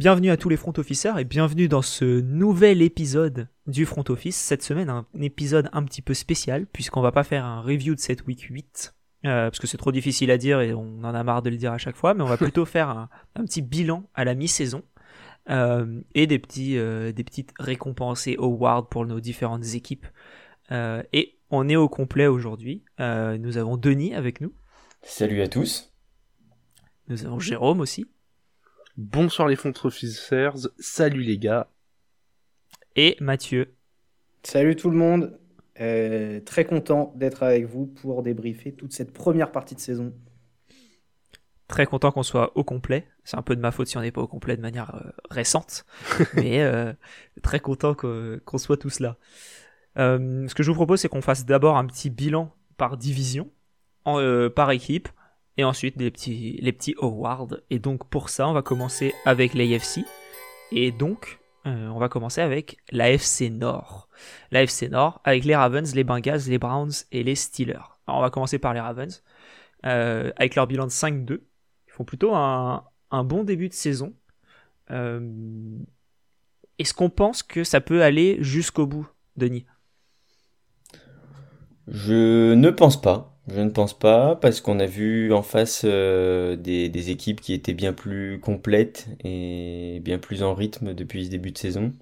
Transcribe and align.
Bienvenue 0.00 0.30
à 0.30 0.38
tous 0.38 0.48
les 0.48 0.56
front 0.56 0.72
officers 0.78 1.12
et 1.18 1.24
bienvenue 1.24 1.68
dans 1.68 1.82
ce 1.82 2.22
nouvel 2.22 2.80
épisode 2.80 3.48
du 3.66 3.84
front 3.84 4.02
office. 4.08 4.34
Cette 4.34 4.62
semaine, 4.62 4.88
un 4.88 5.04
épisode 5.20 5.68
un 5.74 5.82
petit 5.82 6.00
peu 6.00 6.14
spécial 6.14 6.64
puisqu'on 6.64 7.02
va 7.02 7.12
pas 7.12 7.22
faire 7.22 7.44
un 7.44 7.60
review 7.60 7.94
de 7.94 8.00
cette 8.00 8.26
week 8.26 8.40
8 8.48 8.94
euh, 9.26 9.50
parce 9.50 9.58
que 9.58 9.66
c'est 9.66 9.76
trop 9.76 9.92
difficile 9.92 10.30
à 10.30 10.38
dire 10.38 10.62
et 10.62 10.72
on 10.72 11.04
en 11.04 11.14
a 11.14 11.22
marre 11.22 11.42
de 11.42 11.50
le 11.50 11.58
dire 11.58 11.74
à 11.74 11.76
chaque 11.76 11.96
fois, 11.96 12.14
mais 12.14 12.22
on 12.22 12.26
va 12.26 12.36
plutôt 12.38 12.64
faire 12.64 12.88
un, 12.88 13.10
petit 13.44 13.60
bilan 13.60 14.08
à 14.14 14.24
la 14.24 14.34
mi-saison 14.34 14.84
euh, 15.50 16.00
et 16.14 16.26
des 16.26 16.38
petits 16.38 16.78
euh, 16.78 17.12
des 17.12 17.22
petites 17.22 17.52
récompenses 17.58 18.26
et 18.26 18.36
awards 18.38 18.88
pour 18.88 19.04
nos 19.04 19.20
différentes 19.20 19.74
équipes. 19.74 20.06
et 20.70 21.38
on 21.50 21.68
est 21.68 21.76
au 21.76 21.90
complet 21.90 22.26
aujourd'hui. 22.26 22.84
nous 22.98 23.58
avons 23.58 23.76
Denis 23.76 24.14
avec 24.14 24.40
nous. 24.40 24.54
Salut 25.02 25.42
à 25.42 25.48
tous. 25.48 25.92
Nous 27.08 27.26
avons 27.26 27.38
Jérôme 27.38 27.80
aussi. 27.80 28.06
Bonsoir 28.96 29.46
les 29.46 29.54
front 29.54 29.72
officers, 29.84 30.68
salut 30.78 31.22
les 31.22 31.38
gars. 31.38 31.68
Et 32.96 33.16
Mathieu. 33.20 33.74
Salut 34.42 34.74
tout 34.74 34.90
le 34.90 34.96
monde. 34.96 35.38
Euh, 35.80 36.40
très 36.40 36.64
content 36.64 37.12
d'être 37.14 37.44
avec 37.44 37.66
vous 37.66 37.86
pour 37.86 38.22
débriefer 38.22 38.72
toute 38.72 38.92
cette 38.92 39.12
première 39.12 39.52
partie 39.52 39.76
de 39.76 39.80
saison. 39.80 40.12
Très 41.68 41.86
content 41.86 42.10
qu'on 42.10 42.24
soit 42.24 42.56
au 42.56 42.64
complet. 42.64 43.06
C'est 43.22 43.36
un 43.36 43.42
peu 43.42 43.54
de 43.54 43.60
ma 43.60 43.70
faute 43.70 43.86
si 43.86 43.96
on 43.96 44.00
n'est 44.00 44.10
pas 44.10 44.22
au 44.22 44.26
complet 44.26 44.56
de 44.56 44.62
manière 44.62 44.92
euh, 44.96 45.10
récente. 45.30 45.86
mais 46.34 46.60
euh, 46.62 46.92
très 47.42 47.60
content 47.60 47.94
qu'on 47.94 48.58
soit 48.58 48.76
tous 48.76 48.98
là. 48.98 49.16
ce 49.96 50.52
que 50.52 50.64
je 50.64 50.70
vous 50.70 50.74
propose, 50.76 51.00
c'est 51.00 51.08
qu'on 51.08 51.22
fasse 51.22 51.46
d'abord 51.46 51.76
un 51.76 51.86
petit 51.86 52.10
bilan 52.10 52.52
par 52.76 52.96
division, 52.96 53.52
par 54.04 54.72
équipe 54.72 55.08
et 55.56 55.64
ensuite 55.64 55.96
les 55.96 56.10
petits, 56.10 56.58
les 56.60 56.72
petits 56.72 56.94
awards. 56.98 57.56
Et 57.70 57.78
donc 57.78 58.08
pour 58.08 58.28
ça, 58.28 58.48
on 58.48 58.52
va 58.52 58.62
commencer 58.62 59.14
avec 59.24 59.54
l'AFC. 59.54 60.04
Et 60.72 60.92
donc, 60.92 61.40
euh, 61.66 61.88
on 61.88 61.98
va 61.98 62.08
commencer 62.08 62.40
avec 62.40 62.78
l'AFC 62.90 63.50
Nord. 63.50 64.08
L'AFC 64.50 64.88
Nord 64.90 65.20
avec 65.24 65.44
les 65.44 65.56
Ravens, 65.56 65.94
les 65.94 66.04
Bengals, 66.04 66.42
les 66.46 66.58
Browns 66.58 66.92
et 67.12 67.22
les 67.22 67.34
Steelers. 67.34 67.98
Alors 68.06 68.18
on 68.18 68.22
va 68.22 68.30
commencer 68.30 68.58
par 68.58 68.74
les 68.74 68.80
Ravens. 68.80 69.22
Euh, 69.86 70.30
avec 70.36 70.56
leur 70.56 70.66
bilan 70.66 70.84
de 70.84 70.90
5-2. 70.90 71.40
Ils 71.86 71.92
font 71.92 72.04
plutôt 72.04 72.34
un, 72.34 72.84
un, 73.10 73.24
bon 73.24 73.44
début 73.44 73.68
de 73.68 73.74
saison. 73.74 74.12
Euh, 74.90 75.78
est-ce 76.78 76.92
qu'on 76.92 77.08
pense 77.10 77.42
que 77.42 77.64
ça 77.64 77.80
peut 77.80 78.02
aller 78.02 78.36
jusqu'au 78.40 78.86
bout, 78.86 79.08
Denis? 79.36 79.64
Je 81.88 82.54
ne 82.54 82.70
pense 82.70 83.00
pas. 83.00 83.29
Je 83.48 83.60
ne 83.60 83.70
pense 83.70 83.98
pas, 83.98 84.36
parce 84.36 84.60
qu'on 84.60 84.78
a 84.80 84.86
vu 84.86 85.32
en 85.32 85.42
face 85.42 85.82
euh, 85.84 86.56
des, 86.56 87.10
équipes 87.10 87.40
qui 87.40 87.52
étaient 87.52 87.74
bien 87.74 87.92
plus 87.92 88.38
complètes 88.38 89.08
et 89.24 90.00
bien 90.02 90.18
plus 90.18 90.42
en 90.42 90.54
rythme 90.54 90.94
depuis 90.94 91.24
ce 91.24 91.30
début 91.30 91.50
de 91.50 91.58
saison. 91.58 91.92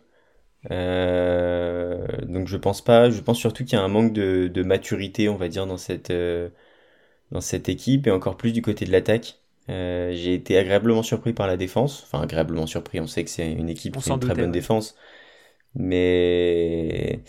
Euh, 0.71 2.07
donc 2.27 2.49
je 2.49 2.57
pense 2.57 2.83
pas, 2.83 3.11
je 3.11 3.21
pense 3.21 3.39
surtout 3.39 3.65
qu'il 3.65 3.79
y 3.79 3.81
a 3.81 3.85
un 3.85 3.89
manque 3.89 4.13
de, 4.13 4.63
maturité, 4.63 5.29
on 5.29 5.37
va 5.37 5.49
dire, 5.49 5.67
dans 5.67 5.79
cette, 5.79 6.11
euh, 6.11 6.51
dans 7.31 7.41
cette 7.41 7.69
équipe 7.69 8.07
et 8.07 8.11
encore 8.11 8.37
plus 8.37 8.53
du 8.53 8.63
côté 8.63 8.85
de 8.85 8.93
l'attaque. 8.93 9.39
J'ai 9.69 10.35
été 10.35 10.57
agréablement 10.59 11.03
surpris 11.03 11.35
par 11.35 11.47
la 11.47 11.57
défense, 11.59 12.03
enfin 12.05 12.23
agréablement 12.23 12.67
surpris, 12.67 13.01
on 13.01 13.07
sait 13.07 13.25
que 13.25 13.31
c'est 13.31 13.53
une 13.53 13.69
équipe 13.69 13.99
qui 13.99 14.11
a 14.11 14.15
une 14.15 14.21
très 14.21 14.35
bonne 14.35 14.51
défense, 14.51 14.97
mais 15.75 17.21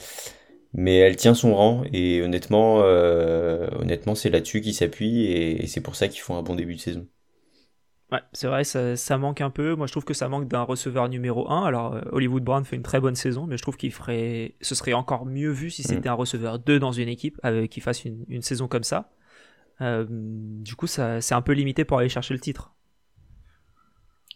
mais 0.74 0.98
elle 0.98 1.16
tient 1.16 1.34
son 1.34 1.56
rang 1.56 1.84
et 1.92 2.22
honnêtement, 2.22 2.82
euh, 2.82 3.68
honnêtement 3.80 4.16
c'est 4.16 4.30
là-dessus 4.30 4.62
qu'ils 4.62 4.74
s'appuient 4.74 5.26
et, 5.26 5.68
c'est 5.68 5.82
pour 5.82 5.96
ça 5.96 6.08
qu'ils 6.08 6.22
font 6.22 6.38
un 6.38 6.44
bon 6.44 6.56
début 6.56 6.76
de 6.76 6.80
saison. 6.80 7.08
Ouais, 8.12 8.22
c'est 8.34 8.48
vrai, 8.48 8.64
ça, 8.64 9.18
manque 9.20 9.40
un 9.40 9.52
peu. 9.52 9.76
Moi, 9.76 9.86
je 9.86 9.92
trouve 9.92 10.04
que 10.04 10.16
ça 10.16 10.28
manque 10.30 10.48
d'un 10.48 10.64
receveur 10.64 11.10
numéro 11.10 11.48
1. 11.48 11.64
Alors, 11.64 11.94
euh, 11.94 12.02
Hollywood 12.12 12.44
Brown 12.44 12.66
fait 12.66 12.76
une 12.76 12.82
très 12.82 13.00
bonne 13.00 13.14
saison, 13.14 13.46
mais 13.46 13.56
je 13.56 13.62
trouve 13.62 13.78
qu'il 13.78 13.92
ferait, 13.92 14.56
ce 14.62 14.74
serait 14.74 14.94
encore 14.94 15.28
mieux 15.28 15.52
vu 15.52 15.70
si 15.70 15.84
c'était 15.84 16.10
mm. 16.10 16.14
un 16.14 16.16
receveur 16.16 16.58
2 16.58 16.80
dans 16.80 16.92
une 16.92 17.08
équipe 17.08 17.40
avec 17.44 17.70
qui 17.70 17.82
fasse 17.82 18.06
une, 18.06 18.42
saison 18.42 18.68
comme 18.68 18.84
ça. 18.84 19.12
Euh, 19.82 20.08
du 20.10 20.76
coup, 20.76 20.88
ça, 20.88 21.22
c'est 21.22 21.36
un 21.36 21.44
peu 21.44 21.52
limité 21.52 21.86
pour 21.86 22.00
aller 22.00 22.10
chercher 22.10 22.34
le 22.34 22.40
titre. 22.40 22.74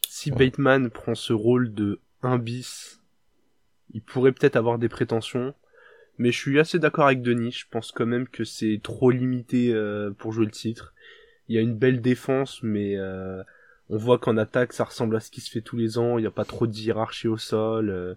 Si 0.08 0.30
Bateman 0.30 0.92
prend 0.92 1.16
ce 1.16 1.34
rôle 1.34 1.74
de 1.74 2.00
1 2.22 2.38
bis, 2.38 3.02
il 3.92 4.04
pourrait 4.04 4.34
peut-être 4.34 4.56
avoir 4.56 4.78
des 4.78 4.88
prétentions. 4.88 5.56
Mais 6.18 6.32
je 6.32 6.38
suis 6.38 6.60
assez 6.60 6.80
d'accord 6.80 7.08
avec 7.08 7.22
Denis, 7.22 7.52
je 7.52 7.66
pense 7.70 7.92
quand 7.92 8.06
même 8.06 8.28
que 8.28 8.44
c'est 8.44 8.80
trop 8.84 9.10
limité 9.10 9.74
euh, 9.74 10.12
pour 10.12 10.32
jouer 10.32 10.46
le 10.46 10.52
titre. 10.52 10.94
Il 11.48 11.56
y 11.56 11.58
a 11.58 11.62
une 11.62 11.76
belle 11.76 12.02
défense, 12.02 12.62
mais 12.62 12.96
euh, 12.98 13.42
on 13.90 13.98
voit 13.98 14.20
qu'en 14.20 14.38
attaque 14.38 14.74
ça 14.74 14.84
ressemble 14.84 15.16
à 15.16 15.20
ce 15.20 15.32
qui 15.32 15.42
se 15.42 15.50
fait 15.50 15.62
tous 15.62 15.76
les 15.76 15.98
ans, 15.98 16.18
il 16.18 16.22
n'y 16.22 16.28
a 16.28 16.32
pas 16.32 16.46
trop 16.46 16.68
de 16.68 16.74
hiérarchie 16.74 17.28
au 17.28 17.38
sol. 17.38 17.90
Euh. 17.90 18.14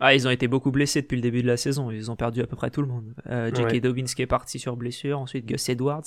Ah, 0.00 0.14
ils 0.14 0.26
ont 0.26 0.30
été 0.30 0.48
beaucoup 0.48 0.72
blessés 0.72 1.02
depuis 1.02 1.14
le 1.14 1.22
début 1.22 1.42
de 1.42 1.46
la 1.46 1.56
saison, 1.56 1.92
ils 1.92 2.10
ont 2.10 2.16
perdu 2.16 2.42
à 2.42 2.46
peu 2.48 2.56
près 2.56 2.70
tout 2.70 2.82
le 2.82 2.88
monde. 2.88 3.14
J.K. 3.26 3.80
Dobbins 3.80 4.04
qui 4.04 4.22
est 4.22 4.26
parti 4.26 4.58
sur 4.58 4.76
blessure, 4.76 5.20
ensuite 5.20 5.46
Gus 5.46 5.68
Edwards. 5.68 6.02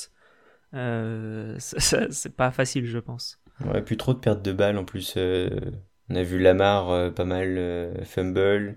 c'est 0.73 2.35
pas 2.35 2.51
facile, 2.51 2.85
je 2.85 2.99
pense. 2.99 3.39
Ouais, 3.63 3.81
plus 3.81 3.95
trop 3.95 4.13
de 4.13 4.19
pertes 4.19 4.41
de 4.41 4.51
balles 4.51 4.77
en 4.77 4.83
plus. 4.83 5.15
on 5.15 6.15
a 6.15 6.23
vu 6.23 6.39
Lamar 6.39 7.13
pas 7.13 7.23
mal 7.23 8.03
fumble. 8.03 8.75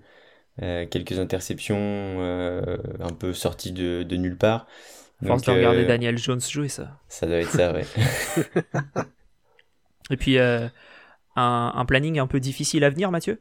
Euh, 0.62 0.86
quelques 0.86 1.18
interceptions 1.20 1.76
euh, 1.78 2.78
un 2.98 3.12
peu 3.12 3.32
sorties 3.32 3.70
de, 3.72 4.04
nulle 4.16 4.36
part. 4.36 4.66
Force 5.24 5.42
de 5.42 5.52
regarder 5.52 5.84
euh, 5.84 5.86
Daniel 5.86 6.18
Jones 6.18 6.40
jouer 6.40 6.68
ça. 6.68 6.98
Ça 7.08 7.26
doit 7.26 7.36
être 7.36 7.50
ça, 7.50 7.72
ouais. 7.72 7.84
Et 10.10 10.16
puis 10.16 10.38
un, 10.38 10.72
un, 11.36 11.84
planning 11.84 12.18
un 12.18 12.26
peu 12.26 12.40
difficile 12.40 12.82
à 12.82 12.90
venir, 12.90 13.10
Mathieu? 13.10 13.40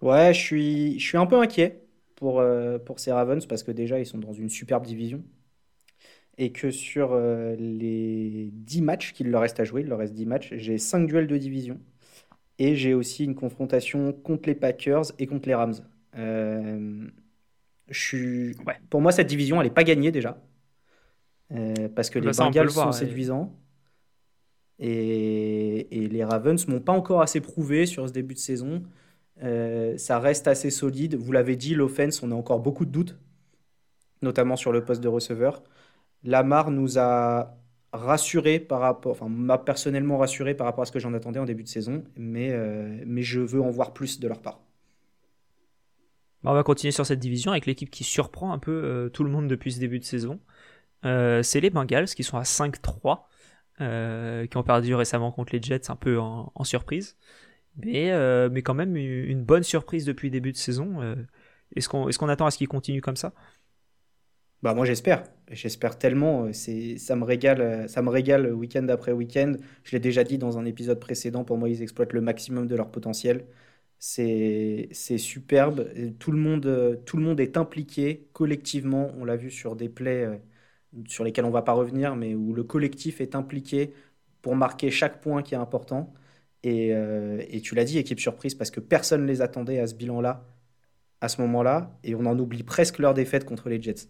Ouais, 0.00 0.32
je 0.32 0.40
suis, 0.40 0.98
je 0.98 1.06
suis 1.06 1.18
un 1.18 1.26
peu 1.26 1.38
inquiet 1.38 1.82
pour, 2.16 2.42
pour 2.84 2.98
ces 2.98 3.12
Ravens 3.12 3.44
parce 3.46 3.62
que 3.62 3.72
déjà 3.72 3.98
ils 3.98 4.06
sont 4.06 4.18
dans 4.18 4.32
une 4.32 4.48
superbe 4.48 4.86
division 4.86 5.22
et 6.38 6.50
que 6.50 6.70
sur 6.70 7.14
les 7.58 8.50
10 8.52 8.82
matchs 8.82 9.12
qu'il 9.12 9.30
leur 9.30 9.42
reste 9.42 9.60
à 9.60 9.64
jouer, 9.64 9.82
il 9.82 9.88
leur 9.88 9.98
reste 9.98 10.14
10 10.14 10.26
matchs, 10.26 10.54
j'ai 10.54 10.78
5 10.78 11.06
duels 11.06 11.26
de 11.26 11.36
division 11.36 11.78
et 12.58 12.74
j'ai 12.74 12.94
aussi 12.94 13.24
une 13.24 13.34
confrontation 13.34 14.12
contre 14.12 14.48
les 14.48 14.54
Packers 14.54 15.04
et 15.18 15.26
contre 15.26 15.48
les 15.48 15.54
Rams. 15.54 15.74
Euh, 16.16 17.06
je 17.88 18.00
suis... 18.00 18.56
Pour 18.90 19.00
moi, 19.00 19.12
cette 19.12 19.26
division, 19.26 19.60
elle 19.60 19.68
n'est 19.68 19.74
pas 19.74 19.84
gagnée 19.84 20.10
déjà. 20.10 20.40
Euh, 21.52 21.88
parce 21.94 22.10
que 22.10 22.18
les 22.18 22.32
Bengals 22.32 22.70
sont 22.70 22.92
séduisants. 22.92 23.54
Et, 24.78 26.04
et, 26.04 26.08
les 26.08 26.24
Ravens 26.24 26.66
m'ont 26.68 26.80
pas 26.80 26.92
encore 26.92 27.22
assez 27.22 27.40
prouvé 27.40 27.86
sur 27.86 28.06
ce 28.06 28.12
début 28.12 28.34
de 28.34 28.38
saison. 28.38 28.82
Euh, 29.42 29.96
ça 29.96 30.18
reste 30.18 30.48
assez 30.48 30.70
solide. 30.70 31.14
Vous 31.14 31.32
l'avez 31.32 31.56
dit, 31.56 31.74
l'offense, 31.74 32.22
on 32.22 32.30
a 32.30 32.34
encore 32.34 32.60
beaucoup 32.60 32.84
de 32.84 32.90
doutes, 32.90 33.18
notamment 34.20 34.56
sur 34.56 34.72
le 34.72 34.84
poste 34.84 35.02
de 35.02 35.08
receveur. 35.08 35.62
Lamar 36.24 36.70
nous 36.70 36.98
a 36.98 37.56
rassuré 37.92 38.58
par 38.58 38.80
rapport, 38.80 39.12
enfin 39.12 39.28
m'a 39.28 39.56
personnellement 39.56 40.18
rassuré 40.18 40.54
par 40.54 40.66
rapport 40.66 40.82
à 40.82 40.86
ce 40.86 40.92
que 40.92 40.98
j'en 40.98 41.14
attendais 41.14 41.38
en 41.38 41.46
début 41.46 41.62
de 41.62 41.68
saison, 41.68 42.04
mais, 42.16 42.54
mais 43.06 43.22
je 43.22 43.40
veux 43.40 43.62
en 43.62 43.70
voir 43.70 43.94
plus 43.94 44.20
de 44.20 44.28
leur 44.28 44.42
part. 44.42 44.65
On 46.48 46.54
va 46.54 46.62
continuer 46.62 46.92
sur 46.92 47.04
cette 47.04 47.18
division 47.18 47.50
avec 47.50 47.66
l'équipe 47.66 47.90
qui 47.90 48.04
surprend 48.04 48.52
un 48.52 48.58
peu 48.58 48.70
euh, 48.70 49.08
tout 49.08 49.24
le 49.24 49.30
monde 49.30 49.48
depuis 49.48 49.72
ce 49.72 49.80
début 49.80 49.98
de 49.98 50.04
saison. 50.04 50.38
Euh, 51.04 51.42
c'est 51.42 51.58
les 51.58 51.70
Bengals 51.70 52.06
qui 52.06 52.22
sont 52.22 52.38
à 52.38 52.44
5-3, 52.44 53.22
euh, 53.80 54.46
qui 54.46 54.56
ont 54.56 54.62
perdu 54.62 54.94
récemment 54.94 55.32
contre 55.32 55.52
les 55.52 55.60
Jets 55.60 55.90
un 55.90 55.96
peu 55.96 56.20
en, 56.20 56.52
surprise. 56.62 57.16
Mais, 57.84 58.12
mais 58.48 58.62
quand 58.62 58.74
même 58.74 58.96
une 58.96 59.42
bonne 59.42 59.64
surprise 59.64 60.04
depuis 60.04 60.28
le 60.28 60.32
début 60.32 60.52
de 60.52 60.56
saison. 60.56 61.16
est-ce, 61.74 61.88
qu'on, 61.88 62.08
qu'on 62.08 62.28
attend 62.28 62.46
à 62.46 62.50
ce 62.52 62.58
qu'ils 62.58 62.68
continuent 62.68 63.02
comme 63.02 63.16
ça? 63.16 63.34
Bah 64.62 64.72
moi 64.72 64.86
j'espère, 64.86 65.24
j'espère 65.50 65.98
tellement. 65.98 66.50
Ça 66.52 67.16
me 67.16 67.24
régale, 67.24 67.88
ça 67.88 68.00
me 68.00 68.08
régale 68.08 68.54
week-end 68.54 68.86
après 68.88 69.12
week-end. 69.12 69.56
Je 69.84 69.92
l'ai 69.92 70.00
déjà 70.00 70.24
dit 70.24 70.38
dans 70.38 70.58
un 70.58 70.64
épisode 70.64 71.00
précédent. 71.00 71.44
Pour 71.44 71.58
moi, 71.58 71.68
ils 71.68 71.82
exploitent 71.82 72.14
le 72.14 72.22
maximum 72.22 72.66
de 72.66 72.76
leur 72.76 72.90
potentiel. 72.90 73.44
C'est 73.98 74.88
superbe. 75.18 75.88
Tout 76.18 76.32
le, 76.32 76.38
monde, 76.38 77.02
tout 77.06 77.16
le 77.16 77.22
monde 77.22 77.40
est 77.40 77.56
impliqué 77.56 78.28
collectivement. 78.32 79.10
On 79.18 79.24
l'a 79.24 79.36
vu 79.36 79.50
sur 79.50 79.74
des 79.74 79.88
plays 79.88 80.24
euh, 80.24 80.36
sur 81.08 81.24
lesquels 81.24 81.44
on 81.44 81.48
ne 81.48 81.52
va 81.52 81.62
pas 81.62 81.72
revenir, 81.72 82.16
mais 82.16 82.34
où 82.34 82.52
le 82.52 82.62
collectif 82.64 83.20
est 83.20 83.34
impliqué 83.34 83.94
pour 84.42 84.56
marquer 84.56 84.90
chaque 84.90 85.20
point 85.20 85.42
qui 85.42 85.54
est 85.54 85.58
important. 85.58 86.12
Et, 86.62 86.94
euh, 86.94 87.42
et 87.48 87.60
tu 87.60 87.74
l'as 87.74 87.84
dit, 87.84 87.98
équipe 87.98 88.20
surprise, 88.20 88.54
parce 88.54 88.70
que 88.70 88.80
personne 88.80 89.22
ne 89.22 89.26
les 89.26 89.42
attendait 89.42 89.78
à 89.78 89.86
ce 89.86 89.94
bilan-là, 89.94 90.46
à 91.20 91.28
ce 91.28 91.40
moment-là, 91.42 91.98
et 92.04 92.14
on 92.14 92.26
en 92.26 92.38
oublie 92.38 92.62
presque 92.62 92.98
leur 92.98 93.14
défaite 93.14 93.44
contre 93.44 93.68
les 93.68 93.80
Jets. 93.80 94.08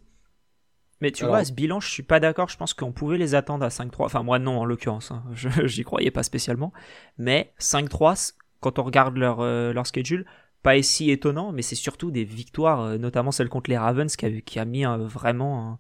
Mais 1.00 1.10
tu 1.10 1.26
vois, 1.26 1.38
à 1.38 1.44
ce 1.44 1.52
bilan, 1.52 1.78
je 1.80 1.90
suis 1.90 2.02
pas 2.02 2.20
d'accord. 2.20 2.48
Je 2.48 2.56
pense 2.56 2.72
qu'on 2.72 2.92
pouvait 2.92 3.18
les 3.18 3.34
attendre 3.34 3.64
à 3.64 3.68
5-3. 3.68 4.06
Enfin, 4.06 4.22
moi, 4.22 4.38
non, 4.38 4.60
en 4.60 4.64
l'occurrence. 4.64 5.10
Hein. 5.10 5.22
Je 5.34 5.48
J'y 5.66 5.84
croyais 5.84 6.10
pas 6.10 6.22
spécialement. 6.22 6.72
Mais 7.18 7.52
5-3, 7.60 8.32
quand 8.61 8.79
on 8.79 8.82
regarde 8.82 9.17
leur, 9.17 9.41
euh, 9.41 9.73
leur 9.73 9.87
schedule, 9.87 10.26
pas 10.62 10.81
si 10.82 11.11
étonnant, 11.11 11.53
mais 11.53 11.62
c'est 11.62 11.75
surtout 11.76 12.11
des 12.11 12.25
victoires, 12.25 12.81
euh, 12.82 12.99
notamment 12.99 13.31
celle 13.31 13.49
contre 13.49 13.70
les 13.70 13.79
Ravens, 13.79 14.14
qui 14.17 14.26
a, 14.26 14.41
qui 14.41 14.58
a 14.58 14.64
mis 14.64 14.85
vraiment 14.85 15.79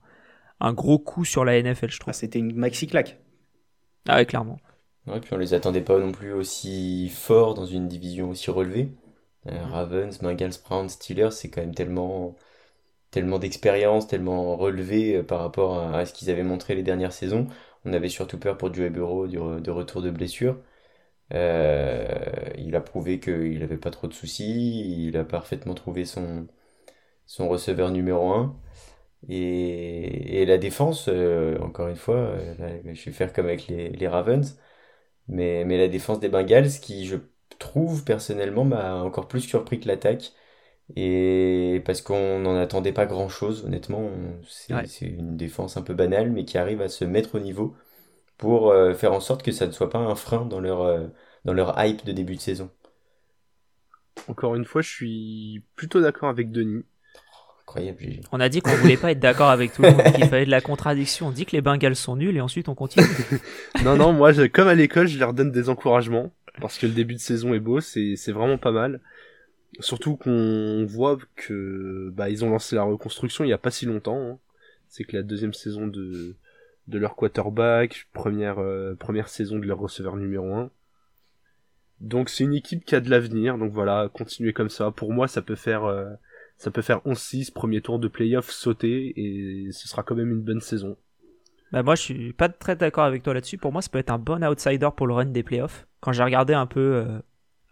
un, 0.60 0.72
gros 0.72 0.98
coup 0.98 1.24
sur 1.24 1.44
la 1.44 1.60
NFL, 1.60 1.90
je 1.90 2.00
trouve. 2.00 2.10
Ah, 2.10 2.12
c'était 2.12 2.38
une 2.38 2.54
maxi 2.54 2.86
claque. 2.86 3.18
Ah 4.08 4.16
ouais, 4.16 4.26
clairement. 4.26 4.58
Ouais, 5.06 5.20
puis 5.20 5.34
on 5.34 5.38
les 5.38 5.54
attendait 5.54 5.82
pas 5.82 5.98
non 5.98 6.12
plus 6.12 6.32
aussi 6.32 7.08
forts 7.10 7.54
dans 7.54 7.66
une 7.66 7.88
division 7.88 8.30
aussi 8.30 8.50
relevée. 8.50 8.90
Euh, 9.48 9.64
Ravens, 9.70 10.18
Bengals, 10.20 10.52
Browns, 10.64 10.88
Steelers, 10.88 11.30
c'est 11.30 11.50
quand 11.50 11.60
même 11.60 11.74
tellement, 11.74 12.36
tellement 13.10 13.38
d'expérience, 13.38 14.08
tellement 14.08 14.56
relevé 14.56 15.16
euh, 15.16 15.22
par 15.22 15.40
rapport 15.40 15.78
à, 15.78 16.06
ce 16.06 16.12
qu'ils 16.12 16.30
avaient 16.30 16.42
montré 16.44 16.74
les 16.74 16.82
dernières 16.82 17.12
saisons. 17.12 17.46
On 17.84 17.92
avait 17.92 18.08
surtout 18.08 18.38
peur 18.38 18.58
pour 18.58 18.74
Joe 18.74 18.90
Burrow 18.90 19.26
de 19.28 19.70
retour 19.70 20.02
de 20.02 20.10
blessure. 20.10 20.58
Euh, 21.34 22.06
il 22.58 22.76
a 22.76 22.80
prouvé 22.80 23.20
qu'il 23.20 23.58
n'avait 23.60 23.78
pas 23.78 23.90
trop 23.90 24.06
de 24.08 24.14
soucis, 24.14 25.06
il 25.08 25.16
a 25.16 25.24
parfaitement 25.24 25.74
trouvé 25.74 26.04
son, 26.04 26.46
son 27.26 27.48
receveur 27.48 27.90
numéro 27.90 28.32
1. 28.32 28.56
Et, 29.28 30.42
et 30.42 30.46
la 30.46 30.58
défense, 30.58 31.08
encore 31.60 31.88
une 31.88 31.96
fois, 31.96 32.36
je 32.94 33.04
vais 33.06 33.12
faire 33.12 33.32
comme 33.32 33.46
avec 33.46 33.68
les, 33.68 33.90
les 33.90 34.08
Ravens, 34.08 34.58
mais, 35.28 35.64
mais 35.64 35.78
la 35.78 35.88
défense 35.88 36.20
des 36.20 36.28
Bengals 36.28 36.70
qui, 36.80 37.06
je 37.06 37.16
trouve 37.58 38.04
personnellement 38.04 38.64
m'a 38.64 38.96
encore 39.02 39.28
plus 39.28 39.40
surpris 39.42 39.80
que 39.80 39.88
l'attaque. 39.88 40.32
Et 40.96 41.82
parce 41.86 42.02
qu'on 42.02 42.40
n'en 42.40 42.56
attendait 42.56 42.92
pas 42.92 43.06
grand 43.06 43.28
chose, 43.28 43.64
honnêtement, 43.66 44.10
c'est 44.48 45.06
une 45.06 45.36
défense 45.36 45.76
un 45.76 45.82
peu 45.82 45.94
banale, 45.94 46.30
mais 46.30 46.44
qui 46.44 46.58
arrive 46.58 46.82
à 46.82 46.88
se 46.88 47.04
mettre 47.04 47.36
au 47.36 47.40
niveau 47.40 47.76
pour 48.38 48.70
euh, 48.70 48.94
faire 48.94 49.12
en 49.12 49.20
sorte 49.20 49.42
que 49.42 49.52
ça 49.52 49.66
ne 49.66 49.72
soit 49.72 49.90
pas 49.90 49.98
un 49.98 50.14
frein 50.14 50.44
dans 50.44 50.60
leur, 50.60 50.82
euh, 50.82 51.06
dans 51.44 51.52
leur 51.52 51.74
hype 51.82 52.04
de 52.04 52.12
début 52.12 52.36
de 52.36 52.40
saison. 52.40 52.70
Encore 54.28 54.54
une 54.54 54.64
fois, 54.64 54.82
je 54.82 54.90
suis 54.90 55.62
plutôt 55.76 56.00
d'accord 56.00 56.28
avec 56.28 56.50
Denis. 56.50 56.84
Incroyable, 57.62 58.20
On 58.30 58.38
a 58.38 58.48
dit 58.48 58.60
qu'on 58.60 58.74
voulait 58.76 58.96
pas 58.96 59.10
être 59.10 59.18
d'accord 59.18 59.50
avec 59.50 59.72
tout 59.72 59.82
le 59.82 59.90
monde, 59.90 60.02
qu'il 60.14 60.26
fallait 60.26 60.46
de 60.46 60.50
la 60.50 60.60
contradiction. 60.60 61.28
On 61.28 61.30
dit 61.32 61.46
que 61.46 61.52
les 61.52 61.62
Bengals 61.62 61.96
sont 61.96 62.14
nuls 62.14 62.36
et 62.36 62.40
ensuite 62.40 62.68
on 62.68 62.76
continue. 62.76 63.06
non, 63.84 63.96
non, 63.96 64.12
moi, 64.12 64.32
comme 64.48 64.68
à 64.68 64.74
l'école, 64.74 65.08
je 65.08 65.18
leur 65.18 65.34
donne 65.34 65.50
des 65.50 65.68
encouragements 65.68 66.32
parce 66.60 66.78
que 66.78 66.86
le 66.86 66.92
début 66.92 67.14
de 67.14 67.20
saison 67.20 67.54
est 67.54 67.60
beau, 67.60 67.80
c'est 67.80 68.32
vraiment 68.32 68.58
pas 68.58 68.70
mal. 68.70 69.00
Surtout 69.80 70.16
qu'on 70.16 70.86
voit 70.88 71.18
que 71.34 72.10
bah 72.14 72.30
ils 72.30 72.44
ont 72.44 72.50
lancé 72.50 72.76
la 72.76 72.84
reconstruction 72.84 73.44
il 73.44 73.48
y 73.48 73.52
a 73.52 73.58
pas 73.58 73.70
si 73.70 73.84
longtemps. 73.84 74.20
Hein. 74.20 74.38
C'est 74.88 75.04
que 75.04 75.16
la 75.16 75.22
deuxième 75.22 75.52
saison 75.52 75.86
de 75.86 76.36
de 76.88 76.98
leur 76.98 77.16
quarterback, 77.16 78.06
première 78.12 78.58
euh, 78.58 78.94
première 78.94 79.28
saison 79.28 79.58
de 79.58 79.66
leur 79.66 79.78
receveur 79.78 80.16
numéro 80.16 80.54
1. 80.54 80.70
Donc 82.00 82.28
c'est 82.28 82.44
une 82.44 82.54
équipe 82.54 82.84
qui 82.84 82.94
a 82.94 83.00
de 83.00 83.10
l'avenir. 83.10 83.58
Donc 83.58 83.72
voilà, 83.72 84.10
continuer 84.12 84.52
comme 84.52 84.68
ça. 84.68 84.90
Pour 84.90 85.12
moi, 85.12 85.28
ça 85.28 85.42
peut 85.42 85.54
faire 85.54 85.84
euh, 85.84 86.06
faire 86.58 87.00
11-6 87.00 87.52
premier 87.52 87.80
tour 87.80 87.98
de 87.98 88.08
playoff 88.08 88.50
sauter 88.50 89.12
et 89.16 89.72
ce 89.72 89.88
sera 89.88 90.02
quand 90.02 90.14
même 90.14 90.30
une 90.30 90.42
bonne 90.42 90.60
saison. 90.60 90.96
Bah 91.72 91.82
moi 91.82 91.96
je 91.96 92.02
suis 92.02 92.32
pas 92.32 92.48
très 92.48 92.76
d'accord 92.76 93.04
avec 93.04 93.22
toi 93.22 93.34
là-dessus. 93.34 93.58
Pour 93.58 93.72
moi 93.72 93.82
ça 93.82 93.88
peut 93.88 93.98
être 93.98 94.10
un 94.10 94.18
bon 94.18 94.44
outsider 94.44 94.88
pour 94.96 95.06
le 95.06 95.14
run 95.14 95.26
des 95.26 95.42
playoffs. 95.42 95.86
Quand 96.00 96.12
j'ai 96.12 96.22
regardé 96.22 96.54
un 96.54 96.66
peu 96.66 96.80
euh, 96.80 97.18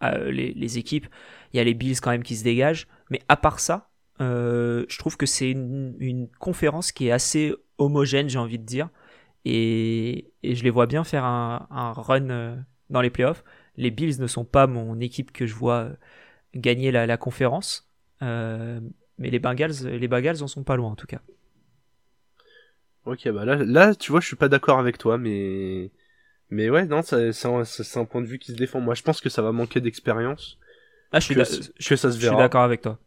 euh, 0.02 0.30
les, 0.30 0.78
équipes, 0.78 1.06
il 1.52 1.58
y 1.58 1.60
a 1.60 1.64
les 1.64 1.74
Bills 1.74 2.00
quand 2.00 2.10
même 2.10 2.24
qui 2.24 2.36
se 2.36 2.44
dégagent. 2.44 2.88
Mais 3.10 3.20
à 3.28 3.36
part 3.36 3.60
ça, 3.60 3.90
je 4.18 4.98
trouve 4.98 5.16
que 5.16 5.26
c'est 5.26 5.50
une, 5.50 6.28
conférence 6.38 6.90
qui 6.90 7.08
est 7.08 7.12
assez 7.12 7.54
homogène, 7.78 8.28
j'ai 8.28 8.38
envie 8.38 8.58
de 8.58 8.64
dire. 8.64 8.88
Et, 9.44 10.32
je 10.42 10.62
les 10.62 10.70
vois 10.70 10.86
bien 10.86 11.04
faire 11.04 11.24
un, 11.24 11.92
run 11.96 12.64
dans 12.90 13.00
les 13.00 13.10
playoffs. 13.10 13.44
Les 13.76 13.90
Bills 13.90 14.20
ne 14.20 14.26
sont 14.26 14.44
pas 14.44 14.66
mon 14.66 15.00
équipe 15.00 15.32
que 15.32 15.46
je 15.46 15.54
vois 15.54 15.90
gagner 16.54 16.90
la, 16.90 17.06
la 17.06 17.16
conférence. 17.16 17.90
mais 18.20 18.80
les 19.18 19.38
Bengals, 19.38 19.86
les 19.86 20.08
Bengals 20.08 20.42
en 20.42 20.46
sont 20.46 20.64
pas 20.64 20.76
loin 20.76 20.90
en 20.90 20.96
tout 20.96 21.06
cas. 21.06 21.20
Ok, 23.06 23.28
bah 23.28 23.44
là, 23.44 23.56
là, 23.56 23.94
tu 23.94 24.12
vois, 24.12 24.20
je 24.20 24.26
suis 24.26 24.36
pas 24.36 24.48
d'accord 24.48 24.78
avec 24.78 24.96
toi, 24.96 25.18
mais 25.18 25.90
mais 26.50 26.70
ouais, 26.70 26.86
non, 26.86 27.02
c'est 27.02 27.46
un, 27.46 27.62
un, 27.62 28.04
point 28.04 28.22
de 28.22 28.26
vue 28.26 28.38
qui 28.38 28.52
se 28.52 28.56
défend. 28.56 28.80
Moi, 28.80 28.94
je 28.94 29.02
pense 29.02 29.20
que 29.20 29.28
ça 29.28 29.42
va 29.42 29.52
manquer 29.52 29.80
d'expérience. 29.80 30.58
Ah, 31.12 31.20
je 31.20 31.26
suis, 31.26 31.34
que, 31.34 31.44
ça 31.44 32.12
se 32.12 32.18
Je 32.18 32.26
suis 32.26 32.36
d'accord 32.36 32.62
avec 32.62 32.80
toi. 32.80 32.98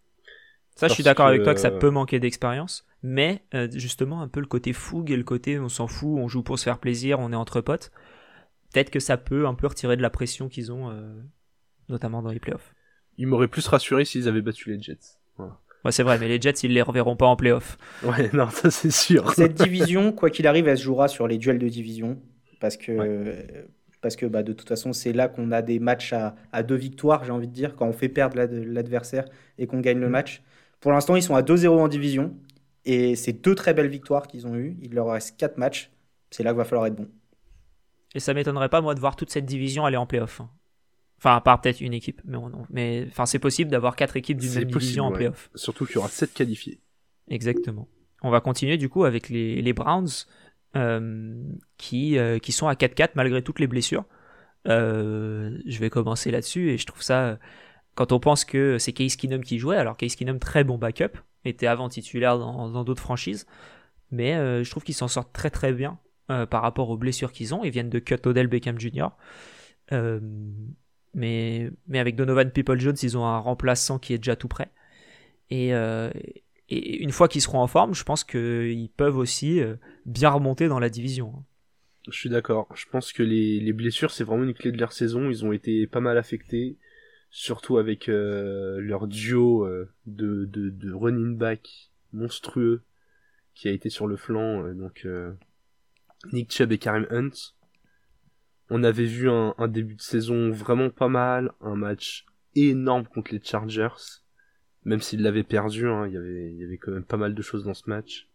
Ça, 0.77 0.87
je 0.87 0.93
suis 0.93 1.03
d'accord 1.03 1.25
avec 1.25 1.41
toi 1.43 1.55
que 1.55 1.59
ça 1.59 1.71
peut 1.71 1.89
manquer 1.89 2.19
d'expérience, 2.19 2.85
mais 3.01 3.41
euh, 3.55 3.67
justement 3.73 4.21
un 4.21 4.27
peu 4.27 4.39
le 4.39 4.45
côté 4.45 4.73
fougue 4.73 5.09
et 5.09 5.17
le 5.17 5.23
côté 5.23 5.59
on 5.59 5.69
s'en 5.69 5.87
fout, 5.87 6.19
on 6.19 6.27
joue 6.27 6.43
pour 6.43 6.59
se 6.59 6.65
faire 6.65 6.77
plaisir, 6.77 7.19
on 7.19 7.33
est 7.33 7.35
entre 7.35 7.61
potes. 7.61 7.91
Peut-être 8.71 8.91
que 8.91 8.99
ça 8.99 9.17
peut 9.17 9.47
un 9.47 9.55
peu 9.55 9.65
retirer 9.65 9.97
de 9.97 10.03
la 10.03 10.11
pression 10.11 10.49
qu'ils 10.49 10.71
ont, 10.71 10.91
euh, 10.91 11.19
notamment 11.89 12.21
dans 12.21 12.29
les 12.29 12.39
playoffs. 12.39 12.75
Ils 13.17 13.25
m'auraient 13.25 13.47
plus 13.47 13.67
rassuré 13.67 14.05
s'ils 14.05 14.27
avaient 14.27 14.43
battu 14.43 14.69
les 14.69 14.79
Jets. 14.79 15.17
Voilà. 15.37 15.57
Ouais, 15.83 15.91
c'est 15.91 16.03
vrai, 16.03 16.19
mais 16.19 16.27
les 16.27 16.39
Jets, 16.39 16.59
ils 16.63 16.73
les 16.73 16.83
reverront 16.83 17.15
pas 17.15 17.25
en 17.25 17.35
playoff. 17.35 17.79
Ouais, 18.03 18.29
non, 18.33 18.49
ça 18.51 18.69
c'est 18.69 18.91
sûr. 18.91 19.33
Cette 19.33 19.55
division, 19.55 20.11
quoi 20.11 20.29
qu'il 20.29 20.45
arrive, 20.45 20.67
elle 20.67 20.77
se 20.77 20.83
jouera 20.83 21.07
sur 21.07 21.27
les 21.27 21.39
duels 21.39 21.59
de 21.59 21.69
division. 21.69 22.21
Parce 22.59 22.77
que, 22.77 23.33
parce 24.01 24.15
que 24.15 24.27
bah, 24.27 24.43
de 24.43 24.53
toute 24.53 24.67
façon, 24.67 24.93
c'est 24.93 25.13
là 25.13 25.27
qu'on 25.27 25.51
a 25.51 25.63
des 25.63 25.79
matchs 25.79 26.13
à, 26.13 26.35
à 26.51 26.61
deux 26.61 26.75
victoires, 26.75 27.23
j'ai 27.23 27.31
envie 27.31 27.47
de 27.47 27.53
dire, 27.53 27.75
quand 27.75 27.87
on 27.87 27.93
fait 27.93 28.09
perdre 28.09 28.37
l'adversaire 28.37 29.25
et 29.57 29.65
qu'on 29.65 29.79
gagne 29.79 29.99
le 29.99 30.07
mm. 30.07 30.11
match. 30.11 30.43
Pour 30.79 30.91
l'instant, 30.91 31.15
ils 31.15 31.23
sont 31.23 31.35
à 31.35 31.41
2-0 31.41 31.67
en 31.69 31.87
division. 31.87 32.35
Et 32.85 33.15
c'est 33.15 33.33
deux 33.33 33.55
très 33.55 33.73
belles 33.73 33.89
victoires 33.89 34.27
qu'ils 34.27 34.47
ont 34.47 34.55
eues. 34.55 34.77
Il 34.81 34.93
leur 34.93 35.07
reste 35.07 35.37
quatre 35.37 35.57
matchs. 35.57 35.91
C'est 36.29 36.43
là 36.43 36.51
qu'il 36.51 36.57
va 36.57 36.63
falloir 36.63 36.85
être 36.87 36.95
bon. 36.95 37.09
Et 38.15 38.19
ça 38.19 38.33
m'étonnerait 38.33 38.69
pas, 38.69 38.81
moi, 38.81 38.95
de 38.95 38.99
voir 38.99 39.15
toute 39.15 39.29
cette 39.29 39.45
division 39.45 39.85
aller 39.85 39.97
en 39.97 40.05
playoff. 40.05 40.41
Hein. 40.41 40.49
Enfin, 41.17 41.35
à 41.35 41.41
part 41.41 41.59
peut-être 41.61 41.81
une 41.81 41.93
équipe, 41.93 42.21
mais, 42.25 42.37
mais 42.69 43.05
enfin, 43.09 43.25
c'est 43.25 43.39
possible 43.39 43.71
d'avoir 43.71 43.95
quatre 43.95 44.17
équipes 44.17 44.39
d'une 44.39 44.53
même 44.53 44.65
division 44.65 45.05
en 45.05 45.11
playoff. 45.11 45.49
Surtout 45.55 45.85
qu'il 45.85 45.95
y 45.95 45.97
aura 45.97 46.09
sept 46.09 46.33
qualifiés. 46.33 46.79
Exactement. 47.27 47.87
On 48.21 48.29
va 48.29 48.39
continuer 48.39 48.77
du 48.77 48.87
coup 48.87 49.03
avec 49.03 49.29
les, 49.29 49.61
les 49.61 49.73
Browns 49.73 50.07
euh, 50.75 51.43
qui, 51.77 52.17
euh, 52.17 52.39
qui 52.39 52.51
sont 52.51 52.67
à 52.67 52.73
4-4 52.73 53.11
malgré 53.15 53.41
toutes 53.41 53.59
les 53.59 53.67
blessures. 53.67 54.05
Euh, 54.67 55.57
je 55.65 55.79
vais 55.79 55.89
commencer 55.89 56.29
là-dessus 56.29 56.71
et 56.71 56.77
je 56.77 56.85
trouve 56.85 57.01
ça, 57.01 57.39
quand 57.97 58.13
on 58.13 58.19
pense 58.19 58.45
que 58.45 58.77
c'est 58.77 58.93
Case 58.93 59.17
Keenum 59.17 59.43
qui 59.43 59.59
jouait, 59.59 59.75
alors 59.75 59.97
Case 59.97 60.15
Keenum 60.15 60.39
très 60.39 60.63
bon 60.63 60.77
backup, 60.77 61.17
était 61.43 61.67
avant 61.67 61.89
titulaire 61.89 62.37
dans 62.37 62.83
d'autres 62.83 63.01
franchises, 63.01 63.45
mais 64.11 64.33
je 64.63 64.69
trouve 64.69 64.83
qu'ils 64.83 64.95
s'en 64.95 65.07
sortent 65.07 65.33
très 65.33 65.49
très 65.49 65.73
bien 65.73 65.97
par 66.27 66.61
rapport 66.61 66.89
aux 66.89 66.97
blessures 66.97 67.31
qu'ils 67.31 67.55
ont. 67.55 67.63
Ils 67.63 67.71
viennent 67.71 67.89
de 67.89 67.99
cut 67.99 68.15
Odell 68.25 68.47
Beckham 68.47 68.77
Jr. 68.79 69.09
Mais, 71.17 71.71
mais 71.87 71.97
avec 71.97 72.15
Donovan 72.15 72.51
People 72.51 72.79
Jones, 72.79 72.95
ils 73.01 73.17
ont 73.17 73.25
un 73.25 73.39
remplaçant 73.39 73.97
qui 73.97 74.13
est 74.13 74.19
déjà 74.19 74.35
tout 74.35 74.47
prêt. 74.47 74.69
Et, 75.49 75.73
euh, 75.73 76.11
une 76.69 77.11
fois 77.11 77.27
qu'ils 77.27 77.41
seront 77.41 77.59
en 77.59 77.67
forme, 77.67 77.95
je 77.95 78.03
pense 78.03 78.23
qu'ils 78.23 78.89
peuvent 78.95 79.17
aussi 79.17 79.59
euh, 79.59 79.77
bien 80.05 80.29
remonter 80.29 80.67
dans 80.67 80.79
la 80.79 80.89
division. 80.89 81.33
Hein. 81.35 81.43
Je 82.09 82.17
suis 82.17 82.29
d'accord. 82.29 82.67
Je 82.75 82.85
pense 82.91 83.11
que 83.13 83.23
les 83.23 83.73
blessures, 83.73 84.11
c'est 84.11 84.23
vraiment 84.23 84.43
une 84.43 84.53
clé 84.53 84.71
de 84.71 84.77
leur 84.77 84.93
saison. 84.93 85.29
Ils 85.29 85.43
ont 85.43 85.51
été 85.51 85.87
pas 85.87 85.99
mal 85.99 86.17
affectés, 86.17 86.77
surtout 87.29 87.77
avec 87.77 88.09
euh, 88.09 88.79
leur 88.79 89.07
duo 89.07 89.67
de, 90.05 90.45
de, 90.45 90.69
de, 90.69 90.93
running 90.93 91.37
back 91.37 91.91
monstrueux 92.13 92.83
qui 93.53 93.67
a 93.67 93.71
été 93.71 93.89
sur 93.89 94.07
le 94.07 94.17
flanc. 94.17 94.73
donc 94.73 95.07
Nick 96.31 96.51
Chubb 96.51 96.71
et 96.71 96.77
Karim 96.77 97.07
Hunt. 97.09 97.53
On 98.69 98.83
avait 98.83 99.05
vu 99.05 99.29
un, 99.29 99.53
début 99.67 99.95
de 99.95 100.01
saison 100.01 100.51
vraiment 100.51 100.89
pas 100.89 101.07
mal, 101.07 101.53
un 101.61 101.75
match 101.75 102.25
énorme 102.55 103.05
contre 103.05 103.33
les 103.33 103.41
Chargers. 103.41 104.21
Même 104.83 104.99
s'ils 104.99 105.21
l'avaient 105.21 105.43
perdu, 105.43 105.87
hein, 105.87 106.05
il, 106.07 106.13
y 106.13 106.17
avait, 106.17 106.51
il 106.51 106.57
y 106.57 106.63
avait 106.63 106.77
quand 106.77 106.91
même 106.91 107.05
pas 107.05 107.17
mal 107.17 107.33
de 107.33 107.41
choses 107.41 107.63
dans 107.63 107.73
ce 107.73 107.89
match. 107.89 108.27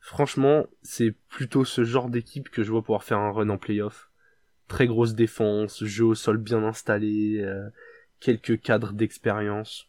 Franchement, 0.00 0.66
c'est 0.82 1.14
plutôt 1.28 1.64
ce 1.64 1.84
genre 1.84 2.08
d'équipe 2.08 2.48
que 2.48 2.62
je 2.62 2.70
vois 2.70 2.82
pouvoir 2.82 3.04
faire 3.04 3.18
un 3.18 3.30
run 3.30 3.48
en 3.50 3.58
playoff. 3.58 4.10
Très 4.72 4.86
grosse 4.86 5.14
défense, 5.14 5.84
jeu 5.84 6.06
au 6.06 6.14
sol 6.14 6.38
bien 6.38 6.64
installé, 6.64 7.42
euh, 7.42 7.68
quelques 8.20 8.58
cadres 8.58 8.94
d'expérience. 8.94 9.86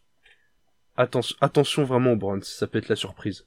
Attention, 0.94 1.34
attention 1.40 1.84
vraiment 1.84 2.12
aux 2.12 2.16
Browns, 2.16 2.42
ça 2.42 2.66
peut 2.66 2.76
être 2.76 2.90
la 2.90 2.96
surprise. 2.96 3.46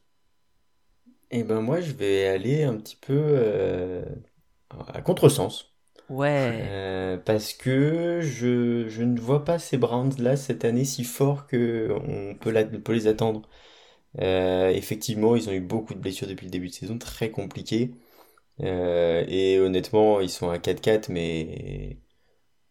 Et 1.30 1.42
eh 1.42 1.44
ben 1.44 1.62
moi 1.62 1.80
je 1.80 1.92
vais 1.92 2.26
aller 2.26 2.64
un 2.64 2.76
petit 2.78 2.96
peu 2.96 3.14
euh, 3.14 4.04
à 4.88 5.02
contresens. 5.04 5.66
Ouais. 6.10 6.72
Euh, 6.72 7.18
parce 7.18 7.54
que 7.54 8.22
je, 8.22 8.88
je 8.90 9.04
ne 9.04 9.20
vois 9.20 9.46
pas 9.46 9.60
ces 9.60 9.78
Browns 9.78 10.16
là 10.18 10.36
cette 10.38 10.66
année 10.66 10.86
si 10.86 11.04
forts 11.04 11.46
que 11.46 11.90
on 11.92 12.34
peut, 12.36 12.52
peut 12.84 12.94
les 12.94 13.06
attendre. 13.06 13.48
Euh, 14.20 14.70
effectivement, 14.70 15.36
ils 15.36 15.50
ont 15.50 15.54
eu 15.54 15.62
beaucoup 15.62 15.94
de 15.94 16.00
blessures 16.00 16.28
depuis 16.28 16.46
le 16.46 16.52
début 16.52 16.70
de 16.70 16.74
saison, 16.74 16.98
très 16.98 17.32
compliqué. 17.32 17.92
Euh, 18.62 19.24
et 19.28 19.60
honnêtement, 19.60 20.20
ils 20.22 20.30
sont 20.30 20.50
à 20.50 20.58
4-4, 20.60 21.10
mais, 21.10 22.00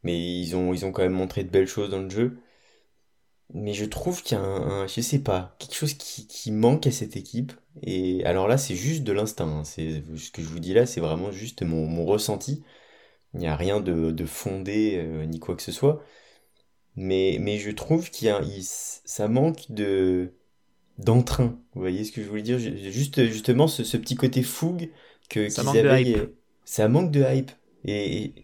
mais 0.05 0.41
ils, 0.41 0.57
ont, 0.57 0.75
ils 0.75 0.87
ont 0.87 0.93
quand 0.93 1.03
même 1.03 1.13
montré 1.13 1.45
de 1.45 1.51
belles 1.51 1.69
choses 1.69 1.91
dans 1.91 2.01
le 2.03 2.11
jeu. 2.11 2.39
Mais 3.55 3.75
je 3.75 3.85
trouve 3.85 4.23
qu'il 4.23 4.37
y 4.37 4.41
a 4.41 4.45
un, 4.45 4.87
je 4.89 5.01
sais 5.01 5.21
pas, 5.21 5.55
quelque 5.59 5.75
chose 5.75 5.95
qui, 5.95 6.27
qui 6.27 6.51
manque 6.51 6.87
à 6.87 6.91
cette 6.91 7.17
équipe. 7.17 7.53
Et 7.83 8.25
alors 8.25 8.49
là, 8.49 8.59
c'est 8.59 8.75
juste 8.75 9.05
de 9.05 9.13
l'instinct. 9.13 9.47
Hein. 9.61 9.65
C'est 9.65 10.03
ce 10.17 10.31
que 10.33 10.43
je 10.43 10.49
vous 10.49 10.59
dis 10.59 10.75
là, 10.75 10.85
c'est 10.87 11.01
vraiment 11.01 11.31
juste 11.31 11.63
mon, 11.63 11.87
mon 11.87 12.05
ressenti. 12.05 12.65
Il 13.35 13.41
n'y 13.41 13.49
a 13.49 13.57
rien 13.57 13.81
de, 13.81 14.13
de 14.13 14.27
fondé 14.27 14.97
euh, 14.99 15.27
ni 15.27 15.41
quoi 15.41 15.57
que 15.57 15.63
ce 15.63 15.73
soit. 15.73 16.03
Mais, 16.97 17.39
mais 17.41 17.59
je 17.59 17.71
trouve 17.71 18.11
qu'il 18.11 18.29
y 18.29 18.31
a, 18.31 18.41
ça 18.63 19.29
manque 19.29 19.71
de 19.71 20.33
d'entrain. 20.99 21.59
Vous 21.75 21.81
voyez 21.83 22.05
ce 22.05 22.13
que 22.13 22.23
je 22.23 22.29
voulais 22.29 22.43
dire? 22.43 22.59
Juste 22.59 23.25
justement 23.27 23.69
ce, 23.69 23.85
ce 23.85 23.97
petit 23.99 24.17
côté 24.17 24.43
fougue 24.43 24.91
que 25.29 25.49
ça 25.49 25.63
manque 25.63 25.83
de 25.83 25.89
hype. 25.91 26.19
Ça 26.65 26.89
manque 26.89 27.11
de 27.11 27.23
hype. 27.23 27.51
Et, 27.85 28.35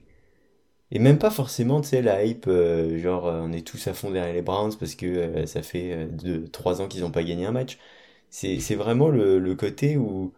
Et 0.90 0.98
même 0.98 1.18
pas 1.18 1.30
forcément, 1.30 1.80
tu 1.80 1.88
sais, 1.88 2.02
la 2.02 2.24
hype, 2.24 2.46
euh, 2.48 2.98
genre 2.98 3.26
euh, 3.26 3.40
on 3.42 3.52
est 3.52 3.66
tous 3.66 3.86
à 3.88 3.94
fond 3.94 4.10
derrière 4.10 4.34
les 4.34 4.42
Browns 4.42 4.76
parce 4.78 4.94
que 4.94 5.06
euh, 5.06 5.46
ça 5.46 5.62
fait 5.62 6.06
2-3 6.08 6.82
ans 6.82 6.88
qu'ils 6.88 7.00
n'ont 7.02 7.10
pas 7.10 7.24
gagné 7.24 7.46
un 7.46 7.52
match. 7.52 7.78
C'est 8.30 8.74
vraiment 8.76 9.08
le, 9.08 9.38
le, 9.38 9.54
côté 9.56 9.96
où 9.98 10.34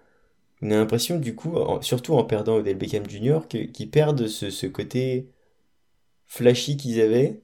on 0.62 0.70
a 0.70 0.76
l'impression, 0.76 1.18
du 1.20 1.34
coup, 1.36 1.56
surtout 1.82 2.14
en 2.14 2.24
perdant 2.24 2.56
Odell 2.56 2.76
Beckham 2.78 3.08
Jr., 3.08 3.40
qu'ils 3.48 3.90
perdent 3.90 4.28
ce, 4.28 4.50
ce 4.50 4.66
côté 4.66 5.30
flashy 6.26 6.76
qu'ils 6.76 7.00
avaient. 7.00 7.42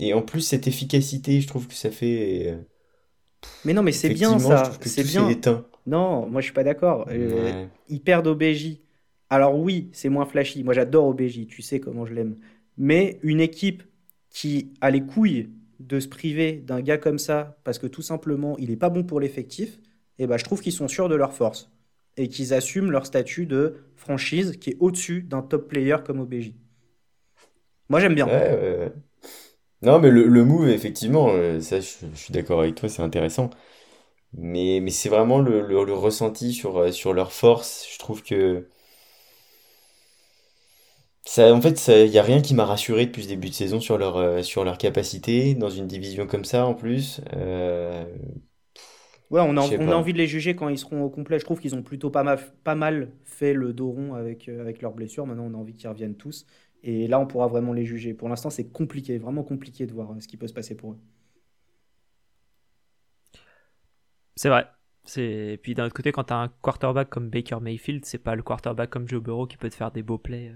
Et 0.00 0.14
en 0.14 0.22
plus, 0.22 0.42
cette 0.42 0.66
efficacité, 0.68 1.40
je 1.40 1.48
trouve 1.48 1.68
que 1.68 1.74
ça 1.74 1.90
fait. 1.90 2.58
mais 3.64 3.72
non, 3.74 3.82
mais 3.82 3.92
c'est 3.92 4.10
bien 4.10 4.38
ça. 4.38 4.78
C'est 4.82 5.04
bien. 5.04 5.40
Non, 5.86 6.26
moi 6.26 6.40
je 6.40 6.46
suis 6.46 6.54
pas 6.54 6.64
d'accord. 6.64 7.08
ils 7.88 8.00
perdent 8.00 8.26
OBJ 8.26 8.78
alors 9.32 9.58
oui, 9.58 9.88
c'est 9.94 10.10
moins 10.10 10.26
flashy. 10.26 10.62
Moi, 10.62 10.74
j'adore 10.74 11.06
OBJ, 11.06 11.46
tu 11.46 11.62
sais 11.62 11.80
comment 11.80 12.04
je 12.04 12.12
l'aime. 12.12 12.36
Mais 12.76 13.18
une 13.22 13.40
équipe 13.40 13.82
qui 14.28 14.74
a 14.82 14.90
les 14.90 15.00
couilles 15.00 15.48
de 15.80 16.00
se 16.00 16.08
priver 16.08 16.52
d'un 16.52 16.82
gars 16.82 16.98
comme 16.98 17.18
ça 17.18 17.56
parce 17.64 17.78
que 17.78 17.86
tout 17.86 18.02
simplement 18.02 18.58
il 18.58 18.68
n'est 18.68 18.76
pas 18.76 18.90
bon 18.90 19.04
pour 19.04 19.20
l'effectif, 19.20 19.78
eh 20.18 20.26
ben, 20.26 20.36
je 20.36 20.44
trouve 20.44 20.60
qu'ils 20.60 20.74
sont 20.74 20.86
sûrs 20.86 21.08
de 21.08 21.14
leur 21.14 21.32
force 21.32 21.70
et 22.18 22.28
qu'ils 22.28 22.52
assument 22.52 22.90
leur 22.90 23.06
statut 23.06 23.46
de 23.46 23.76
franchise 23.96 24.58
qui 24.58 24.68
est 24.68 24.76
au-dessus 24.80 25.22
d'un 25.22 25.40
top 25.40 25.66
player 25.66 25.96
comme 26.04 26.20
OBJ. 26.20 26.52
Moi 27.88 28.00
j'aime 28.00 28.14
bien. 28.14 28.26
Non 29.80 29.98
mais 29.98 30.10
le, 30.10 30.26
le 30.26 30.44
move 30.44 30.68
effectivement, 30.68 31.30
euh, 31.30 31.58
ça 31.60 31.80
je, 31.80 31.88
suis 32.14 32.34
d'accord 32.34 32.60
avec 32.60 32.74
toi, 32.74 32.90
c'est 32.90 33.02
intéressant. 33.02 33.48
Mais, 34.34 34.80
mais 34.82 34.90
c'est 34.90 35.08
vraiment 35.08 35.38
le, 35.40 35.66
le, 35.66 35.94
ressenti 35.94 36.52
sur, 36.52 36.78
euh, 36.78 36.92
sur 36.92 37.12
leur 37.14 37.32
force. 37.32 37.86
Je 37.92 37.98
trouve 37.98 38.22
que 38.22 38.68
ça, 41.24 41.52
en 41.54 41.60
fait, 41.60 41.86
il 41.88 42.10
n'y 42.10 42.18
a 42.18 42.22
rien 42.22 42.40
qui 42.42 42.54
m'a 42.54 42.64
rassuré 42.64 43.06
depuis 43.06 43.22
ce 43.24 43.28
début 43.28 43.48
de 43.48 43.54
saison 43.54 43.80
sur 43.80 43.96
leur, 43.98 44.16
euh, 44.16 44.42
sur 44.42 44.64
leur 44.64 44.76
capacité, 44.78 45.54
dans 45.54 45.70
une 45.70 45.86
division 45.86 46.26
comme 46.26 46.44
ça 46.44 46.66
en 46.66 46.74
plus. 46.74 47.20
Euh, 47.34 48.04
ouais, 49.30 49.40
on 49.40 49.56
a, 49.56 49.60
on 49.62 49.90
a 49.90 49.94
envie 49.94 50.12
de 50.12 50.18
les 50.18 50.26
juger 50.26 50.54
quand 50.56 50.68
ils 50.68 50.78
seront 50.78 51.02
au 51.02 51.10
complet. 51.10 51.38
Je 51.38 51.44
trouve 51.44 51.60
qu'ils 51.60 51.74
ont 51.74 51.82
plutôt 51.82 52.10
pas 52.10 52.22
mal, 52.22 52.38
pas 52.64 52.74
mal 52.74 53.12
fait 53.24 53.52
le 53.54 53.72
dos 53.72 53.90
rond 53.90 54.14
avec, 54.14 54.48
euh, 54.48 54.60
avec 54.60 54.82
leurs 54.82 54.92
blessures. 54.94 55.26
Maintenant, 55.26 55.46
on 55.50 55.54
a 55.54 55.56
envie 55.58 55.74
qu'ils 55.74 55.88
reviennent 55.88 56.16
tous. 56.16 56.46
Et 56.82 57.06
là, 57.06 57.20
on 57.20 57.26
pourra 57.26 57.46
vraiment 57.46 57.72
les 57.72 57.84
juger. 57.84 58.14
Pour 58.14 58.28
l'instant, 58.28 58.50
c'est 58.50 58.70
compliqué, 58.70 59.18
vraiment 59.18 59.44
compliqué 59.44 59.86
de 59.86 59.92
voir 59.92 60.14
ce 60.20 60.26
qui 60.28 60.36
peut 60.36 60.48
se 60.48 60.52
passer 60.54 60.76
pour 60.76 60.92
eux. 60.92 60.98
C'est 64.36 64.48
vrai. 64.48 64.66
Et 65.16 65.58
puis 65.62 65.74
d'un 65.74 65.86
autre 65.86 65.94
côté, 65.94 66.12
quand 66.12 66.24
tu 66.24 66.32
as 66.32 66.36
un 66.38 66.48
quarterback 66.62 67.08
comme 67.10 67.28
Baker 67.28 67.58
Mayfield, 67.60 68.04
c'est 68.04 68.18
pas 68.18 68.34
le 68.36 68.42
quarterback 68.42 68.90
comme 68.90 69.08
Joe 69.08 69.22
Burrow 69.22 69.46
qui 69.46 69.56
peut 69.56 69.68
te 69.68 69.74
faire 69.74 69.90
des 69.90 70.02
beaux 70.02 70.18
plays 70.18 70.52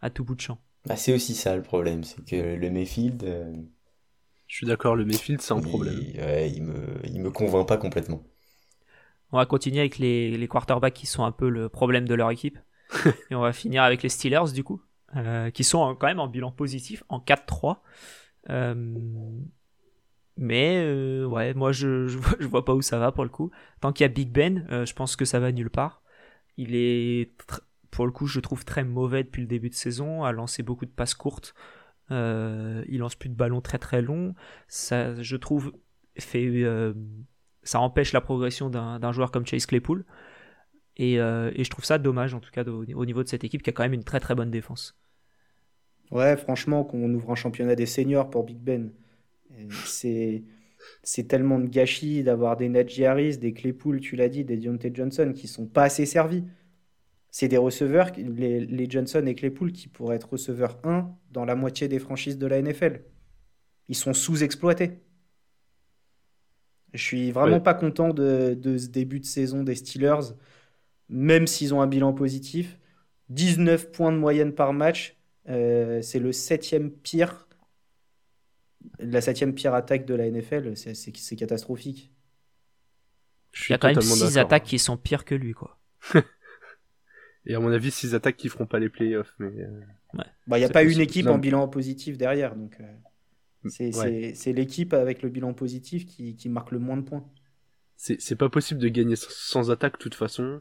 à 0.00 0.10
tout 0.10 0.24
bout 0.24 0.34
de 0.34 0.40
champ. 0.40 0.58
Bah, 0.86 0.96
c'est 0.96 1.12
aussi 1.12 1.34
ça 1.34 1.54
le 1.54 1.62
problème, 1.62 2.02
c'est 2.04 2.24
que 2.24 2.36
le 2.56 2.70
Mayfield. 2.70 3.24
Euh, 3.24 3.52
Je 4.46 4.56
suis 4.56 4.66
d'accord, 4.66 4.96
le 4.96 5.04
Mayfield 5.04 5.40
c'est 5.42 5.52
un 5.52 5.60
problème. 5.60 5.98
il, 6.00 6.62
me, 6.62 6.98
il 7.04 7.20
me 7.20 7.30
convainc 7.30 7.68
pas 7.68 7.76
complètement. 7.76 8.22
On 9.32 9.36
va 9.36 9.44
continuer 9.44 9.80
avec 9.80 9.98
les, 9.98 10.36
les 10.38 10.48
quarterbacks 10.48 10.94
qui 10.94 11.06
sont 11.06 11.24
un 11.24 11.32
peu 11.32 11.50
le 11.50 11.68
problème 11.68 12.08
de 12.08 12.14
leur 12.14 12.30
équipe. 12.30 12.58
Et 13.30 13.34
on 13.34 13.40
va 13.40 13.52
finir 13.52 13.82
avec 13.82 14.02
les 14.02 14.08
Steelers 14.08 14.52
du 14.54 14.64
coup, 14.64 14.80
euh, 15.16 15.50
qui 15.50 15.64
sont 15.64 15.94
quand 15.94 16.06
même 16.06 16.20
en 16.20 16.28
bilan 16.28 16.50
positif, 16.50 17.04
en 17.10 17.18
4-3. 17.18 17.76
Euh, 18.48 18.94
mais 20.38 21.24
ouais, 21.24 21.52
moi 21.54 21.72
je, 21.72 22.16
vois 22.46 22.64
pas 22.64 22.74
où 22.74 22.82
ça 22.82 22.98
va 22.98 23.12
pour 23.12 23.24
le 23.24 23.30
coup. 23.30 23.50
Tant 23.80 23.92
qu'il 23.92 24.04
y 24.04 24.06
a 24.06 24.08
Big 24.08 24.30
Ben, 24.30 24.66
je 24.70 24.92
pense 24.94 25.16
que 25.16 25.24
ça 25.24 25.40
va 25.40 25.52
nulle 25.52 25.70
part. 25.70 26.02
Il 26.56 26.74
est 26.74 27.32
pour 27.90 28.06
le 28.06 28.12
coup, 28.12 28.26
je 28.26 28.40
trouve 28.40 28.64
très 28.64 28.84
mauvais 28.84 29.24
depuis 29.24 29.42
le 29.42 29.48
début 29.48 29.70
de 29.70 29.74
saison, 29.74 30.24
a 30.24 30.32
lancé 30.32 30.62
beaucoup 30.62 30.86
de 30.86 30.90
passes 30.90 31.14
courtes. 31.14 31.54
Euh, 32.10 32.84
il 32.88 32.98
lance 32.98 33.14
plus 33.14 33.28
de 33.28 33.34
ballons 33.34 33.60
très 33.60 33.78
très 33.78 34.02
longs. 34.02 34.34
Ça, 34.66 35.20
je 35.22 35.36
trouve, 35.36 35.72
euh, 36.34 36.94
ça 37.62 37.80
empêche 37.80 38.12
la 38.12 38.20
progression 38.20 38.70
d'un 38.70 39.12
joueur 39.12 39.30
comme 39.30 39.46
Chase 39.46 39.66
Claypool. 39.66 40.04
Et, 40.96 41.20
euh, 41.20 41.52
et, 41.54 41.62
je 41.62 41.70
trouve 41.70 41.84
ça 41.84 41.98
dommage, 41.98 42.34
en 42.34 42.40
tout 42.40 42.50
cas, 42.50 42.64
au, 42.64 43.04
niveau 43.04 43.22
de 43.22 43.28
cette 43.28 43.44
équipe 43.44 43.62
qui 43.62 43.70
a 43.70 43.72
quand 43.72 43.84
même 43.84 43.92
une 43.92 44.04
très 44.04 44.18
très 44.18 44.34
bonne 44.34 44.50
défense. 44.50 44.98
Ouais, 46.10 46.36
franchement, 46.36 46.82
qu'on 46.82 47.12
ouvre 47.14 47.30
un 47.30 47.36
championnat 47.36 47.76
des 47.76 47.86
seniors 47.86 48.30
pour 48.30 48.44
Big 48.44 48.58
Ben, 48.58 48.92
c'est 49.84 50.44
c'est 51.02 51.26
tellement 51.26 51.58
de 51.58 51.66
gâchis 51.66 52.22
d'avoir 52.22 52.56
des 52.56 52.68
Najee 52.68 53.04
Harris, 53.04 53.38
des 53.38 53.52
Claypool, 53.52 54.00
tu 54.00 54.16
l'as 54.16 54.28
dit, 54.28 54.44
des 54.44 54.56
Deontay 54.56 54.92
Johnson 54.94 55.32
qui 55.34 55.48
sont 55.48 55.66
pas 55.66 55.84
assez 55.84 56.06
servis 56.06 56.44
c'est 57.30 57.48
des 57.48 57.56
receveurs, 57.56 58.10
les, 58.16 58.90
Johnson 58.90 59.24
et 59.26 59.34
Claypool, 59.34 59.72
qui 59.72 59.88
pourraient 59.88 60.16
être 60.16 60.30
receveurs 60.30 60.78
1 60.84 61.10
dans 61.30 61.44
la 61.44 61.54
moitié 61.54 61.88
des 61.88 61.98
franchises 61.98 62.38
de 62.38 62.46
la 62.46 62.60
NFL. 62.60 63.02
Ils 63.88 63.94
sont 63.94 64.14
sous-exploités. 64.14 65.00
Je 66.94 67.02
suis 67.02 67.30
vraiment 67.30 67.60
pas 67.60 67.74
content 67.74 68.08
de, 68.08 68.58
ce 68.64 68.88
début 68.88 69.20
de 69.20 69.26
saison 69.26 69.62
des 69.62 69.74
Steelers, 69.74 70.34
même 71.08 71.46
s'ils 71.46 71.74
ont 71.74 71.82
un 71.82 71.86
bilan 71.86 72.12
positif. 72.14 72.78
19 73.28 73.92
points 73.92 74.12
de 74.12 74.16
moyenne 74.16 74.54
par 74.54 74.72
match, 74.72 75.16
euh, 75.50 76.00
c'est 76.00 76.18
le 76.18 76.32
septième 76.32 76.90
pire, 76.90 77.46
la 78.98 79.20
septième 79.20 79.54
pire 79.54 79.74
attaque 79.74 80.04
de 80.04 80.14
la 80.14 80.30
NFL, 80.30 80.76
c'est 80.76 81.36
catastrophique. 81.36 82.12
Il 83.68 83.72
y 83.72 83.74
a 83.74 83.78
quand 83.78 83.88
même 83.88 84.00
6 84.00 84.38
attaques 84.38 84.64
qui 84.64 84.78
sont 84.78 84.96
pires 84.96 85.24
que 85.24 85.34
lui, 85.34 85.52
quoi. 85.52 85.78
Et 87.48 87.54
à 87.54 87.60
mon 87.60 87.72
avis, 87.72 87.90
six 87.90 88.14
attaques 88.14 88.36
qui 88.36 88.48
feront 88.48 88.66
pas 88.66 88.78
les 88.78 88.90
playoffs. 88.90 89.34
Mais 89.38 89.46
euh, 89.46 89.80
il 90.14 90.18
n'y 90.18 90.24
bah, 90.46 90.56
a 90.62 90.68
pas 90.68 90.84
une 90.84 91.00
équipe 91.00 91.26
en 91.26 91.38
bilan 91.38 91.66
positif 91.66 92.18
derrière, 92.18 92.54
donc 92.54 92.78
euh, 92.80 93.70
c'est 93.70 94.52
l'équipe 94.52 94.92
avec 94.92 95.22
le 95.22 95.30
bilan 95.30 95.54
positif 95.54 96.06
qui, 96.06 96.36
qui, 96.36 96.48
marque 96.50 96.70
le 96.70 96.78
moins 96.78 96.98
de 96.98 97.02
points. 97.02 97.26
C'est 97.96 98.36
pas 98.36 98.48
possible 98.48 98.80
de 98.80 98.88
gagner 98.88 99.16
sans 99.16 99.70
attaque 99.70 99.94
de 99.94 99.98
toute 99.98 100.14
façon. 100.14 100.60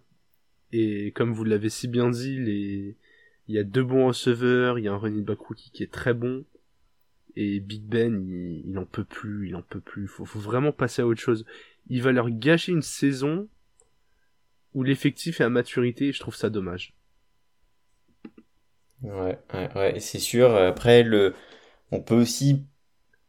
Et 0.72 1.12
comme 1.12 1.34
vous 1.34 1.44
l'avez 1.44 1.70
si 1.70 1.88
bien 1.88 2.10
dit, 2.10 2.40
les... 2.40 2.98
il 3.48 3.56
y 3.56 3.60
a 3.60 3.64
deux 3.64 3.84
bons 3.84 4.08
receveurs, 4.08 4.80
il 4.80 4.86
y 4.86 4.88
a 4.88 4.94
un 4.94 4.98
running 4.98 5.24
back 5.24 5.40
rookie 5.40 5.72
qui 5.72 5.84
est 5.84 5.92
très 5.92 6.14
bon. 6.14 6.46
Et 7.40 7.60
Big 7.60 7.84
Ben, 7.84 8.28
il, 8.28 8.64
il 8.68 8.78
en 8.80 8.86
peut 8.86 9.04
plus, 9.04 9.50
il 9.50 9.56
en 9.56 9.62
peut 9.62 9.80
plus. 9.80 10.08
Faut, 10.08 10.26
faut 10.26 10.40
vraiment 10.40 10.72
passer 10.72 11.04
à 11.04 11.08
autre 11.08 11.22
chose. 11.22 11.46
Il 11.88 12.02
va 12.02 12.12
leur 12.12 12.30
gâcher 12.32 12.72
une 12.72 12.82
saison 12.82 13.48
où 14.74 14.84
l'effectif 14.84 15.40
est 15.40 15.44
à 15.44 15.50
maturité, 15.50 16.12
je 16.12 16.20
trouve 16.20 16.36
ça 16.36 16.50
dommage. 16.50 16.94
Ouais, 19.04 19.38
ouais, 19.54 19.70
ouais 19.76 20.00
c'est 20.00 20.20
sûr. 20.20 20.56
Après, 20.56 21.04
le, 21.04 21.34
on 21.92 22.02
peut 22.02 22.16
aussi 22.16 22.66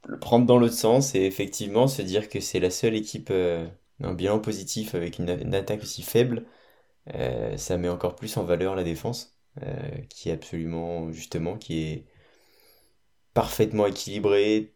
le 0.07 0.19
prendre 0.19 0.47
dans 0.47 0.59
l'autre 0.59 0.75
sens 0.75 1.15
et 1.15 1.23
effectivement 1.25 1.87
se 1.87 2.03
dire 2.03 2.29
que 2.29 2.41
c'est 2.41 2.61
la 2.61 2.71
seule 2.71 2.95
équipe, 2.95 3.29
euh, 3.31 3.67
bilan 4.01 4.39
positif 4.41 4.95
avec 4.95 5.19
une, 5.19 5.55
attaque 5.55 5.83
aussi 5.83 6.03
faible. 6.03 6.47
Euh, 7.15 7.57
ça 7.57 7.79
met 7.79 7.89
encore 7.89 8.17
plus 8.17 8.37
en 8.37 8.45
valeur 8.45 8.75
la 8.75 8.85
défense, 8.85 9.39
euh, 9.63 9.91
qui 10.09 10.31
est 10.31 10.33
absolument, 10.33 11.13
justement, 11.13 11.57
qui 11.59 11.81
est 11.81 12.05
parfaitement 13.39 13.87
équilibrée, 13.87 14.75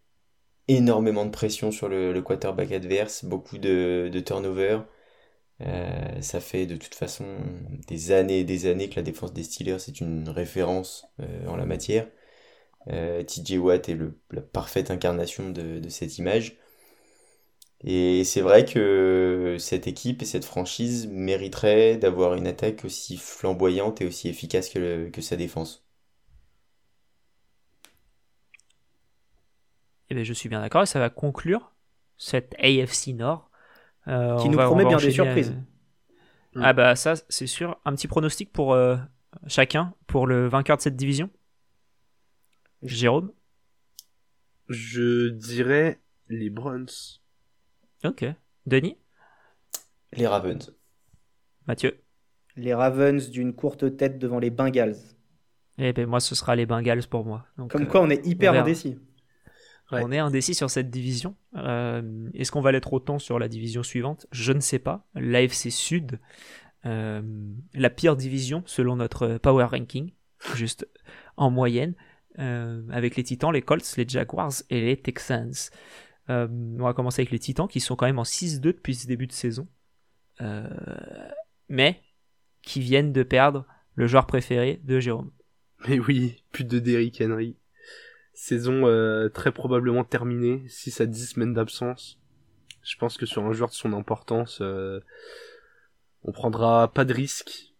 énormément 0.68 1.24
de 1.24 1.32
pression 1.32 1.72
sur 1.72 1.88
le, 1.88 2.22
quarterback 2.22 2.70
adverse, 2.70 3.24
beaucoup 3.24 3.58
de, 3.58 4.22
turnover. 4.24 4.82
Euh, 5.62 6.20
ça 6.20 6.38
fait 6.40 6.66
de 6.66 6.76
toute 6.76 6.94
façon 6.94 7.26
des 7.88 8.12
années 8.12 8.40
et 8.40 8.44
des 8.44 8.66
années 8.66 8.88
que 8.88 8.94
la 8.96 9.02
défense 9.02 9.32
des 9.32 9.42
Steelers 9.42 9.88
est 9.88 10.00
une 10.00 10.28
référence 10.28 11.06
euh, 11.20 11.48
en 11.48 11.56
la 11.56 11.66
matière. 11.66 12.06
Euh, 12.88 13.24
TJ 13.24 13.58
Watt 13.58 13.88
est 13.88 13.98
la 14.30 14.42
parfaite 14.42 14.92
incarnation 14.92 15.50
de, 15.50 15.88
cette 15.88 16.18
image. 16.18 16.56
Et 17.84 18.22
c'est 18.22 18.42
vrai 18.42 18.64
que 18.64 19.56
cette 19.58 19.88
équipe 19.88 20.22
et 20.22 20.24
cette 20.26 20.44
franchise 20.44 21.08
mériteraient 21.08 21.96
d'avoir 21.96 22.34
une 22.36 22.46
attaque 22.46 22.84
aussi 22.84 23.16
flamboyante 23.16 24.00
et 24.02 24.06
aussi 24.06 24.28
efficace 24.28 24.68
que 24.70 25.20
sa 25.20 25.34
défense. 25.36 25.81
Eh 30.12 30.14
bien, 30.14 30.24
je 30.24 30.34
suis 30.34 30.50
bien 30.50 30.60
d'accord 30.60 30.82
et 30.82 30.86
ça 30.86 30.98
va 30.98 31.08
conclure 31.08 31.72
cette 32.18 32.54
AFC 32.58 33.14
Nord 33.14 33.50
euh, 34.08 34.36
qui 34.36 34.50
nous 34.50 34.58
promet 34.58 34.84
bien 34.84 34.98
des 34.98 35.10
surprises. 35.10 35.56
Ah 36.54 36.74
bah 36.74 36.96
ça, 36.96 37.14
c'est 37.30 37.46
sûr. 37.46 37.80
Un 37.86 37.94
petit 37.94 38.08
pronostic 38.08 38.52
pour 38.52 38.74
euh, 38.74 38.98
chacun, 39.46 39.94
pour 40.06 40.26
le 40.26 40.48
vainqueur 40.48 40.76
de 40.76 40.82
cette 40.82 40.96
division? 40.96 41.30
Jérôme? 42.82 43.32
Je 44.68 45.30
dirais 45.30 46.02
les 46.28 46.50
Browns. 46.50 46.90
Ok. 48.04 48.26
Denis? 48.66 48.98
Les 50.12 50.26
Ravens. 50.26 50.74
Mathieu? 51.66 52.02
Les 52.56 52.74
Ravens 52.74 53.30
d'une 53.30 53.54
courte 53.54 53.96
tête 53.96 54.18
devant 54.18 54.40
les 54.40 54.50
Bengals. 54.50 54.98
Eh 55.78 55.94
ben 55.94 56.06
moi, 56.06 56.20
ce 56.20 56.34
sera 56.34 56.54
les 56.54 56.66
Bengals 56.66 57.06
pour 57.08 57.24
moi. 57.24 57.46
Comme 57.70 57.86
quoi, 57.86 58.02
on 58.02 58.10
est 58.10 58.26
hyper 58.26 58.52
indécis. 58.52 58.98
On 59.92 60.12
est 60.12 60.18
indécis 60.18 60.54
sur 60.54 60.70
cette 60.70 60.90
division. 60.90 61.36
Euh, 61.56 62.28
est-ce 62.34 62.50
qu'on 62.50 62.60
va 62.60 62.72
l'être 62.72 62.92
autant 62.92 63.18
sur 63.18 63.38
la 63.38 63.48
division 63.48 63.82
suivante? 63.82 64.26
Je 64.32 64.52
ne 64.52 64.60
sais 64.60 64.78
pas. 64.78 65.06
L'AFC 65.14 65.70
Sud, 65.70 66.18
euh, 66.86 67.22
la 67.74 67.90
pire 67.90 68.16
division 68.16 68.62
selon 68.66 68.96
notre 68.96 69.38
power 69.38 69.64
ranking, 69.64 70.12
juste 70.54 70.88
en 71.36 71.50
moyenne. 71.50 71.94
avec 72.38 73.16
les 73.16 73.24
Titans, 73.24 73.52
les 73.52 73.60
Colts, 73.60 73.96
les 73.96 74.08
Jaguars 74.08 74.52
et 74.70 74.80
les 74.80 74.96
Texans. 74.96 75.70
on 76.28 76.76
va 76.78 76.94
commencer 76.94 77.20
avec 77.20 77.30
les 77.30 77.38
Titans 77.38 77.68
qui 77.68 77.80
sont 77.80 77.94
quand 77.94 78.06
même 78.06 78.18
en 78.18 78.24
6-2 78.24 78.60
depuis 78.60 78.94
ce 78.94 79.06
début 79.06 79.26
de 79.26 79.32
saison. 79.32 79.68
mais 81.68 82.00
qui 82.62 82.80
viennent 82.80 83.12
de 83.12 83.22
perdre 83.22 83.66
le 83.94 84.06
joueur 84.06 84.26
préféré 84.26 84.80
de 84.84 85.00
Jérôme. 85.00 85.30
Mais 85.88 85.98
oui, 85.98 86.42
plus 86.52 86.64
de 86.64 86.78
Derrick 86.78 87.20
Henry. 87.20 87.56
Saison 88.34 88.86
euh, 88.86 89.28
très 89.28 89.52
probablement 89.52 90.04
terminée, 90.04 90.62
6 90.68 91.00
à 91.00 91.06
10 91.06 91.26
semaines 91.26 91.54
d'absence. 91.54 92.18
Je 92.82 92.96
pense 92.96 93.16
que 93.16 93.26
sur 93.26 93.44
un 93.44 93.52
joueur 93.52 93.70
de 93.70 93.74
son 93.74 93.92
importance, 93.92 94.58
euh, 94.60 95.00
on 96.24 96.32
prendra 96.32 96.92
pas 96.92 97.04
de 97.04 97.12
risque. 97.12 97.74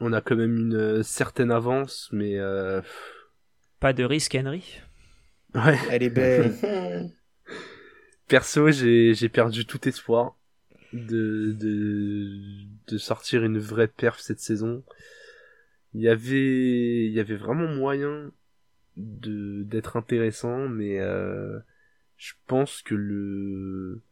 On 0.00 0.12
a 0.12 0.20
quand 0.20 0.36
même 0.36 0.56
une 0.56 1.02
certaine 1.02 1.50
avance, 1.50 2.10
mais... 2.12 2.38
Euh... 2.38 2.82
Pas 3.80 3.92
de 3.92 4.04
risque, 4.04 4.34
Henry? 4.34 4.80
Ouais. 5.54 5.78
Elle 5.90 6.02
est 6.02 6.10
belle. 6.10 6.54
Perso, 8.28 8.70
j'ai 8.70 9.28
perdu 9.28 9.64
tout 9.64 9.88
espoir 9.88 10.36
de, 10.92 11.52
de, 11.52 12.38
de 12.88 12.98
sortir 12.98 13.44
une 13.44 13.58
vraie 13.58 13.88
perf 13.88 14.18
cette 14.20 14.40
saison. 14.40 14.82
Il 15.94 16.02
y 16.02 16.08
avait, 16.08 17.06
il 17.06 17.12
y 17.12 17.20
avait 17.20 17.36
vraiment 17.36 17.68
moyen 17.68 18.30
de 18.96 19.62
d'être 19.64 19.96
intéressant, 19.96 20.68
mais 20.68 20.98
euh, 21.00 21.58
je 22.16 22.32
pense 22.46 22.82
que 22.82 22.94
le 22.94 24.02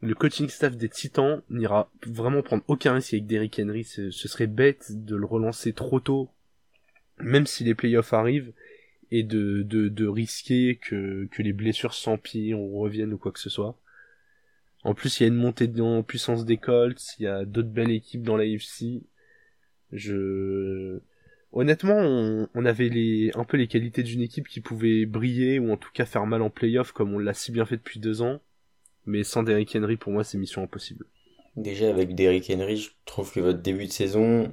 le 0.00 0.14
coaching 0.14 0.48
staff 0.48 0.76
des 0.76 0.88
Titans 0.88 1.42
n'ira 1.48 1.90
vraiment 2.06 2.42
prendre 2.42 2.62
aucun 2.68 2.94
risque 2.94 3.14
avec 3.14 3.26
Derrick 3.26 3.58
Henry. 3.58 3.84
Ce, 3.84 4.10
serait 4.10 4.46
bête 4.46 4.86
de 4.90 5.16
le 5.16 5.24
relancer 5.24 5.72
trop 5.72 5.98
tôt, 5.98 6.28
même 7.18 7.46
si 7.46 7.64
les 7.64 7.74
playoffs 7.74 8.12
arrivent, 8.12 8.52
et 9.10 9.22
de, 9.22 9.62
de, 9.62 9.88
de 9.88 10.06
risquer 10.06 10.76
que, 10.76 11.26
que 11.30 11.42
les 11.42 11.54
blessures 11.54 11.94
s'empirent 11.94 12.60
ou 12.60 12.80
reviennent 12.80 13.14
ou 13.14 13.18
quoi 13.18 13.32
que 13.32 13.40
ce 13.40 13.48
soit. 13.48 13.78
En 14.82 14.92
plus, 14.92 15.18
il 15.18 15.22
y 15.22 15.26
a 15.26 15.28
une 15.28 15.36
montée 15.36 15.70
en 15.80 16.02
puissance 16.02 16.44
des 16.44 16.58
Colts, 16.58 17.02
il 17.18 17.22
y 17.22 17.26
a 17.26 17.46
d'autres 17.46 17.70
belles 17.70 17.90
équipes 17.90 18.22
dans 18.22 18.36
la 18.36 18.44
UFC. 18.44 19.04
Je 19.92 21.00
honnêtement, 21.54 22.48
on, 22.54 22.64
avait 22.64 22.88
les, 22.88 23.30
un 23.34 23.44
peu 23.44 23.56
les 23.56 23.68
qualités 23.68 24.02
d'une 24.02 24.20
équipe 24.20 24.48
qui 24.48 24.60
pouvait 24.60 25.06
briller 25.06 25.58
ou 25.58 25.72
en 25.72 25.76
tout 25.76 25.90
cas 25.92 26.04
faire 26.04 26.26
mal 26.26 26.42
en 26.42 26.50
playoff 26.50 26.92
comme 26.92 27.14
on 27.14 27.18
l'a 27.18 27.32
si 27.32 27.52
bien 27.52 27.64
fait 27.64 27.76
depuis 27.76 28.00
deux 28.00 28.22
ans. 28.22 28.40
Mais 29.06 29.22
sans 29.22 29.42
Derrick 29.42 29.74
Henry, 29.76 29.96
pour 29.96 30.12
moi, 30.12 30.24
c'est 30.24 30.38
mission 30.38 30.62
impossible. 30.62 31.06
Déjà, 31.56 31.88
avec 31.88 32.14
Derrick 32.14 32.50
Henry, 32.50 32.76
je 32.78 32.90
trouve 33.04 33.32
que 33.32 33.40
votre 33.40 33.60
début 33.60 33.86
de 33.86 33.92
saison. 33.92 34.52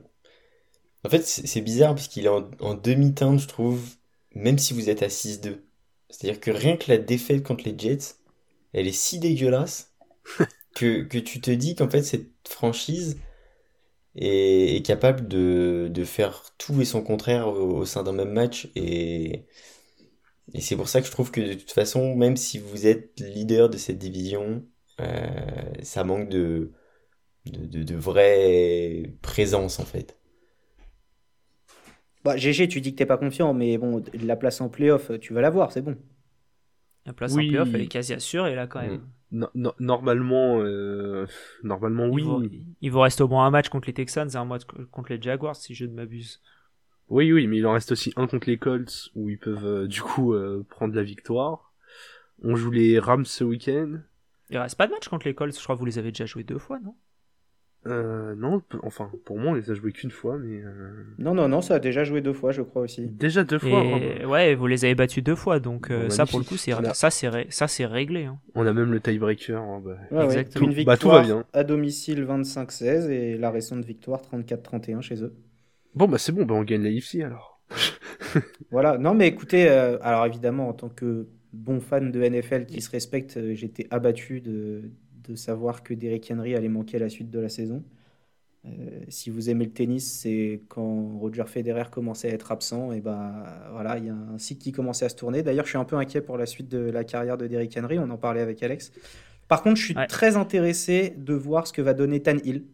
En 1.03 1.09
fait, 1.09 1.25
c'est 1.25 1.61
bizarre 1.61 1.95
parce 1.95 2.07
qu'il 2.07 2.25
est 2.25 2.29
en, 2.29 2.73
demi-teinte, 2.75 3.39
je 3.39 3.47
trouve, 3.47 3.81
même 4.35 4.59
si 4.59 4.73
vous 4.73 4.89
êtes 4.89 5.01
à 5.01 5.07
6-2. 5.07 5.61
C'est-à-dire 6.09 6.39
que 6.39 6.51
rien 6.51 6.77
que 6.77 6.91
la 6.91 6.97
défaite 6.97 7.43
contre 7.43 7.63
les 7.65 7.77
Jets, 7.77 8.15
elle 8.73 8.87
est 8.87 8.91
si 8.91 9.17
dégueulasse 9.17 9.95
que, 10.75 11.03
que 11.03 11.17
tu 11.17 11.41
te 11.41 11.49
dis 11.49 11.75
qu'en 11.75 11.89
fait, 11.89 12.03
cette 12.03 12.29
franchise, 12.47 13.17
est, 14.15 14.85
capable 14.85 15.27
de, 15.27 16.03
faire 16.05 16.43
tout 16.57 16.81
et 16.81 16.85
son 16.85 17.01
contraire 17.01 17.47
au, 17.47 17.85
sein 17.85 18.03
d'un 18.03 18.13
même 18.13 18.31
match. 18.31 18.69
Et, 18.75 19.45
et 20.53 20.61
c'est 20.61 20.75
pour 20.75 20.89
ça 20.89 21.01
que 21.01 21.07
je 21.07 21.11
trouve 21.11 21.31
que 21.31 21.41
de 21.41 21.53
toute 21.53 21.71
façon, 21.71 22.15
même 22.15 22.37
si 22.37 22.59
vous 22.59 22.87
êtes 22.87 23.19
leader 23.19 23.69
de 23.69 23.77
cette 23.77 23.97
division, 23.97 24.65
euh, 24.99 25.25
ça 25.81 26.03
manque 26.03 26.29
de, 26.29 26.71
de, 27.45 27.83
de, 27.83 27.95
vraie 27.95 29.13
présence 29.21 29.79
en 29.79 29.85
fait. 29.85 30.17
Bah, 32.23 32.37
GG, 32.37 32.67
tu 32.67 32.81
dis 32.81 32.91
que 32.91 32.97
t'es 32.97 33.05
pas 33.05 33.17
confiant, 33.17 33.53
mais 33.53 33.77
bon, 33.77 34.03
la 34.13 34.35
place 34.35 34.61
en 34.61 34.69
playoff, 34.69 35.11
tu 35.19 35.33
vas 35.33 35.41
l'avoir, 35.41 35.71
c'est 35.71 35.81
bon. 35.81 35.97
La 37.05 37.13
place 37.13 37.33
en 37.33 37.37
playoff, 37.37 37.69
elle 37.73 37.81
est 37.81 37.87
quasi 37.87 38.13
assurée 38.13 38.55
là 38.55 38.67
quand 38.67 38.81
même. 38.81 38.95
Mm 38.95 39.09
normalement, 39.31 40.59
euh, 40.61 41.25
normalement 41.63 42.07
oui. 42.07 42.23
Il 42.81 42.91
vous, 42.91 42.99
reste 42.99 43.21
au 43.21 43.27
moins 43.27 43.45
un 43.45 43.51
match 43.51 43.69
contre 43.69 43.87
les 43.87 43.93
Texans 43.93 44.29
et 44.29 44.35
un 44.35 44.45
match 44.45 44.63
contre 44.91 45.13
les 45.13 45.21
Jaguars 45.21 45.55
si 45.55 45.73
je 45.73 45.85
ne 45.85 45.93
m'abuse. 45.93 46.41
Oui, 47.09 47.31
oui, 47.31 47.47
mais 47.47 47.57
il 47.57 47.67
en 47.67 47.73
reste 47.73 47.91
aussi 47.91 48.13
un 48.15 48.27
contre 48.27 48.49
les 48.49 48.57
Colts 48.57 49.09
où 49.15 49.29
ils 49.29 49.37
peuvent 49.37 49.65
euh, 49.65 49.87
du 49.87 50.01
coup 50.01 50.33
euh, 50.33 50.65
prendre 50.69 50.95
la 50.95 51.03
victoire. 51.03 51.73
On 52.43 52.55
joue 52.55 52.71
les 52.71 52.99
Rams 52.99 53.25
ce 53.25 53.43
week-end. 53.43 53.99
Il 54.49 54.57
reste 54.57 54.77
pas 54.77 54.87
de 54.87 54.91
match 54.91 55.07
contre 55.07 55.27
les 55.27 55.33
Colts, 55.33 55.55
je 55.55 55.63
crois 55.63 55.75
que 55.75 55.79
vous 55.79 55.85
les 55.85 55.99
avez 55.99 56.11
déjà 56.11 56.25
joués 56.25 56.43
deux 56.43 56.57
fois, 56.57 56.79
non? 56.79 56.95
Euh, 57.87 58.35
non, 58.35 58.61
enfin, 58.83 59.09
pour 59.25 59.39
moi, 59.39 59.51
on 59.51 59.53
les 59.55 59.71
a 59.71 59.73
joués 59.73 59.91
qu'une 59.91 60.11
fois, 60.11 60.37
mais. 60.37 60.61
Euh, 60.63 61.03
non, 61.17 61.33
non, 61.33 61.47
non, 61.47 61.61
ça 61.61 61.75
a 61.75 61.79
déjà 61.79 62.03
joué 62.03 62.21
deux 62.21 62.33
fois, 62.33 62.51
je 62.51 62.61
crois 62.61 62.83
aussi. 62.83 63.07
Déjà 63.07 63.43
deux 63.43 63.57
fois. 63.57 63.83
Ouais, 64.27 64.53
vous 64.53 64.67
les 64.67 64.85
avez 64.85 64.93
battus 64.93 65.23
deux 65.23 65.35
fois, 65.35 65.59
donc 65.59 65.89
euh, 65.89 66.09
ça, 66.09 66.27
pour 66.27 66.37
le 66.37 66.45
coup, 66.45 66.57
c'est 66.57 66.73
ça, 66.93 67.09
c'est 67.09 67.29
ça, 67.49 67.67
c'est 67.67 67.85
réglé. 67.87 68.25
Hein. 68.25 68.37
On 68.53 68.67
a 68.67 68.73
même 68.73 68.91
le 68.91 68.99
tiebreaker. 68.99 69.59
Hein, 69.59 69.81
bah. 69.83 70.23
Exactement. 70.25 70.67
Une 70.67 70.73
victoire 70.73 70.95
bah, 70.95 71.01
tout 71.01 71.09
va 71.09 71.21
bien. 71.23 71.43
à 71.53 71.63
domicile 71.63 72.23
25-16 72.23 73.09
et 73.09 73.37
la 73.37 73.49
récente 73.49 73.83
victoire 73.83 74.21
34-31 74.31 75.01
chez 75.01 75.23
eux. 75.23 75.33
Bon, 75.95 76.07
bah 76.07 76.19
c'est 76.19 76.31
bon, 76.31 76.45
bah 76.45 76.53
on 76.53 76.63
gagne 76.63 76.83
la 76.83 76.89
IFC 76.89 77.21
alors. 77.21 77.59
voilà. 78.71 78.99
Non, 78.99 79.15
mais 79.15 79.27
écoutez, 79.27 79.67
euh, 79.69 79.97
alors 80.03 80.27
évidemment, 80.27 80.69
en 80.69 80.73
tant 80.73 80.89
que 80.89 81.27
bon 81.51 81.79
fan 81.79 82.11
de 82.11 82.21
NFL 82.21 82.67
qui 82.67 82.79
se 82.81 82.91
respecte, 82.91 83.39
j'étais 83.55 83.87
abattu 83.89 84.39
de 84.39 84.83
de 85.31 85.35
savoir 85.35 85.83
que 85.83 85.93
Derrick 85.93 86.31
Henry 86.31 86.55
allait 86.55 86.69
manquer 86.69 86.99
la 86.99 87.09
suite 87.09 87.29
de 87.29 87.39
la 87.39 87.49
saison. 87.49 87.83
Euh, 88.65 88.69
si 89.09 89.31
vous 89.31 89.49
aimez 89.49 89.65
le 89.65 89.71
tennis, 89.71 90.19
c'est 90.21 90.61
quand 90.67 91.17
Roger 91.19 91.45
Federer 91.47 91.85
commençait 91.91 92.29
à 92.29 92.33
être 92.33 92.51
absent, 92.51 92.91
et 92.91 93.01
bah 93.01 93.69
voilà, 93.71 93.97
il 93.97 94.05
y 94.05 94.09
a 94.09 94.13
un 94.13 94.37
cycle 94.37 94.61
qui 94.61 94.71
commençait 94.71 95.05
à 95.05 95.09
se 95.09 95.15
tourner. 95.15 95.41
D'ailleurs, 95.41 95.65
je 95.65 95.71
suis 95.71 95.79
un 95.79 95.85
peu 95.85 95.95
inquiet 95.95 96.21
pour 96.21 96.37
la 96.37 96.45
suite 96.45 96.69
de 96.69 96.77
la 96.77 97.03
carrière 97.03 97.37
de 97.37 97.47
Derrick 97.47 97.75
Henry. 97.77 97.97
On 97.97 98.09
en 98.09 98.17
parlait 98.17 98.41
avec 98.41 98.61
Alex. 98.61 98.91
Par 99.47 99.63
contre, 99.63 99.77
je 99.77 99.85
suis 99.85 99.95
très 100.07 100.37
intéressé 100.37 101.13
de 101.17 101.33
voir 101.33 101.65
ce 101.67 101.73
que 101.73 101.81
va 101.81 101.93
donner 101.93 102.21
Tan 102.21 102.37
Hill. 102.43 102.65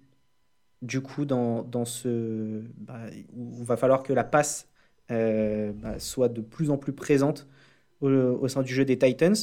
Du 0.81 1.01
coup, 1.01 1.25
dans, 1.25 1.63
dans 1.63 1.85
ce, 1.85 2.61
bah, 2.77 2.99
où 3.35 3.55
il 3.59 3.65
va 3.65 3.77
falloir 3.77 4.03
que 4.03 4.13
la 4.13 4.23
passe 4.23 4.67
euh, 5.09 5.71
bah, 5.73 5.97
soit 5.99 6.29
de 6.29 6.41
plus 6.41 6.69
en 6.69 6.77
plus 6.77 6.93
présente 6.93 7.47
au, 8.01 8.09
au 8.09 8.47
sein 8.47 8.61
du 8.61 8.73
jeu 8.73 8.85
des 8.85 8.97
Titans. 8.97 9.35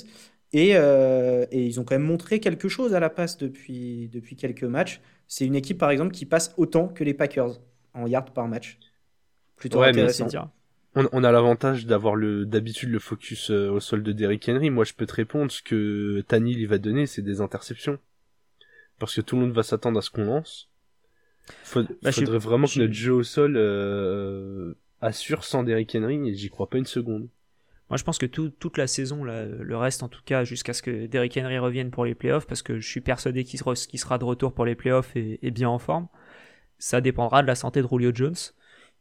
Euh, 0.54 1.46
et, 1.50 1.64
ils 1.64 1.80
ont 1.80 1.84
quand 1.84 1.94
même 1.94 2.02
montré 2.02 2.40
quelque 2.40 2.68
chose 2.68 2.94
à 2.94 3.00
la 3.00 3.10
passe 3.10 3.36
depuis, 3.38 4.08
depuis 4.12 4.36
quelques 4.36 4.64
matchs. 4.64 5.00
C'est 5.26 5.46
une 5.46 5.54
équipe, 5.54 5.78
par 5.78 5.90
exemple, 5.90 6.12
qui 6.12 6.26
passe 6.26 6.54
autant 6.56 6.88
que 6.88 7.02
les 7.04 7.14
Packers 7.14 7.60
en 7.94 8.06
yards 8.06 8.32
par 8.32 8.48
match. 8.48 8.78
Plutôt 9.56 9.82
intéressant. 9.82 10.28
On, 10.96 11.24
a 11.24 11.32
l'avantage 11.32 11.86
d'avoir 11.86 12.14
le 12.14 12.46
d'habitude 12.46 12.90
le 12.90 13.00
focus 13.00 13.50
euh, 13.50 13.68
au 13.68 13.80
sol 13.80 14.04
de 14.04 14.12
Derrick 14.12 14.48
Henry. 14.48 14.70
Moi, 14.70 14.84
je 14.84 14.92
peux 14.92 15.06
te 15.06 15.14
répondre 15.14 15.50
ce 15.50 15.60
que 15.60 16.22
Tanil 16.28 16.60
il 16.60 16.68
va 16.68 16.78
donner, 16.78 17.06
c'est 17.06 17.22
des 17.22 17.40
interceptions. 17.40 17.98
Parce 19.00 19.16
que 19.16 19.20
tout 19.20 19.34
le 19.34 19.42
monde 19.42 19.52
va 19.52 19.64
s'attendre 19.64 19.98
à 19.98 20.02
ce 20.02 20.10
qu'on 20.10 20.24
lance. 20.24 20.70
Il 21.74 21.86
bah, 22.00 22.12
faudrait 22.12 22.38
vraiment 22.38 22.68
que 22.68 22.78
notre 22.78 22.92
jeu 22.92 23.12
au 23.12 23.24
sol 23.24 23.54
euh, 23.56 24.74
assure 25.00 25.42
sans 25.42 25.64
Derrick 25.64 25.92
Henry, 25.96 26.28
et 26.28 26.34
j'y 26.34 26.48
crois 26.48 26.70
pas 26.70 26.78
une 26.78 26.86
seconde. 26.86 27.28
Moi, 27.90 27.98
je 27.98 28.04
pense 28.04 28.18
que 28.18 28.26
toute 28.26 28.78
la 28.78 28.86
saison, 28.86 29.24
le 29.24 29.76
reste 29.76 30.02
en 30.02 30.08
tout 30.08 30.22
cas, 30.24 30.44
jusqu'à 30.44 30.72
ce 30.72 30.82
que 30.82 31.06
Derrick 31.06 31.36
Henry 31.36 31.58
revienne 31.58 31.90
pour 31.90 32.04
les 32.04 32.14
playoffs, 32.14 32.46
parce 32.46 32.62
que 32.62 32.80
je 32.80 32.88
suis 32.88 33.02
persuadé 33.02 33.44
qu'il 33.44 33.58
sera 33.60 34.18
de 34.18 34.24
retour 34.24 34.54
pour 34.54 34.64
les 34.64 34.74
playoffs 34.74 35.14
et, 35.16 35.50
bien 35.50 35.68
en 35.68 35.78
forme, 35.78 36.08
ça 36.78 37.00
dépendra 37.00 37.42
de 37.42 37.46
la 37.46 37.54
santé 37.54 37.82
de 37.82 37.88
Julio 37.88 38.10
Jones, 38.14 38.34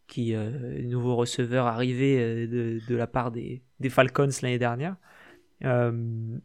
qui 0.07 0.35
euh, 0.35 0.77
est 0.77 0.83
nouveau 0.83 1.15
receveur 1.15 1.65
arrivé 1.65 2.19
euh, 2.19 2.79
de, 2.85 2.95
la 2.95 3.07
part 3.07 3.31
des, 3.31 3.63
Falcons 3.89 4.29
l'année 4.41 4.59
dernière. 4.59 4.97
Euh, 5.63 6.37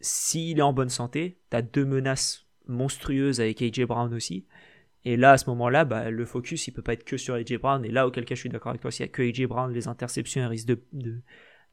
s'il 0.00 0.58
est 0.58 0.62
en 0.62 0.72
bonne 0.72 0.88
santé, 0.88 1.40
tu 1.50 1.62
deux 1.62 1.84
menaces 1.84 2.46
monstrueuses 2.68 3.40
avec 3.40 3.60
AJ 3.60 3.86
Brown 3.86 4.14
aussi. 4.14 4.46
Et 5.04 5.16
là, 5.16 5.32
à 5.32 5.38
ce 5.38 5.50
moment-là, 5.50 5.84
bah, 5.84 6.10
le 6.10 6.24
focus, 6.24 6.66
il 6.66 6.72
peut 6.72 6.82
pas 6.82 6.94
être 6.94 7.04
que 7.04 7.16
sur 7.16 7.34
AJ 7.34 7.58
Brown. 7.58 7.84
Et 7.84 7.90
là, 7.90 8.06
auquel 8.06 8.24
cas, 8.24 8.34
je 8.34 8.40
suis 8.40 8.48
d'accord 8.48 8.70
avec 8.70 8.80
toi, 8.80 8.90
s'il 8.90 9.04
y 9.04 9.08
a 9.08 9.12
que 9.12 9.22
AJ 9.22 9.46
Brown, 9.46 9.72
les 9.72 9.86
interceptions 9.86 10.48
risquent 10.48 10.68
de, 10.68 11.20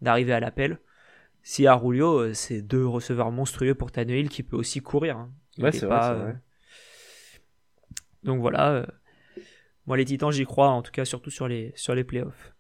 d'arriver 0.01 0.33
à 0.33 0.39
l'appel. 0.39 0.79
Si 1.41 1.65
à 1.65 1.75
Rulio, 1.75 2.19
euh, 2.19 2.33
c'est 2.33 2.61
deux 2.61 2.85
receveurs 2.85 3.31
monstrueux 3.31 3.73
pour 3.73 3.91
Tannehill 3.91 4.29
qui 4.29 4.43
peut 4.43 4.57
aussi 4.57 4.81
courir. 4.81 5.17
Hein. 5.17 5.31
ouais, 5.59 5.71
c'est 5.71 5.87
pas, 5.87 6.13
vrai, 6.13 6.31
euh, 6.31 6.33
Donc 8.23 8.41
voilà. 8.41 8.71
Euh, 8.71 8.85
moi, 9.87 9.95
les 9.95 10.05
Titans, 10.05 10.31
j'y 10.31 10.45
crois, 10.45 10.69
en 10.69 10.81
tout 10.81 10.91
cas, 10.91 11.05
surtout 11.05 11.31
sur 11.31 11.47
les, 11.47 11.71
sur 11.75 11.95
les 11.95 12.03
playoffs. 12.03 12.53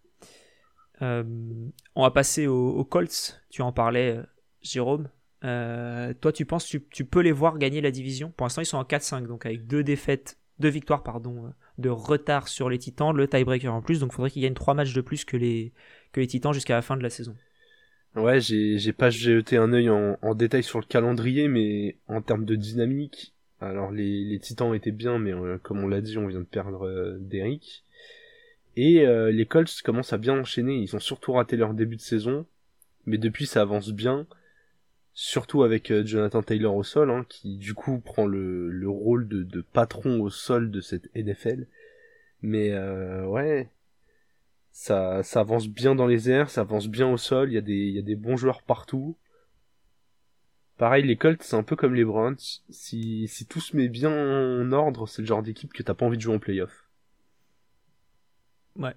on 1.01 1.71
va 1.95 2.11
passer 2.11 2.47
aux, 2.47 2.85
Colts. 2.85 3.43
Tu 3.49 3.61
en 3.61 3.73
parlais, 3.73 4.19
Jérôme. 4.61 5.09
toi, 5.41 6.31
tu 6.33 6.45
penses 6.45 6.65
tu, 6.65 6.87
tu 6.89 7.03
peux 7.03 7.19
les 7.19 7.33
voir 7.33 7.57
gagner 7.57 7.81
la 7.81 7.91
division? 7.91 8.31
Pour 8.31 8.45
l'instant, 8.45 8.61
ils 8.61 8.65
sont 8.65 8.77
en 8.77 8.83
4-5, 8.83 9.27
donc 9.27 9.45
avec 9.45 9.67
deux 9.67 9.83
défaites 9.83 10.40
deux 10.61 10.69
victoires 10.69 11.03
pardon, 11.03 11.45
euh, 11.45 11.49
de 11.77 11.89
retard 11.89 12.47
sur 12.47 12.69
les 12.69 12.77
Titans, 12.77 13.15
le 13.15 13.27
tiebreaker 13.27 13.73
en 13.73 13.81
plus, 13.81 13.99
donc 13.99 14.11
il 14.13 14.15
faudrait 14.15 14.31
qu'ils 14.31 14.43
gagnent 14.43 14.53
trois 14.53 14.73
matchs 14.73 14.93
de 14.93 15.01
plus 15.01 15.25
que 15.25 15.35
les, 15.35 15.73
Titans 16.13 16.53
jusqu'à 16.53 16.75
la 16.75 16.81
fin 16.81 16.95
de 16.95 17.03
la 17.03 17.09
saison. 17.09 17.35
Ouais, 18.15 18.41
j'ai 18.41 18.93
pas 18.93 19.09
jeté 19.09 19.57
un 19.57 19.71
œil 19.71 19.89
en, 19.89 20.35
détail 20.35 20.63
sur 20.63 20.79
le 20.79 20.85
calendrier, 20.85 21.47
mais 21.47 21.97
en 22.07 22.21
termes 22.21 22.45
de 22.45 22.55
dynamique, 22.55 23.33
alors 23.61 23.91
les, 23.91 24.25
les 24.25 24.39
Titans 24.39 24.73
étaient 24.73 24.91
bien, 24.91 25.17
mais 25.17 25.33
euh, 25.33 25.57
comme 25.61 25.83
on 25.83 25.87
l'a 25.87 26.01
dit, 26.01 26.17
on 26.17 26.27
vient 26.27 26.39
de 26.39 26.45
perdre 26.45 26.87
euh, 26.87 27.17
Derrick. 27.19 27.85
Et 28.75 29.05
euh, 29.05 29.31
les 29.31 29.45
Colts 29.45 29.81
commencent 29.83 30.13
à 30.13 30.17
bien 30.17 30.39
enchaîner. 30.39 30.75
Ils 30.75 30.95
ont 30.95 30.99
surtout 30.99 31.33
raté 31.33 31.57
leur 31.57 31.73
début 31.73 31.97
de 31.97 32.01
saison, 32.01 32.45
mais 33.05 33.17
depuis 33.17 33.45
ça 33.45 33.61
avance 33.61 33.91
bien. 33.91 34.27
Surtout 35.23 35.61
avec 35.61 35.91
euh, 35.91 36.03
Jonathan 36.03 36.41
Taylor 36.41 36.75
au 36.75 36.81
sol, 36.81 37.11
hein, 37.11 37.27
qui 37.29 37.57
du 37.59 37.75
coup 37.75 37.99
prend 37.99 38.25
le, 38.25 38.71
le 38.71 38.89
rôle 38.89 39.27
de, 39.27 39.43
de, 39.43 39.61
patron 39.61 40.19
au 40.19 40.31
sol 40.31 40.71
de 40.71 40.81
cette 40.81 41.13
NFL. 41.13 41.67
Mais 42.41 42.71
euh, 42.71 43.27
ouais, 43.27 43.69
ça, 44.71 45.21
ça 45.21 45.41
avance 45.41 45.67
bien 45.67 45.93
dans 45.93 46.07
les 46.07 46.31
airs, 46.31 46.49
ça 46.49 46.61
avance 46.61 46.87
bien 46.87 47.07
au 47.07 47.17
sol. 47.17 47.51
Il 47.51 47.53
y 47.53 47.59
a 47.59 47.61
des, 47.61 47.91
y 47.91 47.99
a 47.99 48.01
des 48.01 48.15
bons 48.15 48.35
joueurs 48.35 48.63
partout. 48.63 49.15
Pareil, 50.77 51.05
les 51.05 51.17
Colts, 51.17 51.43
c'est 51.43 51.55
un 51.55 51.61
peu 51.61 51.75
comme 51.75 51.93
les 51.93 52.03
Browns. 52.03 52.39
Si, 52.71 53.27
si 53.27 53.45
tout 53.45 53.61
se 53.61 53.77
met 53.77 53.89
bien 53.89 54.09
en 54.09 54.71
ordre, 54.71 55.07
c'est 55.07 55.21
le 55.21 55.27
genre 55.27 55.43
d'équipe 55.43 55.71
que 55.71 55.83
t'as 55.83 55.93
pas 55.93 56.07
envie 56.07 56.17
de 56.17 56.23
jouer 56.23 56.33
en 56.33 56.39
playoff. 56.39 56.89
Ouais. 58.75 58.95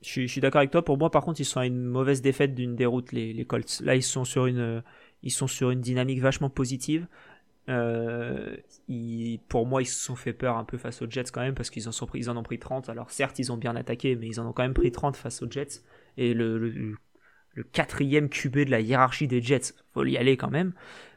Je 0.00 0.26
suis, 0.26 0.40
d'accord 0.40 0.60
avec 0.60 0.70
toi. 0.70 0.82
Pour 0.82 0.96
moi, 0.96 1.10
par 1.10 1.22
contre, 1.22 1.40
ils 1.40 1.46
sont 1.46 1.60
à 1.60 1.66
une 1.66 1.84
mauvaise 1.84 2.22
défaite 2.22 2.54
d'une 2.54 2.76
déroute, 2.76 3.12
les, 3.12 3.34
les 3.34 3.44
Colts. 3.44 3.80
Là, 3.80 3.94
ils 3.94 4.02
sont 4.02 4.24
sur 4.24 4.46
une, 4.46 4.82
ils 5.24 5.30
sont 5.30 5.48
sur 5.48 5.70
une 5.70 5.80
dynamique 5.80 6.20
vachement 6.20 6.50
positive. 6.50 7.08
Euh, 7.70 8.56
pour 9.48 9.66
moi, 9.66 9.80
ils 9.80 9.86
se 9.86 9.98
sont 9.98 10.16
fait 10.16 10.34
peur 10.34 10.58
un 10.58 10.64
peu 10.64 10.76
face 10.76 11.00
aux 11.00 11.10
Jets 11.10 11.24
quand 11.32 11.40
même 11.40 11.54
parce 11.54 11.70
qu'ils 11.70 11.88
en, 11.88 11.92
ils 12.14 12.30
en 12.30 12.36
ont 12.36 12.42
pris 12.42 12.58
30. 12.58 12.90
Alors 12.90 13.10
certes, 13.10 13.38
ils 13.38 13.50
ont 13.50 13.56
bien 13.56 13.74
attaqué, 13.74 14.16
mais 14.16 14.28
ils 14.28 14.38
en 14.38 14.46
ont 14.46 14.52
quand 14.52 14.62
même 14.62 14.74
pris 14.74 14.92
30 14.92 15.16
face 15.16 15.42
aux 15.42 15.50
Jets. 15.50 15.82
Et 16.18 16.34
le, 16.34 16.58
le, 16.58 16.96
quatrième 17.72 18.28
QB 18.28 18.58
de 18.66 18.70
la 18.70 18.80
hiérarchie 18.80 19.28
des 19.28 19.40
Jets, 19.40 19.72
faut 19.94 20.04
y 20.04 20.18
aller 20.18 20.36
quand 20.36 20.50
même. 20.50 20.74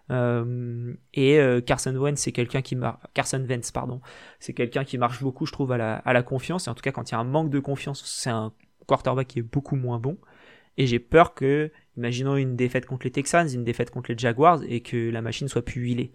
Euh, 0.09 0.93
et 1.13 1.39
euh, 1.39 1.59
Carson 1.59 1.93
Wentz, 1.95 2.19
c'est 2.19 2.31
quelqu'un 2.31 2.61
qui 2.61 2.77
marche. 2.77 3.01
Carson 3.13 3.43
Wentz, 3.47 3.71
pardon, 3.71 3.99
c'est 4.39 4.53
quelqu'un 4.53 4.85
qui 4.85 4.97
marche 4.97 5.21
beaucoup, 5.21 5.45
je 5.45 5.51
trouve, 5.51 5.73
à 5.73 5.77
la, 5.77 5.95
à 5.95 6.13
la 6.13 6.23
confiance. 6.23 6.67
Et 6.67 6.69
en 6.69 6.75
tout 6.75 6.81
cas, 6.81 6.91
quand 6.91 7.09
il 7.09 7.13
y 7.13 7.15
a 7.15 7.19
un 7.19 7.25
manque 7.25 7.49
de 7.49 7.59
confiance, 7.59 8.05
c'est 8.05 8.29
un 8.29 8.53
quarterback 8.85 9.27
qui 9.27 9.39
est 9.39 9.43
beaucoup 9.43 9.75
moins 9.75 9.99
bon. 9.99 10.17
Et 10.77 10.85
j'ai 10.87 10.99
peur 10.99 11.33
que, 11.33 11.71
imaginons 11.97 12.37
une 12.37 12.55
défaite 12.55 12.85
contre 12.85 13.05
les 13.05 13.11
Texans, 13.11 13.47
une 13.51 13.63
défaite 13.63 13.91
contre 13.91 14.11
les 14.11 14.17
Jaguars, 14.17 14.61
et 14.67 14.81
que 14.81 15.09
la 15.09 15.21
machine 15.21 15.47
soit 15.47 15.63
plus 15.63 15.81
huilée. 15.81 16.11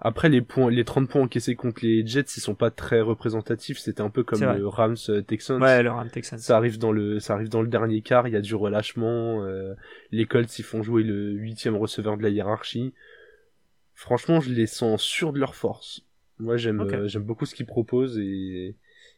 Après, 0.00 0.28
les 0.28 0.42
points, 0.42 0.70
les 0.70 0.84
30 0.84 1.08
points 1.08 1.22
encaissés 1.22 1.56
contre 1.56 1.80
les 1.84 2.06
Jets, 2.06 2.36
ils 2.36 2.40
sont 2.40 2.54
pas 2.54 2.70
très 2.70 3.00
représentatifs. 3.00 3.78
C'était 3.78 4.00
un 4.00 4.10
peu 4.10 4.22
comme 4.22 4.40
le 4.40 4.68
Rams 4.68 4.96
euh, 5.08 5.22
Texans. 5.22 5.60
Ouais, 5.60 5.82
le 5.82 5.90
Rams 5.90 6.08
Texans. 6.08 6.38
Ça 6.38 6.56
arrive 6.56 6.78
dans 6.78 6.92
le, 6.92 7.18
ça 7.18 7.34
arrive 7.34 7.48
dans 7.48 7.62
le 7.62 7.68
dernier 7.68 8.00
quart. 8.00 8.28
Il 8.28 8.34
y 8.34 8.36
a 8.36 8.40
du 8.40 8.54
relâchement. 8.54 9.42
Euh, 9.44 9.74
les 10.12 10.24
Colts, 10.24 10.56
ils 10.56 10.62
font 10.64 10.84
jouer 10.84 11.02
le 11.02 11.32
huitième 11.32 11.74
receveur 11.74 12.16
de 12.16 12.22
la 12.22 12.28
hiérarchie. 12.28 12.94
Franchement, 13.94 14.40
je 14.40 14.50
les 14.50 14.68
sens 14.68 15.02
sûrs 15.02 15.32
de 15.32 15.40
leur 15.40 15.56
force. 15.56 16.02
Moi, 16.38 16.56
j'aime, 16.56 16.80
euh, 16.80 17.08
j'aime 17.08 17.24
beaucoup 17.24 17.46
ce 17.46 17.56
qu'ils 17.56 17.66
proposent 17.66 18.18
et, 18.18 18.76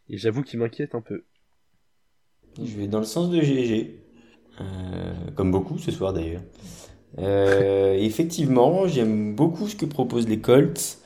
et 0.08 0.16
j'avoue 0.16 0.42
qu'ils 0.42 0.58
m'inquiètent 0.58 0.94
un 0.94 1.02
peu. 1.02 1.24
Je 2.56 2.76
vais 2.78 2.86
dans 2.86 3.00
le 3.00 3.04
sens 3.04 3.30
de 3.30 3.38
GG. 3.38 4.02
Comme 5.34 5.50
beaucoup 5.50 5.78
ce 5.78 5.90
soir 5.90 6.12
d'ailleurs. 6.12 6.42
Euh, 7.18 7.94
effectivement, 7.94 8.86
j'aime 8.86 9.34
beaucoup 9.34 9.68
ce 9.68 9.76
que 9.76 9.86
proposent 9.86 10.28
les 10.28 10.40
Colts. 10.40 10.98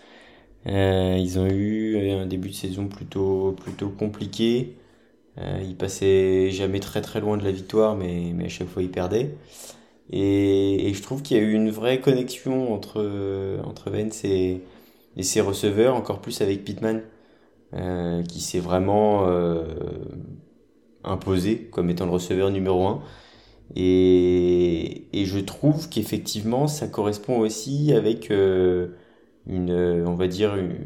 Euh, 0.66 1.16
ils 1.18 1.38
ont 1.38 1.46
eu 1.46 2.10
un 2.10 2.26
début 2.26 2.50
de 2.50 2.54
saison 2.54 2.88
plutôt, 2.88 3.54
compliqué. 3.98 4.76
Euh, 5.38 5.60
ils 5.64 5.76
passaient 5.76 6.50
jamais 6.50 6.80
très 6.80 7.00
très 7.02 7.20
loin 7.20 7.36
de 7.36 7.44
la 7.44 7.52
victoire, 7.52 7.96
mais, 7.96 8.34
à 8.44 8.48
chaque 8.48 8.68
fois 8.68 8.82
ils 8.82 8.90
perdaient. 8.90 9.36
Et, 10.10 10.92
je 10.94 11.02
trouve 11.02 11.22
qu'il 11.22 11.36
y 11.36 11.40
a 11.40 11.42
eu 11.42 11.52
une 11.52 11.70
vraie 11.70 12.00
connexion 12.00 12.72
entre, 12.72 13.00
entre 13.64 13.92
et, 14.24 14.62
ses 15.22 15.40
receveurs, 15.40 15.94
encore 15.96 16.20
plus 16.20 16.40
avec 16.40 16.64
Pittman, 16.64 17.02
euh, 17.74 18.22
qui 18.22 18.40
s'est 18.40 18.60
vraiment 18.60 19.26
euh, 19.26 19.64
imposé 21.02 21.68
comme 21.72 21.90
étant 21.90 22.06
le 22.06 22.12
receveur 22.12 22.50
numéro 22.50 22.86
1. 22.86 23.02
Et, 23.76 25.06
et 25.12 25.24
je 25.26 25.38
trouve 25.38 25.88
qu'effectivement, 25.88 26.66
ça 26.68 26.86
correspond 26.88 27.38
aussi 27.38 27.92
avec 27.92 28.30
euh, 28.30 28.88
une, 29.46 29.70
euh, 29.70 30.04
on 30.06 30.14
va 30.14 30.28
dire, 30.28 30.56
une, 30.56 30.76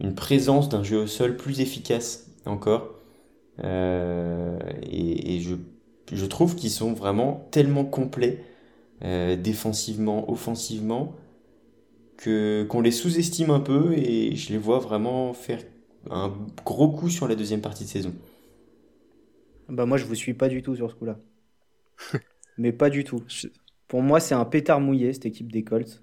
une 0.00 0.14
présence 0.14 0.68
d'un 0.68 0.82
jeu 0.82 0.98
au 0.98 1.06
sol 1.06 1.36
plus 1.36 1.60
efficace 1.60 2.30
encore. 2.46 2.94
Euh, 3.64 4.58
et, 4.82 5.36
et 5.36 5.40
je, 5.40 5.54
je, 6.12 6.26
trouve 6.26 6.56
qu'ils 6.56 6.70
sont 6.70 6.92
vraiment 6.92 7.48
tellement 7.50 7.84
complets, 7.84 8.44
défensivement, 9.02 10.30
offensivement, 10.30 11.14
que 12.16 12.64
qu'on 12.68 12.80
les 12.80 12.90
sous-estime 12.90 13.50
un 13.50 13.60
peu 13.60 13.92
et 13.94 14.36
je 14.36 14.52
les 14.52 14.58
vois 14.58 14.78
vraiment 14.78 15.32
faire 15.34 15.60
un 16.10 16.32
gros 16.64 16.88
coup 16.90 17.10
sur 17.10 17.28
la 17.28 17.34
deuxième 17.34 17.60
partie 17.60 17.84
de 17.84 17.88
saison. 17.88 18.12
Bah 19.68 19.84
moi 19.86 19.98
je 19.98 20.06
vous 20.06 20.14
suis 20.14 20.32
pas 20.34 20.48
du 20.48 20.62
tout 20.62 20.74
sur 20.76 20.90
ce 20.90 20.94
coup-là. 20.96 21.18
mais 22.58 22.72
pas 22.72 22.90
du 22.90 23.04
tout. 23.04 23.22
Pour 23.88 24.02
moi, 24.02 24.20
c'est 24.20 24.34
un 24.34 24.44
pétard 24.44 24.80
mouillé, 24.80 25.12
cette 25.12 25.26
équipe 25.26 25.52
des 25.52 25.64
Colts. 25.64 26.00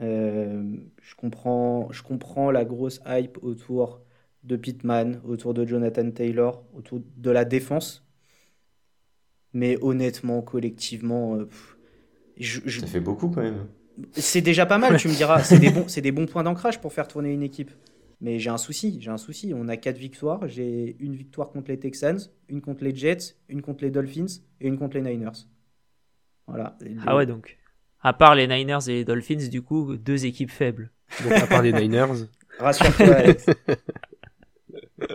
Euh, 0.00 0.76
je, 1.00 1.14
comprends, 1.14 1.90
je 1.90 2.02
comprends 2.02 2.50
la 2.50 2.64
grosse 2.64 3.00
hype 3.06 3.38
autour 3.42 4.02
de 4.44 4.56
Pittman, 4.56 5.20
autour 5.24 5.54
de 5.54 5.66
Jonathan 5.66 6.10
Taylor, 6.10 6.64
autour 6.74 7.00
de 7.16 7.30
la 7.30 7.44
défense. 7.44 8.04
Mais 9.52 9.78
honnêtement, 9.80 10.42
collectivement, 10.42 11.36
euh, 11.36 11.48
je, 12.36 12.60
ça 12.80 12.86
fait 12.86 13.00
beaucoup 13.00 13.28
quand 13.28 13.42
même. 13.42 13.66
C'est 14.12 14.42
déjà 14.42 14.66
pas 14.66 14.76
mal, 14.76 14.98
tu 14.98 15.08
me 15.08 15.14
diras. 15.14 15.42
C'est 15.42 15.58
des, 15.58 15.70
bons, 15.70 15.86
des 15.86 16.12
bons 16.12 16.26
points 16.26 16.42
d'ancrage 16.42 16.80
pour 16.80 16.92
faire 16.92 17.08
tourner 17.08 17.32
une 17.32 17.42
équipe. 17.42 17.70
Mais 18.20 18.38
j'ai 18.38 18.50
un 18.50 18.58
souci, 18.58 18.98
j'ai 19.00 19.10
un 19.10 19.18
souci. 19.18 19.52
On 19.54 19.68
a 19.68 19.76
quatre 19.76 19.98
victoires. 19.98 20.46
J'ai 20.48 20.96
une 21.00 21.14
victoire 21.14 21.50
contre 21.50 21.70
les 21.70 21.78
Texans, 21.78 22.18
une 22.48 22.60
contre 22.60 22.84
les 22.84 22.94
Jets, 22.94 23.36
une 23.48 23.62
contre 23.62 23.84
les 23.84 23.90
Dolphins 23.90 24.40
et 24.60 24.68
une 24.68 24.78
contre 24.78 24.96
les 24.96 25.02
Niners. 25.02 25.46
Voilà. 26.46 26.76
Ah 27.06 27.16
ouais, 27.16 27.26
donc. 27.26 27.58
À 28.00 28.12
part 28.12 28.34
les 28.34 28.46
Niners 28.46 28.88
et 28.88 28.92
les 28.92 29.04
Dolphins, 29.04 29.48
du 29.48 29.62
coup, 29.62 29.96
deux 29.96 30.26
équipes 30.26 30.50
faibles. 30.50 30.90
Donc 31.22 31.32
à 31.32 31.46
part 31.46 31.62
les 31.62 31.72
Niners. 31.72 32.26
Rassure-toi. 32.58 33.06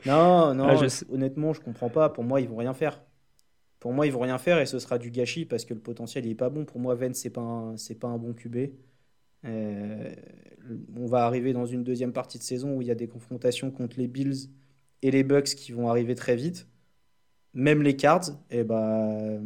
non, 0.06 0.54
non, 0.54 0.68
ah, 0.68 0.88
honnêtement, 1.10 1.54
je 1.54 1.62
comprends 1.62 1.90
pas. 1.90 2.10
Pour 2.10 2.24
moi, 2.24 2.42
ils 2.42 2.48
vont 2.48 2.58
rien 2.58 2.74
faire. 2.74 3.02
Pour 3.80 3.94
moi, 3.94 4.06
ils 4.06 4.14
vont 4.14 4.20
rien 4.20 4.38
faire 4.38 4.60
et 4.60 4.68
ce 4.68 4.78
sera 4.78 5.00
du 5.00 5.10
gâchis 5.10 5.46
parce 5.46 5.66
que 5.66 5.74
le 5.74 5.80
potentiel 5.80 6.26
il 6.28 6.32
est 6.32 6.36
pas 6.36 6.50
bon. 6.50 6.66
Pour 6.66 6.80
moi, 6.80 6.94
Vence 6.94 7.16
c'est 7.16 7.32
pas 7.32 7.74
c'est 7.78 8.00
pas 8.00 8.10
un 8.10 8.20
bon 8.20 8.34
QB. 8.34 8.58
Euh, 9.46 10.14
on 10.96 11.06
va 11.06 11.26
arriver 11.26 11.54
dans 11.54 11.66
une 11.66 11.84
deuxième 11.84 12.14
partie 12.14 12.38
de 12.38 12.44
saison 12.44 12.76
où 12.76 12.82
il 12.82 12.88
y 12.88 12.92
a 12.92 12.96
des 12.96 13.08
confrontations 13.08 13.72
contre 13.72 13.98
les 13.98 14.08
Bills 14.08 14.50
et 15.02 15.12
les 15.12 15.24
Bucks 15.24 15.56
qui 15.56 15.72
vont 15.72 15.90
arriver 15.90 16.16
très 16.16 16.36
vite. 16.36 16.68
Même 17.54 17.82
les 17.82 17.96
Cards, 17.96 18.30
et 18.50 18.60
eh 18.60 18.64
ben 18.64 19.44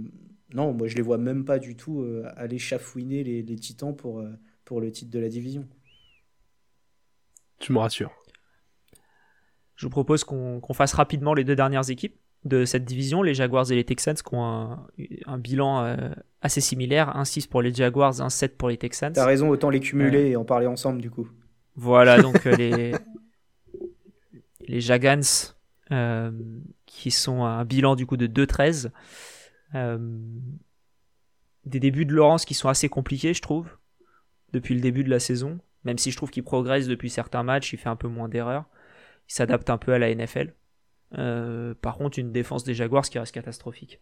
non, 0.53 0.73
moi 0.73 0.87
je 0.87 0.95
les 0.95 1.01
vois 1.01 1.17
même 1.17 1.43
pas 1.43 1.57
du 1.57 1.75
tout 1.75 2.01
euh, 2.01 2.23
aller 2.35 2.59
chafouiner 2.59 3.23
les, 3.23 3.55
Titans 3.55 3.95
pour, 3.95 4.19
euh, 4.19 4.31
pour 4.63 4.79
le 4.79 4.91
titre 4.91 5.11
de 5.11 5.19
la 5.19 5.29
division. 5.29 5.67
Tu 7.59 7.73
me 7.73 7.79
rassures. 7.79 8.13
Je 9.75 9.85
vous 9.85 9.89
propose 9.89 10.23
qu'on 10.23 10.61
fasse 10.73 10.93
rapidement 10.93 11.33
les 11.33 11.43
deux 11.43 11.55
dernières 11.55 11.89
équipes 11.89 12.15
de 12.43 12.63
cette 12.63 12.85
division, 12.85 13.23
les 13.23 13.33
Jaguars 13.33 13.71
et 13.71 13.75
les 13.75 13.83
Texans, 13.83 14.15
qui 14.15 14.35
ont 14.35 14.77
un, 15.25 15.37
bilan 15.37 15.97
euh, 16.45 16.47
assez 16.47 16.61
similaire. 16.61 17.15
1-6 17.17 17.47
pour 17.47 17.61
les 17.61 17.73
Jaguars, 17.73 18.13
1-7 18.13 18.49
pour 18.49 18.69
les 18.69 18.77
Texans. 18.77 19.13
T'as 19.13 19.25
raison, 19.25 19.49
autant 19.49 19.69
les 19.69 19.79
cumuler 19.79 20.29
et 20.29 20.35
en 20.35 20.45
parler 20.45 20.67
ensemble 20.67 21.01
du 21.01 21.09
coup. 21.09 21.29
Voilà, 21.75 22.21
donc 22.21 22.45
euh, 22.45 22.55
les, 22.55 22.93
les 24.67 24.81
Jagans, 24.81 25.21
euh, 25.91 26.31
qui 26.85 27.11
sont 27.11 27.43
à 27.43 27.49
un 27.49 27.65
bilan 27.65 27.95
du 27.95 28.05
coup 28.05 28.17
de 28.17 28.27
2-13. 28.27 28.91
des 31.65 31.79
débuts 31.79 32.05
de 32.05 32.13
Laurence 32.13 32.45
qui 32.45 32.53
sont 32.53 32.69
assez 32.69 32.89
compliqués, 32.89 33.33
je 33.33 33.41
trouve, 33.41 33.67
depuis 34.53 34.75
le 34.75 34.81
début 34.81 35.03
de 35.03 35.09
la 35.09 35.19
saison. 35.19 35.59
Même 35.83 35.97
si 35.99 36.11
je 36.11 36.17
trouve 36.17 36.31
qu'il 36.31 36.43
progresse 36.43 36.87
depuis 36.87 37.09
certains 37.09 37.43
matchs, 37.43 37.73
il 37.73 37.77
fait 37.77 37.89
un 37.89 37.95
peu 37.95 38.07
moins 38.07 38.27
d'erreurs. 38.27 38.65
Il 39.29 39.33
s'adapte 39.33 39.69
un 39.69 39.77
peu 39.77 39.93
à 39.93 39.99
la 39.99 40.13
NFL. 40.13 40.53
Euh, 41.17 41.73
par 41.81 41.97
contre, 41.97 42.19
une 42.19 42.31
défense 42.31 42.63
des 42.63 42.73
Jaguars 42.73 43.03
qui 43.03 43.19
reste 43.19 43.33
catastrophique. 43.33 43.99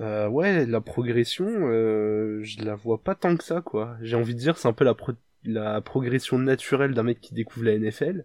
Euh, 0.00 0.28
ouais, 0.28 0.66
la 0.66 0.80
progression, 0.80 1.46
euh, 1.48 2.42
je 2.42 2.62
la 2.64 2.74
vois 2.74 2.98
pas 3.02 3.14
tant 3.14 3.36
que 3.36 3.44
ça, 3.44 3.62
quoi. 3.62 3.96
J'ai 4.02 4.16
envie 4.16 4.34
de 4.34 4.40
dire, 4.40 4.58
c'est 4.58 4.68
un 4.68 4.72
peu 4.72 4.84
la, 4.84 4.94
la 5.44 5.80
progression 5.80 6.38
naturelle 6.38 6.94
d'un 6.94 7.02
mec 7.02 7.20
qui 7.20 7.34
découvre 7.34 7.66
la 7.66 7.78
NFL. 7.78 8.24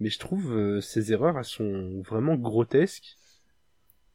Mais 0.00 0.10
je 0.10 0.18
trouve 0.18 0.80
ces 0.80 1.12
erreurs, 1.12 1.38
elles 1.38 1.44
sont 1.44 2.02
vraiment 2.02 2.34
grotesques. 2.34 3.16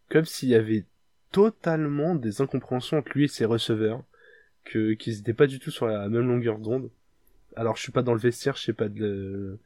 Comme 0.10 0.26
s'il 0.26 0.50
y 0.50 0.56
avait 0.56 0.86
totalement 1.32 2.16
des 2.16 2.42
incompréhensions 2.42 2.98
entre 2.98 3.12
lui 3.14 3.26
et 3.26 3.28
ses 3.28 3.46
receveurs. 3.46 4.04
Que, 4.66 4.94
qu'ils 4.94 5.20
étaient 5.20 5.34
pas 5.34 5.48
du 5.48 5.60
tout 5.60 5.72
sur 5.72 5.88
la 5.88 6.10
même 6.10 6.28
longueur 6.28 6.60
d'onde. 6.60 6.90
Alors 7.56 7.78
je 7.78 7.84
suis 7.84 7.92
pas 7.94 8.02
dans 8.02 8.14
le 8.14 8.20
vestiaire, 8.20 8.58
je 8.58 8.64
sais 8.64 8.74
pas 8.74 8.90
de, 8.90 9.58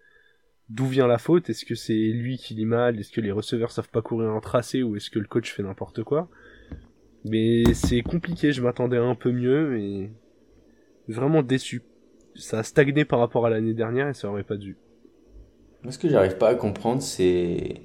d'où 0.69 0.85
vient 0.85 1.07
la 1.07 1.17
faute 1.17 1.49
Est-ce 1.49 1.65
que 1.65 1.73
c'est 1.73 1.93
lui 1.93 2.37
qui 2.37 2.53
lit 2.53 2.65
mal? 2.65 2.99
Est-ce 2.99 3.11
que 3.11 3.21
les 3.21 3.31
receveurs 3.31 3.71
savent 3.71 3.89
pas 3.89 4.01
courir 4.01 4.29
un 4.29 4.39
tracé? 4.39 4.83
Ou 4.83 4.95
est-ce 4.95 5.09
que 5.09 5.19
le 5.19 5.27
coach 5.27 5.51
fait 5.51 5.63
n'importe 5.63 6.03
quoi? 6.03 6.29
Mais 7.25 7.63
c'est 7.73 8.01
compliqué, 8.01 8.51
je 8.51 8.61
m'attendais 8.61 8.97
un 8.97 9.15
peu 9.15 9.31
mieux, 9.31 9.69
mais 9.69 10.09
vraiment 11.07 11.43
déçu. 11.43 11.83
Ça 12.35 12.59
a 12.59 12.63
stagné 12.63 13.05
par 13.05 13.19
rapport 13.19 13.45
à 13.45 13.49
l'année 13.49 13.73
dernière 13.73 14.07
et 14.07 14.13
ça 14.13 14.29
aurait 14.29 14.43
pas 14.43 14.57
dû. 14.57 14.77
Moi, 15.83 15.91
ce 15.91 15.99
que 15.99 16.09
j'arrive 16.09 16.37
pas 16.37 16.49
à 16.49 16.55
comprendre, 16.55 17.01
c'est 17.01 17.81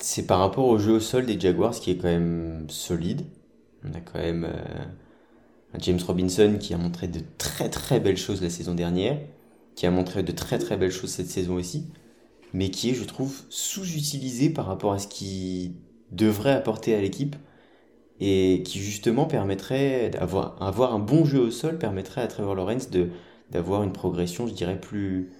c'est 0.00 0.26
par 0.26 0.38
rapport 0.38 0.66
au 0.66 0.78
jeu 0.78 0.92
au 0.92 1.00
sol 1.00 1.26
des 1.26 1.38
Jaguars 1.38 1.74
qui 1.74 1.90
est 1.90 1.96
quand 1.96 2.08
même 2.08 2.66
solide. 2.68 3.22
On 3.84 3.92
a 3.94 4.00
quand 4.00 4.18
même 4.18 4.44
euh, 4.44 4.84
un 5.74 5.78
James 5.80 5.98
Robinson 6.06 6.56
qui 6.60 6.72
a 6.72 6.78
montré 6.78 7.08
de 7.08 7.20
très 7.36 7.68
très 7.68 7.98
belles 7.98 8.16
choses 8.16 8.42
la 8.42 8.50
saison 8.50 8.74
dernière, 8.74 9.18
qui 9.74 9.86
a 9.86 9.90
montré 9.90 10.22
de 10.22 10.32
très 10.32 10.58
très 10.58 10.76
belles 10.76 10.92
choses 10.92 11.10
cette 11.10 11.28
saison 11.28 11.54
aussi, 11.54 11.86
mais 12.52 12.70
qui 12.70 12.90
est, 12.90 12.94
je 12.94 13.04
trouve, 13.04 13.42
sous-utilisé 13.48 14.50
par 14.50 14.66
rapport 14.66 14.92
à 14.92 14.98
ce 14.98 15.08
qu'il 15.08 15.72
devrait 16.12 16.52
apporter 16.52 16.94
à 16.94 17.00
l'équipe 17.00 17.36
et 18.20 18.62
qui 18.64 18.80
justement 18.80 19.26
permettrait 19.26 20.10
d'avoir 20.10 20.60
avoir 20.62 20.94
un 20.94 20.98
bon 20.98 21.24
jeu 21.24 21.38
au 21.38 21.50
sol 21.50 21.78
permettrait 21.78 22.22
à 22.22 22.26
Trevor 22.26 22.54
Lawrence 22.54 22.90
de 22.90 23.10
d'avoir 23.50 23.82
une 23.82 23.92
progression, 23.92 24.46
je 24.46 24.54
dirais, 24.54 24.80
plus, 24.80 25.30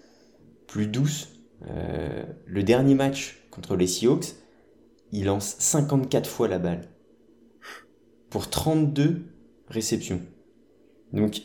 plus 0.66 0.86
douce. 0.86 1.28
Euh, 1.68 2.24
le 2.46 2.62
dernier 2.62 2.94
match 2.94 3.42
contre 3.50 3.76
les 3.76 3.86
Seahawks, 3.86 4.34
il 5.12 5.26
lance 5.26 5.56
54 5.58 6.28
fois 6.28 6.48
la 6.48 6.58
balle 6.58 6.88
pour 8.30 8.48
32 8.48 9.22
réceptions. 9.68 10.20
Donc, 11.12 11.42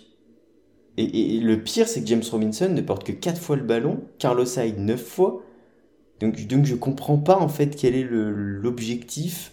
et, 0.97 1.39
le 1.39 1.63
pire, 1.63 1.87
c'est 1.87 2.01
que 2.01 2.07
James 2.07 2.23
Robinson 2.29 2.69
ne 2.69 2.81
porte 2.81 3.03
que 3.05 3.11
4 3.11 3.39
fois 3.39 3.55
le 3.55 3.63
ballon, 3.63 4.03
Carlos 4.19 4.45
Hyde 4.45 4.77
9 4.77 5.03
fois. 5.03 5.43
Donc, 6.19 6.45
donc 6.45 6.65
je 6.65 6.75
comprends 6.75 7.17
pas 7.17 7.37
en 7.37 7.47
fait 7.47 7.75
quel 7.75 7.95
est 7.95 8.07
l'objectif, 8.07 9.52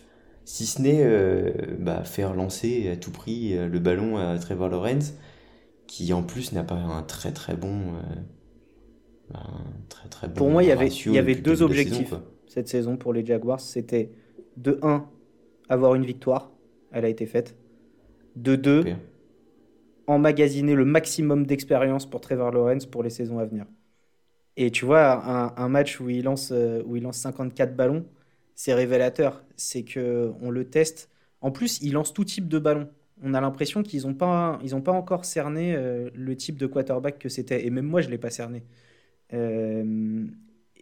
si 0.51 0.67
ce 0.67 0.83
n'est 0.83 1.05
euh, 1.05 1.53
bah, 1.79 2.03
faire 2.03 2.35
lancer 2.35 2.91
à 2.91 2.97
tout 2.97 3.13
prix 3.13 3.57
euh, 3.57 3.69
le 3.69 3.79
ballon 3.79 4.17
à 4.17 4.37
Trevor 4.37 4.69
Lawrence 4.69 5.15
qui 5.87 6.13
en 6.13 6.25
plus 6.25 6.51
n'a 6.51 6.65
pas 6.65 6.75
un 6.75 7.05
très 7.05 7.31
très 7.31 7.55
bon. 7.55 7.95
Euh, 9.33 9.39
très, 9.89 10.09
très 10.09 10.27
bon 10.27 10.35
pour 10.35 10.51
moi, 10.51 10.65
il 10.65 10.69
y 10.69 10.73
avait, 10.73 10.89
il 10.89 11.13
y 11.13 11.19
avait 11.19 11.37
deux 11.37 11.63
objectifs 11.63 12.15
cette 12.49 12.67
saison 12.67 12.97
pour 12.97 13.13
les 13.13 13.25
Jaguars. 13.25 13.61
C'était 13.61 14.11
de 14.57 14.81
1, 14.83 15.09
avoir 15.69 15.95
une 15.95 16.05
victoire, 16.05 16.51
elle 16.91 17.05
a 17.05 17.09
été 17.09 17.27
faite. 17.27 17.57
De 18.35 18.57
2, 18.57 18.97
emmagasiner 20.09 20.75
le 20.75 20.85
maximum 20.85 21.47
d'expérience 21.47 22.11
pour 22.11 22.21
Trevor 22.21 22.51
Lawrence 22.51 22.87
pour 22.87 23.05
les 23.05 23.11
saisons 23.11 23.39
à 23.39 23.45
venir. 23.45 23.67
Et 24.57 24.73
tu 24.73 24.85
vois, 24.85 25.25
un, 25.25 25.55
un, 25.57 25.69
match 25.69 26.01
où 26.01 26.11
il, 26.11 26.25
lance, 26.25 26.53
où 26.85 26.97
il 26.97 27.05
lance 27.05 27.19
54 27.19 27.77
ballons, 27.77 28.05
c'est 28.61 28.75
révélateur. 28.75 29.43
C'est 29.57 29.85
que 29.85 30.33
on 30.43 30.51
le 30.51 30.69
teste. 30.69 31.09
En 31.41 31.51
plus, 31.51 31.81
il 31.81 31.95
lance 31.95 32.13
tout 32.13 32.25
type 32.25 32.47
de 32.47 32.59
ballons 32.59 32.89
on 33.23 33.35
a 33.35 33.41
l'impression 33.41 33.83
qu'ils 33.83 34.03
n'ont 34.03 34.15
pas, 34.15 34.59
ils 34.63 34.75
pas 34.83 34.93
encore 34.93 35.25
cerné 35.25 35.75
euh, 35.75 36.11
le 36.15 36.37
type 36.37 36.57
de 36.57 36.67
quarterback 36.67 37.19
que 37.19 37.29
c'était. 37.29 37.67
Et 37.67 37.71
même 37.71 37.87
moi, 37.87 38.01
je 38.01 38.07
ne 38.07 38.13
l'ai 38.13 38.19
pas 38.19 38.31
cerné. 38.31 38.65
Euh, 39.33 40.27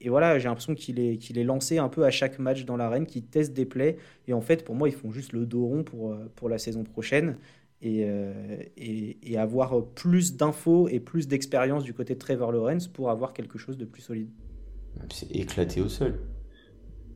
et 0.00 0.08
voilà, 0.08 0.38
j'ai 0.38 0.48
l'impression 0.48 0.74
qu'il 0.74 1.00
est, 1.00 1.16
qu'il 1.18 1.38
est 1.38 1.44
lancé 1.44 1.78
un 1.78 1.88
peu 1.88 2.04
à 2.04 2.10
chaque 2.10 2.38
match 2.38 2.64
dans 2.64 2.76
l'arène, 2.76 3.06
qu'il 3.06 3.24
teste 3.24 3.52
des 3.54 3.66
plays. 3.66 3.96
Et 4.28 4.32
en 4.32 4.40
fait, 4.40 4.64
pour 4.64 4.76
moi, 4.76 4.88
ils 4.88 4.94
font 4.94 5.10
juste 5.10 5.32
le 5.32 5.46
dos 5.46 5.66
rond 5.66 5.82
pour, 5.82 6.12
euh, 6.12 6.30
pour 6.36 6.48
la 6.48 6.58
saison 6.58 6.84
prochaine. 6.84 7.36
Et, 7.80 8.08
et, 8.76 9.38
avoir 9.38 9.84
plus 9.94 10.34
d'infos 10.34 10.88
et 10.88 10.98
plus 10.98 11.28
d'expérience 11.28 11.84
du 11.84 11.94
côté 11.94 12.14
de 12.14 12.18
Trevor 12.18 12.50
Lawrence 12.50 12.88
pour 12.88 13.08
avoir 13.08 13.32
quelque 13.32 13.56
chose 13.56 13.78
de 13.78 13.84
plus 13.84 14.02
solide. 14.02 14.30
C'est 15.12 15.30
éclaté 15.30 15.80
au 15.80 15.88
sol. 15.88 16.18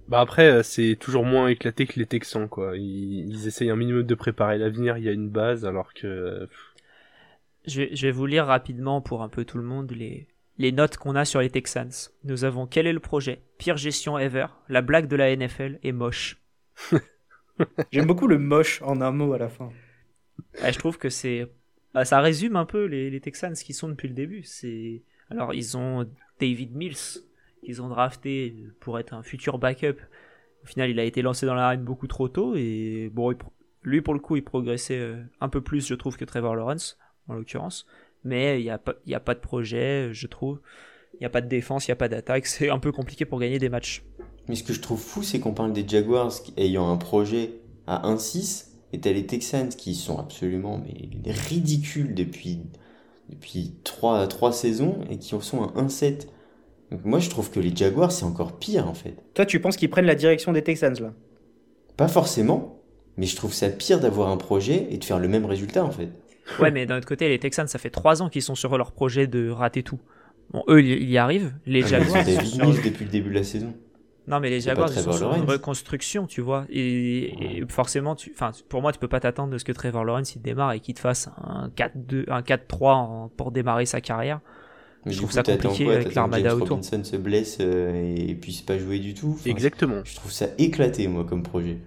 Bah 0.09 0.21
après, 0.21 0.51
euh, 0.51 0.63
c'est 0.63 0.97
toujours 0.97 1.25
moins 1.25 1.49
éclaté 1.49 1.87
que 1.87 1.99
les 1.99 2.07
Texans, 2.07 2.49
quoi. 2.49 2.77
Ils, 2.77 3.47
essayent 3.47 3.71
un 3.71 3.77
minimum 3.77 4.03
de 4.03 4.15
préparer 4.15 4.59
l'avenir, 4.59 4.99
il 4.99 5.05
y 5.05 5.09
a 5.09 5.13
une 5.13 5.29
base, 5.29 5.65
alors 5.65 5.95
que... 5.95 6.49
Je 7.67 7.83
vais, 7.83 7.95
je 7.95 8.07
vais 8.07 8.13
vous 8.13 8.27
lire 8.27 8.47
rapidement 8.47 9.01
pour 9.01 9.23
un 9.23 9.29
peu 9.29 9.45
tout 9.45 9.57
le 9.57 9.63
monde 9.63 9.93
les, 9.93 10.27
les 10.59 10.73
notes 10.73 10.97
qu'on 10.97 11.15
a 11.15 11.25
sur 11.25 11.41
les 11.41 11.51
Texans. 11.51 11.93
Nous 12.25 12.45
avons 12.45 12.67
quel 12.67 12.87
est 12.87 12.93
le 12.93 13.01
projet? 13.01 13.43
Pire 13.59 13.77
gestion 13.77 14.19
ever, 14.19 14.47
la 14.69 14.83
blague 14.83 15.07
de 15.07 15.17
la 15.17 15.35
NFL 15.35 15.79
est 15.83 15.93
moche. 15.93 16.43
J'aime 17.93 18.07
beaucoup 18.07 18.27
le 18.27 18.39
moche 18.39 18.83
en 18.83 19.01
un 19.01 19.13
mot 19.13 19.33
à 19.33 19.39
la 19.39 19.49
fin. 19.49 19.71
je 20.55 20.79
trouve 20.79 20.99
que 20.99 21.09
c'est... 21.09 21.47
Bah, 21.95 22.05
ça 22.05 22.21
résume 22.21 22.57
un 22.57 22.65
peu 22.65 22.87
les, 22.87 23.11
les 23.11 23.21
Texans 23.21 23.55
qui 23.55 23.75
sont 23.75 23.89
depuis 23.89 24.09
le 24.09 24.15
début. 24.15 24.43
C'est 24.43 25.03
Alors 25.31 25.55
ils 25.55 25.77
ont 25.77 26.09
David 26.41 26.75
Mills, 26.75 27.23
qu'ils 27.63 27.83
ont 27.83 27.89
drafté 27.89 28.55
pour 28.81 28.99
être 28.99 29.15
un 29.15 29.23
futur 29.23 29.59
backup. 29.59 29.97
Au 30.65 30.67
final, 30.67 30.91
il 30.91 30.99
a 31.01 31.05
été 31.05 31.23
lancé 31.23 31.47
dans 31.47 31.55
l'arène 31.55 31.83
beaucoup 31.83 32.07
trop 32.07 32.29
tôt 32.29 32.55
et 32.57 33.11
bon, 33.13 33.35
lui 33.83 34.01
pour 34.01 34.15
le 34.15 34.21
coup, 34.21 34.37
il 34.37 34.45
progressait 34.45 34.99
euh, 34.99 35.23
un 35.41 35.49
peu 35.49 35.61
plus, 35.61 35.87
je 35.87 35.95
trouve, 35.95 36.17
que 36.17 36.25
Trevor 36.25 36.55
Lawrence 36.55 36.99
en 37.29 37.35
l'occurrence. 37.35 37.87
Mais 38.25 38.61
il 38.61 38.65
n'y 38.65 38.71
a, 38.71 38.75
a 38.75 39.21
pas 39.21 39.35
de 39.35 39.41
projet, 39.41 40.11
je 40.13 40.27
trouve. 40.27 40.61
Il 41.15 41.19
n'y 41.21 41.27
a 41.27 41.31
pas 41.31 41.41
de 41.41 41.49
défense, 41.49 41.87
il 41.87 41.91
n'y 41.91 41.95
a 41.95 41.97
pas 41.97 42.09
d'attaque. 42.09 42.47
C'est 42.47 42.71
un 42.71 42.79
peu 42.79 42.93
compliqué 42.93 43.25
pour 43.25 43.41
gagner 43.41 43.59
des 43.59 43.69
matchs. 43.69 44.05
Mais 44.49 44.55
ce 44.55 44.63
que 44.63 44.73
je 44.73 44.81
trouve 44.81 45.01
fou, 45.01 45.23
c'est 45.23 45.41
qu'on 45.41 45.55
parle 45.55 45.73
des 45.73 45.87
Jaguars 45.87 46.33
ayant 46.57 46.91
un 46.91 46.97
projet 46.97 47.61
à 47.87 48.09
1-6 48.09 48.69
et 48.93 49.01
t'as 49.01 49.13
les 49.13 49.27
Texans 49.27 49.69
qui 49.69 49.95
sont 49.95 50.19
absolument 50.19 50.79
mais, 50.79 51.33
ridicules 51.33 52.15
depuis, 52.15 52.61
depuis 53.29 53.75
3, 53.85 54.27
3 54.27 54.53
saisons 54.53 55.01
et 55.11 55.19
qui 55.19 55.29
sont 55.41 55.63
à 55.63 55.69
1-7 55.81 56.27
moi, 57.05 57.19
je 57.19 57.31
trouve 57.31 57.51
que 57.51 57.61
les 57.61 57.75
Jaguars, 57.75 58.13
c'est 58.13 58.25
encore 58.25 58.59
pire 58.59 58.89
en 58.89 58.95
fait. 58.95 59.15
Toi, 59.35 59.47
tu 59.47 59.61
penses 59.61 59.77
qu'ils 59.77 59.91
prennent 59.91 60.07
la 60.07 60.15
direction 60.15 60.53
des 60.53 60.63
Texans 60.63 60.95
là? 61.01 61.13
Pas 61.97 62.09
forcément, 62.09 62.83
mais 63.17 63.27
je 63.27 63.37
trouve 63.37 63.53
ça 63.53 63.69
pire 63.69 64.01
d'avoir 64.01 64.31
un 64.31 64.37
projet 64.37 64.87
et 64.91 64.99
de 64.99 65.05
faire 65.05 65.19
le 65.19 65.29
même 65.29 65.45
résultat 65.45 65.85
en 65.85 65.91
fait. 65.91 66.09
Ouais, 66.61 66.71
mais 66.71 66.87
d'un 66.87 66.99
autre 66.99 67.07
côté, 67.07 67.29
les 67.29 67.39
Texans, 67.39 67.67
ça 67.69 67.79
fait 67.79 67.91
trois 67.91 68.23
ans 68.23 68.29
qu'ils 68.29 68.43
sont 68.43 68.55
sur 68.55 68.77
leur 68.77 68.93
projet 68.93 69.27
de 69.27 69.49
rater 69.49 69.83
tout. 69.83 70.01
Bon, 70.51 70.65
eux, 70.69 70.83
ils 70.83 71.09
y 71.09 71.19
arrivent. 71.19 71.55
Les 71.67 71.83
ah, 71.85 71.87
Jaguars. 71.87 72.29
Ils 72.29 72.83
depuis 72.83 73.05
le 73.05 73.11
début 73.11 73.31
de 73.31 73.35
la 73.37 73.45
saison. 73.45 73.73
Non, 74.29 74.39
mais 74.39 74.51
les 74.51 74.61
Jaguars, 74.61 74.91
ils 74.93 75.01
sont 75.01 75.13
sur 75.13 75.35
une 75.35 75.45
reconstruction, 75.45 76.27
tu 76.27 76.41
vois. 76.41 76.65
Et, 76.71 77.65
forcément, 77.69 78.15
tu, 78.15 78.33
pour 78.69 78.83
moi, 78.83 78.93
tu 78.93 78.99
peux 78.99 79.09
pas 79.09 79.21
t'attendre 79.21 79.53
de 79.53 79.59
ce 79.59 79.65
que 79.65 79.73
Trevor 79.73 80.05
Lawrence 80.05 80.37
il 80.37 80.43
démarre 80.43 80.73
et 80.73 80.81
qu'il 80.81 80.95
te 80.95 81.01
fasse 81.01 81.29
un 81.39 81.69
4-2, 81.77 82.25
un 82.29 82.41
4-3 82.41 83.31
pour 83.37 83.51
démarrer 83.51 83.87
sa 83.87 84.01
carrière 84.01 84.41
je 85.07 85.17
trouve 85.17 85.33
ça 85.33 85.43
compliqué 85.43 85.91
avec 85.91 86.15
l'armada 86.15 86.55
autour. 86.55 86.77
Robinson 86.77 87.03
se 87.03 87.17
blesse 87.17 87.59
euh, 87.61 88.15
et 88.17 88.35
puisse 88.35 88.63
pas 88.63 88.79
jouer 88.79 88.99
du 88.99 89.15
tout. 89.15 89.37
Exactement. 89.47 90.03
Je 90.05 90.15
trouve 90.15 90.31
ça 90.31 90.47
éclaté, 90.59 91.09
moi, 91.09 91.25
comme 91.25 91.43
projet. 91.43 91.79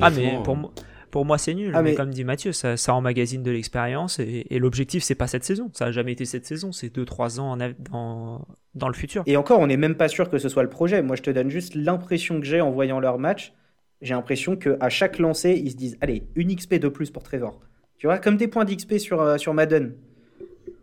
Ah, 0.00 0.10
mais 0.10 0.38
pour, 0.44 0.54
euh, 0.54 0.58
moi, 0.58 0.72
pour 1.10 1.24
moi, 1.24 1.38
c'est 1.38 1.54
nul. 1.54 1.72
Ah, 1.74 1.82
mais... 1.82 1.94
Comme 1.94 2.10
dit 2.10 2.24
Mathieu, 2.24 2.52
ça, 2.52 2.76
ça 2.76 2.94
emmagasine 2.94 3.42
de 3.42 3.50
l'expérience 3.50 4.18
et, 4.18 4.46
l'objectif, 4.58 5.02
c'est 5.02 5.14
pas 5.14 5.26
cette 5.26 5.44
saison. 5.44 5.70
Ça 5.72 5.86
a 5.86 5.90
jamais 5.92 6.12
été 6.12 6.26
cette 6.26 6.44
saison. 6.44 6.72
C'est 6.72 6.94
2-3 6.94 7.40
ans 7.40 7.56
dans, 7.90 8.46
dans 8.74 8.88
le 8.88 8.94
futur. 8.94 9.22
Et 9.26 9.36
encore, 9.36 9.60
on 9.60 9.66
n'est 9.66 9.78
même 9.78 9.94
pas 9.94 10.08
sûr 10.08 10.28
que 10.28 10.38
ce 10.38 10.48
soit 10.50 10.62
le 10.62 10.68
projet. 10.68 11.00
Moi, 11.02 11.16
je 11.16 11.22
te 11.22 11.30
donne 11.30 11.50
juste 11.50 11.74
l'impression 11.74 12.38
que 12.38 12.46
j'ai 12.46 12.60
en 12.60 12.70
voyant 12.70 13.00
leur 13.00 13.18
match. 13.18 13.54
J'ai 14.02 14.14
l'impression 14.14 14.56
qu'à 14.56 14.88
chaque 14.90 15.18
lancé, 15.18 15.52
ils 15.52 15.72
se 15.72 15.76
disent 15.76 15.96
Allez, 16.00 16.24
une 16.36 16.54
XP 16.54 16.74
de 16.74 16.88
plus 16.88 17.10
pour 17.10 17.22
Trevor. 17.22 17.60
Tu 17.96 18.06
vois, 18.06 18.18
comme 18.18 18.36
des 18.36 18.46
points 18.46 18.64
d'XP 18.64 18.98
sur, 18.98 19.20
euh, 19.20 19.38
sur 19.38 19.54
Madden. 19.54 19.94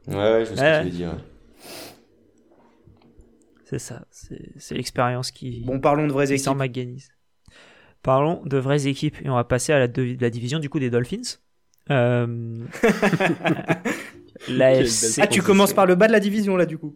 Ouais, 0.07 0.15
ouais, 0.15 0.45
je 0.45 0.53
sais 0.53 0.55
ce 0.55 0.61
que 0.61 0.83
tu 0.83 0.89
veux 0.89 0.97
dire. 0.97 1.15
C'est 3.65 3.79
ça, 3.79 4.05
c'est 4.11 4.75
l'expérience 4.75 5.31
qui. 5.31 5.63
Bon, 5.65 5.79
parlons 5.79 6.07
de 6.07 6.13
vraies 6.13 6.31
équipes. 6.31 6.45
Parlons 8.03 8.41
de 8.45 8.57
vraies 8.57 8.87
équipes 8.87 9.17
et 9.23 9.29
on 9.29 9.35
va 9.35 9.43
passer 9.43 9.73
à 9.73 9.79
la, 9.79 9.87
la 9.87 10.29
division 10.29 10.59
du 10.59 10.69
coup 10.69 10.79
des 10.79 10.89
Dolphins. 10.89 11.39
Euh... 11.89 12.63
Ah, 15.17 15.27
tu 15.27 15.41
commences 15.41 15.73
par 15.73 15.85
le 15.85 15.95
bas 15.95 16.07
de 16.07 16.11
la 16.11 16.19
division 16.19 16.57
là 16.57 16.65
du 16.65 16.77
coup. 16.77 16.95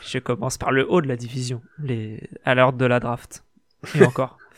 Je 0.00 0.18
commence 0.18 0.58
par 0.58 0.70
le 0.70 0.90
haut 0.90 1.00
de 1.00 1.08
la 1.08 1.16
division, 1.16 1.60
les... 1.82 2.28
à 2.44 2.54
l'ordre 2.54 2.78
de 2.78 2.86
la 2.86 3.00
draft. 3.00 3.44
Et 3.94 4.04
encore. 4.04 4.38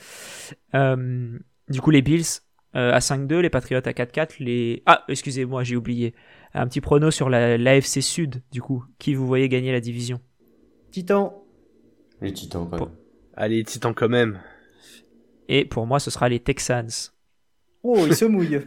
Euh, 0.75 1.39
du 1.71 1.81
coup, 1.81 1.91
les 1.91 2.03
Bills 2.03 2.43
euh, 2.77 2.93
à 2.93 2.99
5-2, 2.99 3.39
les 3.39 3.49
Patriots 3.49 3.79
à 3.79 3.93
4-4, 3.93 4.35
les... 4.41 4.83
Ah, 4.85 5.03
excusez-moi, 5.09 5.65
j'ai 5.65 5.75
oublié. 5.75 6.15
Un 6.53 6.67
petit 6.67 6.83
prono 6.83 7.11
sur 7.11 7.31
l'AFC 7.31 8.03
Sud, 8.03 8.43
du 8.53 8.61
coup. 8.61 8.85
Qui 8.99 9.15
vous 9.15 9.27
voyez 9.27 9.49
gagner 9.49 9.73
la 9.73 9.81
division? 9.81 10.21
Titan. 10.95 11.45
Les 12.21 12.33
Titans 12.33 12.69
quand 12.71 12.79
même. 12.79 12.95
Allez, 13.37 13.57
les 13.57 13.65
Titans 13.65 13.93
quand 13.93 14.09
même. 14.09 14.41
Et 15.49 15.65
pour 15.65 15.89
moi, 15.89 15.99
ce 15.99 16.09
sera 16.09 16.29
les 16.29 16.39
Texans. 16.39 17.11
Oh, 17.83 18.05
ils 18.07 18.15
se 18.15 18.25
mouillent. 18.25 18.61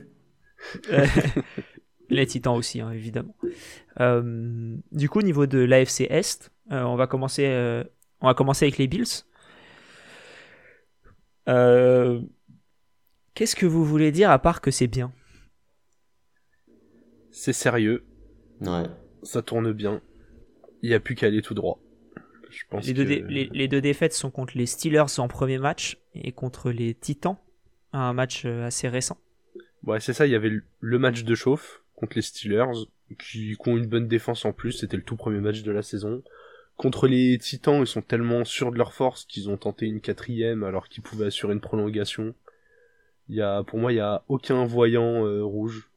les 2.10 2.28
Titans 2.28 2.58
aussi, 2.58 2.82
hein, 2.82 2.92
évidemment. 2.92 3.34
Euh, 4.02 4.76
du 4.92 5.08
coup, 5.08 5.20
au 5.20 5.22
niveau 5.22 5.46
de 5.46 5.60
l'AFC 5.60 6.02
Est, 6.10 6.52
euh, 6.74 6.84
on, 6.84 6.98
va 6.98 7.08
commencer, 7.08 7.46
euh, 7.46 7.86
on 8.20 8.28
va 8.28 8.34
commencer 8.34 8.66
avec 8.66 8.78
les 8.78 8.88
Bills. 8.88 9.24
Qu'est-ce 13.36 13.56
que 13.56 13.66
vous 13.66 13.86
voulez 13.86 14.12
dire 14.12 14.32
à 14.32 14.40
part 14.40 14.60
que 14.60 14.70
c'est 14.70 14.88
bien? 14.88 15.14
C'est 17.32 17.54
sérieux. 17.54 18.04
Ouais. 18.60 18.84
Ça 19.24 19.42
tourne 19.42 19.72
bien. 19.72 20.02
Il 20.82 20.90
n'y 20.90 20.94
a 20.94 21.00
plus 21.00 21.16
qu'à 21.16 21.28
aller 21.28 21.42
tout 21.42 21.54
droit 21.54 21.80
les, 22.84 22.94
deux 22.94 23.04
les, 23.04 23.68
deux 23.68 23.82
défaites 23.82 24.14
sont 24.14 24.32
contre 24.32 24.58
les 24.58 24.66
Steelers 24.66 25.20
en 25.20 25.28
premier 25.28 25.58
match 25.58 25.98
et 26.16 26.32
contre 26.32 26.72
les 26.72 26.94
Titans, 26.94 27.38
un 27.94 28.14
match 28.14 28.44
euh, 28.46 28.66
assez 28.66 28.88
récent. 28.88 29.18
Ouais, 29.84 30.00
c'est 30.00 30.14
ça, 30.14 30.26
il 30.26 30.32
y 30.32 30.36
avait 30.36 30.52
le 30.80 31.00
match 31.00 31.24
de 31.24 31.36
chauffe 31.36 31.82
contre 31.96 32.16
les 32.16 32.22
Steelers, 32.22 32.88
qui, 33.20 33.56
ont 33.66 33.78
une 33.78 33.88
bonne 33.88 34.08
défense 34.08 34.46
en 34.46 34.54
plus, 34.54 34.72
c'était 34.72 34.98
le 34.98 35.04
tout 35.04 35.16
premier 35.16 35.40
match 35.40 35.64
de 35.64 35.72
la 35.72 35.82
saison. 35.82 36.24
contre 36.76 37.08
les 37.08 37.38
Titans, 37.38 37.82
ils 37.82 37.88
sont 37.88 38.02
tellement 38.02 38.46
sûrs 38.46 38.72
de 38.72 38.78
leur 38.78 38.94
force 38.94 39.26
qu'ils 39.26 39.50
ont 39.50 39.58
tenté 39.58 39.88
une 39.88 40.02
quatrième 40.02 40.64
alors 40.64 40.90
qu'ils 40.90 41.04
pouvaient 41.04 41.26
assurer 41.26 41.54
une 41.54 41.62
prolongation. 41.62 42.36
Il 43.30 43.36
y 43.36 43.42
a, 43.42 43.64
pour 43.64 43.80
moi, 43.80 43.92
il 43.92 43.96
y 43.96 44.02
a 44.02 44.24
aucun 44.28 44.66
voyant 44.66 45.26
euh, 45.26 45.44
rouge. 45.44 45.90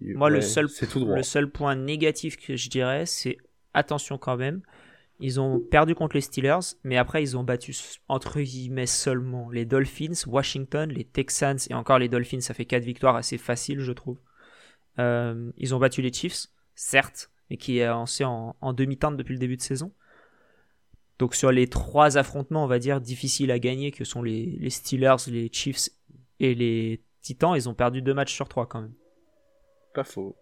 Moi, 0.00 0.30
le 0.30 0.40
seul, 0.40 0.66
le 0.94 1.22
seul 1.22 1.50
point 1.50 1.76
négatif 1.76 2.38
que 2.38 2.56
je 2.56 2.70
dirais, 2.70 3.04
c'est 3.04 3.36
attention 3.74 4.18
quand 4.18 4.36
même. 4.36 4.62
Ils 5.20 5.38
ont 5.38 5.60
perdu 5.60 5.94
contre 5.94 6.16
les 6.16 6.22
Steelers, 6.22 6.76
mais 6.82 6.96
après 6.96 7.22
ils 7.22 7.36
ont 7.36 7.44
battu 7.44 7.74
entre 8.08 8.40
guillemets 8.40 8.86
seulement 8.86 9.50
les 9.50 9.66
Dolphins, 9.66 10.26
Washington, 10.26 10.90
les 10.90 11.04
Texans 11.04 11.58
et 11.68 11.74
encore 11.74 11.98
les 11.98 12.08
Dolphins. 12.08 12.40
Ça 12.40 12.54
fait 12.54 12.64
quatre 12.64 12.84
victoires 12.84 13.16
assez 13.16 13.36
faciles, 13.36 13.80
je 13.80 13.92
trouve. 13.92 14.18
Euh, 14.98 15.50
ils 15.58 15.74
ont 15.74 15.78
battu 15.78 16.00
les 16.00 16.12
Chiefs, 16.12 16.46
certes, 16.74 17.30
mais 17.50 17.58
qui 17.58 17.78
est 17.78 17.86
lancé 17.86 18.24
en, 18.24 18.54
demi-teinte 18.72 19.16
depuis 19.16 19.34
le 19.34 19.38
début 19.38 19.56
de 19.56 19.62
saison. 19.62 19.92
Donc 21.18 21.34
sur 21.34 21.52
les 21.52 21.68
trois 21.68 22.16
affrontements, 22.16 22.64
on 22.64 22.68
va 22.68 22.78
dire, 22.78 23.00
difficiles 23.00 23.50
à 23.50 23.58
gagner, 23.58 23.90
que 23.90 24.04
sont 24.04 24.22
les, 24.22 24.56
les 24.58 24.70
Steelers, 24.70 25.16
les 25.26 25.50
Chiefs 25.52 25.90
et 26.38 26.54
les 26.54 27.02
Titans, 27.20 27.54
ils 27.54 27.68
ont 27.68 27.74
perdu 27.74 28.00
deux 28.00 28.14
matchs 28.14 28.34
sur 28.34 28.48
trois 28.48 28.66
quand 28.66 28.80
même. 28.80 28.94
Pas 29.92 30.04
faux. 30.04 30.34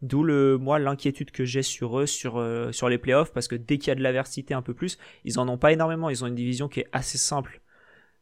D'où 0.00 0.22
le 0.22 0.58
moi 0.58 0.78
l'inquiétude 0.78 1.32
que 1.32 1.44
j'ai 1.44 1.62
sur 1.62 1.98
eux 1.98 2.06
sur 2.06 2.38
euh, 2.38 2.70
sur 2.70 2.88
les 2.88 2.98
playoffs 2.98 3.32
parce 3.32 3.48
que 3.48 3.56
dès 3.56 3.78
qu'il 3.78 3.88
y 3.88 3.90
a 3.90 3.96
de 3.96 4.02
l'aversité 4.02 4.54
un 4.54 4.62
peu 4.62 4.72
plus, 4.72 4.96
ils 5.24 5.40
en 5.40 5.48
ont 5.48 5.58
pas 5.58 5.72
énormément. 5.72 6.08
Ils 6.08 6.22
ont 6.22 6.28
une 6.28 6.36
division 6.36 6.68
qui 6.68 6.80
est 6.80 6.88
assez 6.92 7.18
simple. 7.18 7.60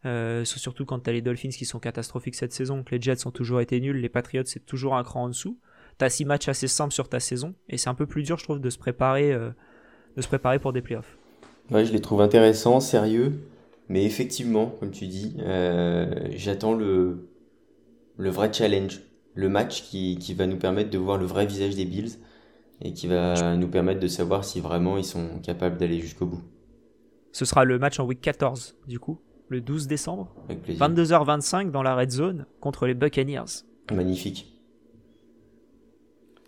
Euh, 0.07 0.45
surtout 0.45 0.87
quand 0.87 1.01
tu 1.01 1.11
as 1.11 1.13
les 1.13 1.21
Dolphins 1.21 1.51
qui 1.51 1.65
sont 1.67 1.79
catastrophiques 1.79 2.35
cette 2.35 2.53
saison, 2.53 2.83
que 2.83 2.95
les 2.95 3.01
Jets 3.01 3.27
ont 3.27 3.31
toujours 3.31 3.61
été 3.61 3.81
nuls, 3.81 4.01
les 4.01 4.09
Patriots 4.09 4.45
c'est 4.47 4.65
toujours 4.65 4.95
un 4.97 5.05
cran 5.05 5.25
en 5.25 5.29
dessous. 5.29 5.59
T'as 5.99 6.09
six 6.09 6.25
matchs 6.25 6.49
assez 6.49 6.69
simples 6.69 6.95
sur 6.95 7.09
ta 7.09 7.21
saison 7.21 7.55
et 7.69 7.77
c'est 7.77 7.91
un 7.91 7.95
peu 7.95 8.07
plus 8.07 8.23
dur 8.23 8.39
je 8.39 8.45
trouve 8.45 8.61
de 8.61 8.71
se 8.71 8.79
préparer 8.79 9.33
euh, 9.33 9.51
de 10.17 10.23
se 10.23 10.29
préparer 10.29 10.59
pour 10.59 10.73
des 10.73 10.81
playoffs. 10.81 11.19
Ouais, 11.71 11.85
je 11.85 11.93
les 11.93 12.01
trouve 12.01 12.23
intéressants, 12.23 12.81
sérieux, 12.81 13.41
mais 13.89 14.05
effectivement, 14.05 14.67
comme 14.67 14.93
tu 14.93 15.09
dis, 15.09 15.37
j'attends 16.37 16.73
le 16.73 17.29
le 18.17 18.31
vrai 18.31 18.51
challenge 18.51 19.01
le 19.37 19.49
match 19.49 19.83
qui, 19.83 20.19
qui, 20.19 20.35
va 20.35 20.47
nous 20.47 20.57
permettre 20.57 20.91
de 20.91 20.99
voir 20.99 21.19
le 21.19 21.27
vrai 21.27 21.47
visage 21.47 21.77
des 21.77 21.85
Bills 21.85 22.19
et 22.83 22.93
qui 22.93 23.07
va 23.07 23.57
nous 23.57 23.69
permettre 23.69 24.01
de 24.01 24.09
savoir 24.09 24.45
si 24.45 24.61
vraiment 24.61 24.97
ils 24.97 25.05
sont 25.05 25.39
capables 25.43 25.77
d'aller 25.77 26.01
jusqu'au 26.01 26.27
bout. 26.27 26.43
Ce 27.33 27.45
sera 27.45 27.65
le 27.65 27.79
match 27.79 28.01
en 28.01 28.07
week 28.07 28.21
14, 28.23 28.77
du 28.89 28.99
coup, 28.99 29.21
le 29.49 29.61
12 29.61 29.87
décembre. 29.87 30.35
22h25 30.69 31.71
dans 31.71 31.83
la 31.83 31.95
red 31.95 32.11
zone 32.11 32.47
contre 32.61 32.87
les 32.87 32.95
Buccaneers. 32.95 33.63
Magnifique. 33.93 34.59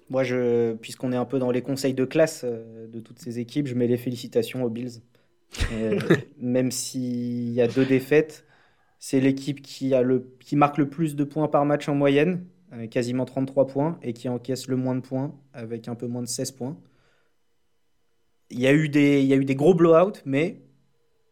Moi, 0.08 0.22
je, 0.24 0.72
puisqu'on 0.72 1.12
est 1.12 1.16
un 1.16 1.26
peu 1.26 1.38
dans 1.38 1.50
les 1.50 1.60
conseils 1.60 1.92
de 1.92 2.06
classe 2.06 2.42
euh, 2.44 2.86
de 2.88 3.00
toutes 3.00 3.18
ces 3.18 3.38
équipes, 3.38 3.66
je 3.66 3.74
mets 3.74 3.86
les 3.86 3.98
félicitations 3.98 4.64
aux 4.64 4.70
Bills. 4.70 5.02
Euh, 5.72 5.98
même 6.40 6.70
s'il 6.70 7.50
y 7.50 7.60
a 7.60 7.68
deux 7.68 7.84
défaites, 7.84 8.46
c'est 8.98 9.20
l'équipe 9.20 9.60
qui, 9.60 9.94
a 9.94 10.00
le, 10.00 10.34
qui 10.40 10.56
marque 10.56 10.78
le 10.78 10.88
plus 10.88 11.14
de 11.14 11.24
points 11.24 11.48
par 11.48 11.66
match 11.66 11.86
en 11.90 11.94
moyenne 11.94 12.46
quasiment 12.90 13.24
33 13.24 13.66
points, 13.66 13.98
et 14.02 14.12
qui 14.12 14.28
encaisse 14.28 14.68
le 14.68 14.76
moins 14.76 14.94
de 14.94 15.00
points, 15.00 15.34
avec 15.52 15.88
un 15.88 15.94
peu 15.94 16.06
moins 16.06 16.22
de 16.22 16.28
16 16.28 16.52
points. 16.52 16.78
Il 18.50 18.60
y 18.60 18.66
a 18.66 18.72
eu 18.72 18.88
des, 18.88 19.20
il 19.22 19.26
y 19.26 19.32
a 19.32 19.36
eu 19.36 19.44
des 19.44 19.54
gros 19.54 19.74
blowouts, 19.74 20.20
mais 20.24 20.62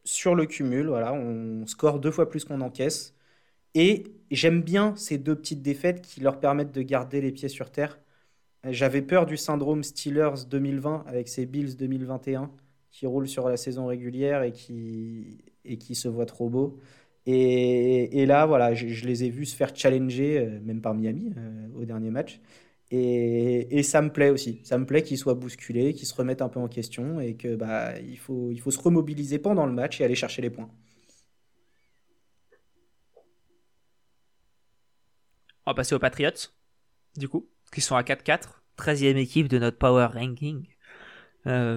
sur 0.05 0.35
le 0.35 0.46
cumul, 0.46 0.88
voilà, 0.88 1.12
on 1.14 1.66
score 1.66 2.01
deux 2.01 2.11
fois 2.11 2.29
plus 2.29 2.44
qu'on 2.44 2.61
encaisse. 2.61 3.14
Et 3.75 4.05
j'aime 4.31 4.62
bien 4.62 4.94
ces 4.96 5.18
deux 5.18 5.37
petites 5.37 5.62
défaites 5.62 6.03
qui 6.03 6.20
leur 6.20 6.40
permettent 6.40 6.72
de 6.72 6.83
garder 6.83 7.20
les 7.20 7.33
pieds 7.33 7.49
sur 7.49 7.70
terre. 7.70 7.99
J'avais 8.64 9.03
peur 9.03 9.27
du 9.27 9.37
syndrome 9.37 9.85
Steelers 9.85 10.46
2020 10.49 11.05
avec 11.07 11.29
ces 11.29 11.46
Bills 11.46 11.77
2021 11.77 12.51
qui 12.90 13.07
roulent 13.07 13.29
sur 13.29 13.49
la 13.49 13.57
saison 13.57 13.87
régulière 13.87 14.42
et 14.42 14.53
qui, 14.53 15.38
et 15.64 15.77
qui 15.79 15.94
se 15.94 16.09
voient 16.09 16.27
trop 16.27 16.49
beaux. 16.49 16.79
Et, 17.28 18.24
là, 18.24 18.46
voilà, 18.46 18.74
je, 18.74 19.04
les 19.04 19.24
ai 19.24 19.30
vus 19.30 19.46
se 19.46 19.56
faire 19.56 19.74
challenger, 19.74 20.38
euh, 20.38 20.60
même 20.62 20.80
par 20.80 20.94
Miami, 20.94 21.32
euh, 21.36 21.66
au 21.74 21.84
dernier 21.84 22.10
match. 22.10 22.40
Et, 22.92 23.82
ça 23.82 24.00
me 24.00 24.10
plaît 24.10 24.30
aussi. 24.30 24.60
Ça 24.62 24.78
me 24.78 24.86
plaît 24.86 25.02
qu'ils 25.02 25.18
soient 25.18 25.34
bousculés, 25.34 25.92
qu'ils 25.92 26.06
se 26.06 26.14
remettent 26.14 26.42
un 26.42 26.48
peu 26.48 26.60
en 26.60 26.68
question 26.68 27.20
et 27.20 27.34
que 27.34 27.56
bah, 27.56 27.98
il, 27.98 28.18
faut, 28.18 28.50
il 28.52 28.60
faut 28.60 28.70
se 28.70 28.78
remobiliser 28.78 29.40
pendant 29.40 29.66
le 29.66 29.72
match 29.72 30.00
et 30.00 30.04
aller 30.04 30.14
chercher 30.14 30.40
les 30.40 30.50
points. 30.50 30.70
On 35.66 35.72
va 35.72 35.74
passer 35.74 35.96
aux 35.96 35.98
Patriots, 35.98 36.30
du 37.16 37.28
coup, 37.28 37.48
qui 37.72 37.80
sont 37.80 37.96
à 37.96 38.02
4-4, 38.02 38.62
13e 38.78 39.16
équipe 39.16 39.48
de 39.48 39.58
notre 39.58 39.78
Power 39.78 40.06
Ranking. 40.14 40.64
Euh, 41.48 41.76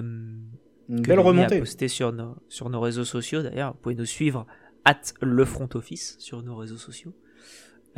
Une 0.88 1.02
belle 1.02 1.18
remontée. 1.18 1.58
posté 1.58 1.88
sur 1.88 2.12
nos, 2.12 2.36
sur 2.48 2.70
nos 2.70 2.80
réseaux 2.80 3.04
sociaux 3.04 3.42
d'ailleurs. 3.42 3.72
Vous 3.72 3.78
pouvez 3.78 3.94
nous 3.96 4.06
suivre 4.06 4.46
at 4.84 5.00
le 5.20 5.44
front 5.44 5.68
office 5.74 6.16
sur 6.18 6.42
nos 6.42 6.56
réseaux 6.56 6.76
sociaux. 6.76 7.12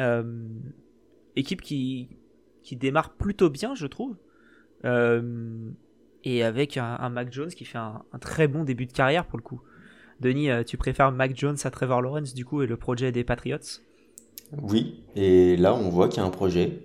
Euh, 0.00 0.48
équipe 1.36 1.60
qui, 1.60 2.08
qui 2.62 2.76
démarre 2.76 3.14
plutôt 3.14 3.50
bien, 3.50 3.74
je 3.74 3.86
trouve. 3.86 4.16
Euh, 4.84 5.70
et 6.24 6.42
avec 6.42 6.76
un, 6.76 7.08
Mac 7.08 7.32
Jones 7.32 7.48
qui 7.48 7.64
fait 7.64 7.78
un, 7.78 8.02
très 8.20 8.48
bon 8.48 8.64
début 8.64 8.86
de 8.86 8.92
carrière 8.92 9.26
pour 9.26 9.38
le 9.38 9.42
coup. 9.42 9.60
Denis, 10.20 10.50
euh, 10.50 10.62
tu 10.62 10.76
préfères 10.76 11.10
Mac 11.10 11.36
Jones 11.36 11.56
à 11.64 11.70
Trevor 11.70 12.00
Lawrence 12.00 12.34
du 12.34 12.44
coup 12.44 12.62
et 12.62 12.66
le 12.66 12.76
projet 12.76 13.10
des 13.10 13.24
Patriots? 13.24 13.58
Oui, 14.60 15.02
et 15.16 15.56
là 15.56 15.74
on 15.74 15.88
voit 15.88 16.08
qu'il 16.08 16.18
y 16.18 16.20
a 16.20 16.26
un 16.26 16.30
projet. 16.30 16.80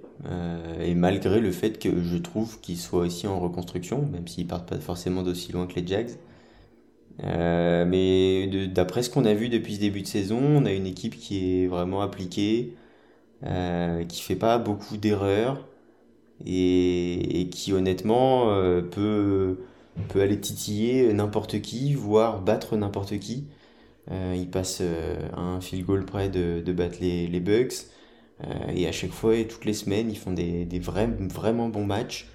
et 0.80 0.96
malgré 0.96 1.42
le 1.42 1.52
fait 1.52 1.78
que 1.78 2.02
je 2.02 2.18
trouve 2.18 2.60
qu'il 2.62 2.78
soit 2.78 3.02
aussi 3.02 3.28
en 3.28 3.40
reconstruction, 3.40 4.08
même 4.08 4.28
s'ils 4.28 4.48
partent 4.48 4.70
pas 4.70 4.80
forcément 4.80 5.22
d'aussi 5.22 5.52
loin 5.52 5.68
que 5.68 5.76
les 5.80 5.86
Jags, 5.86 6.12
euh, 7.24 7.86
mais 7.86 8.68
d'après 8.68 9.04
ce 9.04 9.10
qu'on 9.10 9.26
a 9.26 9.34
vu 9.34 9.50
depuis 9.50 9.76
ce 9.76 9.80
début 9.80 10.02
de 10.02 10.08
saison, 10.08 10.40
on 10.40 10.66
a 10.66 10.72
une 10.72 10.86
équipe 10.88 11.18
qui 11.18 11.64
est 11.64 11.68
vraiment 11.68 12.02
appliquée, 12.02 12.74
euh, 13.44 14.04
qui 14.06 14.22
fait 14.22 14.36
pas 14.36 14.58
beaucoup 14.58 14.98
d'erreurs 14.98 15.68
et, 16.46 17.50
qui 17.52 17.74
honnêtement 17.74 18.52
euh, 18.52 18.82
peut, 18.82 19.60
peut 20.10 20.22
aller 20.22 20.40
titiller 20.40 21.12
n'importe 21.14 21.62
qui, 21.62 21.94
voire 21.94 22.42
battre 22.42 22.78
n'importe 22.78 23.18
qui. 23.20 23.46
Euh, 24.12 24.36
il 24.38 24.50
passe 24.50 24.82
un 25.36 25.60
field 25.60 25.86
goal 25.86 26.06
près 26.06 26.30
de, 26.30 26.62
de 26.62 26.72
battre 26.74 26.98
les, 27.02 27.28
les 27.28 27.40
Bucks. 27.40 27.88
et 28.74 28.88
à 28.88 28.92
chaque 28.92 29.12
fois 29.12 29.36
et 29.36 29.48
toutes 29.48 29.66
les 29.66 29.74
semaines, 29.74 30.10
ils 30.10 30.18
font 30.18 30.32
des, 30.32 30.66
des 30.66 30.80
vrais, 30.80 31.08
vraiment 31.08 31.68
bons 31.68 31.86
matchs. 31.86 32.28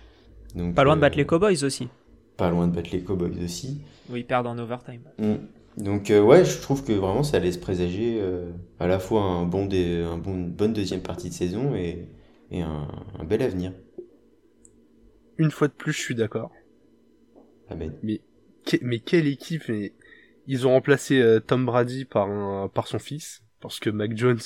Donc, 0.55 0.75
pas 0.75 0.85
loin 0.85 0.97
de 0.97 1.01
battre 1.01 1.17
les 1.17 1.25
Cowboys 1.25 1.65
aussi. 1.65 1.89
Pas 2.37 2.51
loin 2.51 2.67
de 2.67 2.75
battre 2.75 2.91
les 2.93 3.03
Cowboys 3.03 3.43
aussi. 3.45 3.83
Oui, 4.09 4.21
ils 4.21 4.27
perdent 4.27 4.47
en 4.47 4.59
overtime. 4.59 5.03
Mm. 5.19 5.35
Donc 5.77 6.11
euh, 6.11 6.21
ouais, 6.21 6.45
je 6.45 6.61
trouve 6.61 6.85
que 6.85 6.93
vraiment 6.93 7.23
ça 7.23 7.39
laisse 7.39 7.57
présager 7.57 8.19
euh, 8.21 8.51
à 8.79 8.87
la 8.87 8.99
fois 8.99 9.23
un 9.23 9.47
bon, 9.47 9.69
un 9.73 10.19
bon 10.19 10.35
une 10.35 10.51
bonne 10.51 10.73
deuxième 10.73 11.01
partie 11.01 11.31
de 11.31 11.35
saison 11.35 11.75
et, 11.75 12.09
et 12.51 12.61
un, 12.61 12.89
un, 13.19 13.25
bel 13.25 13.43
avenir. 13.43 13.73
Une 15.39 15.51
fois 15.51 15.69
de 15.69 15.73
plus, 15.73 15.93
je 15.93 16.01
suis 16.01 16.15
d'accord. 16.15 16.53
Amen. 17.71 17.95
Mais, 18.03 18.21
mais 18.83 18.99
quelle 18.99 19.27
équipe 19.27 19.63
mais 19.69 19.95
Ils 20.47 20.67
ont 20.67 20.73
remplacé 20.73 21.21
euh, 21.21 21.41
Tom 21.41 21.65
Brady 21.65 22.05
par, 22.05 22.31
un, 22.31 22.69
par 22.69 22.87
son 22.87 22.99
fils, 22.99 23.43
parce 23.61 23.81
que 23.81 23.89
Mac 23.89 24.15
Jones, 24.15 24.41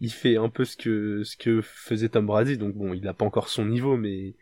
il 0.00 0.10
fait 0.10 0.36
un 0.36 0.48
peu 0.48 0.64
ce 0.64 0.76
que, 0.76 1.22
ce 1.22 1.36
que 1.36 1.60
faisait 1.62 2.08
Tom 2.08 2.26
Brady, 2.26 2.58
donc 2.58 2.74
bon, 2.74 2.92
il 2.92 3.02
n'a 3.02 3.14
pas 3.14 3.24
encore 3.24 3.48
son 3.48 3.66
niveau, 3.66 3.96
mais 3.96 4.34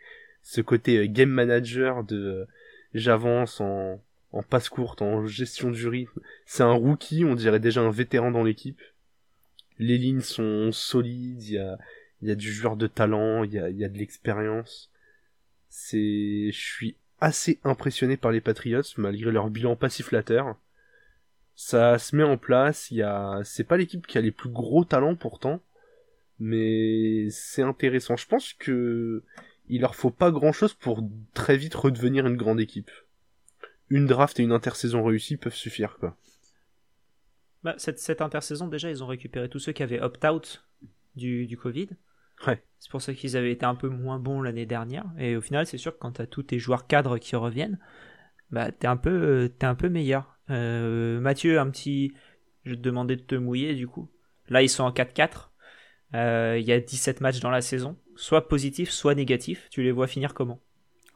ce 0.42 0.60
côté 0.60 1.08
game 1.08 1.30
manager 1.30 2.04
de 2.04 2.46
j'avance 2.94 3.60
en, 3.60 4.00
en 4.32 4.42
passe 4.42 4.68
courte, 4.68 5.02
en 5.02 5.26
gestion 5.26 5.70
du 5.70 5.88
rythme. 5.88 6.20
C'est 6.46 6.62
un 6.62 6.72
rookie, 6.72 7.24
on 7.24 7.34
dirait 7.34 7.60
déjà 7.60 7.80
un 7.80 7.90
vétéran 7.90 8.30
dans 8.30 8.44
l'équipe. 8.44 8.80
Les 9.78 9.98
lignes 9.98 10.20
sont 10.20 10.72
solides, 10.72 11.42
il 11.42 11.54
y 11.54 11.58
a, 11.58 11.78
y 12.22 12.30
a 12.30 12.34
du 12.34 12.52
joueur 12.52 12.76
de 12.76 12.86
talent, 12.86 13.44
il 13.44 13.52
y 13.52 13.58
a, 13.58 13.70
y 13.70 13.84
a 13.84 13.88
de 13.88 13.98
l'expérience. 13.98 14.90
C'est, 15.68 16.50
je 16.52 16.60
suis 16.60 16.96
assez 17.20 17.58
impressionné 17.64 18.16
par 18.16 18.32
les 18.32 18.40
Patriots, 18.40 18.82
malgré 18.96 19.30
leur 19.30 19.48
bilan 19.48 19.76
pas 19.76 19.88
si 19.88 20.02
flatteur. 20.02 20.56
Ça 21.54 21.98
se 21.98 22.16
met 22.16 22.22
en 22.22 22.36
place, 22.36 22.90
y 22.90 23.02
a, 23.02 23.40
c'est 23.44 23.64
pas 23.64 23.76
l'équipe 23.76 24.06
qui 24.06 24.18
a 24.18 24.22
les 24.22 24.30
plus 24.30 24.50
gros 24.50 24.84
talents 24.84 25.14
pourtant, 25.14 25.60
mais 26.38 27.28
c'est 27.30 27.62
intéressant. 27.62 28.16
Je 28.16 28.26
pense 28.26 28.52
que 28.54 29.22
il 29.72 29.80
leur 29.80 29.94
faut 29.94 30.10
pas 30.10 30.30
grand 30.30 30.52
chose 30.52 30.74
pour 30.74 31.02
très 31.32 31.56
vite 31.56 31.74
redevenir 31.74 32.26
une 32.26 32.36
grande 32.36 32.60
équipe. 32.60 32.90
Une 33.88 34.06
draft 34.06 34.38
et 34.38 34.42
une 34.42 34.52
intersaison 34.52 35.02
réussie 35.02 35.38
peuvent 35.38 35.54
suffire, 35.54 35.96
quoi. 35.98 36.14
Bah, 37.62 37.74
cette, 37.78 37.98
cette 37.98 38.20
intersaison, 38.20 38.68
déjà, 38.68 38.90
ils 38.90 39.02
ont 39.02 39.06
récupéré 39.06 39.48
tous 39.48 39.60
ceux 39.60 39.72
qui 39.72 39.82
avaient 39.82 40.00
opt-out 40.00 40.66
du, 41.16 41.46
du 41.46 41.56
Covid. 41.56 41.88
Ouais. 42.46 42.62
C'est 42.80 42.90
pour 42.90 43.00
ça 43.00 43.14
qu'ils 43.14 43.34
avaient 43.34 43.52
été 43.52 43.64
un 43.64 43.74
peu 43.74 43.88
moins 43.88 44.18
bons 44.18 44.42
l'année 44.42 44.66
dernière. 44.66 45.06
Et 45.18 45.36
au 45.36 45.40
final, 45.40 45.66
c'est 45.66 45.78
sûr 45.78 45.94
que 45.94 45.98
quand 45.98 46.12
t'as 46.12 46.26
tous 46.26 46.42
tes 46.42 46.58
joueurs 46.58 46.86
cadres 46.86 47.16
qui 47.16 47.34
reviennent, 47.34 47.78
bah, 48.50 48.72
t'es 48.72 48.86
un 48.86 48.98
peu, 48.98 49.50
un 49.62 49.74
peu 49.74 49.88
meilleur. 49.88 50.38
Euh, 50.50 51.18
Mathieu, 51.18 51.58
un 51.58 51.70
petit, 51.70 52.12
je 52.66 52.74
te 52.74 52.80
demandais 52.80 53.16
de 53.16 53.22
te 53.22 53.36
mouiller, 53.36 53.74
du 53.74 53.86
coup. 53.88 54.10
Là, 54.50 54.60
ils 54.60 54.68
sont 54.68 54.84
en 54.84 54.90
4-4. 54.90 55.50
Euh, 56.14 56.58
il 56.60 56.66
y 56.66 56.72
a 56.72 56.80
17 56.80 57.22
matchs 57.22 57.40
dans 57.40 57.48
la 57.48 57.62
saison 57.62 57.96
soit 58.16 58.48
positif, 58.48 58.90
soit 58.90 59.14
négatif. 59.14 59.68
Tu 59.70 59.82
les 59.82 59.92
vois 59.92 60.06
finir 60.08 60.34
comment? 60.34 60.60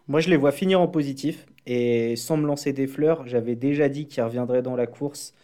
Moi, 0.09 0.21
je 0.21 0.31
les 0.31 0.37
vois 0.37 0.53
finir 0.53 0.81
en 0.81 0.89
positif. 0.89 1.47
Et 1.67 2.15
sans 2.17 2.37
me 2.37 2.47
lancer 2.47 2.73
des 2.73 2.87
fleurs, 2.87 3.27
j'avais 3.27 3.57
déjà 3.57 3.89
dit 3.89 4.07
qu'ils 4.07 4.23
reviendraient 4.23 4.63
dans 4.63 4.77
la 4.77 4.87
course 4.87 5.35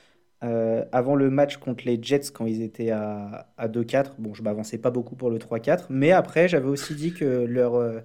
euh, 0.45 0.85
avant 0.93 1.15
le 1.17 1.31
match 1.31 1.57
contre 1.59 1.85
les 1.87 2.01
Jets 2.03 2.33
quand 2.35 2.47
ils 2.47 2.63
étaient 2.63 2.91
à, 2.91 3.53
à 3.57 3.69
2-4. 3.69 4.17
Bon, 4.21 4.35
je 4.35 4.43
m'avançais 4.43 4.79
pas 4.79 4.91
beaucoup 4.91 5.17
pour 5.17 5.31
le 5.31 5.39
3-4. 5.39 5.87
Mais 5.91 6.13
après, 6.13 6.49
j'avais 6.49 6.69
aussi 6.69 6.95
dit 6.97 7.15
que 7.15 7.25
leur, 7.25 7.75
euh, 7.77 8.01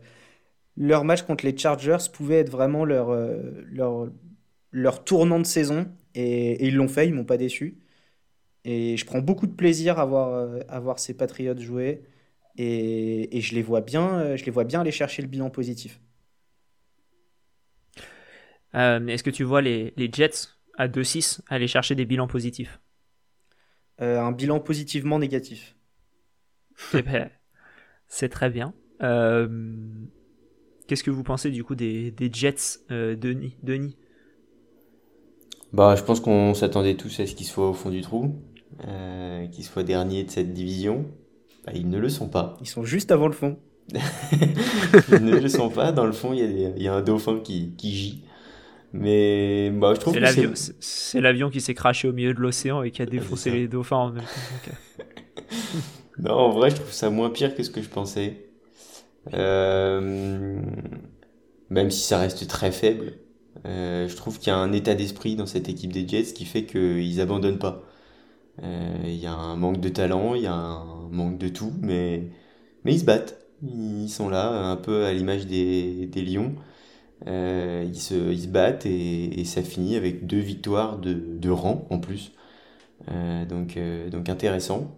leur 0.78 1.04
match 1.06 1.24
contre 1.24 1.46
les 1.46 1.58
Chargers 1.58 1.98
pouvait 2.14 2.40
être 2.40 2.52
vraiment 2.52 2.86
leur, 2.86 3.12
euh, 3.12 3.64
leur, 3.72 4.10
leur 4.72 5.04
tournant 5.06 5.40
de 5.40 5.46
saison. 5.46 5.88
Et, 6.16 6.54
et 6.54 6.68
ils 6.68 6.76
l'ont 6.76 6.88
fait, 6.90 7.08
ils 7.08 7.14
m'ont 7.16 7.26
pas 7.26 7.38
déçu. 7.38 7.80
Et 8.66 8.98
je 8.98 9.06
prends 9.06 9.22
beaucoup 9.22 9.48
de 9.48 9.54
plaisir 9.54 10.00
à 10.00 10.06
voir, 10.06 10.58
à 10.68 10.80
voir 10.80 11.00
ces 11.00 11.16
Patriots 11.16 11.58
jouer. 11.60 12.04
Et, 12.58 13.38
et 13.38 13.42
je, 13.42 13.56
les 13.56 13.62
vois 13.62 13.82
bien, 13.82 14.36
je 14.36 14.44
les 14.46 14.52
vois 14.52 14.64
bien 14.66 14.82
aller 14.82 14.92
chercher 14.92 15.22
le 15.22 15.28
bilan 15.28 15.50
positif. 15.50 16.00
Euh, 18.76 19.06
Est-ce 19.08 19.24
que 19.24 19.30
tu 19.30 19.44
vois 19.44 19.62
les, 19.62 19.94
les 19.98 20.10
Jets 20.12 20.50
à 20.78 20.88
2-6 20.88 21.42
aller 21.50 21.68
chercher 21.68 21.96
des 21.96 22.06
bilans 22.06 22.28
positifs 22.28 22.80
Euh, 24.02 24.20
un 24.20 24.32
bilan 24.32 24.60
positivement 24.60 25.20
négatif. 25.20 25.76
Eh 26.94 27.02
ben, 27.02 27.30
C'est 28.08 28.30
très 28.30 28.50
bien. 28.50 28.74
Euh, 29.04 29.48
Qu'est-ce 30.88 31.04
que 31.04 31.12
vous 31.12 31.24
pensez 31.24 31.52
du 31.52 31.64
coup 31.64 31.76
des, 31.76 32.12
des 32.12 32.30
Jets, 32.32 32.80
euh, 32.92 33.16
Denis, 33.16 33.58
Denis? 33.64 33.98
Bah, 35.74 35.96
je 35.96 36.04
pense 36.04 36.20
qu'on 36.20 36.54
s'attendait 36.54 36.96
tous 36.96 37.20
à 37.20 37.26
ce 37.28 37.36
qu'ils 37.36 37.46
soient 37.46 37.70
au 37.70 37.74
fond 37.74 37.90
du 37.90 38.02
trou, 38.02 38.36
euh, 38.88 39.48
qu'ils 39.48 39.64
soient 39.66 39.84
derniers 39.84 40.24
de 40.24 40.32
cette 40.32 40.54
division. 40.54 41.06
Bah, 41.68 41.74
ils 41.76 41.90
ne 41.90 42.00
le 42.00 42.08
sont 42.10 42.30
pas. 42.30 42.58
Ils 42.62 42.68
sont 42.68 42.86
juste 42.86 43.12
avant 43.12 43.28
le 43.28 43.34
fond. 43.34 43.60
Ils 45.10 45.24
ne 45.24 45.38
le 45.38 45.50
sont 45.50 45.70
pas. 45.70 45.92
Dans 45.92 46.06
le 46.06 46.14
fond, 46.14 46.34
il 46.34 46.40
y 46.40 46.66
a, 46.66 46.70
y 46.78 46.88
un 46.88 47.02
dauphin 47.02 47.40
qui, 47.40 47.74
qui 47.78 47.94
gît. 47.96 48.24
Mais 48.94 49.70
bah, 49.72 49.94
je 49.96 50.00
trouve 50.00 50.14
C'est 50.14 50.20
que 50.20 51.22
l'avion, 51.22 51.50
qui 51.50 51.62
s'est 51.62 51.74
craché 51.74 52.08
au 52.08 52.14
milieu 52.14 52.34
de 52.34 52.40
l'océan 52.40 52.84
et 52.84 52.92
qui 52.92 53.02
a 53.02 53.06
défoncé 53.06 53.52
ça. 53.52 53.56
les 53.56 53.68
dauphins 53.68 53.98
en 53.98 54.12
même 54.12 54.24
temps. 54.24 54.30
Non, 56.20 56.34
en 56.34 56.50
vrai, 56.52 56.70
je 56.72 56.78
trouve 56.78 56.92
ça 56.92 57.10
moins 57.10 57.30
pire 57.30 57.56
que 57.56 57.64
ce 57.64 57.70
que 57.70 57.82
je 57.82 57.90
pensais. 57.90 58.50
Euh, 59.34 60.62
Même 61.70 61.92
si 61.92 62.02
ça 62.02 62.18
reste 62.20 62.48
très 62.48 62.72
faible, 62.72 63.14
euh, 63.66 64.08
je 64.08 64.16
trouve 64.16 64.40
qu'il 64.40 64.48
y 64.50 64.52
a 64.52 64.58
un 64.58 64.72
état 64.74 64.96
d'esprit 64.96 65.36
dans 65.36 65.46
cette 65.46 65.70
équipe 65.70 65.92
des 65.94 66.08
Jets 66.08 66.34
qui 66.34 66.46
fait 66.46 66.66
qu'ils 66.66 67.22
abandonnent 67.22 67.60
pas. 67.60 67.84
Euh, 68.64 68.98
Il 69.06 69.16
y 69.16 69.28
a 69.28 69.34
un 69.34 69.56
manque 69.56 69.80
de 69.82 69.90
talent, 69.90 70.36
il 70.36 70.44
y 70.44 70.48
a 70.48 70.54
un 70.54 71.10
manque 71.10 71.38
de 71.38 71.50
tout, 71.50 71.74
mais, 71.82 72.30
mais 72.84 72.94
ils 72.94 73.00
se 73.00 73.06
battent. 73.06 73.38
Ils 73.64 74.10
sont 74.10 74.30
là, 74.30 74.50
un 74.52 74.76
peu 74.78 75.06
à 75.06 75.14
l'image 75.14 75.48
des, 75.48 76.10
Lions. 76.16 76.56
Euh, 77.28 77.84
ils 77.88 78.00
se, 78.00 78.14
ils 78.16 78.44
se 78.44 78.48
battent 78.48 78.86
et, 78.86 79.44
ça 79.46 79.64
finit 79.64 79.96
avec 79.96 80.28
deux 80.28 80.40
victoires 80.40 81.00
de, 81.00 81.50
rang 81.50 81.88
en 81.90 82.00
plus. 82.00 82.34
Euh, 83.12 83.46
donc, 83.46 83.78
euh, 83.78 84.10
donc 84.10 84.30
intéressant. 84.30 84.98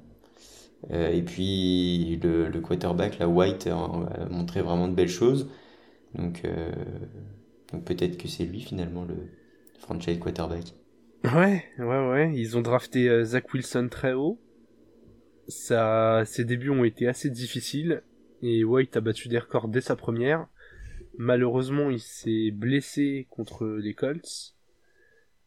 Euh, 0.92 1.12
et 1.12 1.22
puis 1.22 2.18
le, 2.24 2.48
le 2.48 2.62
quarterback, 2.62 3.20
la 3.20 3.28
White, 3.28 3.68
a, 3.68 4.28
montré 4.30 4.62
vraiment 4.62 4.88
de 4.88 4.94
belles 4.94 5.10
choses. 5.10 5.50
Donc, 6.16 6.42
euh, 6.46 6.72
donc 7.72 7.84
peut-être 7.86 8.18
que 8.18 8.28
c'est 8.28 8.46
lui 8.46 8.62
finalement 8.62 9.06
le 9.06 9.16
franchise 9.80 10.20
quarterback. 10.20 10.74
Ouais, 11.24 11.66
ouais, 11.78 12.10
ouais. 12.10 12.32
Ils 12.34 12.58
ont 12.58 12.62
drafté 12.62 13.10
euh, 13.10 13.24
Zach 13.24 13.54
Wilson 13.54 13.90
très 13.90 14.14
haut. 14.14 14.40
Ça, 15.48 16.24
ses 16.26 16.46
débuts 16.46 16.70
ont 16.70 16.84
été 16.84 17.08
assez 17.08 17.30
difficiles 17.30 18.04
et 18.42 18.64
White 18.64 18.96
a 18.96 19.02
battu 19.02 19.28
des 19.28 19.40
records 19.40 19.68
dès 19.68 19.82
sa 19.82 19.96
première. 19.96 20.48
Malheureusement, 21.18 21.90
il 21.90 22.00
s'est 22.00 22.52
blessé 22.52 23.28
contre 23.30 23.68
les 23.68 23.94
Colts. 23.94 24.56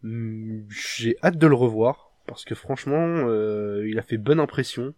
Hum, 0.04 0.66
J'ai 0.68 1.16
hâte 1.22 1.38
de 1.38 1.46
le 1.46 1.54
revoir 1.54 2.12
parce 2.26 2.44
que 2.44 2.54
franchement, 2.54 3.26
euh, 3.28 3.88
il 3.88 3.98
a 3.98 4.02
fait 4.02 4.18
bonne 4.18 4.40
impression. 4.40 4.94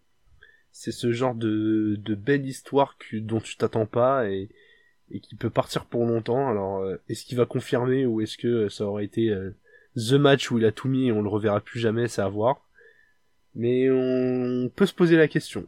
C'est 0.73 0.93
ce 0.93 1.13
genre 1.13 1.37
de, 1.37 1.97
de 1.99 2.15
belle 2.17 2.47
histoire 2.47 2.97
dont 3.13 3.41
tu 3.41 3.57
t'attends 3.57 3.87
pas 3.87 4.29
et, 4.29 4.49
qui 5.23 5.37
peut 5.37 5.51
partir 5.51 5.85
pour 5.85 6.05
longtemps. 6.05 6.49
Alors, 6.49 6.79
euh, 6.79 6.97
est-ce 7.09 7.25
qu'il 7.25 7.39
va 7.39 7.47
confirmer 7.47 8.07
ou 8.07 8.21
est-ce 8.21 8.37
que 8.37 8.69
ça 8.69 8.85
aurait 8.87 9.05
été 9.05 9.33
the 9.97 10.13
match 10.13 10.51
où 10.51 10.59
il 10.59 10.65
a 10.65 10.73
tout 10.73 10.89
mis 10.89 11.09
et 11.09 11.13
on 11.13 11.23
le 11.23 11.29
reverra 11.29 11.61
plus 11.61 11.81
jamais, 11.81 12.09
c'est 12.09 12.23
à 12.23 12.29
voir. 12.29 12.67
Mais 13.55 13.89
on 13.91 14.69
peut 14.75 14.87
se 14.87 14.95
poser 14.95 15.17
la 15.17 15.29
question. 15.29 15.67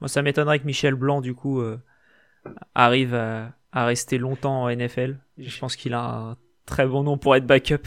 Moi, 0.00 0.08
ça 0.08 0.22
m'étonnerait 0.22 0.60
que 0.60 0.66
Michel 0.66 0.94
Blanc, 0.94 1.20
du 1.20 1.34
coup, 1.34 1.60
euh, 1.60 1.78
arrive 2.74 3.14
à, 3.14 3.52
à 3.72 3.86
rester 3.86 4.18
longtemps 4.18 4.62
en 4.62 4.70
NFL. 4.70 5.18
Je 5.38 5.58
pense 5.58 5.76
qu'il 5.76 5.94
a 5.94 6.04
un 6.04 6.36
très 6.66 6.86
bon 6.86 7.02
nom 7.02 7.18
pour 7.18 7.34
être 7.36 7.46
backup. 7.46 7.86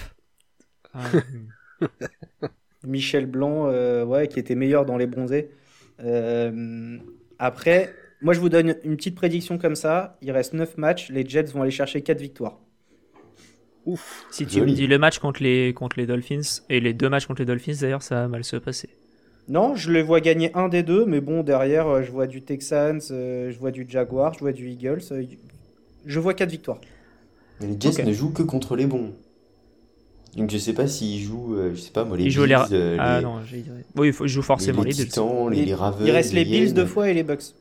Euh, 0.96 1.22
Michel 2.84 3.26
Blanc, 3.26 3.68
euh, 3.68 4.04
ouais, 4.04 4.28
qui 4.28 4.40
était 4.40 4.56
meilleur 4.56 4.86
dans 4.86 4.98
les 4.98 5.08
bronzés. 5.08 5.52
Euh, 6.04 6.98
après, 7.40 7.94
moi 8.22 8.34
je 8.34 8.40
vous 8.40 8.50
donne 8.50 8.76
une 8.84 8.98
petite 8.98 9.16
prédiction 9.16 9.58
comme 9.58 9.76
ça. 9.76 10.18
Il 10.22 10.32
reste 10.32 10.54
9 10.54 10.78
matchs, 10.78 11.10
les 11.10 11.28
Jets 11.28 11.44
vont 11.44 11.62
aller 11.62 11.72
chercher 11.72 12.02
4 12.02 12.20
victoires. 12.20 12.60
Ouf. 13.86 14.26
si 14.30 14.46
tu 14.48 14.60
Joli. 14.60 14.72
me 14.72 14.72
dis 14.72 14.88
le 14.88 14.98
match 15.00 15.20
contre 15.20 15.42
les, 15.44 15.74
contre 15.74 16.00
les 16.00 16.06
Dolphins, 16.08 16.42
et 16.70 16.80
les 16.80 16.94
deux 16.94 17.10
matchs 17.10 17.26
contre 17.26 17.42
les 17.42 17.46
Dolphins, 17.46 17.74
d'ailleurs, 17.82 18.04
ça 18.04 18.16
va 18.16 18.28
mal 18.28 18.44
se 18.44 18.56
passer. 18.58 18.90
Non, 19.48 19.76
je 19.76 19.92
les 19.92 20.02
vois 20.04 20.22
gagner 20.22 20.52
un 20.56 20.70
des 20.70 20.84
deux, 20.84 21.06
mais 21.06 21.20
bon, 21.20 21.44
derrière, 21.44 21.88
euh, 21.88 22.04
je 22.04 22.12
vois 22.12 22.28
du 22.28 22.42
Texans, 22.42 23.02
euh, 23.12 23.52
je 23.52 23.58
vois 23.60 23.72
du 23.72 23.86
Jaguar, 23.90 24.34
je 24.34 24.40
vois 24.40 24.52
du 24.54 24.70
Eagles. 24.70 25.02
euh, 25.12 25.24
je 26.06 26.20
vois 26.20 26.34
4 26.34 26.50
victoires. 26.50 26.80
Mais 27.60 27.68
les 27.68 27.78
Jets 27.80 28.04
ne 28.04 28.14
jouent 28.14 28.32
que 28.34 28.44
contre 28.44 28.76
les 28.76 28.86
bons. 28.88 29.14
Donc 30.38 30.50
je 30.50 30.58
sais 30.58 30.74
pas 30.74 30.88
s'ils 30.88 31.22
jouent, 31.22 31.58
je 31.74 31.80
sais 31.80 31.92
pas 31.92 32.06
moi, 32.06 32.16
les 32.16 32.24
Ils 32.26 32.32
jouent 32.32 32.46
Bills, 32.46 32.56
les... 32.72 32.96
Ah 33.00 33.18
les, 33.18 33.24
non, 33.26 33.44
j'ai- 33.44 33.66
oui, 33.98 34.08
il 34.08 34.14
faut, 34.14 34.26
je 34.26 34.34
joue 34.34 34.42
forcément 34.42 34.84
les, 34.84 34.92
les, 34.92 34.96
Bills. 34.96 35.06
Titans, 35.10 35.50
les, 35.50 35.74
Ravens, 35.74 36.08
Il 36.08 36.12
reste 36.12 36.34
les 36.34 36.46
Bills 36.46 36.74
deux 36.74 36.86
fois 36.86 37.10
et 37.10 37.14
les 37.14 37.24
Bucks. 37.24 37.54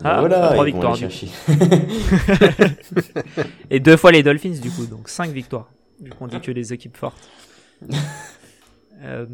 Bah 0.00 0.16
Ah, 0.16 0.20
voilà, 0.20 0.50
trois 0.52 0.64
victoires, 0.64 0.96
du. 0.96 1.06
Et 3.70 3.80
deux 3.80 3.96
fois 3.96 4.12
les 4.12 4.22
Dolphins, 4.22 4.60
du 4.60 4.70
coup, 4.70 4.86
donc 4.86 5.08
cinq 5.08 5.30
victoires. 5.30 5.70
Du 5.98 6.10
coup, 6.10 6.18
on 6.20 6.28
dit 6.28 6.40
que 6.40 6.52
les 6.52 6.72
équipes 6.72 6.96
fortes. 6.96 7.28
Euh, 9.00 9.26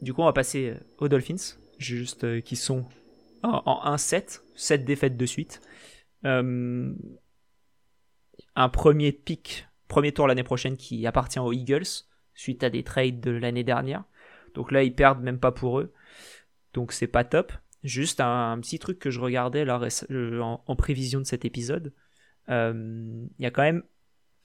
du 0.00 0.14
coup, 0.14 0.22
on 0.22 0.24
va 0.24 0.32
passer 0.32 0.72
aux 0.96 1.08
Dolphins, 1.08 1.58
juste 1.76 2.24
euh, 2.24 2.40
qui 2.40 2.56
sont 2.56 2.86
en, 3.42 3.60
en 3.66 3.96
1-7, 3.96 4.40
7 4.54 4.86
défaites 4.86 5.18
de 5.18 5.26
suite. 5.26 5.60
Euh, 6.24 6.94
un 8.56 8.68
premier 8.70 9.12
pic, 9.12 9.68
premier 9.88 10.12
tour 10.12 10.26
l'année 10.26 10.42
prochaine 10.42 10.78
qui 10.78 11.06
appartient 11.06 11.38
aux 11.38 11.52
Eagles, 11.52 11.84
suite 12.34 12.64
à 12.64 12.70
des 12.70 12.82
trades 12.82 13.20
de 13.20 13.30
l'année 13.30 13.62
dernière. 13.62 14.04
Donc 14.54 14.72
là, 14.72 14.82
ils 14.82 14.94
perdent 14.94 15.22
même 15.22 15.38
pas 15.38 15.52
pour 15.52 15.80
eux. 15.80 15.92
Donc 16.72 16.92
c'est 16.92 17.06
pas 17.06 17.24
top. 17.24 17.52
Juste 17.84 18.20
un, 18.20 18.58
petit 18.60 18.78
truc 18.78 18.98
que 18.98 19.10
je 19.10 19.20
regardais 19.20 19.64
là, 19.64 19.80
euh, 20.10 20.40
en, 20.40 20.76
prévision 20.76 21.20
de 21.20 21.24
cet 21.24 21.44
épisode. 21.44 21.92
Euh, 22.48 23.24
Il 23.38 23.42
y 23.42 23.46
a 23.46 23.50
quand 23.50 23.62
même 23.62 23.82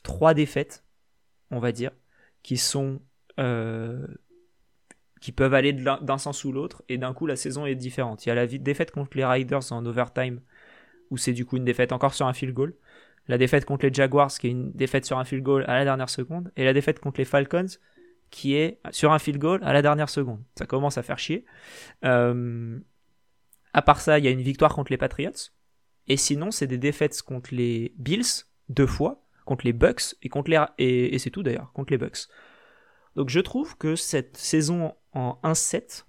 trois 0.04 0.34
défaites, 0.34 0.86
on 1.50 1.60
va 1.60 1.72
dire, 1.72 1.92
qui 2.44 2.58
sont 2.58 3.02
euh, 3.40 4.06
qui 5.20 5.32
peuvent 5.32 5.54
aller 5.54 5.72
d'un 5.74 6.18
sens 6.18 6.44
ou 6.44 6.52
l'autre, 6.52 6.84
et 6.90 6.98
d'un 6.98 7.14
coup 7.14 7.26
la 7.26 7.38
saison 7.38 7.66
est 7.66 7.76
différente. 7.76 8.26
Il 8.26 8.30
y 8.30 8.32
a 8.32 8.36
la 8.36 8.46
défaite 8.46 8.92
contre 8.92 9.16
les 9.16 9.24
Riders 9.24 9.72
en 9.72 9.86
overtime, 9.86 10.42
où 11.10 11.18
c'est 11.18 11.32
du 11.32 11.46
coup 11.46 11.56
une 11.56 11.64
défaite 11.64 11.94
encore 11.94 12.14
sur 12.14 12.28
un 12.28 12.34
field 12.34 12.54
goal. 12.54 12.76
La 13.30 13.38
défaite 13.38 13.64
contre 13.64 13.86
les 13.86 13.94
Jaguars, 13.94 14.34
qui 14.34 14.48
est 14.48 14.52
une 14.52 14.74
défaite 14.74 15.06
sur 15.06 15.18
un 15.18 15.24
field 15.24 15.42
goal 15.42 15.64
à 15.68 15.76
la 15.76 15.86
dernière 15.86 16.10
seconde, 16.10 16.52
et 16.58 16.66
la 16.66 16.74
défaite 16.74 17.00
contre 17.00 17.22
les 17.22 17.26
Falcons, 17.26 17.68
qui 18.32 18.56
est 18.56 18.80
sur 18.92 19.14
un 19.14 19.20
field 19.20 19.40
goal 19.40 19.64
à 19.64 19.72
la 19.72 19.82
dernière 19.82 20.10
seconde. 20.10 20.44
Ça 20.56 20.66
commence 20.66 20.98
à 20.98 21.04
faire 21.04 21.20
chier. 21.20 21.46
À 23.74 23.82
part 23.82 24.02
ça, 24.02 24.20
il 24.20 24.26
y 24.26 24.28
a 24.28 24.32
une 24.32 24.42
victoire 24.42 24.74
contre 24.74 24.92
les 24.92 24.98
Patriots. 24.98 25.32
Et 26.08 26.18
sinon, 26.18 26.52
c'est 26.52 26.68
des 26.68 26.78
défaites 26.78 27.22
contre 27.22 27.54
les 27.54 27.94
Bills, 27.98 28.46
deux 28.70 28.88
fois, 28.88 29.26
contre 29.46 29.66
les 29.66 29.74
Bucks, 29.74 30.16
et, 30.22 30.30
contre 30.30 30.50
les... 30.50 30.64
et, 30.78 31.18
c'est 31.18 31.32
tout 31.32 31.44
d'ailleurs, 31.44 31.72
contre 31.74 31.92
les 31.92 31.98
Bucks. 31.98 32.28
Donc 33.16 33.30
je 33.30 33.40
trouve 33.40 33.78
que 33.78 33.96
cette 33.96 34.38
saison 34.38 34.94
en 35.14 35.40
1-7, 35.44 36.06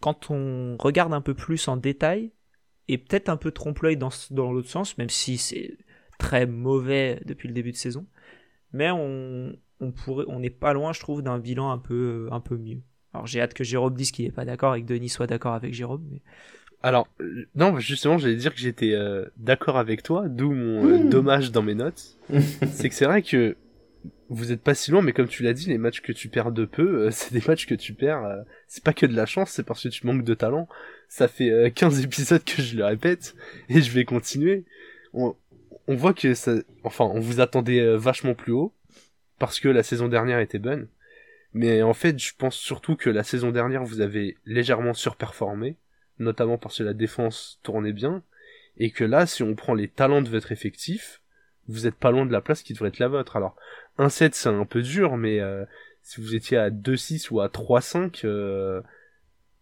quand 0.00 0.30
on 0.30 0.76
regarde 0.78 1.14
un 1.14 1.20
peu 1.20 1.34
plus 1.34 1.68
en 1.68 1.76
détail, 1.76 2.32
est 2.88 2.98
peut-être 2.98 3.28
un 3.28 3.36
peu 3.36 3.52
trompe-l'œil 3.52 3.96
dans, 3.96 4.10
l'autre 4.30 4.68
sens, 4.68 4.98
même 4.98 5.08
si 5.08 5.38
c'est 5.38 5.78
très 6.18 6.46
mauvais 6.46 7.20
depuis 7.24 7.48
le 7.48 7.54
début 7.54 7.72
de 7.72 7.76
saison. 7.76 8.06
Mais 8.72 8.90
on, 8.90 9.54
on 9.80 10.40
n'est 10.40 10.50
pas 10.50 10.72
loin, 10.72 10.92
je 10.92 11.00
trouve, 11.00 11.22
d'un 11.22 11.38
bilan 11.38 11.70
un 11.70 11.78
peu, 11.78 12.28
un 12.32 12.40
peu 12.40 12.56
mieux. 12.56 12.82
Alors 13.14 13.26
j'ai 13.26 13.40
hâte 13.40 13.54
que 13.54 13.64
Jérôme 13.64 13.94
dise 13.94 14.10
qu'il 14.10 14.24
n'est 14.24 14.32
pas 14.32 14.44
d'accord 14.44 14.74
et 14.74 14.82
que 14.82 14.86
Denis 14.86 15.08
soit 15.08 15.26
d'accord 15.26 15.54
avec 15.54 15.74
Jérôme. 15.74 16.06
Mais... 16.10 16.22
Alors, 16.82 17.06
euh, 17.20 17.46
non, 17.54 17.78
justement, 17.78 18.18
j'allais 18.18 18.36
dire 18.36 18.52
que 18.52 18.60
j'étais 18.60 18.92
euh, 18.94 19.24
d'accord 19.36 19.78
avec 19.78 20.02
toi, 20.02 20.24
d'où 20.28 20.52
mon 20.52 20.88
euh, 20.88 20.98
dommage 21.08 21.52
dans 21.52 21.62
mes 21.62 21.74
notes. 21.74 22.18
c'est 22.72 22.88
que 22.88 22.94
c'est 22.94 23.04
vrai 23.04 23.22
que 23.22 23.56
vous 24.28 24.50
êtes 24.50 24.62
pas 24.62 24.74
si 24.74 24.90
loin, 24.90 25.02
mais 25.02 25.12
comme 25.12 25.28
tu 25.28 25.42
l'as 25.42 25.52
dit, 25.52 25.68
les 25.68 25.78
matchs 25.78 26.00
que 26.00 26.12
tu 26.12 26.28
perds 26.28 26.52
de 26.52 26.64
peu, 26.64 27.06
euh, 27.06 27.10
c'est 27.12 27.32
des 27.32 27.42
matchs 27.46 27.66
que 27.66 27.74
tu 27.74 27.92
perds. 27.94 28.24
euh, 28.24 28.42
c'est 28.66 28.82
pas 28.82 28.92
que 28.94 29.06
de 29.06 29.14
la 29.14 29.26
chance, 29.26 29.50
c'est 29.50 29.62
parce 29.62 29.82
que 29.82 29.88
tu 29.88 30.06
manques 30.06 30.24
de 30.24 30.34
talent. 30.34 30.68
Ça 31.08 31.28
fait 31.28 31.50
euh, 31.50 31.70
15 31.74 32.02
épisodes 32.02 32.42
que 32.44 32.62
je 32.62 32.76
le 32.76 32.84
répète, 32.84 33.34
et 33.68 33.80
je 33.80 33.90
vais 33.92 34.04
continuer. 34.04 34.64
On, 35.12 35.36
on 35.86 35.94
voit 35.94 36.14
que 36.14 36.34
ça, 36.34 36.54
enfin, 36.84 37.04
on 37.04 37.20
vous 37.20 37.40
attendait 37.40 37.80
euh, 37.80 37.96
vachement 37.96 38.34
plus 38.34 38.52
haut 38.52 38.74
parce 39.38 39.60
que 39.60 39.68
la 39.68 39.82
saison 39.82 40.08
dernière 40.08 40.38
était 40.40 40.58
bonne. 40.58 40.88
Mais 41.54 41.82
en 41.82 41.92
fait, 41.92 42.18
je 42.18 42.32
pense 42.36 42.56
surtout 42.56 42.96
que 42.96 43.10
la 43.10 43.24
saison 43.24 43.50
dernière, 43.50 43.84
vous 43.84 44.00
avez 44.00 44.38
légèrement 44.46 44.94
surperformé, 44.94 45.76
notamment 46.22 46.58
parce 46.58 46.78
que 46.78 46.82
la 46.82 46.94
défense 46.94 47.60
tournait 47.62 47.92
bien, 47.92 48.22
et 48.76 48.90
que 48.90 49.04
là, 49.04 49.26
si 49.26 49.42
on 49.42 49.54
prend 49.54 49.74
les 49.74 49.88
talents 49.88 50.22
de 50.22 50.28
votre 50.28 50.52
effectif, 50.52 51.20
vous 51.68 51.86
êtes 51.86 51.94
pas 51.94 52.10
loin 52.10 52.26
de 52.26 52.32
la 52.32 52.40
place 52.40 52.62
qui 52.62 52.72
devrait 52.72 52.88
être 52.88 52.98
la 52.98 53.08
vôtre. 53.08 53.36
Alors, 53.36 53.56
1-7, 53.98 54.30
c'est 54.32 54.48
un 54.48 54.64
peu 54.64 54.82
dur, 54.82 55.16
mais 55.16 55.40
euh, 55.40 55.64
si 56.02 56.20
vous 56.20 56.34
étiez 56.34 56.56
à 56.56 56.70
2-6 56.70 57.30
ou 57.30 57.40
à 57.40 57.48
3-5, 57.48 58.24
euh, 58.24 58.80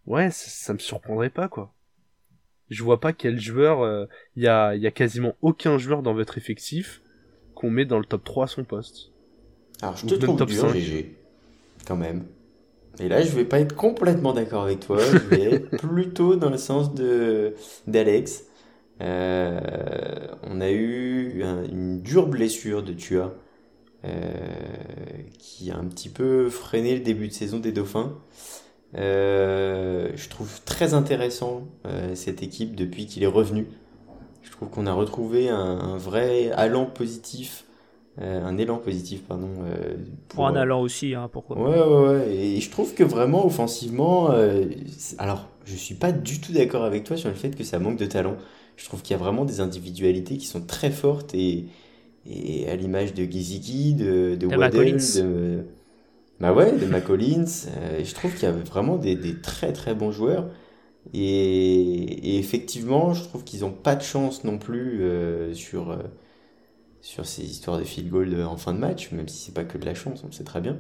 ouais, 0.07 0.31
ça, 0.31 0.49
ça, 0.49 0.73
me 0.73 0.79
surprendrait 0.79 1.31
pas, 1.31 1.49
quoi. 1.49 1.75
Je 2.69 2.85
vois 2.85 3.01
pas 3.01 3.13
quel 3.13 3.41
joueur, 3.41 4.09
il 4.37 4.45
y, 4.45 4.47
a, 4.47 4.77
y 4.77 4.87
a 4.87 4.93
quasiment 4.93 5.35
aucun 5.43 5.77
joueur 5.77 6.03
dans 6.03 6.15
votre 6.15 6.39
effectif 6.39 7.03
qu'on 7.57 7.69
met 7.69 7.85
dans 7.85 7.99
le 7.99 8.05
top 8.05 8.23
3 8.23 8.45
à 8.45 8.47
son 8.47 8.63
poste. 8.63 9.11
Alors, 9.83 9.97
je 9.97 10.07
te 10.07 10.15
trouve 10.15 10.39
top 10.39 10.49
dur, 10.49 10.71
5. 10.71 10.75
GG 10.77 11.17
quand 11.87 11.97
même. 11.97 12.27
Et 12.99 13.09
là, 13.09 13.23
je 13.23 13.31
vais 13.31 13.45
pas 13.45 13.61
être 13.61 13.75
complètement 13.75 14.33
d'accord 14.33 14.65
avec 14.65 14.81
toi. 14.81 14.99
Je 14.99 15.19
vais 15.19 15.55
être 15.55 15.77
plutôt 15.79 16.37
dans 16.37 16.51
le 16.51 16.59
sens 16.59 16.95
de 16.95 17.55
d'Alex. 17.87 18.45
Euh, 19.01 19.61
on 20.43 20.61
a 20.61 20.71
eu 20.71 21.43
un, 21.43 21.65
une 21.65 22.03
dure 22.03 22.27
blessure 22.27 22.83
de 22.83 22.93
Tua 22.93 23.35
euh, 24.05 24.29
qui 25.39 25.71
a 25.71 25.77
un 25.77 25.85
petit 25.85 26.09
peu 26.11 26.51
freiné 26.51 26.95
le 26.95 27.01
début 27.01 27.29
de 27.29 27.33
saison 27.33 27.59
des 27.59 27.73
Dauphins. 27.73 28.19
Euh, 28.97 30.11
je 30.17 30.29
trouve 30.29 30.61
très 30.65 30.95
intéressant 30.95 31.69
cette 32.15 32.43
équipe 32.43 32.75
depuis 32.75 33.07
qu'il 33.07 33.23
est 33.23 33.29
revenu. 33.29 33.69
Je 34.43 34.51
trouve 34.51 34.69
qu'on 34.69 34.87
a 34.87 34.93
retrouvé 34.93 35.49
un, 35.49 35.57
un 35.57 35.97
vrai 35.97 36.51
allant 36.53 36.87
positif 36.87 37.65
euh, 38.19 38.45
un 38.45 38.59
élan 38.59 38.79
positif, 38.79 39.23
pardon. 39.23 39.49
Euh, 39.65 39.95
pour, 40.29 40.37
pour, 40.37 40.47
un 40.49 40.57
allant 40.57 40.81
aussi, 40.81 41.15
hein, 41.15 41.29
pourquoi 41.33 41.57
Ouais, 41.57 41.79
ouais, 41.79 42.09
ouais. 42.09 42.37
Et 42.37 42.61
je 42.61 42.71
trouve 42.71 42.93
que 42.95 43.05
vraiment, 43.05 43.47
offensivement, 43.47 44.31
euh, 44.33 44.65
alors, 45.19 45.49
je 45.65 45.75
suis 45.75 45.95
pas 45.95 46.13
du 46.13 46.41
tout 46.41 46.53
d'accord 46.53 46.85
avec 46.85 47.05
toi 47.05 47.17
sur 47.17 47.29
le 47.29 47.35
fait 47.35 47.57
que 47.57 47.65
ça 47.65 47.79
manque 47.79 47.99
de 47.99 48.07
talent. 48.07 48.37
Je 48.77 48.85
trouve 48.85 49.03
qu'il 49.03 49.13
y 49.13 49.15
a 49.15 49.23
vraiment 49.23 49.45
des 49.45 49.61
individualités 49.61 50.37
qui 50.39 50.47
sont 50.47 50.61
très 50.61 50.91
fortes 50.91 51.35
et, 51.35 51.67
et 52.27 52.69
à 52.69 52.77
l'image 52.77 53.15
de 53.15 53.25
Giziki, 53.25 53.95
de, 53.95 54.35
de 54.35 54.47
de. 54.47 55.65
Bah 56.41 56.55
ouais, 56.55 56.73
de 56.73 56.87
McCollins. 56.87 57.45
je 58.03 58.15
trouve 58.15 58.33
qu'il 58.33 58.45
y 58.45 58.47
a 58.47 58.53
vraiment 58.53 58.97
des, 58.97 59.15
des, 59.15 59.37
très 59.41 59.73
très 59.75 59.95
bons 59.95 60.11
joueurs. 60.11 60.47
Et, 61.13 62.35
et 62.35 62.39
effectivement, 62.39 63.13
je 63.13 63.25
trouve 63.25 63.45
qu'ils 63.45 63.61
n'ont 63.61 63.73
pas 63.73 63.95
de 63.95 64.03
chance 64.03 64.43
non 64.45 64.59
plus 64.59 65.03
sur 65.53 65.97
sur 67.01 67.27
ces 67.27 67.43
histoires 67.43 67.79
de 67.79 67.85
field 67.85 68.11
goal 68.11 68.43
en 68.43 68.57
fin 68.57 68.75
de 68.75 68.79
match, 68.79 69.11
même 69.13 69.29
si 69.29 69.39
c'est 69.39 69.55
pas 69.55 69.65
que 69.65 69.79
de 69.79 69.87
la 69.87 69.95
chance, 69.95 70.23
on 70.23 70.27
le 70.27 70.33
sait 70.33 70.45
très 70.45 70.61
bien. 70.61 70.79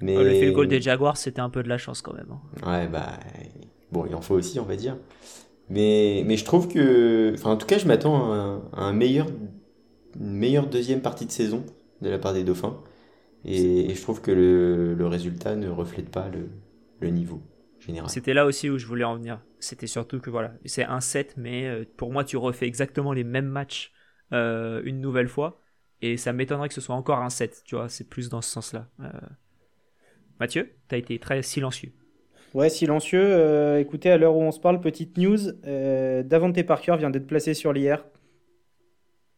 Mais... 0.00 0.22
Le 0.22 0.30
field 0.30 0.54
goal 0.54 0.68
des 0.68 0.80
Jaguars, 0.80 1.16
c'était 1.16 1.40
un 1.40 1.50
peu 1.50 1.62
de 1.62 1.68
la 1.68 1.78
chance 1.78 2.02
quand 2.02 2.14
même. 2.14 2.30
Hein. 2.30 2.70
Ouais, 2.70 2.88
bah. 2.88 3.18
Bon, 3.90 4.06
il 4.06 4.14
en 4.14 4.22
faut 4.22 4.34
aussi, 4.34 4.58
on 4.58 4.64
va 4.64 4.76
dire. 4.76 4.96
Mais, 5.68 6.24
mais 6.26 6.36
je 6.36 6.44
trouve 6.44 6.68
que. 6.68 7.32
Enfin, 7.34 7.50
en 7.50 7.56
tout 7.56 7.66
cas, 7.66 7.78
je 7.78 7.86
m'attends 7.86 8.32
à, 8.32 8.36
un, 8.36 8.62
un 8.72 8.92
meilleur, 8.92 9.28
une 10.18 10.32
meilleure 10.32 10.66
deuxième 10.66 11.00
partie 11.00 11.26
de 11.26 11.30
saison 11.30 11.64
de 12.00 12.08
la 12.08 12.18
part 12.18 12.32
des 12.32 12.44
Dauphins. 12.44 12.80
Et, 13.44 13.90
et 13.90 13.94
je 13.94 14.02
trouve 14.02 14.20
que 14.20 14.30
le, 14.30 14.94
le, 14.94 15.06
résultat 15.06 15.56
ne 15.56 15.68
reflète 15.68 16.10
pas 16.10 16.28
le, 16.28 16.48
le 17.00 17.10
niveau 17.10 17.42
général. 17.80 18.08
C'était 18.08 18.34
là 18.34 18.46
aussi 18.46 18.70
où 18.70 18.78
je 18.78 18.86
voulais 18.86 19.04
en 19.04 19.16
venir. 19.16 19.40
C'était 19.58 19.88
surtout 19.88 20.20
que 20.20 20.30
voilà, 20.30 20.52
c'est 20.64 20.84
un 20.84 21.00
set, 21.00 21.34
mais 21.36 21.66
euh, 21.66 21.84
pour 21.96 22.12
moi, 22.12 22.24
tu 22.24 22.36
refais 22.36 22.66
exactement 22.66 23.12
les 23.12 23.24
mêmes 23.24 23.48
matchs 23.48 23.92
euh, 24.32 24.82
une 24.84 25.00
nouvelle 25.00 25.28
fois. 25.28 25.60
Et 26.00 26.16
ça 26.16 26.32
m'étonnerait 26.32 26.68
que 26.68 26.74
ce 26.74 26.80
soit 26.80 26.94
encore 26.94 27.18
un 27.18 27.30
7, 27.30 27.62
tu 27.64 27.76
vois, 27.76 27.88
c'est 27.88 28.08
plus 28.08 28.28
dans 28.28 28.42
ce 28.42 28.50
sens-là. 28.50 28.88
Euh... 29.00 29.10
Mathieu, 30.40 30.72
tu 30.88 30.94
as 30.94 30.98
été 30.98 31.18
très 31.18 31.42
silencieux. 31.42 31.92
Ouais, 32.54 32.68
silencieux. 32.68 33.22
Euh, 33.22 33.78
écoutez, 33.78 34.10
à 34.10 34.18
l'heure 34.18 34.34
où 34.34 34.42
on 34.42 34.50
se 34.50 34.58
parle, 34.58 34.80
petite 34.80 35.16
news. 35.16 35.38
Davante 36.24 36.60
Parker 36.64 36.96
vient 36.98 37.10
d'être 37.10 37.26
placé 37.26 37.54
sur 37.54 37.72
l'IR. 37.72 38.04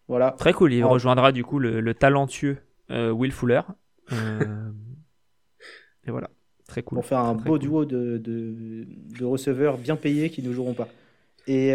Voilà. 0.09 0.34
Très 0.38 0.53
cool, 0.53 0.72
il 0.72 0.84
rejoindra 0.84 1.32
du 1.32 1.45
coup 1.45 1.59
le, 1.59 1.80
le 1.80 1.95
talentueux 1.95 2.59
Will 2.90 3.32
Fuller. 3.32 3.62
et 4.11 6.11
voilà, 6.11 6.30
très 6.66 6.82
cool. 6.82 6.97
Pour 6.97 7.07
faire 7.07 7.20
un 7.20 7.34
beau 7.34 7.53
cool. 7.53 7.59
duo 7.59 7.84
de, 7.84 8.18
de, 8.18 8.86
de, 9.18 9.24
receveurs 9.24 9.78
bien 9.78 9.97
payés 9.97 10.30
qui 10.30 10.42
ne 10.42 10.53
joueront 10.53 10.74
pas. 10.74 10.88
Et 11.47 11.72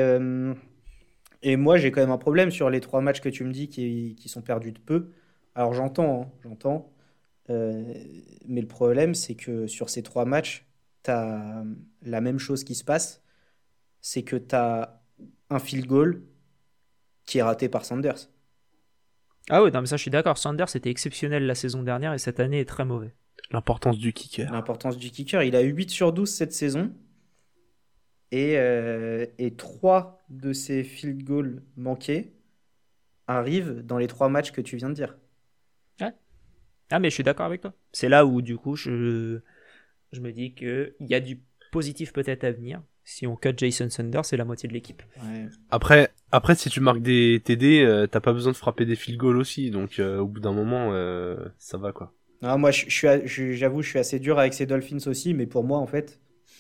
et 1.42 1.56
moi, 1.56 1.78
j'ai 1.78 1.92
quand 1.92 2.02
même 2.02 2.12
un 2.12 2.18
problème 2.18 2.52
sur 2.52 2.70
les 2.70 2.82
trois 2.82 3.02
matchs 3.02 3.22
que 3.22 3.30
tu 3.30 3.44
me 3.44 3.52
dis 3.52 3.70
qui, 3.70 4.16
qui 4.20 4.30
sont 4.30 4.42
perdus 4.42 4.72
de 4.72 4.80
peu. 4.80 5.12
Alors 5.56 5.74
j'entends, 5.74 6.22
hein, 6.22 6.32
j'entends. 6.44 6.94
Euh, 7.50 7.94
mais 8.48 8.62
le 8.62 8.68
problème, 8.68 9.16
c'est 9.16 9.36
que 9.36 9.68
sur 9.68 9.90
ces 9.90 10.04
trois 10.04 10.26
matchs, 10.26 10.68
tu 11.04 11.12
as 11.12 11.64
la 12.02 12.22
même 12.22 12.40
chose 12.40 12.64
qui 12.64 12.76
se 12.76 12.84
passe. 12.84 13.24
C'est 14.02 14.24
que 14.24 14.36
tu 14.36 14.56
as 14.56 15.02
un 15.50 15.60
field 15.60 15.86
goal 15.88 16.24
qui 17.26 17.40
est 17.40 17.44
raté 17.44 17.70
par 17.70 17.86
Sanders. 17.86 18.30
Ah 19.50 19.64
oui, 19.64 19.72
non, 19.72 19.82
mais 19.82 19.88
ça 19.88 19.98
je 19.98 20.02
suis 20.02 20.12
d'accord. 20.12 20.38
Sanders 20.38 20.76
était 20.76 20.90
exceptionnel 20.90 21.46
la 21.46 21.56
saison 21.56 21.84
dernière 21.84 22.14
et 22.14 22.20
cette 22.20 22.40
année 22.40 22.60
est 22.60 22.70
très 22.70 22.86
mauvais. 22.86 23.16
L'importance 23.52 23.98
du 23.98 24.14
kicker. 24.14 24.52
L'importance 24.52 24.98
du 24.98 25.10
kicker. 25.10 25.42
Il 25.44 25.56
a 25.56 25.64
eu 25.64 25.72
8 25.74 25.90
sur 25.90 26.14
12 26.14 26.30
cette 26.30 26.54
saison. 26.54 26.92
Et, 28.32 28.58
euh, 28.58 29.26
et 29.38 29.56
trois 29.56 30.22
de 30.30 30.54
ces 30.54 30.84
field 30.84 31.24
goals 31.24 31.64
manqués 31.78 32.34
arrivent 33.28 33.82
dans 33.86 33.98
les 33.98 34.08
trois 34.08 34.30
matchs 34.30 34.52
que 34.52 34.62
tu 34.62 34.76
viens 34.78 34.90
de 34.90 34.94
dire. 34.94 35.18
Ouais. 36.00 36.14
Ah, 36.92 37.00
mais 37.00 37.10
je 37.10 37.16
suis 37.16 37.24
d'accord 37.24 37.46
avec 37.46 37.62
toi. 37.62 37.74
C'est 37.92 38.10
là 38.10 38.26
où, 38.26 38.42
du 38.42 38.58
coup, 38.58 38.76
je, 38.76 39.40
je 40.12 40.20
me 40.20 40.32
dis 40.32 40.54
qu'il 40.54 40.94
y 41.02 41.16
a 41.16 41.20
du 41.20 41.40
positif 41.72 42.14
peut-être 42.14 42.44
à 42.44 42.52
venir. 42.52 42.82
Si 43.04 43.26
on 43.26 43.36
cut 43.36 43.54
Jason 43.58 43.90
Sanders, 43.90 44.26
c'est 44.26 44.38
la 44.38 44.46
moitié 44.46 44.70
de 44.70 44.74
l'équipe. 44.74 45.02
Ouais. 45.24 45.48
Après, 45.72 46.12
après, 46.32 46.54
si 46.54 46.70
tu 46.70 46.80
marques 46.80 47.02
des 47.02 47.42
TD, 47.44 47.82
euh, 47.82 48.06
t'as 48.06 48.20
pas 48.20 48.34
besoin 48.34 48.52
de 48.52 48.58
frapper 48.58 48.86
des 48.86 48.96
field 48.96 49.18
goals 49.18 49.38
aussi. 49.38 49.72
Donc, 49.72 49.98
euh, 49.98 50.20
au 50.20 50.28
bout 50.28 50.40
d'un 50.40 50.54
moment, 50.54 50.90
euh, 50.94 51.38
ça 51.58 51.78
va 51.78 51.92
quoi. 51.92 52.14
Non, 52.44 52.58
moi, 52.60 52.72
je, 52.72 52.86
je 52.88 53.54
j'avoue, 53.54 53.82
je 53.82 53.90
suis 53.90 54.00
assez 54.00 54.20
dur 54.20 54.38
avec 54.38 54.54
ces 54.54 54.68
Dolphins 54.68 55.08
aussi, 55.08 55.34
mais 55.34 55.48
pour 55.48 55.64
moi, 55.64 55.80
en 55.80 55.88
fait, 55.88 56.20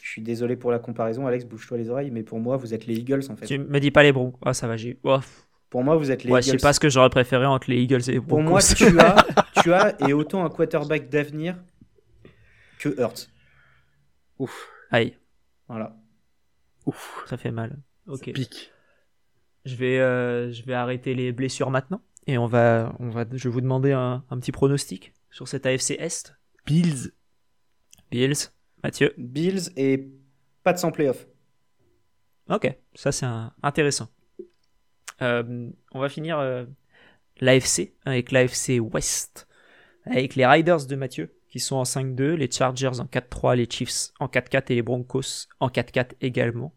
je 0.09 0.13
suis 0.13 0.21
désolé 0.23 0.55
pour 0.55 0.71
la 0.71 0.79
comparaison, 0.79 1.27
Alex, 1.27 1.45
bouge-toi 1.45 1.77
les 1.77 1.91
oreilles, 1.91 2.09
mais 2.09 2.23
pour 2.23 2.39
moi, 2.39 2.57
vous 2.57 2.73
êtes 2.73 2.87
les 2.87 2.95
Eagles 2.95 3.21
en 3.29 3.35
fait. 3.35 3.45
Tu 3.45 3.59
me 3.59 3.79
dis 3.79 3.91
pas 3.91 4.01
les 4.01 4.11
Broncos. 4.11 4.39
Ah, 4.43 4.55
ça 4.55 4.67
va, 4.67 4.75
j'ai. 4.75 4.97
Oh. 5.03 5.19
Pour 5.69 5.83
moi, 5.83 5.97
vous 5.97 6.09
êtes 6.09 6.23
les 6.23 6.31
ouais, 6.31 6.39
Eagles. 6.39 6.53
Je 6.53 6.57
sais 6.57 6.63
pas 6.63 6.73
ce 6.73 6.79
que 6.79 6.89
j'aurais 6.89 7.11
préféré 7.11 7.45
entre 7.45 7.69
les 7.69 7.79
Eagles 7.79 8.01
et 8.07 8.13
les 8.13 8.19
Broncos. 8.19 8.41
Pour 8.41 8.41
moi, 8.41 8.59
tu 8.59 8.85
as, 8.99 9.61
tu 9.61 9.71
as 9.71 10.09
et 10.09 10.13
autant 10.13 10.43
un 10.43 10.49
quarterback 10.49 11.09
d'avenir 11.09 11.63
que 12.79 12.89
Hurts. 12.99 13.29
Ouf. 14.39 14.67
Aïe. 14.89 15.15
Voilà. 15.67 15.95
Ouf. 16.87 17.23
Ça 17.27 17.37
fait 17.37 17.51
mal. 17.51 17.77
Ok. 18.07 18.25
Ça 18.25 18.31
pique. 18.31 18.71
Je 19.65 19.75
vais, 19.75 19.99
euh, 19.99 20.51
je 20.51 20.63
vais 20.63 20.73
arrêter 20.73 21.13
les 21.13 21.31
blessures 21.31 21.69
maintenant 21.69 22.01
et 22.25 22.39
on 22.39 22.47
va, 22.47 22.95
on 22.97 23.09
va, 23.11 23.25
je 23.31 23.47
vais 23.47 23.53
vous 23.53 23.61
demander 23.61 23.91
un, 23.91 24.23
un 24.27 24.39
petit 24.39 24.51
pronostic 24.51 25.13
sur 25.29 25.47
cette 25.47 25.67
AFC 25.67 25.91
Est. 25.99 26.35
Bills. 26.65 27.11
Bills. 28.09 28.49
Mathieu. 28.83 29.13
Bills 29.17 29.71
et 29.75 30.09
pas 30.63 30.73
de 30.73 30.77
sans 30.77 30.91
playoff. 30.91 31.27
Ok, 32.49 32.73
ça 32.95 33.11
c'est 33.11 33.27
intéressant. 33.61 34.07
Euh, 35.21 35.69
on 35.91 35.99
va 35.99 36.09
finir 36.09 36.39
euh, 36.39 36.65
l'AFC 37.39 37.93
avec 38.05 38.31
l'AFC 38.31 38.79
West, 38.79 39.47
avec 40.05 40.35
les 40.35 40.45
Riders 40.45 40.85
de 40.85 40.95
Mathieu 40.95 41.35
qui 41.49 41.59
sont 41.59 41.77
en 41.77 41.83
5-2, 41.83 42.33
les 42.33 42.49
Chargers 42.49 42.99
en 42.99 43.05
4-3, 43.05 43.55
les 43.55 43.67
Chiefs 43.69 44.11
en 44.19 44.27
4-4 44.27 44.71
et 44.71 44.75
les 44.75 44.81
Broncos 44.83 45.47
en 45.59 45.67
4-4 45.67 46.11
également. 46.21 46.73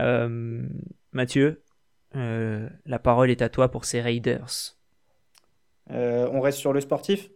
Euh, 0.00 0.66
Mathieu, 1.12 1.62
la 2.14 2.98
parole 2.98 3.30
est 3.30 3.42
à 3.42 3.50
toi 3.50 3.70
pour 3.70 3.84
ces 3.84 4.00
Raiders. 4.00 4.76
On 5.90 6.40
reste 6.40 6.58
sur 6.58 6.72
le 6.72 6.80
sportif? 6.80 7.28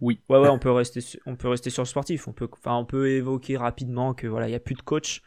Oui. 0.00 0.20
Ouais, 0.28 0.38
ouais, 0.38 0.48
on 0.48 0.58
peut 0.58 0.70
rester, 0.70 1.00
sur, 1.00 1.20
on 1.26 1.36
peut 1.36 1.48
rester 1.48 1.70
sur 1.70 1.82
le 1.82 1.88
sportif. 1.88 2.26
On 2.28 2.32
peut, 2.32 2.48
enfin, 2.52 2.76
on 2.76 2.84
peut 2.84 3.10
évoquer 3.10 3.56
rapidement 3.56 4.14
que 4.14 4.26
voilà, 4.26 4.48
il 4.48 4.52
y 4.52 4.56
a 4.56 4.60
plus 4.60 4.74
de 4.74 4.82
coach 4.82 5.22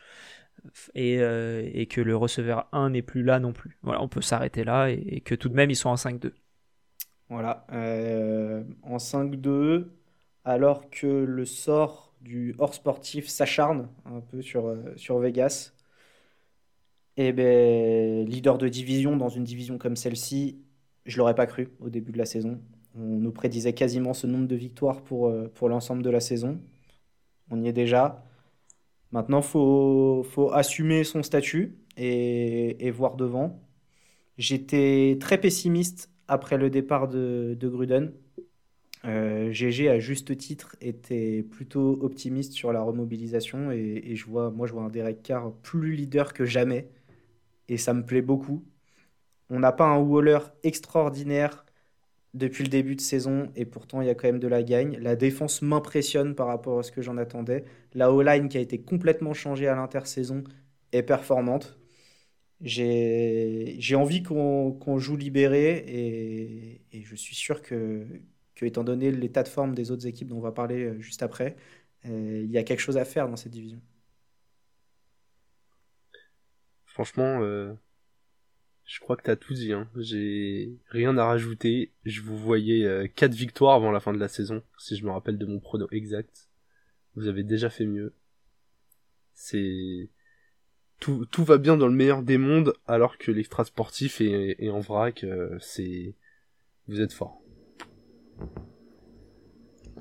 et, 0.95 1.19
euh, 1.19 1.69
et, 1.74 1.86
que 1.88 2.01
le 2.01 2.15
receveur 2.15 2.67
1 2.71 2.91
n'est 2.91 3.01
plus 3.01 3.24
là 3.24 3.39
non 3.39 3.53
plus. 3.53 3.78
Voilà, 3.84 4.01
on 4.01 4.07
peut 4.07 4.21
s'arrêter 4.21 4.63
là 4.63 4.89
et, 4.89 5.03
et, 5.07 5.21
que 5.21 5.36
tout 5.36 5.49
de 5.49 5.55
même 5.55 5.69
ils 5.69 5.76
sont 5.76 5.89
en 5.89 5.95
5-2. 5.95 6.34
Voilà, 7.30 7.65
euh, 7.71 8.63
en 8.84 8.97
5-2, 8.97 9.91
alors 10.45 10.89
que 10.89 11.07
le 11.07 11.45
sort 11.45 12.13
du 12.21 12.55
hors 12.57 12.74
sportif 12.74 13.28
s'acharne 13.28 13.89
un 14.05 14.21
peu 14.21 14.41
sur, 14.41 14.67
euh, 14.67 14.93
sur 14.95 15.19
Vegas. 15.19 15.74
Et 17.17 17.32
ben, 17.32 18.26
leader 18.26 18.57
de 18.57 18.67
division 18.67 19.17
dans 19.17 19.30
une 19.30 19.43
division 19.43 19.78
comme 19.78 19.95
celle-ci, 19.95 20.63
je 21.05 21.17
l'aurais 21.17 21.36
pas 21.36 21.45
cru 21.45 21.69
au 21.80 21.89
début 21.89 22.11
de 22.11 22.17
la 22.17 22.26
saison. 22.26 22.59
On 22.95 23.01
nous 23.01 23.31
prédisait 23.31 23.73
quasiment 23.73 24.13
ce 24.13 24.27
nombre 24.27 24.47
de 24.47 24.55
victoires 24.55 25.01
pour, 25.03 25.27
euh, 25.27 25.47
pour 25.55 25.69
l'ensemble 25.69 26.03
de 26.03 26.09
la 26.09 26.19
saison. 26.19 26.59
On 27.51 27.61
y 27.61 27.67
est 27.67 27.73
déjà. 27.73 28.23
Maintenant, 29.11 29.39
il 29.41 29.45
faut, 29.45 30.23
faut 30.23 30.51
assumer 30.53 31.03
son 31.03 31.23
statut 31.23 31.77
et, 31.97 32.87
et, 32.87 32.91
voir 32.91 33.15
devant. 33.15 33.61
J'étais 34.37 35.17
très 35.19 35.39
pessimiste 35.39 36.11
après 36.27 36.57
le 36.57 36.69
départ 36.69 37.07
de, 37.07 37.55
de 37.59 37.69
Gruden. 37.69 38.13
GG, 39.05 39.89
à 39.89 39.99
juste 39.99 40.37
titre, 40.37 40.75
était 40.81 41.43
plutôt 41.43 41.99
optimiste 42.01 42.53
sur 42.53 42.71
la 42.73 42.81
remobilisation 42.81 43.71
et, 43.71 44.15
je 44.15 44.25
vois, 44.25 44.49
moi, 44.51 44.67
je 44.67 44.73
vois 44.73 44.83
un 44.83 44.89
Derek 44.89 45.21
Carr 45.23 45.53
plus 45.61 45.95
leader 45.95 46.33
que 46.33 46.45
jamais 46.45 46.89
et 47.69 47.77
ça 47.77 47.93
me 47.93 48.05
plaît 48.05 48.21
beaucoup. 48.21 48.63
On 49.49 49.59
n'a 49.59 49.71
pas 49.71 49.85
un 49.85 49.99
Waller 49.99 50.39
extraordinaire 50.63 51.62
depuis 52.34 52.63
le 52.63 52.69
début 52.69 52.95
de 52.95 53.01
saison 53.01 53.51
et 53.55 53.65
pourtant 53.65 54.01
il 54.01 54.07
y 54.07 54.09
a 54.09 54.15
quand 54.15 54.27
même 54.27 54.39
de 54.39 54.47
la 54.47 54.63
gagne. 54.63 54.97
La 54.99 55.15
défense 55.15 55.61
m'impressionne 55.61 56.36
par 56.36 56.47
rapport 56.47 56.79
à 56.79 56.84
ce 56.84 56.91
que 56.91 57.01
j'en 57.01 57.17
attendais. 57.17 57.65
La 57.93 58.11
O-line 58.11 58.49
qui 58.49 58.57
a 58.57 58.61
été 58.61 58.81
complètement 58.81 59.34
changée 59.34 59.67
à 59.67 59.75
l'intersaison 59.75 60.43
est 60.91 61.03
performante. 61.03 61.77
J'ai 62.61 63.95
envie 63.95 64.23
qu'on 64.23 64.97
joue 64.99 65.17
libéré 65.17 66.81
et, 66.91 67.03
je 67.03 67.15
suis 67.15 67.36
sûr 67.36 67.61
que, 67.61 68.05
que, 68.55 68.65
étant 68.65 68.84
donné 68.84 69.11
l'état 69.11 69.43
de 69.43 69.49
forme 69.49 69.75
des 69.75 69.91
autres 69.91 70.07
équipes 70.07 70.29
dont 70.29 70.38
on 70.38 70.41
va 70.41 70.51
parler 70.53 70.84
euh, 70.86 70.99
juste 71.01 71.23
après, 71.23 71.55
euh, 72.05 72.41
il 72.43 72.51
y 72.51 72.57
a 72.57 72.63
quelque 72.63 72.79
chose 72.79 72.97
à 72.97 73.05
faire 73.05 73.27
dans 73.29 73.36
cette 73.36 73.51
division. 73.51 73.81
Franchement, 76.86 77.41
euh, 77.41 77.73
je 78.86 78.99
crois 78.99 79.15
que 79.15 79.23
t'as 79.23 79.36
tout 79.36 79.53
dit. 79.53 79.73
Hein. 79.73 79.88
J'ai 79.97 80.77
rien 80.89 81.17
à 81.17 81.25
rajouter. 81.25 81.91
Je 82.05 82.21
vous 82.21 82.38
voyais 82.38 82.86
euh, 82.86 83.07
4 83.07 83.34
victoires 83.34 83.75
avant 83.75 83.91
la 83.91 83.99
fin 83.99 84.13
de 84.13 84.19
la 84.19 84.27
saison, 84.27 84.61
si 84.77 84.95
je 84.95 85.05
me 85.05 85.11
rappelle 85.11 85.38
de 85.38 85.45
mon 85.45 85.59
prono 85.59 85.88
exact. 85.91 86.49
Vous 87.15 87.27
avez 87.27 87.43
déjà 87.43 87.69
fait 87.69 87.86
mieux. 87.86 88.13
C'est 89.34 90.09
tout, 90.99 91.25
tout 91.25 91.43
va 91.43 91.57
bien 91.57 91.77
dans 91.77 91.88
le 91.88 91.93
meilleur 91.93 92.23
des 92.23 92.38
mondes, 92.38 92.73
alors 92.88 93.17
que 93.17 93.31
l'extra 93.31 93.65
sportif 93.65 94.19
est, 94.21 94.69
en 94.69 94.79
vrac. 94.79 95.23
Euh, 95.23 95.57
c'est 95.59 96.15
vous 96.88 97.01
êtes 97.01 97.13
fort. 97.13 97.41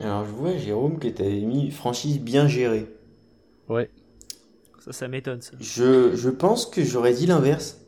Alors 0.00 0.24
je 0.24 0.30
vois 0.30 0.56
Jérôme 0.56 0.98
que 0.98 1.08
t'avais 1.08 1.40
mis 1.40 1.70
franchise 1.70 2.20
bien 2.20 2.48
gérée. 2.48 2.86
Ouais. 3.68 3.90
Ça, 4.80 4.92
ça 4.92 5.06
m'étonne. 5.06 5.40
Ça. 5.40 5.52
Je, 5.60 6.16
je 6.16 6.30
pense 6.30 6.66
que 6.66 6.82
j'aurais 6.82 7.14
dit 7.14 7.26
l'inverse. 7.26 7.81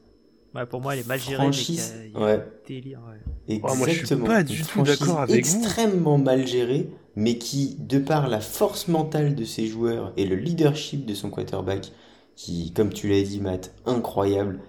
Ouais, 0.55 0.67
pour 0.67 0.81
moi, 0.81 0.95
elle 0.95 1.01
est 1.01 1.09
mal 1.09 1.21
gérée. 1.21 1.37
Franchise, 1.37 1.95
ouais. 2.15 2.41
Délire, 2.67 3.01
Exactement. 3.49 3.77
moi, 3.77 3.89
je 3.89 4.05
suis 4.07 4.17
pas 4.17 4.43
du 4.43 4.63
tout 4.63 4.83
d'accord 4.83 5.21
avec 5.21 5.37
extrêmement 5.37 6.17
mal 6.19 6.47
gérée, 6.47 6.89
mais 7.17 7.39
qui, 7.39 7.77
de 7.81 7.99
par 7.99 8.29
la 8.29 8.41
force 8.41 8.89
mentale 8.89 9.35
de 9.35 9.45
ses 9.45 9.67
joueurs 9.67 10.13
et 10.17 10.25
le 10.27 10.37
leadership 10.37 11.07
de 11.07 11.15
son 11.15 11.31
quarterback, 11.31 11.93
qui, 12.37 12.73
comme 12.73 12.93
tu 12.93 13.09
l'as 13.09 13.23
dit, 13.23 13.41
Matt, 13.41 13.75
incroyable. 13.87 14.61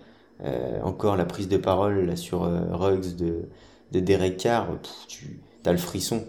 Euh, 0.44 0.82
encore 0.82 1.16
la 1.16 1.24
prise 1.26 1.48
de 1.48 1.56
parole 1.58 2.06
là, 2.06 2.16
sur 2.18 2.44
euh, 2.44 2.60
Ruggs 2.72 3.16
de, 3.16 3.48
de 3.94 4.00
Derek 4.02 4.36
Carr, 4.38 4.68
tu 5.08 5.40
as 5.66 5.72
le 5.72 5.78
frisson. 5.78 6.26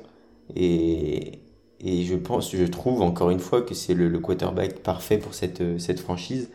Et, 0.55 1.41
et 1.81 2.05
je 2.05 2.15
pense, 2.15 2.55
je 2.55 2.65
trouve 2.65 3.03
encore 3.03 3.31
une 3.31 3.41
fois 3.41 3.63
que 3.63 3.75
c'est 3.75 3.95
le, 3.95 4.09
le, 4.09 4.19
quarterback 4.21 4.79
parfait 4.81 5.19
pour 5.19 5.35
cette, 5.35 5.61
euh, 5.61 5.79
cette 5.79 5.99
franchise 6.01 6.51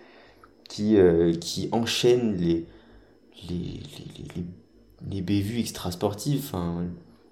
qui, 0.70 0.98
euh, 0.98 1.34
qui 1.34 1.68
enchaîne 1.74 2.38
les, 2.38 2.66
les, 3.50 3.56
les, 3.56 4.24
les, 4.36 4.46
les 5.10 5.22
bévues 5.22 5.60
extrasportifs. 5.60 6.54
Hein. 6.54 6.86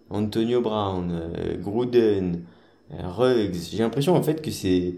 Antonio 0.09 0.61
Brown, 0.61 1.11
euh, 1.11 1.57
Gruden, 1.57 2.43
Ruggs. 2.91 3.55
J'ai 3.71 3.79
l'impression 3.79 4.15
en 4.15 4.23
fait 4.23 4.41
que 4.41 4.51
c'est 4.51 4.95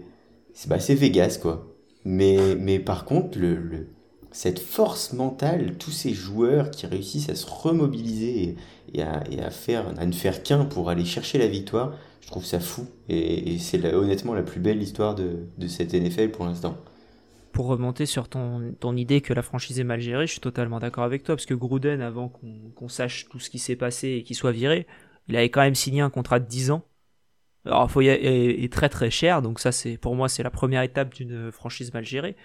c'est 0.54 0.68
bah, 0.68 0.76
Vegas 0.78 1.38
quoi. 1.40 1.66
Mais, 2.04 2.56
mais 2.56 2.78
par 2.78 3.04
contre, 3.04 3.38
le, 3.38 3.56
le, 3.56 3.88
cette 4.32 4.58
force 4.58 5.12
mentale, 5.12 5.76
tous 5.78 5.90
ces 5.90 6.12
joueurs 6.14 6.70
qui 6.70 6.86
réussissent 6.86 7.28
à 7.28 7.34
se 7.34 7.46
remobiliser 7.46 8.56
et, 8.94 9.02
à, 9.02 9.22
à, 9.44 9.50
faire, 9.50 9.86
à 9.98 10.06
ne 10.06 10.12
faire 10.12 10.42
qu'un 10.42 10.64
pour 10.64 10.90
aller 10.90 11.04
chercher 11.04 11.38
la 11.38 11.46
victoire, 11.46 11.96
je 12.20 12.26
trouve 12.28 12.44
ça 12.44 12.60
fou. 12.60 12.86
Et, 13.08 13.54
et 13.54 13.58
c'est 13.58 13.84
honnêtement 13.94 14.34
la 14.34 14.42
plus 14.42 14.60
belle 14.60 14.82
histoire 14.82 15.14
de, 15.14 15.46
de 15.58 15.66
cette 15.68 15.92
NFL 15.94 16.30
pour 16.30 16.44
l'instant. 16.44 16.76
Pour 17.52 17.66
remonter 17.66 18.06
sur 18.06 18.28
ton, 18.28 18.96
idée 18.96 19.20
que 19.20 19.34
la 19.34 19.42
franchise 19.42 19.78
est 19.78 19.84
mal 19.84 20.00
gérée, 20.00 20.26
je 20.26 20.32
suis 20.32 20.40
totalement 20.40 20.78
d'accord 20.78 21.04
avec 21.04 21.22
toi, 21.22 21.36
parce 21.36 21.46
que 21.46 21.54
Gruden, 21.54 22.00
avant 22.00 22.28
qu'on 22.28 22.88
sache 22.88 23.28
tout 23.28 23.38
ce 23.38 23.50
qui 23.50 23.58
s'est 23.58 23.76
passé 23.76 24.08
et 24.08 24.22
qu'il 24.22 24.36
soit 24.36 24.52
viré, 24.52 24.86
il 25.28 25.36
avait 25.36 25.50
quand 25.50 25.60
même 25.60 25.74
signé 25.74 26.00
un 26.00 26.10
contrat 26.10 26.40
de 26.40 26.46
10 26.46 26.70
ans. 26.70 26.84
Alors, 27.64 27.90
faut 27.90 28.00
y 28.00 28.08
est, 28.08 28.64
est 28.64 28.72
très 28.72 28.88
très 28.88 29.10
cher, 29.10 29.42
donc 29.42 29.60
ça, 29.60 29.70
c'est 29.70 29.96
pour 29.96 30.16
moi, 30.16 30.28
c'est 30.28 30.42
la 30.42 30.50
première 30.50 30.82
étape 30.82 31.14
d'une 31.14 31.52
franchise 31.52 31.92
mal 31.92 32.04
gérée. 32.04 32.36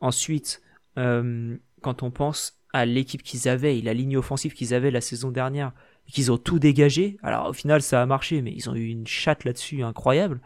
Ensuite, 0.00 0.62
euh, 0.98 1.56
quand 1.80 2.02
on 2.02 2.10
pense 2.10 2.58
à 2.72 2.86
l'équipe 2.86 3.22
qu'ils 3.22 3.48
avaient 3.48 3.78
et 3.78 3.82
la 3.82 3.94
ligne 3.94 4.16
offensive 4.16 4.54
qu'ils 4.54 4.74
avaient 4.74 4.90
la 4.90 5.00
saison 5.00 5.30
dernière, 5.30 5.72
qu'ils 6.06 6.32
ont 6.32 6.38
tout 6.38 6.58
dégagé. 6.58 7.18
Alors 7.22 7.48
au 7.48 7.52
final 7.52 7.82
ça 7.82 8.02
a 8.02 8.06
marché, 8.06 8.42
mais 8.42 8.52
ils 8.52 8.68
ont 8.68 8.74
eu 8.74 8.86
une 8.86 9.06
chatte 9.06 9.44
là-dessus 9.44 9.82
incroyable 9.82 10.40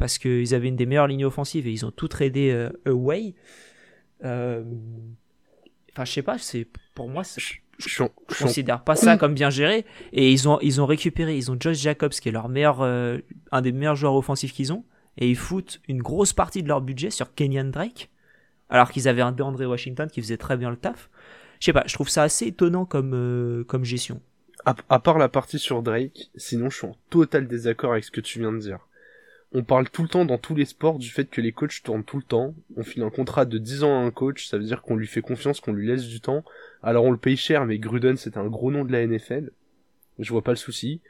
parce 0.00 0.16
qu'ils 0.16 0.54
avaient 0.54 0.68
une 0.68 0.76
des 0.76 0.86
meilleures 0.86 1.08
lignes 1.08 1.26
offensives 1.26 1.66
et 1.66 1.72
ils 1.72 1.84
ont 1.84 1.90
tout 1.90 2.08
tradé 2.08 2.50
euh, 2.50 2.70
away. 2.86 3.34
Euh... 4.24 4.64
Enfin 5.92 6.06
je 6.06 6.12
sais 6.12 6.22
pas, 6.22 6.38
c'est 6.38 6.66
pour 6.94 7.10
moi 7.10 7.22
je, 7.36 8.04
considère 8.38 8.82
pas 8.82 8.96
ça 8.96 9.18
comme 9.18 9.34
bien 9.34 9.50
géré 9.50 9.84
et 10.14 10.32
ils 10.32 10.48
ont 10.48 10.58
ils 10.62 10.80
ont 10.80 10.86
récupéré, 10.86 11.36
ils 11.36 11.50
ont 11.50 11.56
Josh 11.60 11.76
Jacobs 11.76 12.12
qui 12.12 12.30
est 12.30 12.32
leur 12.32 12.48
meilleur 12.48 12.80
euh, 12.80 13.18
un 13.52 13.60
des 13.60 13.72
meilleurs 13.72 13.94
joueurs 13.94 14.14
offensifs 14.14 14.54
qu'ils 14.54 14.72
ont 14.72 14.84
et 15.18 15.28
ils 15.28 15.36
foutent 15.36 15.82
une 15.86 16.00
grosse 16.00 16.32
partie 16.32 16.62
de 16.62 16.68
leur 16.68 16.80
budget 16.80 17.10
sur 17.10 17.34
Kenyan 17.34 17.64
Drake 17.64 18.08
alors 18.70 18.90
qu'ils 18.90 19.06
avaient 19.06 19.20
un 19.20 19.32
DeAndre 19.32 19.68
Washington 19.68 20.08
qui 20.10 20.22
faisait 20.22 20.38
très 20.38 20.56
bien 20.56 20.70
le 20.70 20.76
taf. 20.76 21.10
Je 21.58 21.66
sais 21.66 21.72
pas, 21.74 21.84
je 21.86 21.92
trouve 21.92 22.08
ça 22.08 22.22
assez 22.22 22.46
étonnant 22.46 22.86
comme 22.86 23.64
comme 23.68 23.84
gestion 23.84 24.22
à, 24.64 24.98
part 24.98 25.18
la 25.18 25.28
partie 25.28 25.58
sur 25.58 25.82
Drake, 25.82 26.30
sinon 26.36 26.70
je 26.70 26.76
suis 26.76 26.86
en 26.86 26.96
total 27.08 27.46
désaccord 27.46 27.92
avec 27.92 28.04
ce 28.04 28.10
que 28.10 28.20
tu 28.20 28.38
viens 28.38 28.52
de 28.52 28.58
dire. 28.58 28.86
On 29.52 29.64
parle 29.64 29.90
tout 29.90 30.02
le 30.02 30.08
temps 30.08 30.24
dans 30.24 30.38
tous 30.38 30.54
les 30.54 30.64
sports 30.64 30.98
du 30.98 31.10
fait 31.10 31.24
que 31.24 31.40
les 31.40 31.50
coachs 31.50 31.82
tournent 31.82 32.04
tout 32.04 32.18
le 32.18 32.22
temps. 32.22 32.54
On 32.76 32.84
file 32.84 33.02
un 33.02 33.10
contrat 33.10 33.44
de 33.44 33.58
10 33.58 33.82
ans 33.82 34.00
à 34.00 34.04
un 34.04 34.12
coach, 34.12 34.46
ça 34.46 34.58
veut 34.58 34.64
dire 34.64 34.82
qu'on 34.82 34.94
lui 34.94 35.08
fait 35.08 35.22
confiance, 35.22 35.60
qu'on 35.60 35.72
lui 35.72 35.88
laisse 35.88 36.06
du 36.06 36.20
temps. 36.20 36.44
Alors 36.84 37.04
on 37.04 37.10
le 37.10 37.16
paye 37.16 37.36
cher, 37.36 37.66
mais 37.66 37.78
Gruden 37.78 38.16
c'est 38.16 38.36
un 38.36 38.46
gros 38.46 38.70
nom 38.70 38.84
de 38.84 38.92
la 38.92 39.04
NFL. 39.04 39.50
Je 40.20 40.30
vois 40.30 40.42
pas 40.42 40.52
le 40.52 40.56
souci. 40.56 41.00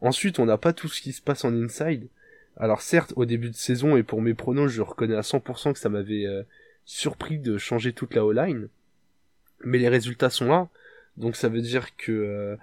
Ensuite, 0.00 0.38
on 0.38 0.46
n'a 0.46 0.56
pas 0.56 0.72
tout 0.72 0.88
ce 0.88 1.02
qui 1.02 1.12
se 1.12 1.20
passe 1.20 1.44
en 1.44 1.54
inside. 1.54 2.08
Alors 2.56 2.80
certes, 2.80 3.12
au 3.16 3.26
début 3.26 3.50
de 3.50 3.54
saison 3.54 3.96
et 3.96 4.02
pour 4.02 4.22
mes 4.22 4.34
pronos, 4.34 4.68
je 4.68 4.80
reconnais 4.80 5.16
à 5.16 5.20
100% 5.20 5.74
que 5.74 5.78
ça 5.78 5.90
m'avait 5.90 6.24
euh, 6.24 6.42
surpris 6.86 7.38
de 7.38 7.58
changer 7.58 7.92
toute 7.92 8.14
la 8.14 8.24
O-line. 8.24 8.68
Mais 9.62 9.78
les 9.78 9.88
résultats 9.88 10.30
sont 10.30 10.46
là. 10.46 10.68
Donc 11.18 11.36
ça 11.36 11.50
veut 11.50 11.60
dire 11.60 11.94
que 11.96 12.12
euh, 12.12 12.56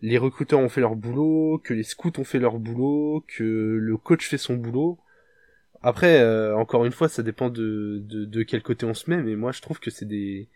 les 0.00 0.18
recruteurs 0.18 0.60
ont 0.60 0.68
fait 0.68 0.80
leur 0.80 0.96
boulot, 0.96 1.60
que 1.62 1.74
les 1.74 1.82
scouts 1.82 2.12
ont 2.18 2.24
fait 2.24 2.38
leur 2.38 2.58
boulot, 2.58 3.24
que 3.26 3.42
le 3.42 3.96
coach 3.96 4.28
fait 4.28 4.38
son 4.38 4.54
boulot. 4.54 4.98
Après, 5.82 6.20
euh, 6.20 6.56
encore 6.56 6.84
une 6.84 6.92
fois, 6.92 7.08
ça 7.08 7.22
dépend 7.22 7.50
de, 7.50 8.02
de, 8.04 8.24
de, 8.24 8.42
quel 8.42 8.62
côté 8.62 8.84
on 8.84 8.94
se 8.94 9.08
met, 9.10 9.22
mais 9.22 9.36
moi 9.36 9.52
je 9.52 9.60
trouve 9.60 9.78
que 9.78 9.90
c'est 9.90 10.06
des 10.06 10.48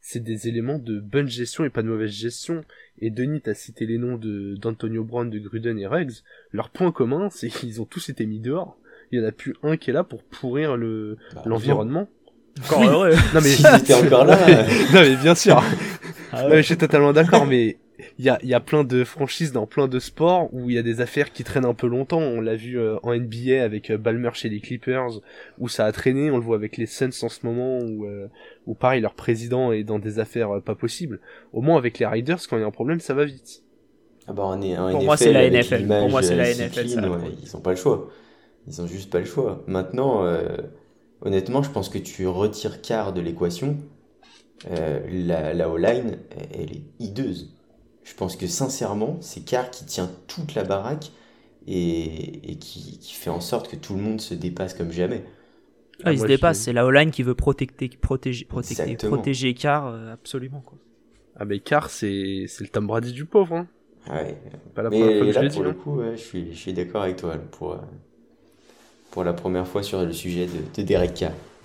c'est 0.00 0.22
des 0.22 0.46
éléments 0.46 0.78
de 0.78 1.00
bonne 1.00 1.28
gestion 1.28 1.64
et 1.64 1.70
pas 1.70 1.82
de 1.82 1.88
mauvaise 1.88 2.10
gestion. 2.10 2.64
Et 3.00 3.10
Denis, 3.10 3.40
t'as 3.40 3.54
cité 3.54 3.86
les 3.86 3.98
noms 3.98 4.16
de 4.16 4.54
d'Antonio 4.56 5.02
Brown, 5.02 5.28
de 5.28 5.38
Gruden 5.38 5.78
et 5.78 5.86
Ruggs. 5.86 6.22
Leur 6.52 6.70
point 6.70 6.92
commun, 6.92 7.28
c'est 7.32 7.48
qu'ils 7.48 7.80
ont 7.80 7.86
tous 7.86 8.08
été 8.08 8.26
mis 8.26 8.40
dehors. 8.40 8.78
Il 9.10 9.20
y 9.20 9.22
en 9.22 9.26
a 9.26 9.32
plus 9.32 9.54
un 9.62 9.76
qui 9.76 9.90
est 9.90 9.92
là 9.92 10.04
pour 10.04 10.22
pourrir 10.22 10.76
le 10.76 11.16
bah, 11.34 11.42
l'environnement. 11.46 12.08
Encore 12.60 12.84
heureux. 12.84 13.14
Non 13.34 13.40
mais 13.42 13.48
si 13.84 13.94
encore 13.94 14.24
là. 14.24 14.36
non 14.92 15.00
mais 15.00 15.16
bien 15.16 15.34
sûr. 15.34 15.62
Ah 16.32 16.42
non, 16.42 16.48
mais 16.50 16.56
je 16.58 16.66
suis 16.66 16.76
totalement 16.76 17.12
d'accord, 17.12 17.46
mais 17.46 17.78
il 18.18 18.24
y 18.24 18.28
a, 18.28 18.38
y 18.42 18.54
a 18.54 18.60
plein 18.60 18.84
de 18.84 19.04
franchises 19.04 19.52
dans 19.52 19.66
plein 19.66 19.88
de 19.88 19.98
sports 19.98 20.52
où 20.52 20.70
il 20.70 20.76
y 20.76 20.78
a 20.78 20.82
des 20.82 21.00
affaires 21.00 21.32
qui 21.32 21.44
traînent 21.44 21.64
un 21.64 21.74
peu 21.74 21.86
longtemps. 21.86 22.20
On 22.20 22.40
l'a 22.40 22.54
vu 22.54 22.78
euh, 22.78 22.98
en 23.02 23.14
NBA 23.14 23.62
avec 23.62 23.90
euh, 23.90 23.98
Balmer 23.98 24.30
chez 24.34 24.48
les 24.48 24.60
Clippers, 24.60 25.20
où 25.58 25.68
ça 25.68 25.86
a 25.86 25.92
traîné. 25.92 26.30
On 26.30 26.36
le 26.36 26.42
voit 26.42 26.56
avec 26.56 26.76
les 26.76 26.86
Suns 26.86 27.10
en 27.22 27.28
ce 27.28 27.44
moment, 27.44 27.78
où, 27.78 28.06
euh, 28.06 28.28
où 28.66 28.74
pareil, 28.74 29.00
leur 29.00 29.14
président 29.14 29.72
est 29.72 29.84
dans 29.84 29.98
des 29.98 30.18
affaires 30.18 30.60
pas 30.62 30.74
possibles. 30.74 31.20
Au 31.52 31.60
moins 31.60 31.78
avec 31.78 31.98
les 31.98 32.06
Riders, 32.06 32.40
quand 32.48 32.56
il 32.56 32.60
y 32.60 32.64
a 32.64 32.66
un 32.66 32.70
problème, 32.70 33.00
ça 33.00 33.14
va 33.14 33.24
vite. 33.24 33.62
Ah 34.28 34.32
bah 34.32 34.42
on 34.46 34.60
est, 34.60 34.74
Pour 34.74 35.04
moi, 35.04 35.16
c'est 35.16 35.32
la 35.32 35.48
NFL. 35.48 35.86
Pour 35.86 36.10
moi, 36.10 36.22
c'est 36.22 36.36
la 36.36 36.52
NFL. 36.52 36.88
Ça, 36.88 37.00
ils 37.42 37.56
ont 37.56 37.60
pas 37.60 37.70
le 37.70 37.76
choix. 37.76 38.10
Ils 38.66 38.82
ont 38.82 38.86
juste 38.86 39.10
pas 39.10 39.20
le 39.20 39.24
choix. 39.24 39.62
Maintenant, 39.68 40.26
honnêtement, 41.22 41.62
je 41.62 41.70
pense 41.70 41.88
que 41.88 41.98
tu 41.98 42.26
retires 42.26 42.82
quart 42.82 43.12
de 43.12 43.20
l'équation. 43.20 43.76
la, 44.68 45.54
la 45.54 45.70
O-line, 45.70 46.18
elle 46.52 46.72
est 46.72 46.82
hideuse 46.98 47.56
je 48.06 48.14
pense 48.14 48.36
que 48.36 48.46
sincèrement, 48.46 49.18
c'est 49.20 49.44
Carr 49.44 49.68
qui 49.70 49.84
tient 49.84 50.08
toute 50.28 50.54
la 50.54 50.62
baraque 50.62 51.10
et, 51.66 52.52
et 52.52 52.56
qui, 52.56 52.98
qui, 53.00 53.14
fait 53.14 53.30
en 53.30 53.40
sorte 53.40 53.68
que 53.68 53.74
tout 53.74 53.96
le 53.96 54.00
monde 54.00 54.20
se 54.20 54.32
dépasse 54.32 54.74
comme 54.74 54.92
jamais. 54.92 55.24
Ah, 56.04 56.12
il 56.12 56.20
se 56.20 56.26
dépasse, 56.26 56.60
c'est 56.60 56.72
la 56.72 56.86
O-line 56.86 57.10
qui 57.10 57.24
veut 57.24 57.34
protéger, 57.34 57.72
protéger, 58.00 58.44
protéger, 58.44 58.96
protéger 58.96 59.54
Carr, 59.54 59.88
euh, 59.88 60.12
absolument. 60.12 60.60
Quoi. 60.60 60.78
Ah, 61.34 61.44
mais 61.44 61.58
Carr, 61.58 61.90
c'est, 61.90 62.44
c'est 62.46 62.62
le 62.62 62.70
Tom 62.70 62.86
Brady 62.86 63.10
du 63.12 63.24
pauvre. 63.24 63.56
Hein. 63.56 63.66
Ouais. 64.08 64.38
Pas 64.74 64.82
la 64.82 64.90
mais 64.90 65.32
là, 65.32 65.50
pour 65.50 65.64
le 65.64 65.70
hein. 65.70 65.74
coup, 65.74 65.96
ouais, 65.96 66.16
je 66.16 66.22
suis, 66.22 66.52
je 66.52 66.58
suis 66.58 66.72
d'accord 66.72 67.02
avec 67.02 67.16
toi 67.16 67.36
pour, 67.50 67.72
euh, 67.72 67.78
pour 69.10 69.24
la 69.24 69.32
première 69.32 69.66
fois 69.66 69.82
sur 69.82 70.00
le 70.04 70.12
sujet 70.12 70.46
de, 70.46 70.80
de 70.80 70.82
Derek 70.86 71.14
Carr. 71.14 71.32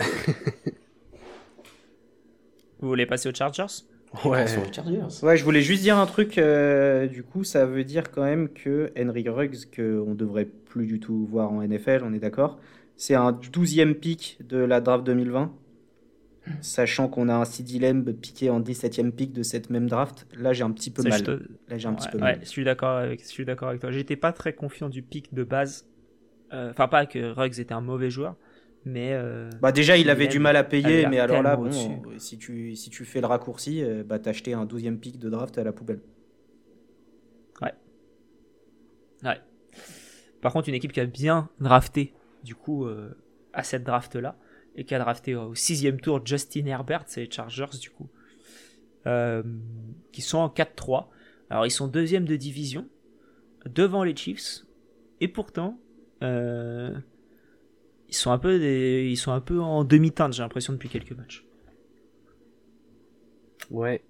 Vous 2.80 2.88
voulez 2.88 3.06
passer 3.06 3.28
aux 3.28 3.34
Chargers? 3.34 3.84
Ouais. 4.24 4.44
ouais, 5.22 5.36
je 5.36 5.44
voulais 5.44 5.62
juste 5.62 5.82
dire 5.82 5.96
un 5.96 6.06
truc. 6.06 6.36
Euh, 6.36 7.06
du 7.06 7.22
coup, 7.22 7.44
ça 7.44 7.64
veut 7.64 7.84
dire 7.84 8.10
quand 8.10 8.22
même 8.22 8.48
que 8.48 8.92
Henry 8.98 9.28
Ruggs, 9.28 9.64
qu'on 9.74 10.14
devrait 10.14 10.44
plus 10.44 10.86
du 10.86 11.00
tout 11.00 11.26
voir 11.26 11.50
en 11.50 11.62
NFL, 11.62 12.02
on 12.04 12.12
est 12.12 12.18
d'accord. 12.18 12.58
C'est 12.96 13.14
un 13.14 13.32
12e 13.32 13.94
pick 13.94 14.38
de 14.46 14.58
la 14.58 14.80
draft 14.80 15.04
2020. 15.04 15.52
Sachant 16.60 17.08
qu'on 17.08 17.28
a 17.28 17.34
un 17.34 17.44
CD 17.44 17.78
Lamb 17.78 18.12
piqué 18.12 18.50
en 18.50 18.60
17e 18.60 19.12
pick 19.12 19.32
de 19.32 19.44
cette 19.44 19.70
même 19.70 19.88
draft, 19.88 20.26
là 20.36 20.52
j'ai 20.52 20.64
un 20.64 20.72
petit 20.72 20.90
peu 20.90 21.04
mal. 21.04 21.22
Là 21.68 21.78
j'ai 21.78 21.86
un 21.86 21.94
petit 21.94 22.08
peu 22.08 22.18
mal. 22.18 22.40
je 22.42 22.48
suis 22.48 22.64
d'accord 22.64 22.96
avec, 22.96 23.22
je 23.22 23.28
suis 23.28 23.44
d'accord 23.44 23.68
avec 23.68 23.80
toi. 23.80 23.92
J'étais 23.92 24.16
pas 24.16 24.32
très 24.32 24.52
confiant 24.52 24.88
du 24.88 25.02
pick 25.02 25.32
de 25.32 25.44
base. 25.44 25.86
Euh, 26.52 26.70
enfin, 26.70 26.88
pas 26.88 27.06
que 27.06 27.30
Ruggs 27.32 27.60
était 27.60 27.72
un 27.72 27.80
mauvais 27.80 28.10
joueur, 28.10 28.36
mais. 28.84 29.12
Euh, 29.12 29.50
bah 29.60 29.72
déjà 29.72 29.96
il 29.96 30.10
avait 30.10 30.28
du 30.28 30.38
mal 30.38 30.56
à 30.56 30.64
payer, 30.64 31.06
mais 31.06 31.18
alors 31.18 31.42
là, 31.42 31.56
bon, 31.56 31.70
si 32.18 32.38
tu, 32.38 32.74
si 32.76 32.90
tu 32.90 33.04
fais 33.04 33.20
le 33.20 33.26
raccourci, 33.26 33.82
euh, 33.82 34.02
bah 34.04 34.18
t'as 34.18 34.30
acheté 34.30 34.54
un 34.54 34.64
12e 34.64 34.98
pick 34.98 35.18
de 35.18 35.30
draft 35.30 35.56
à 35.58 35.64
la 35.64 35.72
poubelle. 35.72 36.00
Ouais. 37.60 37.74
Ouais. 39.24 39.40
Par 40.40 40.52
contre, 40.52 40.68
une 40.68 40.74
équipe 40.74 40.92
qui 40.92 41.00
a 41.00 41.06
bien 41.06 41.48
drafté, 41.60 42.14
du 42.42 42.54
coup, 42.54 42.88
à 43.52 43.62
cette 43.62 43.84
draft 43.84 44.16
là 44.16 44.36
et 44.76 44.84
qui 44.84 44.94
a 44.94 44.98
drafté 44.98 45.34
au 45.34 45.54
sixième 45.54 46.00
tour 46.00 46.24
Justin 46.24 46.66
Herbert, 46.66 47.04
c'est 47.06 47.22
les 47.22 47.30
Chargers 47.30 47.78
du 47.80 47.90
coup, 47.90 48.08
euh, 49.06 49.42
qui 50.12 50.22
sont 50.22 50.38
en 50.38 50.48
4-3. 50.48 51.08
Alors 51.50 51.66
ils 51.66 51.70
sont 51.70 51.88
deuxième 51.88 52.24
de 52.24 52.36
division, 52.36 52.88
devant 53.66 54.04
les 54.04 54.16
Chiefs, 54.16 54.64
et 55.20 55.28
pourtant 55.28 55.78
euh, 56.22 56.94
ils 58.12 58.16
sont 58.16 58.30
un 58.30 58.38
peu 58.38 58.62
ils 58.62 59.16
sont 59.16 59.32
un 59.32 59.40
peu 59.40 59.58
en 59.58 59.84
demi-teinte, 59.84 60.34
j'ai 60.34 60.42
l'impression 60.42 60.74
depuis 60.74 60.90
quelques 60.90 61.12
matchs. 61.12 61.46
Ouais, 63.70 64.04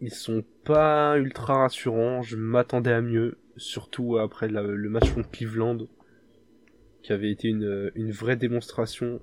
ils 0.00 0.12
sont 0.12 0.42
pas 0.64 1.16
ultra 1.18 1.58
rassurants. 1.58 2.20
Je 2.22 2.36
m'attendais 2.36 2.90
à 2.90 3.00
mieux, 3.00 3.38
surtout 3.56 4.18
après 4.18 4.48
le 4.48 4.88
match 4.88 5.08
contre 5.14 5.30
Cleveland, 5.30 5.78
qui 7.04 7.12
avait 7.12 7.30
été 7.30 7.46
une, 7.46 8.10
vraie 8.10 8.36
démonstration 8.36 9.20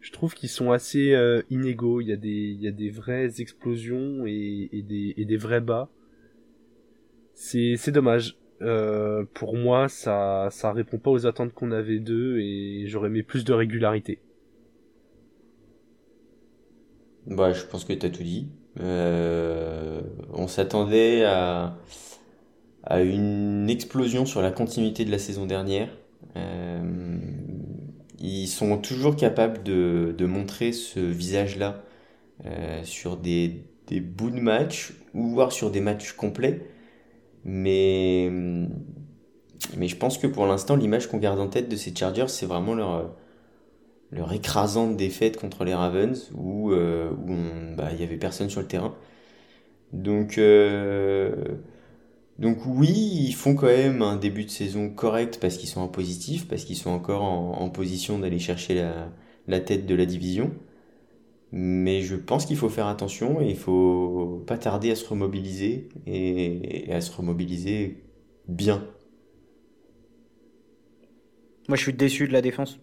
je 0.00 0.12
trouve 0.12 0.34
qu'ils 0.34 0.50
sont 0.50 0.70
assez 0.70 1.14
euh, 1.14 1.40
inégaux. 1.48 2.02
Il 2.02 2.08
y, 2.08 2.12
a 2.12 2.70
des, 2.70 2.90
vraies 2.90 3.40
explosions 3.40 4.26
et, 4.26 4.84
des, 4.86 5.14
et 5.16 5.24
des 5.24 5.36
vrais 5.38 5.62
bas. 5.62 5.88
C'est 7.32 7.90
dommage. 7.90 8.36
Euh, 8.64 9.24
pour 9.34 9.56
moi, 9.56 9.88
ça, 9.88 10.48
ça 10.50 10.72
répond 10.72 10.98
pas 10.98 11.10
aux 11.10 11.26
attentes 11.26 11.52
qu'on 11.52 11.70
avait 11.70 11.98
d'eux 11.98 12.40
et 12.40 12.86
j'aurais 12.86 13.08
aimé 13.08 13.22
plus 13.22 13.44
de 13.44 13.52
régularité. 13.52 14.18
Bah, 17.26 17.52
je 17.52 17.64
pense 17.64 17.84
que 17.84 17.92
tu 17.92 18.06
as 18.06 18.10
tout 18.10 18.22
dit. 18.22 18.48
Euh, 18.80 20.00
on 20.32 20.48
s'attendait 20.48 21.24
à, 21.24 21.76
une 22.90 23.68
explosion 23.68 24.26
sur 24.26 24.40
la 24.42 24.50
continuité 24.50 25.04
de 25.04 25.10
la 25.10 25.18
saison 25.18 25.46
dernière. 25.46 25.88
Euh, 26.36 27.18
ils 28.18 28.46
sont 28.46 28.78
toujours 28.78 29.16
capables 29.16 29.62
de, 29.62 30.14
montrer 30.26 30.72
ce 30.72 31.00
visage-là 31.00 31.82
sur 32.82 33.16
des, 33.16 33.64
des, 33.86 34.00
bouts 34.00 34.30
de 34.30 34.40
match 34.40 34.94
ou 35.14 35.28
voire 35.28 35.52
sur 35.52 35.70
des 35.70 35.80
matchs 35.80 36.12
complets. 36.12 36.73
Mais, 37.44 38.30
mais 39.76 39.88
je 39.88 39.96
pense 39.96 40.18
que 40.18 40.26
pour 40.26 40.46
l'instant, 40.46 40.76
l'image 40.76 41.08
qu'on 41.08 41.18
garde 41.18 41.40
en 41.40 41.48
tête 41.48 41.68
de 41.68 41.76
ces 41.76 41.94
Chargers, 41.94 42.28
c'est 42.28 42.46
vraiment 42.46 42.74
leur, 42.74 43.14
leur 44.14 44.32
écrasante 44.32 44.96
défaite 44.96 45.36
contre 45.36 45.64
les 45.64 45.74
Ravens 45.74 46.30
où, 46.34 46.70
euh, 46.72 47.10
bah, 47.76 47.88
il 47.92 47.98
n'y 47.98 48.04
avait 48.04 48.16
personne 48.16 48.48
sur 48.48 48.60
le 48.60 48.66
terrain. 48.66 48.94
Donc, 49.92 50.38
euh, 50.38 51.34
donc 52.38 52.58
oui, 52.66 52.92
ils 52.92 53.34
font 53.34 53.54
quand 53.54 53.66
même 53.66 54.02
un 54.02 54.16
début 54.16 54.44
de 54.44 54.50
saison 54.50 54.90
correct 54.90 55.38
parce 55.40 55.56
qu'ils 55.56 55.68
sont 55.68 55.80
en 55.80 55.88
positif, 55.88 56.48
parce 56.48 56.64
qu'ils 56.64 56.76
sont 56.76 56.90
encore 56.90 57.22
en, 57.22 57.68
position 57.70 58.18
d'aller 58.18 58.38
chercher 58.38 58.84
la, 59.46 59.60
tête 59.60 59.86
de 59.86 59.94
la 59.94 60.06
division. 60.06 60.52
Mais 61.56 62.02
je 62.02 62.16
pense 62.16 62.46
qu'il 62.46 62.56
faut 62.56 62.68
faire 62.68 62.88
attention 62.88 63.40
et 63.40 63.48
il 63.48 63.56
faut 63.56 64.42
pas 64.44 64.58
tarder 64.58 64.90
à 64.90 64.96
se 64.96 65.08
remobiliser 65.08 65.88
et, 66.04 66.92
à 66.92 67.00
se 67.00 67.12
remobiliser 67.12 68.02
bien. 68.48 68.84
Moi, 71.68 71.76
je 71.76 71.82
suis 71.82 71.92
déçu 71.92 72.26
de 72.26 72.32
la 72.32 72.42
défense. 72.42 72.80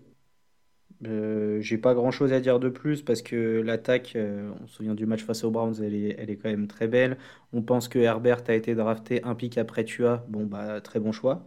Euh, 1.06 1.60
j'ai 1.60 1.78
pas 1.78 1.94
grand 1.94 2.12
chose 2.12 2.32
à 2.32 2.40
dire 2.40 2.62
de 2.62 2.70
plus 2.70 3.02
parce 3.02 3.22
que 3.22 3.60
l'attaque, 3.60 4.14
euh, 4.16 4.54
on 4.64 4.68
se 4.68 4.76
souvient 4.76 4.96
du 4.96 5.06
match 5.06 5.26
face 5.26 5.44
aux 5.44 5.52
Browns, 5.52 5.76
elle 5.84 5.94
est, 5.94 6.38
quand 6.38 6.50
même 6.50 6.68
très 6.70 6.88
belle. 6.88 7.18
On 7.52 7.62
pense 7.62 7.90
que 7.90 8.00
Herbert 8.00 8.44
a 8.48 8.54
été 8.54 8.74
drafté 8.74 9.22
un 9.26 9.36
pic 9.36 9.58
après 9.58 9.84
Tua, 9.84 10.26
bon 10.30 10.46
bah 10.46 10.80
très 10.80 11.02
bon 11.02 11.12
choix. 11.12 11.46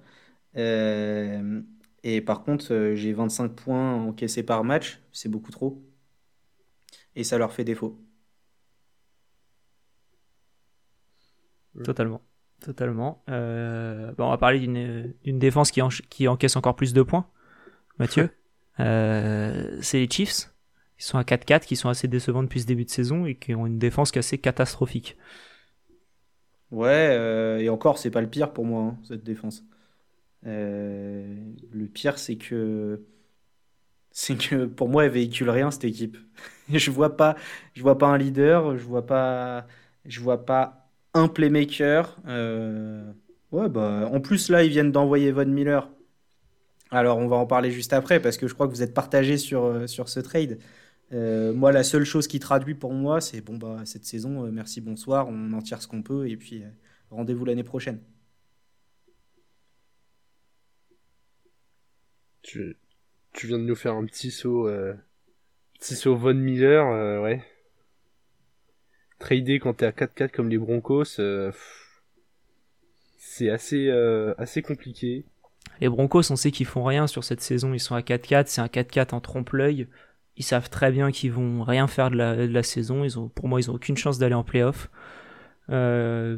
Euh, 0.59 1.63
et 2.03 2.21
par 2.21 2.45
contre, 2.45 2.93
j'ai 2.95 3.15
25 3.15 3.53
points 3.55 3.95
encaissés 3.95 4.43
par 4.43 4.63
match, 4.65 5.01
c'est 5.13 5.31
beaucoup 5.31 5.53
trop. 5.53 5.83
Et 7.17 7.25
ça 7.25 7.39
leur 7.39 7.53
fait 7.53 7.65
défaut. 7.65 7.99
Totalement. 11.85 12.23
Totalement. 12.61 13.23
bon, 13.27 14.15
on 14.19 14.31
va 14.31 14.39
parler 14.39 14.61
d'une 14.61 15.39
défense 15.39 15.71
qui, 15.71 15.81
qui 16.09 16.29
encaisse 16.29 16.57
encore 16.57 16.77
plus 16.77 16.93
de 16.93 17.03
points. 17.03 17.27
Mathieu 17.99 18.31
Euh, 18.81 19.79
c'est 19.81 19.99
les 19.99 20.09
Chiefs. 20.11 20.53
Ils 20.99 21.05
sont 21.05 21.19
à 21.19 21.23
4-4, 21.23 21.65
qui 21.65 21.77
sont 21.77 21.89
assez 21.89 22.09
décevants 22.09 22.43
depuis 22.43 22.61
ce 22.61 22.67
début 22.67 22.85
de 22.85 22.91
saison 22.91 23.27
et 23.27 23.35
qui 23.35 23.55
ont 23.55 23.67
une 23.67 23.79
défense 23.79 24.11
qui 24.11 24.19
est 24.19 24.21
assez 24.21 24.39
catastrophique. 24.39 25.17
Ouais, 26.71 27.09
euh, 27.11 27.59
et 27.59 27.69
encore, 27.69 27.99
c'est 27.99 28.11
pas 28.11 28.21
le 28.21 28.29
pire 28.29 28.53
pour 28.53 28.65
moi, 28.65 28.83
hein, 28.83 28.99
cette 29.05 29.25
défense. 29.25 29.65
Euh, 30.47 31.37
le 31.71 31.87
pire, 31.87 32.19
c'est 32.19 32.37
que 32.37 33.03
c'est 34.15 34.37
que 34.37 34.65
pour 34.67 34.89
moi, 34.89 35.05
elle 35.05 35.13
véhicule 35.13 35.51
rien 35.51 35.71
cette 35.71 35.85
équipe. 35.85 36.17
je 36.73 36.91
vois 36.91 37.17
pas, 37.19 37.37
je 37.75 37.83
vois 37.83 37.99
pas 37.99 38.07
un 38.09 38.19
leader, 38.19 38.79
je 38.79 38.85
vois 38.85 39.07
pas, 39.07 39.67
je 40.07 40.21
vois 40.21 40.47
pas 40.47 40.91
un 41.15 41.29
playmaker. 41.29 42.17
ouais, 43.53 43.69
bah, 43.69 44.09
en 44.13 44.21
plus 44.21 44.49
là, 44.51 44.65
ils 44.65 44.71
viennent 44.71 44.93
d'envoyer 44.93 45.33
Von 45.33 45.47
Miller 45.47 45.89
alors, 46.91 47.19
on 47.19 47.27
va 47.27 47.37
en 47.37 47.47
parler 47.47 47.71
juste 47.73 47.93
après 47.93 48.21
parce 48.21 48.37
que 48.37 48.47
je 48.49 48.55
crois 48.55 48.67
que 48.69 48.73
vous 48.73 48.83
êtes 48.83 48.95
partagé 48.95 49.37
sur, 49.39 49.65
euh, 49.65 49.87
sur 49.87 50.09
ce 50.09 50.21
trade. 50.21 50.59
Euh, 51.13 51.53
moi, 51.53 51.73
la 51.73 51.83
seule 51.85 52.05
chose 52.05 52.27
qui 52.29 52.39
traduit 52.41 52.75
pour 52.75 52.93
moi, 52.93 53.21
c'est 53.21 53.41
bon, 53.41 53.57
bah, 53.57 53.83
cette 53.85 54.05
saison, 54.07 54.45
euh, 54.47 54.51
merci, 54.53 54.81
bonsoir, 54.81 55.29
on 55.29 55.53
en 55.53 55.63
tire 55.63 55.83
ce 55.83 55.89
qu'on 55.89 56.03
peut 56.03 56.29
et 56.29 56.37
puis 56.37 56.63
rendez-vous 57.11 57.45
l'année 57.45 57.65
prochaine. 57.65 58.01
Tu, 62.43 62.77
viens 63.43 63.59
de 63.59 63.65
nous 63.65 63.75
faire 63.75 63.95
un 63.95 64.05
petit 64.07 64.31
saut, 64.31 64.69
petit 65.79 65.97
saut 65.97 66.17
Von 66.17 66.35
Miller, 66.35 67.23
ouais. 67.23 67.43
Trader 69.19 69.59
quand 69.59 69.75
t'es 69.75 69.87
à 69.87 69.93
4-4 69.93 70.31
comme 70.31 70.49
les 70.49 70.59
Broncos, 70.59 71.21
c'est 73.19 73.51
assez, 73.51 73.91
assez 74.39 74.63
compliqué. 74.63 75.25
Les 75.81 75.89
Broncos, 75.89 76.31
on 76.31 76.37
sait 76.37 76.51
qu'ils 76.51 76.67
font 76.67 76.85
rien 76.85 77.07
sur 77.07 77.25
cette 77.25 77.41
saison. 77.41 77.75
Ils 77.75 77.81
sont 77.81 77.95
à 77.95 78.01
4-4. 78.01 78.45
C'est 78.47 78.61
un 78.61 78.67
4-4 78.67 79.15
en 79.15 79.21
trompe-l'œil. 79.21 79.89
Ils 80.37 80.45
savent 80.45 80.71
très 80.71 80.91
bien 80.91 81.11
qu'ils 81.11 81.33
vont 81.33 81.63
rien 81.63 81.87
faire 81.87 82.11
de 82.11 82.17
la, 82.17 82.63
saison. 82.63 83.05
Ils 83.05 83.19
ont, 83.19 83.29
pour 83.29 83.49
moi, 83.49 83.61
ils 83.61 83.71
ont 83.71 83.75
aucune 83.75 83.97
chance 83.97 84.19
d'aller 84.19 84.35
en 84.35 84.45
playoff. 84.45 84.91
Euh, 85.71 86.37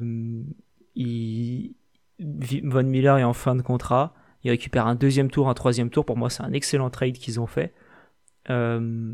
Von 0.99 2.83
Miller 2.85 3.19
est 3.19 3.25
en 3.25 3.33
fin 3.33 3.55
de 3.55 3.63
contrat. 3.63 4.15
Il 4.47 4.51
récupère 4.51 4.87
un 4.87 4.95
deuxième 4.95 5.29
tour, 5.29 5.49
un 5.49 5.55
troisième 5.55 5.91
tour. 5.91 6.05
Pour 6.05 6.17
moi, 6.17 6.31
c'est 6.31 6.45
un 6.45 6.53
excellent 6.53 6.89
trade 6.89 7.15
qu'ils 7.15 7.41
ont 7.41 7.49
fait. 7.49 7.75
Euh, 8.49 9.13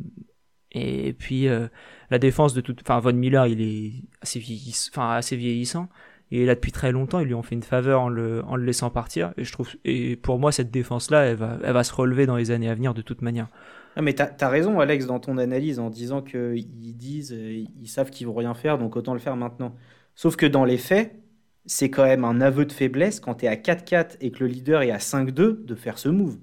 et 0.73 1.15
puis 1.15 1.49
euh, 1.49 1.69
la 2.11 2.19
défense 2.19 2.53
de 2.53 2.61
toute, 2.61 2.83
enfin 2.83 3.01
Von 3.01 3.15
Miller, 3.15 3.47
il 3.47 3.63
est 3.63 3.93
assez, 4.21 4.39
vieillissant. 4.41 5.89
Et 6.31 6.45
là, 6.45 6.55
depuis 6.55 6.71
très 6.71 6.93
longtemps, 6.93 7.19
ils 7.19 7.29
lui 7.29 7.33
ont 7.33 7.43
fait 7.43 7.55
une 7.55 7.63
faveur 7.63 8.03
en 8.03 8.11
le, 8.11 8.45
en 8.45 8.57
le 8.57 8.65
laissant 8.67 8.91
partir. 8.91 9.33
Et 9.39 9.45
je 9.45 9.53
trouve, 9.53 9.71
et 9.87 10.17
pour 10.17 10.39
moi, 10.39 10.53
cette 10.53 10.71
défense-là, 10.71 11.23
elle 11.23 11.37
va, 11.37 11.57
elle 11.65 11.73
va 11.73 11.83
se 11.83 11.95
relever 11.95 12.27
dans 12.27 12.37
les 12.37 12.51
années 12.51 12.69
à 12.69 12.75
venir 12.75 12.93
de 12.93 13.01
toute 13.01 13.23
manière. 13.23 13.49
Ah, 13.97 14.03
mais 14.03 14.15
tu 14.15 14.21
as, 14.23 14.49
raison, 14.51 14.81
Alex, 14.81 15.07
dans 15.07 15.19
ton 15.19 15.39
analyse, 15.39 15.79
en 15.79 15.89
disant 15.89 16.21
qu'ils 16.21 16.67
disent, 16.99 17.33
euh, 17.33 17.65
ils 17.81 17.89
savent 17.89 18.11
qu'ils 18.11 18.27
vont 18.27 18.35
rien 18.35 18.53
faire, 18.53 18.77
donc 18.77 18.97
autant 18.97 19.15
le 19.15 19.19
faire 19.19 19.37
maintenant. 19.37 19.75
Sauf 20.15 20.37
que 20.37 20.45
dans 20.45 20.67
les 20.67 20.77
faits, 20.77 21.22
c'est 21.67 21.91
quand 21.91 22.05
même 22.05 22.25
un 22.25 22.41
aveu 22.41 22.65
de 22.65 22.73
faiblesse 22.73 23.21
quand 23.21 23.37
tu 23.37 23.45
es 23.45 23.49
à 23.49 23.57
4-4 23.57 24.17
et 24.21 24.31
que 24.31 24.41
le 24.41 24.47
leader 24.47 24.83
est 24.83 24.91
à 24.91 24.99
5-2 24.99 25.65
de 25.65 25.75
faire 25.75 25.99
ce 25.99 26.09
move. 26.09 26.39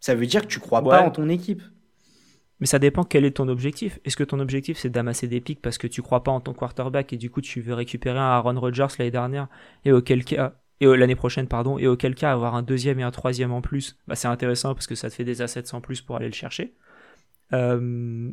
Ça 0.00 0.14
veut 0.14 0.26
dire 0.26 0.42
que 0.42 0.46
tu 0.46 0.60
crois 0.60 0.82
pas 0.82 1.02
en 1.02 1.10
ton 1.10 1.28
équipe. 1.28 1.62
Mais 2.60 2.66
ça 2.66 2.78
dépend 2.78 3.04
quel 3.04 3.24
est 3.24 3.32
ton 3.32 3.48
objectif. 3.48 3.98
Est-ce 4.04 4.16
que 4.16 4.24
ton 4.24 4.40
objectif 4.40 4.78
c'est 4.78 4.88
d'amasser 4.88 5.28
des 5.28 5.40
pics 5.40 5.60
parce 5.60 5.78
que 5.78 5.86
tu 5.86 6.00
crois 6.00 6.22
pas 6.22 6.32
en 6.32 6.40
ton 6.40 6.54
quarterback 6.54 7.12
et 7.12 7.16
du 7.16 7.30
coup 7.30 7.40
tu 7.40 7.60
veux 7.60 7.74
récupérer 7.74 8.18
un 8.18 8.22
Aaron 8.22 8.58
Rodgers 8.58 8.86
l'année 8.98 9.10
dernière 9.10 9.48
et 9.84 9.92
auquel 9.92 10.24
cas 10.24 10.54
et 10.80 10.86
l'année 10.86 11.16
prochaine 11.16 11.48
pardon 11.48 11.78
et 11.78 11.86
auquel 11.86 12.14
cas 12.14 12.32
avoir 12.32 12.54
un 12.54 12.62
deuxième 12.62 13.00
et 13.00 13.02
un 13.02 13.10
troisième 13.10 13.52
en 13.52 13.62
plus, 13.62 13.98
bah 14.06 14.14
c'est 14.14 14.28
intéressant 14.28 14.74
parce 14.74 14.86
que 14.86 14.94
ça 14.94 15.08
te 15.10 15.14
fait 15.14 15.24
des 15.24 15.42
assets 15.42 15.74
en 15.74 15.80
plus 15.80 16.02
pour 16.02 16.16
aller 16.16 16.26
le 16.26 16.34
chercher. 16.34 16.74
Euh, 17.52 18.30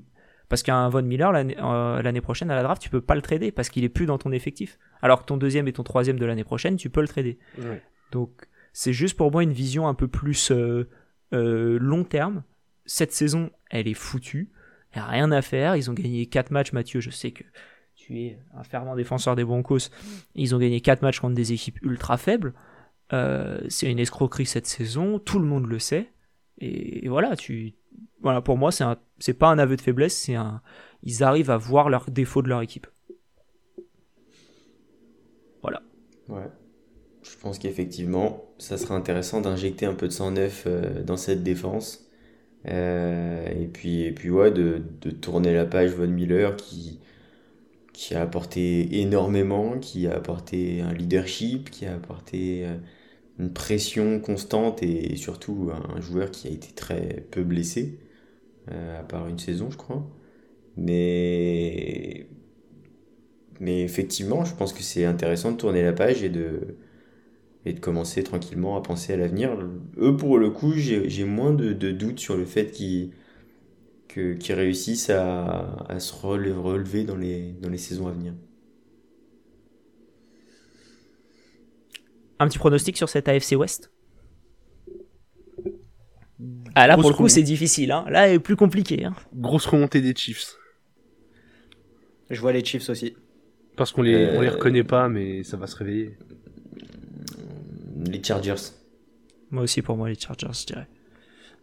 Parce 0.50 0.64
qu'un 0.64 0.90
Von 0.90 1.04
Miller, 1.04 1.32
euh, 1.34 2.02
l'année 2.02 2.22
prochaine, 2.22 2.52
à 2.52 2.56
la 2.56 2.64
draft, 2.64 2.82
tu 2.82 2.90
peux 2.90 3.02
pas 3.02 3.16
le 3.16 3.22
trader 3.22 3.52
parce 3.52 3.70
qu'il 3.70 3.84
est 3.84 3.90
plus 3.90 4.06
dans 4.06 4.18
ton 4.18 4.32
effectif. 4.32 4.78
Alors 5.02 5.22
que 5.22 5.26
ton 5.26 5.38
deuxième 5.38 5.68
et 5.68 5.74
ton 5.74 5.84
troisième 5.84 6.20
de 6.20 6.26
l'année 6.26 6.44
prochaine, 6.44 6.76
tu 6.76 6.90
peux 6.90 7.02
le 7.02 7.08
trader. 7.08 7.40
Donc, 8.12 8.48
c'est 8.74 8.94
juste 8.94 9.18
pour 9.18 9.32
moi 9.32 9.44
une 9.44 9.54
vision 9.54 9.88
un 9.88 9.94
peu 9.94 10.08
plus 10.08 10.52
euh, 10.52 10.90
euh, 11.34 11.78
long 11.80 12.04
terme. 12.04 12.44
Cette 12.86 13.14
saison, 13.14 13.50
elle 13.70 13.88
est 13.88 13.94
foutue. 13.94 14.52
Il 14.94 15.00
n'y 15.00 15.02
a 15.02 15.08
rien 15.08 15.32
à 15.32 15.42
faire. 15.42 15.76
Ils 15.76 15.90
ont 15.90 15.94
gagné 15.94 16.26
4 16.28 16.52
matchs, 16.52 16.74
Mathieu. 16.74 17.00
Je 17.00 17.10
sais 17.10 17.32
que 17.32 17.44
tu 17.96 18.20
es 18.20 18.40
un 18.56 18.64
fervent 18.64 18.96
défenseur 18.96 19.36
des 19.36 19.44
Broncos. 19.44 19.90
Ils 20.36 20.54
ont 20.54 20.60
gagné 20.60 20.82
4 20.82 21.02
matchs 21.02 21.20
contre 21.20 21.36
des 21.36 21.54
équipes 21.54 21.80
ultra 21.82 22.18
faibles. 22.18 22.54
c'est 23.10 23.90
une 23.90 24.00
escroquerie 24.00 24.46
cette 24.46 24.68
saison. 24.68 25.18
Tout 25.18 25.40
le 25.40 25.46
monde 25.46 25.66
le 25.66 25.80
sait. 25.80 26.10
Et, 26.60 27.08
voilà, 27.10 27.36
tu, 27.36 27.74
voilà, 28.24 28.42
pour 28.42 28.58
moi, 28.58 28.72
c'est 28.72 28.86
un, 28.86 28.98
c'est 29.20 29.34
pas 29.34 29.50
un 29.50 29.60
aveu 29.60 29.76
de 29.76 29.82
faiblesse, 29.82 30.18
c'est 30.18 30.36
un, 30.36 30.62
ils 31.04 31.24
arrivent 31.24 31.52
à 31.52 31.58
voir 31.58 31.90
leurs 31.90 32.10
défauts 32.10 32.42
de 32.42 32.48
leur 32.48 32.62
équipe. 32.62 32.88
Voilà. 35.62 35.84
Ouais. 36.30 36.50
Je 37.22 37.38
pense 37.38 37.60
qu'effectivement, 37.60 38.46
ça 38.58 38.78
serait 38.78 38.96
intéressant 38.96 39.42
d'injecter 39.42 39.86
un 39.86 39.94
peu 39.94 40.08
de 40.08 40.14
sang 40.14 40.32
neuf 40.32 40.64
euh, 40.68 41.04
dans 41.04 41.18
cette 41.18 41.44
défense. 41.44 42.10
Euh, 42.68 43.46
et 43.48 43.68
puis, 43.68 44.12
puis 44.14 44.30
ouais, 44.30 44.52
de, 44.52 44.82
tourner 45.22 45.54
la 45.54 45.66
page 45.66 45.92
Von 45.92 46.08
Miller 46.08 46.56
qui, 46.56 47.00
a 48.16 48.22
apporté 48.22 49.02
énormément, 49.02 49.80
qui 49.80 50.08
a 50.08 50.16
apporté 50.16 50.82
un 50.82 50.94
leadership, 50.94 51.70
qui 51.70 51.86
a 51.86 51.96
apporté 51.96 52.66
euh, 52.66 52.78
une 53.40 53.52
pression 53.52 54.20
constante 54.20 54.82
et 54.82 55.18
surtout 55.18 55.72
un 55.74 56.00
joueur 56.00 56.32
qui 56.32 56.48
a 56.48 56.52
été 56.52 56.72
très 56.74 57.26
peu 57.32 57.44
blessé, 57.44 57.98
à 58.70 59.04
part 59.04 59.28
une 59.28 59.40
saison, 59.40 59.70
je 59.70 59.78
crois. 59.78 60.08
Mais, 60.78 62.28
mais 63.60 63.82
effectivement, 63.84 64.46
je 64.46 64.56
pense 64.56 64.74
que 64.74 64.82
c'est 64.82 65.06
intéressant 65.06 65.52
de 65.52 65.58
tourner 65.58 65.84
la 65.84 65.94
page 65.94 66.24
et 66.24 66.30
de, 66.30 66.78
et 67.66 67.74
de 67.74 67.80
commencer 67.80 68.24
tranquillement 68.24 68.76
à 68.78 68.82
penser 68.82 69.14
à 69.14 69.18
l'avenir. 69.18 69.58
Eux, 69.98 70.18
pour 70.18 70.38
le 70.38 70.50
coup, 70.50 70.74
j'ai 70.74 71.26
moins 71.26 71.54
de, 71.54 71.74
doutes 71.92 72.20
sur 72.20 72.36
le 72.38 72.46
fait 72.46 72.72
qu'ils 72.72 73.12
réussissent 74.50 75.10
à, 75.10 75.86
à, 75.88 76.00
se 76.00 76.14
relever 76.14 77.04
dans 77.04 77.18
les, 77.18 77.54
dans 77.62 77.70
les 77.70 77.78
saisons 77.78 78.08
à 78.08 78.12
venir. 78.12 78.34
Un 82.40 82.48
petit 82.48 82.60
pronostic 82.60 82.98
sur 82.98 83.08
cette 83.08 83.30
AFC 83.30 83.54
West 83.54 83.93
Ah 86.76 86.88
là, 86.88 86.98
pour 86.98 87.10
le 87.10 87.16
coup, 87.16 87.28
c'est 87.28 87.44
difficile. 87.44 87.92
Hein. 87.92 88.06
Là, 88.10 88.30
est 88.30 88.40
plus 88.40 88.56
compliqué. 88.56 89.06
Hein. 89.06 89.14
Grosse 89.36 89.66
remontée 89.66 90.02
des 90.02 90.16
Chiefs. 90.16 90.56
Je 92.30 92.40
vois 92.40 92.54
les 92.54 92.64
Chiefs 92.64 92.90
aussi. 92.90 93.16
Parce 93.76 93.92
qu'on 93.92 94.02
les, 94.02 94.12
les 94.12 94.48
euh, 94.48 94.52
reconnaît 94.52 94.84
pas, 94.84 95.10
mais 95.10 95.44
ça 95.44 95.58
va 95.58 95.68
se 95.68 95.76
réveiller. 95.76 96.18
Les 98.06 98.24
Chargers. 98.24 98.72
Moi 99.52 99.64
aussi, 99.64 99.82
pour 99.82 99.98
moi, 99.98 100.10
les 100.10 100.20
Chargers, 100.20 100.48
je 100.54 100.66
dirais. 100.66 100.88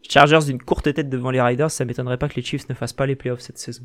Chargers 0.08 0.46
d'une 0.46 0.62
courte 0.62 0.92
tête 0.92 1.08
devant 1.08 1.30
les 1.30 1.40
Riders, 1.40 1.70
ça 1.70 1.84
m'étonnerait 1.84 2.18
pas 2.18 2.28
que 2.28 2.36
les 2.36 2.42
Chiefs 2.42 2.68
ne 2.68 2.74
fassent 2.74 2.92
pas 2.92 3.06
les 3.06 3.16
playoffs 3.16 3.40
cette 3.40 3.58
saison. 3.58 3.84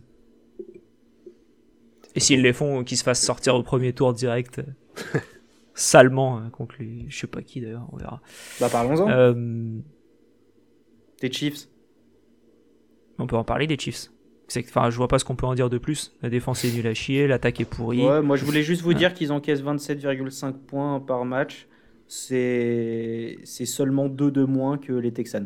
Et 2.16 2.20
s'ils 2.20 2.42
les 2.42 2.54
font, 2.54 2.84
qu'ils 2.84 2.98
se 2.98 3.04
fassent 3.04 3.24
sortir 3.24 3.56
au 3.56 3.64
premier 3.64 3.94
tour 3.94 4.14
direct. 4.14 4.62
salement 5.76 6.38
euh, 6.38 6.50
contre 6.50 6.76
les. 6.80 7.06
Je 7.10 7.20
sais 7.20 7.28
pas 7.28 7.42
qui 7.42 7.62
d'ailleurs, 7.62 7.88
on 7.92 7.98
verra. 7.98 8.22
Bah 8.60 8.70
parlons-en. 8.72 9.10
Euh... 9.10 9.34
Des 11.22 11.32
Chiefs. 11.32 11.68
On 13.18 13.28
peut 13.28 13.38
en 13.38 13.44
parler 13.44 13.68
des 13.68 13.78
Chiefs. 13.78 14.12
Enfin, 14.58 14.90
je 14.90 14.98
vois 14.98 15.08
pas 15.08 15.18
ce 15.20 15.26
qu'on 15.26 15.36
peut 15.36 15.46
en 15.46 15.56
dire 15.56 15.70
de 15.70 15.78
plus. 15.78 16.16
La 16.22 16.30
défense 16.30 16.64
est 16.66 16.72
nulle 16.72 16.88
à 16.88 16.94
chier, 16.94 17.28
l'attaque 17.28 17.60
est 17.60 17.66
pourrie. 17.66 18.06
Ouais, 18.06 18.22
moi 18.22 18.36
je 18.36 18.46
voulais 18.46 18.64
juste 18.64 18.82
vous 18.82 18.94
dire 18.94 19.14
qu'ils 19.14 19.32
encaissent 19.32 19.64
27,5 19.64 20.54
points 20.54 21.00
par 21.00 21.26
match. 21.26 21.68
C'est 22.08 23.38
seulement 23.44 24.08
2 24.08 24.30
de 24.30 24.44
moins 24.44 24.78
que 24.78 24.94
les 24.94 25.12
Texans. 25.12 25.46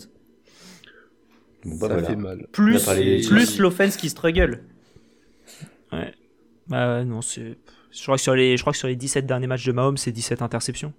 Bon, 1.63 1.75
bah, 1.77 1.89
ça 1.89 2.03
fait 2.03 2.15
mal. 2.15 2.47
Plus, 2.51 2.83
plus 3.27 3.59
l'offense 3.59 3.97
qui 3.97 4.09
struggle. 4.09 4.63
Ouais. 5.91 6.13
Bah 6.67 7.03
non, 7.03 7.21
c'est. 7.21 7.57
Je 7.91 8.03
crois, 8.03 8.15
que 8.17 8.21
sur 8.21 8.35
les, 8.35 8.55
je 8.55 8.61
crois 8.61 8.71
que 8.71 8.77
sur 8.77 8.87
les 8.87 8.95
17 8.95 9.25
derniers 9.25 9.47
matchs 9.47 9.65
de 9.65 9.71
Mahomes, 9.71 9.97
c'est 9.97 10.11
17 10.11 10.41
interceptions. 10.41 10.93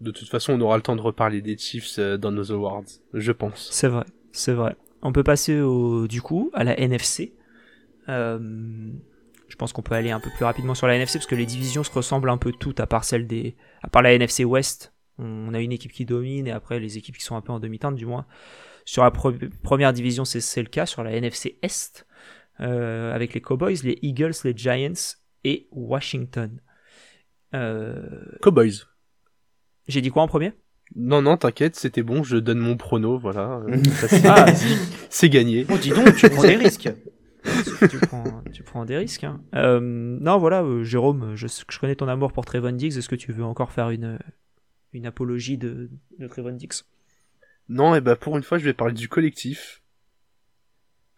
De 0.00 0.10
toute 0.10 0.28
façon, 0.28 0.54
on 0.54 0.60
aura 0.60 0.76
le 0.76 0.82
temps 0.82 0.96
de 0.96 1.00
reparler 1.00 1.42
des 1.42 1.58
Chiefs 1.58 1.98
euh, 1.98 2.16
dans 2.16 2.32
nos 2.32 2.52
awards, 2.52 2.84
je 3.12 3.32
pense. 3.32 3.68
C'est 3.70 3.88
vrai, 3.88 4.04
c'est 4.32 4.52
vrai. 4.52 4.76
On 5.02 5.12
peut 5.12 5.22
passer 5.22 5.60
au, 5.60 6.06
du 6.06 6.22
coup 6.22 6.50
à 6.54 6.64
la 6.64 6.78
NFC. 6.78 7.34
Euh, 8.08 8.38
je 9.48 9.56
pense 9.56 9.72
qu'on 9.72 9.82
peut 9.82 9.94
aller 9.94 10.10
un 10.10 10.20
peu 10.20 10.30
plus 10.30 10.44
rapidement 10.44 10.74
sur 10.74 10.86
la 10.86 10.96
NFC 10.96 11.18
parce 11.18 11.26
que 11.26 11.34
les 11.34 11.46
divisions 11.46 11.82
se 11.82 11.90
ressemblent 11.90 12.30
un 12.30 12.38
peu 12.38 12.52
toutes 12.52 12.80
à 12.80 12.86
part 12.86 13.04
celle 13.04 13.26
des, 13.26 13.56
à 13.82 13.88
part 13.88 14.02
la 14.02 14.14
NFC 14.14 14.44
West. 14.44 14.94
On 15.18 15.52
a 15.52 15.60
une 15.60 15.72
équipe 15.72 15.92
qui 15.92 16.06
domine 16.06 16.46
et 16.46 16.52
après 16.52 16.80
les 16.80 16.96
équipes 16.96 17.16
qui 17.16 17.24
sont 17.24 17.36
un 17.36 17.40
peu 17.40 17.52
en 17.52 17.60
demi-teinte 17.60 17.96
du 17.96 18.06
moins. 18.06 18.26
Sur 18.84 19.02
la 19.02 19.10
première 19.10 19.92
division, 19.92 20.24
c'est 20.24 20.62
le 20.62 20.68
cas. 20.68 20.86
Sur 20.86 21.04
la 21.04 21.12
NFC 21.12 21.58
Est, 21.62 22.06
euh, 22.60 23.14
avec 23.14 23.34
les 23.34 23.40
Cowboys, 23.40 23.76
les 23.84 23.98
Eagles, 24.02 24.32
les 24.44 24.56
Giants 24.56 25.16
et 25.44 25.68
Washington. 25.72 26.60
Euh... 27.54 28.24
Cowboys. 28.40 28.86
J'ai 29.90 30.00
dit 30.00 30.10
quoi 30.10 30.22
en 30.22 30.28
premier? 30.28 30.52
Non, 30.94 31.20
non, 31.22 31.36
t'inquiète, 31.36 31.76
c'était 31.76 32.02
bon, 32.02 32.22
je 32.22 32.36
donne 32.36 32.58
mon 32.58 32.76
prono, 32.76 33.18
voilà. 33.18 33.60
ah, 34.24 34.46
c'est 35.10 35.28
gagné. 35.28 35.66
Oh, 35.68 35.76
dis 35.76 35.90
donc, 35.90 36.14
tu 36.16 36.30
prends 36.30 36.42
des 36.42 36.56
risques. 36.56 36.88
tu, 37.44 37.98
prends, 37.98 38.42
tu 38.52 38.62
prends 38.62 38.84
des 38.84 38.96
risques. 38.96 39.24
Hein. 39.24 39.40
Euh, 39.54 39.80
non, 39.80 40.38
voilà, 40.38 40.62
euh, 40.62 40.84
Jérôme, 40.84 41.34
je, 41.34 41.46
je, 41.46 41.78
connais 41.78 41.96
ton 41.96 42.08
amour 42.08 42.32
pour 42.32 42.44
Trevon 42.44 42.72
Diggs. 42.72 42.96
Est-ce 42.96 43.08
que 43.08 43.16
tu 43.16 43.32
veux 43.32 43.44
encore 43.44 43.72
faire 43.72 43.90
une, 43.90 44.18
une 44.92 45.06
apologie 45.06 45.58
de, 45.58 45.90
de 46.18 46.26
Trevon 46.28 46.52
Diggs? 46.52 46.82
Non, 47.68 47.94
et 47.94 47.98
eh 47.98 48.00
ben 48.00 48.16
pour 48.16 48.36
une 48.36 48.42
fois, 48.42 48.58
je 48.58 48.64
vais 48.64 48.74
parler 48.74 48.94
du 48.94 49.08
collectif. 49.08 49.82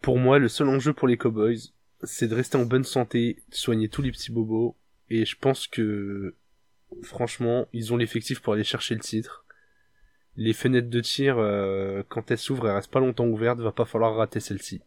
Pour 0.01 0.19
moi, 0.19 0.37
le 0.37 0.49
seul 0.49 0.67
enjeu 0.69 0.93
pour 0.93 1.07
les 1.07 1.17
Cowboys, 1.17 1.73
c'est 2.03 2.27
de 2.27 2.35
rester 2.35 2.57
en 2.57 2.65
bonne 2.65 2.83
santé, 2.83 3.41
de 3.49 3.55
soigner 3.55 3.89
tous 3.89 4.01
les 4.01 4.11
petits 4.11 4.31
bobos, 4.31 4.75
et 5.09 5.25
je 5.25 5.35
pense 5.35 5.67
que, 5.67 6.35
franchement, 7.01 7.67
ils 7.73 7.93
ont 7.93 7.97
l'effectif 7.97 8.41
pour 8.41 8.53
aller 8.53 8.63
chercher 8.63 8.95
le 8.95 9.01
titre. 9.01 9.45
Les 10.35 10.53
fenêtres 10.53 10.89
de 10.89 10.99
tir, 10.99 11.37
euh, 11.37 12.03
quand 12.09 12.31
elles 12.31 12.37
s'ouvrent, 12.37 12.67
elles 12.67 12.75
restent 12.75 12.91
pas 12.91 12.99
longtemps 12.99 13.27
ouvertes, 13.27 13.59
va 13.59 13.71
pas 13.71 13.85
falloir 13.85 14.15
rater 14.15 14.39
celle-ci. 14.39 14.81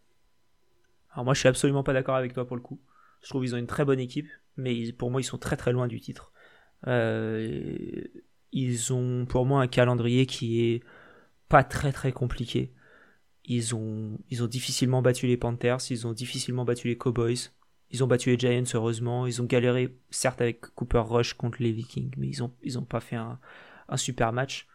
Alors 1.13 1.25
moi, 1.25 1.35
je 1.35 1.41
suis 1.41 1.49
absolument 1.49 1.83
pas 1.83 1.93
d'accord 1.93 2.17
avec 2.17 2.35
toi 2.35 2.47
pour 2.47 2.57
le 2.57 2.63
coup. 2.63 2.81
Je 3.23 3.29
trouve 3.29 3.43
qu'ils 3.43 3.55
ont 3.55 3.59
une 3.59 3.67
très 3.67 3.85
bonne 3.85 4.01
équipe, 4.01 4.29
mais 4.57 4.93
pour 4.93 5.11
moi, 5.11 5.21
ils 5.21 5.25
sont 5.25 5.39
très 5.39 5.57
très 5.57 5.73
loin 5.73 5.87
du 5.87 6.01
titre. 6.01 6.33
Euh, 6.87 7.79
ils 8.53 8.93
ont 8.93 9.27
pour 9.27 9.47
moi 9.47 9.63
un 9.63 9.67
calendrier 9.67 10.27
qui 10.27 10.63
est 10.63 10.83
pas 11.49 11.65
très 11.65 11.93
très 11.93 12.13
compliqué. 12.13 12.73
Ils 13.45 13.75
ont, 13.75 14.19
ils 14.31 14.43
ont 14.43 14.47
difficilement 14.47 15.03
battu 15.03 15.27
les 15.27 15.37
Panthers, 15.37 15.79
ils 15.91 16.07
ont 16.07 16.13
difficilement 16.13 16.65
battu 16.65 16.89
les 16.89 16.99
Cowboys, 16.99 17.51
ils 17.91 18.03
ont 18.03 18.07
battu 18.07 18.31
les 18.31 18.39
Giants 18.39 18.65
heureusement, 18.75 19.27
ils 19.27 19.41
ont 19.41 19.45
galéré 19.45 19.97
certes 20.11 20.41
avec 20.41 20.61
Cooper 20.75 21.03
Rush 21.07 21.35
contre 21.35 21.63
les 21.63 21.73
Vikings, 21.73 22.13
mais 22.17 22.27
ils 22.27 22.43
ont, 22.43 22.53
ils 22.63 22.79
ont 22.79 22.85
pas 22.85 23.01
fait 23.01 23.17
un, 23.17 23.39
un 23.89 23.97
super 23.97 24.33
match. 24.33 24.67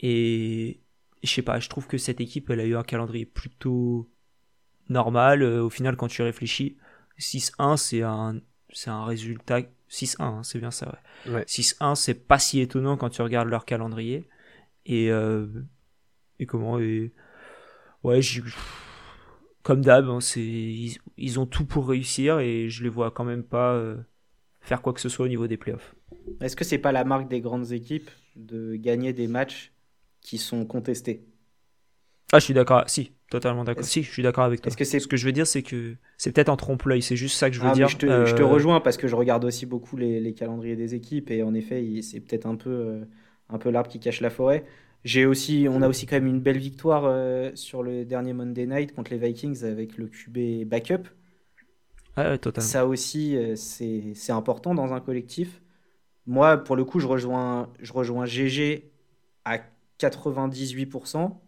Et 0.00 0.80
je 1.22 1.30
sais 1.30 1.42
pas, 1.42 1.60
je 1.60 1.68
trouve 1.68 1.86
que 1.86 1.98
cette 1.98 2.20
équipe, 2.20 2.50
elle 2.50 2.60
a 2.60 2.64
eu 2.64 2.76
un 2.76 2.82
calendrier 2.82 3.24
plutôt 3.24 4.10
normal. 4.88 5.42
Euh, 5.42 5.62
au 5.62 5.70
final, 5.70 5.96
quand 5.96 6.08
tu 6.08 6.22
réfléchis, 6.22 6.76
6-1, 7.18 7.76
c'est 7.76 8.02
un, 8.02 8.40
c'est 8.72 8.90
un 8.90 9.04
résultat. 9.04 9.60
6-1, 9.90 10.22
hein, 10.22 10.42
c'est 10.42 10.58
bien 10.58 10.70
ça, 10.70 10.98
ouais. 11.26 11.44
6-1, 11.44 11.94
c'est 11.94 12.14
pas 12.14 12.38
si 12.38 12.60
étonnant 12.60 12.96
quand 12.96 13.10
tu 13.10 13.22
regardes 13.22 13.48
leur 13.48 13.64
calendrier. 13.64 14.28
Et, 14.86 15.10
euh, 15.10 15.46
et 16.38 16.46
comment 16.46 16.78
et, 16.80 17.12
ouais, 18.02 18.20
comme 19.62 19.82
d'hab, 19.82 20.08
hein, 20.08 20.20
c'est 20.20 20.40
ils, 20.40 21.40
ont 21.40 21.46
tout 21.46 21.64
pour 21.64 21.88
réussir 21.88 22.40
et 22.40 22.68
je 22.68 22.82
les 22.82 22.88
vois 22.88 23.10
quand 23.10 23.24
même 23.24 23.44
pas 23.44 23.74
euh, 23.74 23.96
faire 24.60 24.82
quoi 24.82 24.92
que 24.92 25.00
ce 25.00 25.08
soit 25.08 25.26
au 25.26 25.28
niveau 25.28 25.46
des 25.46 25.56
playoffs. 25.56 25.94
Est-ce 26.40 26.56
que 26.56 26.64
c'est 26.64 26.78
pas 26.78 26.92
la 26.92 27.04
marque 27.04 27.28
des 27.28 27.40
grandes 27.40 27.72
équipes 27.72 28.10
de 28.36 28.76
gagner 28.76 29.12
des 29.12 29.28
matchs 29.28 29.72
qui 30.20 30.38
sont 30.38 30.64
contestés? 30.64 31.24
Ah, 32.32 32.38
je 32.38 32.44
suis 32.44 32.54
d'accord. 32.54 32.84
Si, 32.86 33.12
totalement 33.30 33.62
d'accord. 33.62 33.84
Si, 33.84 34.02
je 34.02 34.10
suis 34.10 34.22
d'accord 34.22 34.44
avec 34.44 34.62
toi. 34.62 34.72
que 34.72 34.84
Ce 34.84 35.06
que 35.06 35.16
je 35.16 35.26
veux 35.26 35.32
dire, 35.32 35.46
c'est 35.46 35.62
que 35.62 35.96
c'est 36.16 36.32
peut-être 36.32 36.48
en 36.48 36.56
trompe-l'œil. 36.56 37.02
C'est 37.02 37.16
juste 37.16 37.36
ça 37.36 37.50
que 37.50 37.56
je 37.56 37.60
veux 37.60 37.68
ah, 37.68 37.74
dire. 37.74 37.88
Je 37.88 37.98
te, 37.98 38.06
je 38.24 38.34
te, 38.34 38.42
euh, 38.42 38.46
rejoins 38.46 38.80
parce 38.80 38.96
que 38.96 39.06
je 39.06 39.14
regarde 39.14 39.44
aussi 39.44 39.66
beaucoup 39.66 39.98
les, 39.98 40.18
les 40.18 40.32
calendriers 40.32 40.76
des 40.76 40.94
équipes 40.94 41.30
et 41.30 41.42
en 41.42 41.52
effet, 41.52 42.00
c'est 42.00 42.20
peut-être 42.20 42.46
un 42.46 42.56
peu, 42.56 42.70
euh, 42.70 43.04
un 43.50 43.58
peu 43.58 43.70
l'arbre 43.70 43.90
qui 43.90 44.00
cache 44.00 44.22
la 44.22 44.30
forêt. 44.30 44.64
J'ai 45.04 45.26
aussi, 45.26 45.66
on 45.68 45.82
a 45.82 45.88
aussi 45.88 46.06
quand 46.06 46.16
même 46.16 46.26
une 46.26 46.40
belle 46.40 46.58
victoire 46.58 47.04
euh, 47.06 47.50
sur 47.54 47.82
le 47.82 48.04
dernier 48.04 48.32
Monday 48.32 48.66
Night 48.66 48.94
contre 48.94 49.10
les 49.10 49.18
Vikings 49.18 49.64
avec 49.64 49.96
le 49.96 50.06
QB 50.06 50.68
backup. 50.68 51.08
Ouais, 52.16 52.38
totalement. 52.38 52.68
Ça 52.68 52.86
aussi, 52.86 53.36
euh, 53.36 53.56
c'est 53.56 54.32
important 54.32 54.74
dans 54.74 54.92
un 54.92 55.00
collectif. 55.00 55.60
Moi, 56.26 56.58
pour 56.58 56.76
le 56.76 56.84
coup, 56.84 57.00
je 57.00 57.06
rejoins, 57.06 57.72
je 57.80 57.92
rejoins 57.92 58.26
GG 58.26 58.92
à 59.44 59.58
98%. 59.98 61.42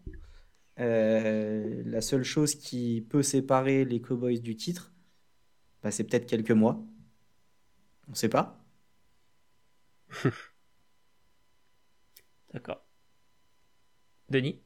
Euh, 0.79 1.83
la 1.85 2.01
seule 2.01 2.23
chose 2.23 2.55
qui 2.55 3.05
peut 3.09 3.23
séparer 3.23 3.85
les 3.85 4.01
Cowboys 4.01 4.39
du 4.41 4.55
titre, 4.57 4.93
bah, 5.83 5.91
c'est 5.91 6.03
peut-être 6.03 6.27
quelques 6.27 6.51
mois. 6.51 6.83
On 8.07 8.11
ne 8.11 8.15
sait 8.15 8.29
pas. 8.29 8.57
D'accord. 12.53 12.84
Denis 14.29 14.59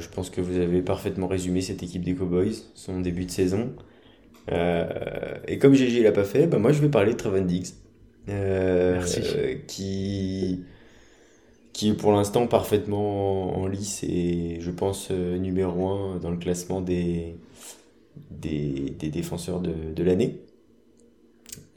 je 0.00 0.08
pense 0.08 0.30
que 0.30 0.40
vous 0.40 0.58
avez 0.58 0.82
parfaitement 0.82 1.28
résumé 1.28 1.60
cette 1.60 1.82
équipe 1.82 2.02
des 2.02 2.14
Cowboys, 2.14 2.54
son 2.74 3.00
début 3.00 3.24
de 3.24 3.30
saison. 3.30 3.74
Euh, 4.50 5.36
et 5.46 5.58
comme 5.58 5.74
GG 5.74 6.02
l'a 6.02 6.12
pas 6.12 6.24
fait, 6.24 6.46
bah 6.46 6.58
moi 6.58 6.72
je 6.72 6.80
vais 6.80 6.88
parler 6.88 7.12
de 7.12 7.18
Trevon 7.18 7.44
Diggs. 7.44 7.68
Euh, 8.28 9.02
qui, 9.66 10.64
qui 11.72 11.88
est 11.88 11.94
pour 11.94 12.12
l'instant 12.12 12.46
parfaitement 12.46 13.58
en 13.58 13.66
lice 13.66 14.04
et 14.04 14.58
je 14.60 14.70
pense 14.70 15.08
euh, 15.10 15.38
numéro 15.38 15.88
1 15.88 16.16
dans 16.18 16.30
le 16.30 16.36
classement 16.36 16.82
des, 16.82 17.36
des, 18.30 18.90
défenseurs 19.10 19.60
de, 19.60 19.72
de 19.94 20.02
l'année. 20.02 20.42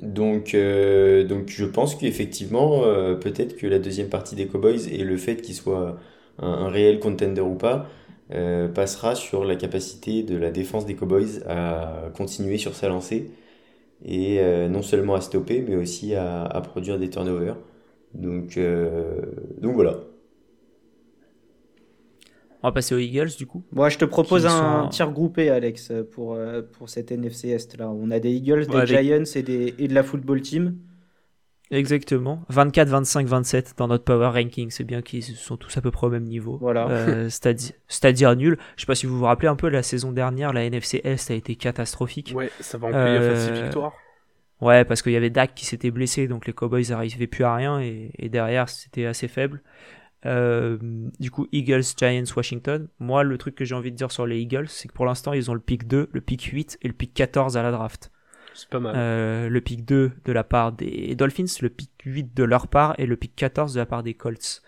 Donc, 0.01 0.55
donc 0.55 1.49
je 1.49 1.65
pense 1.65 1.95
qu'effectivement, 1.95 2.81
peut-être 3.21 3.55
que 3.55 3.67
la 3.67 3.79
deuxième 3.79 4.09
partie 4.09 4.35
des 4.35 4.47
Cowboys 4.47 4.87
et 4.91 5.03
le 5.03 5.17
fait 5.17 5.37
qu'ils 5.41 5.55
soient 5.55 5.99
un, 6.39 6.69
réel 6.69 6.99
contender 6.99 7.41
ou 7.41 7.55
pas, 7.55 7.87
euh, 8.33 8.69
passera 8.69 9.15
sur 9.15 9.43
la 9.43 9.55
capacité 9.55 10.23
de 10.23 10.37
la 10.37 10.51
défense 10.51 10.85
des 10.85 10.95
Cowboys 10.95 11.43
à 11.47 12.11
continuer 12.15 12.57
sur 12.57 12.75
sa 12.75 12.87
lancée 12.87 13.31
et 14.05 14.39
euh, 14.39 14.69
non 14.69 14.81
seulement 14.83 15.15
à 15.15 15.21
stopper 15.21 15.61
mais 15.61 15.75
aussi 15.75 16.15
à, 16.15 16.61
produire 16.63 16.99
des 16.99 17.09
turnovers. 17.09 17.57
Donc, 18.13 18.57
euh, 18.57 19.21
donc 19.59 19.75
voilà. 19.75 19.99
On 22.63 22.67
va 22.67 22.71
passer 22.71 22.93
aux 22.93 22.99
Eagles 22.99 23.31
du 23.37 23.47
coup. 23.47 23.63
Moi, 23.71 23.89
je 23.89 23.97
te 23.97 24.05
propose 24.05 24.45
un 24.45 24.87
tir 24.89 25.11
groupé, 25.11 25.49
Alex, 25.49 25.91
pour, 26.11 26.37
pour 26.73 26.89
cette 26.89 27.11
NFC 27.11 27.49
Est 27.49 27.77
là. 27.77 27.89
On 27.89 28.11
a 28.11 28.19
des 28.19 28.31
Eagles, 28.31 28.67
des 28.67 28.85
Giants 28.85 29.23
et, 29.35 29.41
des, 29.41 29.75
et 29.79 29.87
de 29.87 29.93
la 29.93 30.03
football 30.03 30.41
team. 30.41 30.75
Exactement. 31.71 32.43
24, 32.49 32.89
25, 32.89 33.27
27 33.27 33.73
dans 33.77 33.87
notre 33.87 34.03
power 34.03 34.27
ranking. 34.27 34.69
C'est 34.69 34.83
bien 34.83 35.01
qu'ils 35.01 35.23
sont 35.23 35.55
tous 35.55 35.75
à 35.77 35.81
peu 35.81 35.89
près 35.89 36.07
au 36.07 36.09
même 36.09 36.25
niveau. 36.25 36.57
Voilà. 36.59 36.87
Euh, 36.89 37.29
c'est-à-dire 37.87 38.35
nul. 38.35 38.57
Je 38.75 38.81
sais 38.81 38.85
pas 38.85 38.95
si 38.95 39.05
vous 39.05 39.17
vous 39.17 39.25
rappelez 39.25 39.47
un 39.47 39.55
peu 39.55 39.69
la 39.69 39.81
saison 39.81 40.11
dernière, 40.11 40.51
la 40.51 40.65
NFC 40.65 40.99
Est 41.05 41.31
a 41.31 41.33
été 41.33 41.55
catastrophique. 41.55 42.33
Ouais, 42.35 42.51
ça 42.59 42.77
va 42.77 42.87
en 42.87 42.91
playoff 42.91 43.23
euh, 43.23 43.63
victoire. 43.63 43.93
Ouais, 44.59 44.83
parce 44.83 45.01
qu'il 45.01 45.13
y 45.13 45.15
avait 45.15 45.29
Dak 45.29 45.55
qui 45.55 45.65
s'était 45.65 45.91
blessé, 45.91 46.27
donc 46.27 46.45
les 46.45 46.53
Cowboys 46.53 46.83
n'arrivaient 46.89 47.25
plus 47.25 47.45
à 47.45 47.55
rien 47.55 47.79
et, 47.79 48.11
derrière 48.29 48.69
c'était 48.69 49.05
assez 49.05 49.27
faible. 49.27 49.63
Euh, 50.25 50.77
du 51.19 51.31
coup, 51.31 51.47
Eagles, 51.51 51.83
Giants, 51.97 52.23
Washington. 52.35 52.87
Moi, 52.99 53.23
le 53.23 53.37
truc 53.37 53.55
que 53.55 53.65
j'ai 53.65 53.75
envie 53.75 53.91
de 53.91 53.95
dire 53.95 54.11
sur 54.11 54.25
les 54.25 54.39
Eagles, 54.39 54.67
c'est 54.67 54.87
que 54.87 54.93
pour 54.93 55.05
l'instant, 55.05 55.33
ils 55.33 55.49
ont 55.49 55.53
le 55.53 55.59
pick 55.59 55.87
2, 55.87 56.09
le 56.11 56.21
pick 56.21 56.43
8 56.43 56.77
et 56.81 56.87
le 56.87 56.93
pick 56.93 57.13
14 57.13 57.57
à 57.57 57.63
la 57.63 57.71
draft. 57.71 58.11
C'est 58.53 58.69
pas 58.69 58.79
mal. 58.79 58.93
Euh, 58.95 59.49
le 59.49 59.61
pick 59.61 59.85
2 59.85 60.11
de 60.25 60.31
la 60.31 60.43
part 60.43 60.73
des 60.73 61.15
Dolphins, 61.15 61.45
le 61.61 61.69
pick 61.69 61.89
8 62.05 62.35
de 62.35 62.43
leur 62.43 62.67
part 62.67 62.95
et 62.99 63.05
le 63.05 63.15
pick 63.15 63.35
14 63.35 63.73
de 63.73 63.79
la 63.79 63.85
part 63.85 64.03
des 64.03 64.13
Colts. 64.13 64.61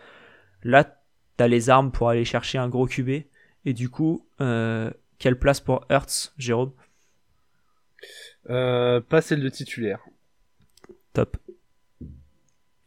Là, 0.63 0.99
t'as 1.37 1.47
les 1.47 1.69
armes 1.69 1.91
pour 1.91 2.09
aller 2.09 2.25
chercher 2.25 2.57
un 2.57 2.69
gros 2.69 2.87
QB. 2.87 3.23
Et 3.65 3.73
du 3.73 3.89
coup, 3.89 4.25
euh, 4.41 4.89
quelle 5.19 5.37
place 5.37 5.59
pour 5.59 5.85
Hurts, 5.89 6.33
Jérôme? 6.37 6.71
Euh, 8.49 8.99
Pas 9.01 9.21
celle 9.21 9.41
de 9.41 9.49
titulaire. 9.49 9.99
Top. 11.13 11.37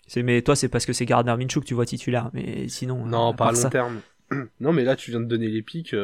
C'est 0.07 0.22
mais 0.22 0.42
toi 0.42 0.54
c'est 0.54 0.68
parce 0.68 0.86
que 0.86 0.92
c'est 0.92 1.07
Gardner 1.07 1.36
Minshew 1.36 1.61
que 1.61 1.66
tu 1.66 1.74
vois 1.74 1.86
titulaire, 1.86 2.30
mais 2.32 2.68
sinon. 2.68 3.04
Non, 3.07 3.34
pas 3.34 3.48
à 3.48 3.52
long 3.52 3.70
terme. 3.70 4.00
non, 4.61 4.72
mais 4.72 4.84
là 4.84 4.96
tu 4.96 5.11
viens 5.11 5.20
de 5.20 5.26
donner 5.26 5.48
les 5.48 5.62
pics. 5.62 5.94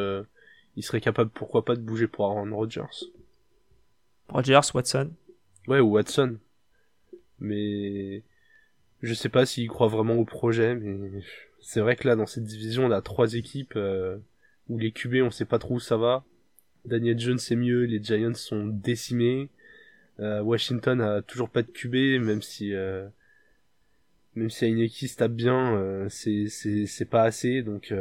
il 0.76 0.82
serait 0.82 1.00
capable, 1.00 1.30
pourquoi 1.30 1.64
pas, 1.64 1.76
de 1.76 1.80
bouger 1.82 2.06
pour 2.08 2.26
Aaron 2.26 2.54
Rodgers. 2.54 3.06
Rogers, 4.28 4.74
Watson. 4.74 5.10
Ouais, 5.68 5.80
ou 5.80 5.92
Watson. 5.92 6.38
Mais 7.38 8.22
je 9.02 9.14
sais 9.14 9.28
pas 9.28 9.46
s'il 9.46 9.68
croit 9.68 9.88
vraiment 9.88 10.14
au 10.14 10.24
projet, 10.24 10.74
mais 10.74 11.22
c'est 11.60 11.80
vrai 11.80 11.96
que 11.96 12.08
là, 12.08 12.16
dans 12.16 12.26
cette 12.26 12.44
division, 12.44 12.86
on 12.86 12.90
a 12.90 13.02
trois 13.02 13.34
équipes 13.34 13.74
euh, 13.76 14.18
où 14.68 14.78
les 14.78 14.92
QB, 14.92 15.16
on 15.22 15.30
sait 15.30 15.44
pas 15.44 15.58
trop 15.58 15.74
où 15.74 15.80
ça 15.80 15.96
va. 15.96 16.24
Daniel 16.84 17.18
Jones 17.18 17.38
c'est 17.38 17.56
mieux, 17.56 17.84
les 17.84 18.02
Giants 18.02 18.34
sont 18.34 18.66
décimés. 18.66 19.50
Euh, 20.20 20.40
Washington 20.42 21.00
a 21.00 21.22
toujours 21.22 21.48
pas 21.48 21.62
de 21.62 21.70
QB, 21.70 22.22
même 22.24 22.42
si 22.42 22.74
euh, 22.74 23.06
même 24.34 24.50
si 24.50 24.64
Heineken 24.64 25.08
tape 25.16 25.32
bien, 25.32 26.06
c'est 26.08 26.46
c'est 26.48 27.04
pas 27.04 27.22
assez, 27.22 27.62
donc 27.62 27.92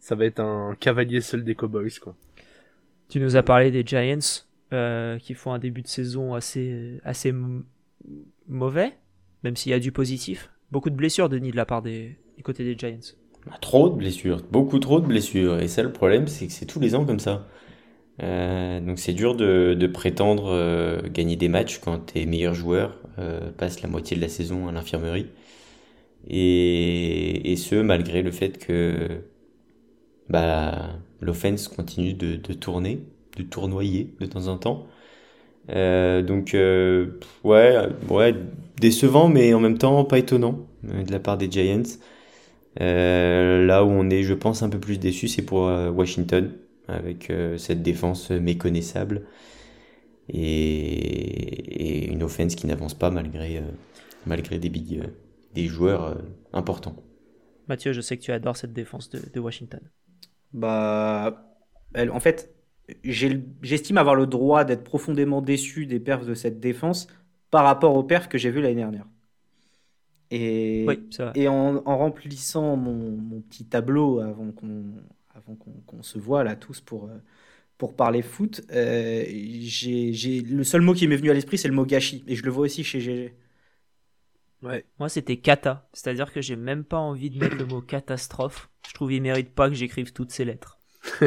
ça 0.00 0.14
va 0.14 0.24
être 0.24 0.40
un 0.40 0.74
cavalier 0.78 1.20
seul 1.20 1.44
des 1.44 1.54
Cowboys 1.54 1.98
quoi. 2.00 2.16
Tu 3.08 3.20
nous 3.20 3.36
as 3.36 3.42
parlé 3.42 3.70
des 3.70 3.84
Giants. 3.84 4.44
Euh, 4.74 5.18
qui 5.18 5.34
font 5.34 5.52
un 5.52 5.60
début 5.60 5.82
de 5.82 5.86
saison 5.86 6.34
assez, 6.34 6.98
assez 7.04 7.32
mauvais, 8.48 8.94
même 9.44 9.54
s'il 9.54 9.70
y 9.70 9.74
a 9.74 9.78
du 9.78 9.92
positif. 9.92 10.50
Beaucoup 10.72 10.90
de 10.90 10.96
blessures, 10.96 11.28
Denis, 11.28 11.52
de 11.52 11.56
la 11.56 11.66
part 11.66 11.80
des, 11.80 12.16
du 12.36 12.42
côté 12.42 12.64
des 12.64 12.76
Giants. 12.76 13.14
Trop 13.60 13.88
de 13.88 13.94
blessures, 13.94 14.42
beaucoup 14.50 14.80
trop 14.80 15.00
de 15.00 15.06
blessures. 15.06 15.60
Et 15.60 15.68
ça, 15.68 15.84
le 15.84 15.92
problème, 15.92 16.26
c'est 16.26 16.48
que 16.48 16.52
c'est 16.52 16.66
tous 16.66 16.80
les 16.80 16.96
ans 16.96 17.04
comme 17.04 17.20
ça. 17.20 17.46
Euh, 18.22 18.80
donc 18.80 18.98
c'est 18.98 19.12
dur 19.12 19.36
de, 19.36 19.74
de 19.78 19.86
prétendre 19.86 20.46
euh, 20.46 21.02
gagner 21.08 21.36
des 21.36 21.48
matchs 21.48 21.78
quand 21.78 21.98
tes 21.98 22.26
meilleurs 22.26 22.54
joueurs 23.16 23.52
passent 23.54 23.82
la 23.82 23.88
moitié 23.88 24.16
de 24.16 24.22
la 24.22 24.28
saison 24.28 24.68
à 24.68 24.72
l'infirmerie. 24.72 25.26
Et, 26.28 27.54
ce, 27.56 27.76
malgré 27.76 28.22
le 28.22 28.30
fait 28.30 28.58
que 28.58 29.22
bah, 30.28 30.96
l'offense 31.20 31.68
continue 31.68 32.14
de, 32.14 32.36
tourner 32.36 33.00
de 33.36 33.42
tournoyer 33.42 34.14
de 34.20 34.26
temps 34.26 34.48
en 34.48 34.58
temps. 34.58 34.86
Euh, 35.70 36.22
donc 36.22 36.54
euh, 36.54 37.18
ouais, 37.42 37.76
ouais, 38.10 38.34
décevant, 38.78 39.28
mais 39.28 39.54
en 39.54 39.60
même 39.60 39.78
temps 39.78 40.04
pas 40.04 40.18
étonnant 40.18 40.66
euh, 40.88 41.02
de 41.04 41.12
la 41.12 41.18
part 41.20 41.38
des 41.38 41.50
Giants. 41.50 41.82
là 42.78 43.84
où 43.84 43.88
on 43.88 44.10
est, 44.10 44.22
je 44.22 44.34
pense, 44.34 44.62
un 44.62 44.68
peu 44.68 44.78
plus 44.78 44.98
déçu, 44.98 45.28
c'est 45.28 45.42
pour 45.42 45.62
Washington, 45.62 46.52
avec 46.88 47.32
cette 47.56 47.82
défense 47.82 48.30
méconnaissable 48.30 49.22
et, 50.28 52.06
une 52.06 52.22
offense 52.22 52.54
qui 52.54 52.66
n'avance 52.66 52.94
pas 52.94 53.10
malgré, 53.10 53.62
malgré 54.26 54.58
des, 54.58 54.68
big, 54.68 55.02
des 55.54 55.66
joueurs 55.66 56.16
importants. 56.52 56.96
Mathieu, 57.68 57.92
je 57.92 58.00
sais 58.00 58.16
que 58.16 58.22
tu 58.22 58.32
adores 58.32 58.56
cette 58.56 58.72
défense 58.72 59.10
de, 59.10 59.20
de 59.32 59.40
Washington. 59.40 59.80
Bah, 60.52 61.54
elle, 61.94 62.10
en 62.10 62.20
fait, 62.20 62.54
j'estime 63.02 63.98
avoir 63.98 64.14
le 64.14 64.26
droit 64.26 64.64
d'être 64.64 64.84
profondément 64.84 65.40
déçu 65.40 65.86
des 65.86 66.00
perfs 66.00 66.26
de 66.26 66.34
cette 66.34 66.60
défense 66.60 67.08
par 67.50 67.64
rapport 67.64 67.96
aux 67.96 68.02
perfs 68.02 68.28
que 68.28 68.38
j'ai 68.38 68.50
vus 68.50 68.60
l'année 68.60 68.74
dernière. 68.76 69.06
Et, 70.30 70.86
et 71.34 71.48
en, 71.48 71.80
remplissant 71.84 72.76
mon, 72.76 73.40
petit 73.42 73.66
tableau 73.66 74.20
avant 74.20 74.50
qu'on 74.50 74.84
avant 75.34 75.56
qu'on 75.86 76.02
se 76.02 76.18
voit 76.18 76.44
là 76.44 76.56
tous 76.56 76.80
pour, 76.80 77.04
euh, 77.04 77.18
pour 77.78 77.96
parler 77.96 78.22
foot, 78.22 78.62
euh, 78.72 79.24
j'ai 79.26 80.40
le 80.42 80.64
seul 80.64 80.80
mot 80.80 80.94
qui 80.94 81.08
m'est 81.08 81.16
venu 81.16 81.30
à 81.30 81.34
l'esprit, 81.34 81.58
c'est 81.58 81.68
le 81.68 81.74
mot 81.74 81.84
gâchis. 81.84 82.24
Et 82.26 82.36
je 82.36 82.44
le 82.44 82.50
vois 82.50 82.64
aussi 82.64 82.84
chez 82.84 83.00
GG. 83.00 83.34
Ouais. 84.62 84.84
Moi, 84.98 85.08
c'était 85.08 85.36
cata. 85.36 85.88
C'est-à-dire 85.92 86.32
que 86.32 86.40
j'ai 86.40 86.56
même 86.56 86.84
pas 86.84 86.98
envie 86.98 87.30
de 87.30 87.38
mettre 87.38 87.56
le 87.56 87.66
mot 87.66 87.80
catastrophe. 87.82 88.70
Je 88.88 88.94
trouve 88.94 89.10
qu'il 89.10 89.22
mérite 89.22 89.50
pas 89.50 89.68
que 89.68 89.74
j'écrive 89.74 90.12
toutes 90.12 90.30
ces 90.30 90.44
lettres. 90.44 90.78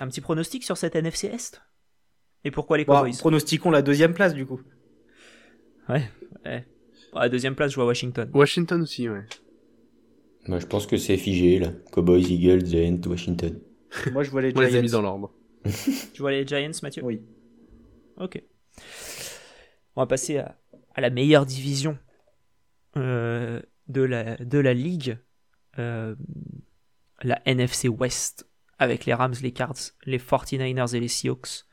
Un 0.00 0.08
petit 0.08 0.20
pronostic 0.20 0.62
sur 0.64 0.76
cette 0.76 0.94
NFC 0.94 1.28
Est? 1.28 1.62
Et 2.44 2.50
pourquoi 2.50 2.76
les 2.78 2.84
bah, 2.84 2.96
Cowboys? 2.96 3.16
Pronostiquons 3.18 3.70
la 3.70 3.82
deuxième 3.82 4.12
place 4.14 4.34
du 4.34 4.44
coup. 4.46 4.60
Ouais, 5.88 6.10
ouais. 6.44 6.66
la 7.14 7.28
deuxième 7.28 7.54
place, 7.54 7.70
je 7.70 7.76
vois 7.76 7.86
Washington. 7.86 8.30
Washington 8.34 8.82
aussi, 8.82 9.08
ouais. 9.08 9.24
Moi, 10.46 10.58
je 10.60 10.66
pense 10.66 10.86
que 10.86 10.96
c'est 10.98 11.16
figé 11.16 11.58
là. 11.58 11.72
Cowboys, 11.92 12.30
Eagles, 12.30 12.66
Giants, 12.66 13.00
Washington. 13.06 13.58
Moi, 14.12 14.22
je 14.22 14.30
vois 14.30 14.42
les 14.42 14.50
Giants. 14.50 14.60
les 14.60 14.82
mis 14.82 14.90
dans 14.90 15.02
l'ordre. 15.02 15.32
tu 15.64 16.20
vois 16.20 16.30
les 16.30 16.46
Giants, 16.46 16.70
Mathieu? 16.82 17.02
Oui. 17.04 17.22
Ok. 18.16 18.42
On 19.96 20.02
va 20.02 20.06
passer 20.06 20.38
à, 20.38 20.56
la 20.96 21.10
meilleure 21.10 21.46
division 21.46 21.98
euh, 22.96 23.60
de, 23.88 24.02
la, 24.02 24.36
de 24.36 24.58
la 24.58 24.74
ligue, 24.74 25.18
euh, 25.78 26.14
la 27.22 27.40
NFC 27.46 27.88
West 27.88 28.48
avec 28.78 29.06
les 29.06 29.14
Rams, 29.14 29.34
les 29.42 29.52
Cards, 29.52 29.92
les 30.04 30.18
49ers 30.18 30.94
et 30.94 31.00
les 31.00 31.08
Seahawks. 31.08 31.64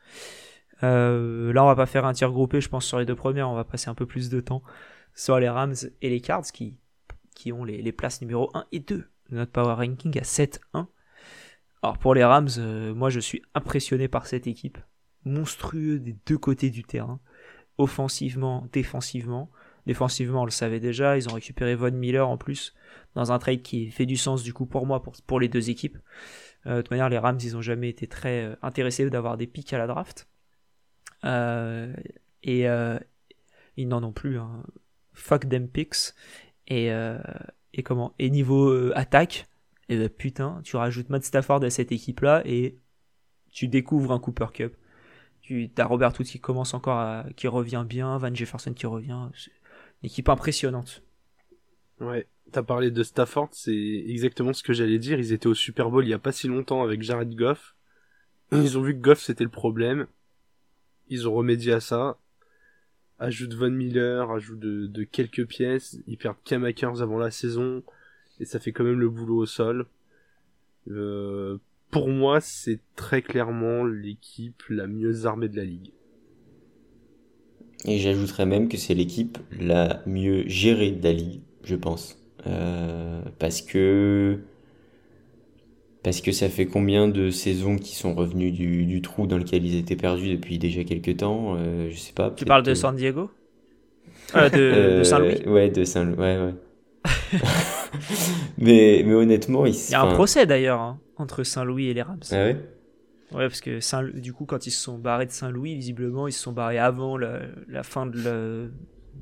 Euh, 0.82 1.52
là, 1.52 1.64
on 1.64 1.66
va 1.66 1.76
pas 1.76 1.86
faire 1.86 2.04
un 2.04 2.12
tir 2.12 2.30
groupé, 2.32 2.60
je 2.60 2.68
pense, 2.68 2.84
sur 2.84 2.98
les 2.98 3.06
deux 3.06 3.14
premières. 3.14 3.48
On 3.48 3.54
va 3.54 3.64
passer 3.64 3.88
un 3.88 3.94
peu 3.94 4.06
plus 4.06 4.28
de 4.28 4.40
temps 4.40 4.62
sur 5.14 5.38
les 5.38 5.48
Rams 5.48 5.74
et 6.02 6.10
les 6.10 6.20
Cards 6.20 6.50
qui, 6.52 6.76
qui 7.34 7.52
ont 7.52 7.64
les, 7.64 7.92
places 7.92 8.20
numéro 8.20 8.50
1 8.54 8.66
et 8.72 8.80
2 8.80 8.96
de 8.96 9.36
notre 9.36 9.52
power 9.52 9.74
ranking 9.74 10.18
à 10.18 10.22
7-1. 10.22 10.86
Alors, 11.86 11.98
pour 11.98 12.16
les 12.16 12.24
Rams, 12.24 12.48
euh, 12.58 12.92
moi, 12.96 13.10
je 13.10 13.20
suis 13.20 13.42
impressionné 13.54 14.08
par 14.08 14.26
cette 14.26 14.48
équipe. 14.48 14.76
Monstrueux 15.24 16.00
des 16.00 16.16
deux 16.26 16.36
côtés 16.36 16.68
du 16.68 16.82
terrain. 16.82 17.20
Offensivement, 17.78 18.66
défensivement. 18.72 19.52
Défensivement, 19.86 20.42
on 20.42 20.44
le 20.46 20.50
savait 20.50 20.80
déjà. 20.80 21.16
Ils 21.16 21.28
ont 21.28 21.34
récupéré 21.34 21.76
Von 21.76 21.92
Miller 21.92 22.28
en 22.28 22.38
plus 22.38 22.74
dans 23.14 23.30
un 23.30 23.38
trade 23.38 23.62
qui 23.62 23.92
fait 23.92 24.04
du 24.04 24.16
sens 24.16 24.42
du 24.42 24.52
coup 24.52 24.66
pour 24.66 24.84
moi, 24.84 25.00
pour, 25.00 25.14
pour 25.28 25.38
les 25.38 25.46
deux 25.46 25.70
équipes. 25.70 25.96
Euh, 26.66 26.78
de 26.78 26.82
toute 26.82 26.90
manière, 26.90 27.08
les 27.08 27.18
Rams, 27.18 27.38
ils 27.40 27.56
ont 27.56 27.62
jamais 27.62 27.88
été 27.88 28.08
très 28.08 28.42
euh, 28.42 28.56
intéressés 28.62 29.08
d'avoir 29.08 29.36
des 29.36 29.46
pics 29.46 29.72
à 29.72 29.78
la 29.78 29.86
draft. 29.86 30.26
Et 32.42 32.66
ils 33.76 33.86
n'en 33.86 34.02
ont 34.02 34.12
plus. 34.12 34.40
Hein. 34.40 34.64
Fuck 35.12 35.48
them 35.48 35.68
picks. 35.68 36.14
Et, 36.66 36.90
et 37.74 37.82
comment? 37.84 38.12
Et 38.18 38.28
niveau 38.28 38.90
attaque, 38.96 39.46
et 39.88 39.94
eh 39.94 39.98
ben, 39.98 40.08
putain, 40.08 40.60
tu 40.64 40.76
rajoutes 40.76 41.10
Matt 41.10 41.24
Stafford 41.24 41.62
à 41.62 41.70
cette 41.70 41.92
équipe-là 41.92 42.42
et 42.44 42.78
tu 43.50 43.68
découvres 43.68 44.12
un 44.12 44.18
Cooper 44.18 44.48
Cup. 44.52 44.76
Tu 45.42 45.70
as 45.76 45.86
Robert 45.86 46.12
Wood 46.18 46.26
qui 46.26 46.40
commence 46.40 46.74
encore 46.74 46.98
à, 46.98 47.26
qui 47.36 47.46
revient 47.46 47.84
bien, 47.88 48.18
Van 48.18 48.34
Jefferson 48.34 48.74
qui 48.74 48.86
revient. 48.86 49.12
une 49.12 50.06
équipe 50.06 50.28
impressionnante. 50.28 51.02
Ouais, 52.00 52.26
t'as 52.50 52.64
parlé 52.64 52.90
de 52.90 53.02
Stafford, 53.02 53.48
c'est 53.52 53.72
exactement 53.72 54.52
ce 54.52 54.64
que 54.64 54.72
j'allais 54.72 54.98
dire. 54.98 55.20
Ils 55.20 55.32
étaient 55.32 55.46
au 55.46 55.54
Super 55.54 55.88
Bowl 55.88 56.04
il 56.04 56.10
y 56.10 56.14
a 56.14 56.18
pas 56.18 56.32
si 56.32 56.48
longtemps 56.48 56.82
avec 56.82 57.02
Jared 57.02 57.34
Goff. 57.34 57.76
Ils 58.52 58.76
ont 58.78 58.82
vu 58.82 58.94
que 58.94 59.00
Goff 59.00 59.20
c'était 59.20 59.44
le 59.44 59.50
problème. 59.50 60.06
Ils 61.08 61.28
ont 61.28 61.34
remédié 61.34 61.72
à 61.72 61.80
ça. 61.80 62.18
Ajoute 63.18 63.54
Von 63.54 63.70
Miller, 63.70 64.30
ajoute 64.30 64.58
de, 64.58 65.04
quelques 65.04 65.46
pièces. 65.46 65.98
Ils 66.06 66.18
perdent 66.18 66.36
Cam 66.44 66.64
Akers 66.64 67.00
avant 67.00 67.18
la 67.18 67.30
saison. 67.30 67.82
Et 68.40 68.44
ça 68.44 68.58
fait 68.58 68.72
quand 68.72 68.84
même 68.84 69.00
le 69.00 69.08
boulot 69.08 69.38
au 69.38 69.46
sol. 69.46 69.86
Euh, 70.88 71.58
pour 71.90 72.08
moi, 72.08 72.40
c'est 72.40 72.80
très 72.94 73.22
clairement 73.22 73.84
l'équipe 73.84 74.62
la 74.68 74.86
mieux 74.86 75.26
armée 75.26 75.48
de 75.48 75.56
la 75.56 75.64
ligue. 75.64 75.92
Et 77.84 77.98
j'ajouterais 77.98 78.46
même 78.46 78.68
que 78.68 78.76
c'est 78.76 78.94
l'équipe 78.94 79.38
la 79.58 80.02
mieux 80.06 80.44
gérée 80.48 80.90
de 80.90 81.04
la 81.04 81.12
ligue, 81.12 81.40
je 81.62 81.76
pense. 81.76 82.18
Euh, 82.46 83.22
parce 83.38 83.62
que 83.62 84.38
parce 86.02 86.20
que 86.20 86.30
ça 86.30 86.48
fait 86.48 86.66
combien 86.66 87.08
de 87.08 87.30
saisons 87.30 87.76
qui 87.76 87.96
sont 87.96 88.14
revenus 88.14 88.52
du, 88.52 89.02
trou 89.02 89.26
dans 89.26 89.38
lequel 89.38 89.66
ils 89.66 89.76
étaient 89.76 89.96
perdus 89.96 90.36
depuis 90.36 90.58
déjà 90.58 90.84
quelques 90.84 91.16
temps 91.16 91.56
euh, 91.56 91.90
Je 91.90 91.96
sais 91.96 92.12
pas. 92.12 92.30
Tu 92.30 92.44
parles 92.44 92.62
de 92.62 92.74
San 92.74 92.94
Diego? 92.94 93.30
De, 94.34 95.02
Saint-Louis? 95.04 95.46
Ouais, 95.46 95.70
de 95.70 95.84
Saint-Louis. 95.84 96.16
Ouais, 96.18 96.38
ouais. 96.38 96.54
mais, 98.58 99.02
mais 99.04 99.14
honnêtement, 99.14 99.66
il 99.66 99.74
y 99.74 99.94
a 99.94 100.02
un 100.02 100.12
procès 100.12 100.46
d'ailleurs. 100.46 100.80
Hein 100.80 101.00
entre 101.16 101.44
Saint-Louis 101.44 101.88
et 101.88 101.94
les 101.94 102.02
Rams. 102.02 102.20
Ah 102.30 102.36
ouais 102.36 102.56
Ouais, 103.32 103.48
parce 103.48 103.60
que 103.60 103.80
Saint 103.80 104.04
du 104.04 104.32
coup, 104.32 104.44
quand 104.44 104.66
ils 104.66 104.70
se 104.70 104.80
sont 104.80 104.98
barrés 104.98 105.26
de 105.26 105.32
Saint-Louis, 105.32 105.74
visiblement, 105.74 106.28
ils 106.28 106.32
se 106.32 106.40
sont 106.40 106.52
barrés 106.52 106.78
avant 106.78 107.18
la, 107.18 107.40
la 107.68 107.82
fin 107.82 108.06
de, 108.06 108.70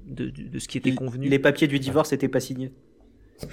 de, 0.07 0.29
de, 0.29 0.59
ce 0.59 0.69
qui 0.69 0.77
était 0.77 0.95
convenu. 0.95 1.29
Les 1.29 1.39
papiers 1.39 1.69
du 1.69 1.79
divorce 1.79 2.13
n'étaient 2.13 2.29
pas 2.29 2.41
signés. 2.41 2.71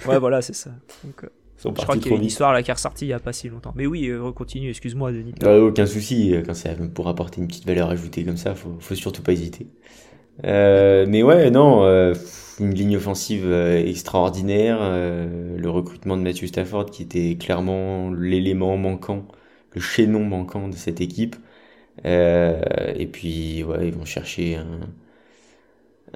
Ouais, 0.06 0.18
voilà, 0.18 0.42
c'est 0.42 0.54
ça. 0.54 0.72
Donc, 1.04 1.24
euh, 1.24 1.28
je 1.64 1.68
crois 1.70 1.96
qu'il 1.96 2.12
y 2.12 2.14
a 2.14 2.18
une 2.18 2.24
histoire 2.24 2.52
là 2.52 2.62
qui 2.62 2.70
est 2.70 2.74
ressortie 2.74 3.06
il 3.06 3.08
n'y 3.08 3.14
a 3.14 3.18
pas 3.18 3.32
si 3.32 3.48
longtemps. 3.48 3.72
Mais 3.74 3.86
oui, 3.86 4.08
euh, 4.08 4.30
continue, 4.32 4.68
excuse-moi, 4.68 5.12
Denis. 5.12 5.32
aucun 5.42 5.86
souci, 5.86 6.34
euh, 6.34 6.42
quand 6.44 6.54
c'est 6.54 6.92
pour 6.92 7.08
apporter 7.08 7.40
une 7.40 7.46
petite 7.46 7.66
valeur 7.66 7.88
ajoutée 7.88 8.22
comme 8.24 8.36
ça, 8.36 8.54
faut, 8.54 8.76
faut 8.78 8.94
surtout 8.94 9.22
pas 9.22 9.32
hésiter. 9.32 9.68
Euh, 10.44 11.06
mais 11.08 11.22
ouais, 11.22 11.50
non, 11.50 11.84
euh, 11.84 12.14
une 12.58 12.74
ligne 12.74 12.96
offensive 12.96 13.44
euh, 13.46 13.78
extraordinaire, 13.86 14.78
le 14.80 15.68
recrutement 15.70 16.16
de 16.16 16.22
Matthew 16.22 16.46
Stafford 16.46 16.86
qui 16.90 17.02
était 17.02 17.36
clairement 17.38 18.10
l'élément 18.12 18.76
manquant, 18.76 19.26
le 19.72 19.80
chaînon 19.80 20.24
manquant 20.24 20.68
de 20.68 20.74
cette 20.74 21.00
équipe. 21.00 21.36
et 22.04 23.08
puis, 23.12 23.64
ouais, 23.64 23.88
ils 23.88 23.94
vont 23.94 24.04
chercher 24.04 24.56
un, 24.56 24.80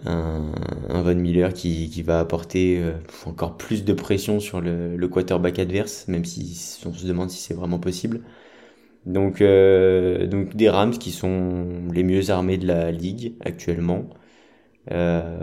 un, 0.04 0.52
un 0.88 1.02
Von 1.02 1.14
Miller 1.16 1.52
qui, 1.52 1.88
qui 1.90 2.02
va 2.02 2.20
apporter 2.20 2.82
encore 3.26 3.56
plus 3.56 3.84
de 3.84 3.92
pression 3.92 4.40
sur 4.40 4.60
le, 4.60 4.96
le 4.96 5.08
quarterback 5.08 5.58
adverse, 5.58 6.06
même 6.08 6.24
si 6.24 6.78
on 6.86 6.92
se 6.92 7.06
demande 7.06 7.30
si 7.30 7.38
c'est 7.38 7.54
vraiment 7.54 7.78
possible. 7.78 8.20
Donc, 9.06 9.40
euh, 9.40 10.26
donc 10.26 10.56
des 10.56 10.68
Rams 10.68 10.98
qui 10.98 11.12
sont 11.12 11.66
les 11.92 12.02
mieux 12.02 12.30
armés 12.30 12.58
de 12.58 12.66
la 12.66 12.90
ligue 12.90 13.34
actuellement. 13.44 14.10
Euh, 14.90 15.38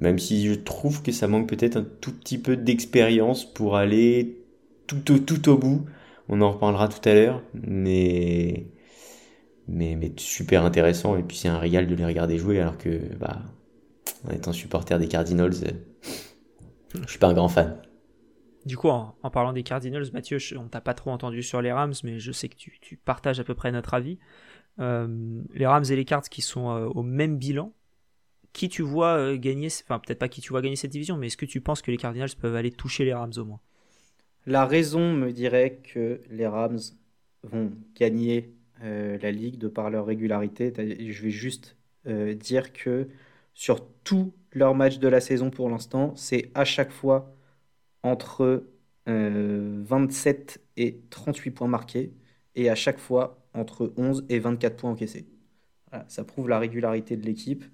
même 0.00 0.18
si 0.18 0.46
je 0.46 0.54
trouve 0.54 1.02
que 1.02 1.10
ça 1.10 1.26
manque 1.26 1.48
peut-être 1.48 1.76
un 1.76 1.86
tout 2.00 2.12
petit 2.12 2.38
peu 2.38 2.56
d'expérience 2.56 3.44
pour 3.44 3.76
aller 3.76 4.42
tout 4.86 5.48
au, 5.50 5.56
bout. 5.56 5.86
On 6.28 6.40
en 6.40 6.52
reparlera 6.52 6.88
tout 6.88 7.06
à 7.08 7.14
l'heure, 7.14 7.42
mais, 7.54 8.66
mais, 9.66 9.98
super 10.16 10.64
intéressant. 10.64 11.16
Et 11.16 11.22
puis 11.22 11.36
c'est 11.36 11.48
un 11.48 11.58
régal 11.58 11.86
de 11.86 11.94
les 11.94 12.04
regarder 12.04 12.38
jouer, 12.38 12.60
alors 12.60 12.78
que, 12.78 13.00
bah, 13.18 13.40
en 14.26 14.32
étant 14.32 14.52
supporter 14.52 14.98
des 14.98 15.08
Cardinals, 15.08 15.52
je 16.94 17.08
suis 17.08 17.18
pas 17.18 17.28
un 17.28 17.34
grand 17.34 17.48
fan. 17.48 17.76
Du 18.68 18.76
coup, 18.76 18.88
en, 18.90 19.14
parlant 19.32 19.54
des 19.54 19.62
Cardinals, 19.62 20.04
Mathieu, 20.12 20.36
on 20.58 20.68
t'a 20.68 20.82
pas 20.82 20.92
trop 20.92 21.10
entendu 21.10 21.42
sur 21.42 21.62
les 21.62 21.72
Rams, 21.72 21.94
mais 22.04 22.18
je 22.18 22.32
sais 22.32 22.50
que 22.50 22.54
tu, 22.54 23.00
partages 23.02 23.40
à 23.40 23.44
peu 23.44 23.54
près 23.54 23.72
notre 23.72 23.94
avis. 23.94 24.18
Euh, 24.78 25.40
les 25.54 25.66
Rams 25.66 25.86
et 25.88 25.96
les 25.96 26.04
Cards 26.04 26.28
qui 26.28 26.42
sont 26.42 26.68
euh, 26.68 26.84
au 26.88 27.02
même 27.02 27.38
bilan, 27.38 27.72
qui 28.52 28.68
tu 28.68 28.82
vois 28.82 29.16
euh, 29.16 29.38
gagner, 29.38 29.68
enfin 29.84 29.98
peut-être 29.98 30.18
pas 30.18 30.28
qui 30.28 30.42
tu 30.42 30.50
vois 30.50 30.60
gagner 30.60 30.76
cette 30.76 30.90
division, 30.90 31.16
mais 31.16 31.28
est-ce 31.28 31.38
que 31.38 31.46
tu 31.46 31.62
penses 31.62 31.80
que 31.80 31.90
les 31.90 31.96
Cardinals 31.96 32.28
peuvent 32.38 32.56
aller 32.56 32.70
toucher 32.70 33.06
les 33.06 33.14
Rams 33.14 33.32
au 33.38 33.44
moins? 33.46 33.60
La 34.44 34.66
raison 34.66 35.14
me 35.14 35.32
dirait 35.32 35.80
que 35.82 36.20
les 36.28 36.46
Rams 36.46 36.78
vont 37.44 37.72
gagner 37.98 38.52
la 38.82 39.32
ligue 39.32 39.56
de 39.56 39.68
par 39.68 39.88
leur 39.88 40.04
régularité. 40.04 40.74
Je 40.76 41.22
vais 41.22 41.30
juste 41.30 41.76
dire 42.04 42.74
que 42.74 43.08
sur 43.54 43.84
tous 44.04 44.34
leurs 44.52 44.74
matchs 44.74 44.98
de 44.98 45.08
la 45.08 45.20
saison 45.20 45.50
pour 45.50 45.70
l'instant, 45.70 46.12
c'est 46.16 46.50
à 46.54 46.64
chaque 46.64 46.92
fois 46.92 47.34
entre 48.02 48.64
27 49.06 50.58
euh, 50.58 50.62
et 50.76 51.00
38 51.10 51.50
points 51.50 51.68
marqués 51.68 52.12
et 52.54 52.70
à 52.70 52.74
chaque 52.74 52.98
fois 52.98 53.46
entre 53.54 53.92
11 53.96 54.26
et 54.28 54.38
24 54.38 54.76
points 54.76 54.90
encaissés. 54.90 55.26
ça 56.08 56.24
prouve 56.24 56.48
la 56.48 56.58
régularité 56.58 57.16
de 57.16 57.24
l'équipe. 57.24 57.64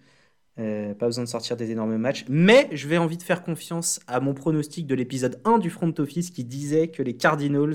Euh, 0.60 0.94
pas 0.94 1.06
besoin 1.06 1.24
de 1.24 1.28
sortir 1.28 1.56
des 1.56 1.70
énormes 1.72 1.96
matchs. 1.96 2.24
Mais 2.28 2.68
je 2.72 2.86
vais 2.86 2.98
envie 2.98 3.16
de 3.16 3.22
faire 3.22 3.42
confiance 3.42 4.00
à 4.06 4.20
mon 4.20 4.34
pronostic 4.34 4.86
de 4.86 4.94
l'épisode 4.94 5.40
1 5.44 5.58
du 5.58 5.68
Front 5.68 5.92
Office 5.98 6.30
qui 6.30 6.44
disait 6.44 6.88
que 6.88 7.02
les 7.02 7.16
Cardinals, 7.16 7.74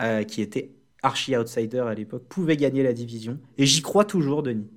euh, 0.00 0.22
qui 0.22 0.40
étaient 0.40 0.70
archi-outsider 1.02 1.80
à 1.80 1.94
l'époque, 1.94 2.24
pouvaient 2.28 2.56
gagner 2.56 2.84
la 2.84 2.92
division. 2.92 3.38
Et 3.58 3.66
j'y 3.66 3.82
crois 3.82 4.04
toujours, 4.04 4.42
Denis. 4.42 4.68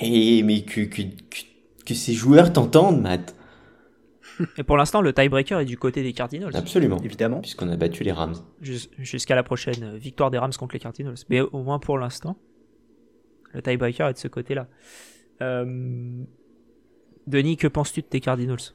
Mais, 0.00 0.64
que 0.64 1.94
ces 1.94 2.14
joueurs 2.14 2.52
t'entendent, 2.52 3.02
Matt. 3.02 3.34
Et 4.58 4.62
pour 4.62 4.76
l'instant, 4.76 5.00
le 5.00 5.12
tiebreaker 5.12 5.60
est 5.60 5.64
du 5.64 5.76
côté 5.76 6.02
des 6.02 6.12
Cardinals. 6.12 6.54
Absolument, 6.54 6.98
évidemment. 7.02 7.40
Puisqu'on 7.40 7.68
a 7.68 7.76
battu 7.76 8.04
les 8.04 8.12
Rams. 8.12 8.34
Jusqu'à 8.60 9.34
la 9.34 9.42
prochaine 9.42 9.96
victoire 9.96 10.30
des 10.30 10.38
Rams 10.38 10.52
contre 10.58 10.74
les 10.74 10.80
Cardinals. 10.80 11.16
Mais 11.28 11.40
au 11.40 11.62
moins 11.62 11.78
pour 11.78 11.98
l'instant, 11.98 12.36
le 13.52 13.62
tiebreaker 13.62 14.08
est 14.08 14.14
de 14.14 14.18
ce 14.18 14.28
côté-là. 14.28 14.68
Euh, 15.42 16.24
Denis, 17.26 17.56
que 17.56 17.68
penses-tu 17.68 18.00
de 18.00 18.06
tes 18.06 18.20
Cardinals? 18.20 18.74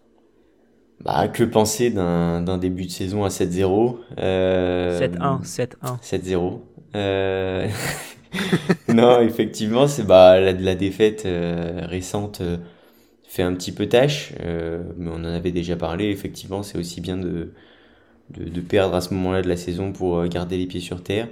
Bah, 1.03 1.27
que 1.27 1.43
penser 1.43 1.91
d'un 1.91 2.57
début 2.57 2.85
de 2.85 2.91
saison 2.91 3.23
à 3.23 3.27
7-0 3.27 3.97
euh... 4.17 4.99
7-1, 4.99 5.43
7-1. 5.43 6.01
7-0. 6.01 6.59
Euh... 6.95 7.67
non, 8.93 9.21
effectivement, 9.21 9.87
c'est 9.87 10.03
bah, 10.03 10.39
la, 10.39 10.53
la 10.53 10.75
défaite 10.75 11.25
euh, 11.25 11.81
récente 11.85 12.41
euh, 12.41 12.57
fait 13.27 13.43
un 13.43 13.53
petit 13.53 13.71
peu 13.73 13.87
tâche, 13.87 14.33
euh, 14.41 14.83
mais 14.97 15.09
on 15.11 15.15
en 15.15 15.25
avait 15.25 15.51
déjà 15.51 15.75
parlé. 15.75 16.09
Effectivement, 16.09 16.63
c'est 16.63 16.77
aussi 16.77 17.01
bien 17.01 17.17
de, 17.17 17.53
de, 18.31 18.61
perdre 18.61 18.95
à 18.95 19.01
ce 19.01 19.13
moment-là 19.13 19.41
de 19.41 19.49
la 19.49 19.57
saison 19.57 19.91
pour 19.93 20.17
euh, 20.19 20.27
garder 20.27 20.57
les 20.57 20.67
pieds 20.67 20.81
sur 20.81 21.03
terre. 21.03 21.29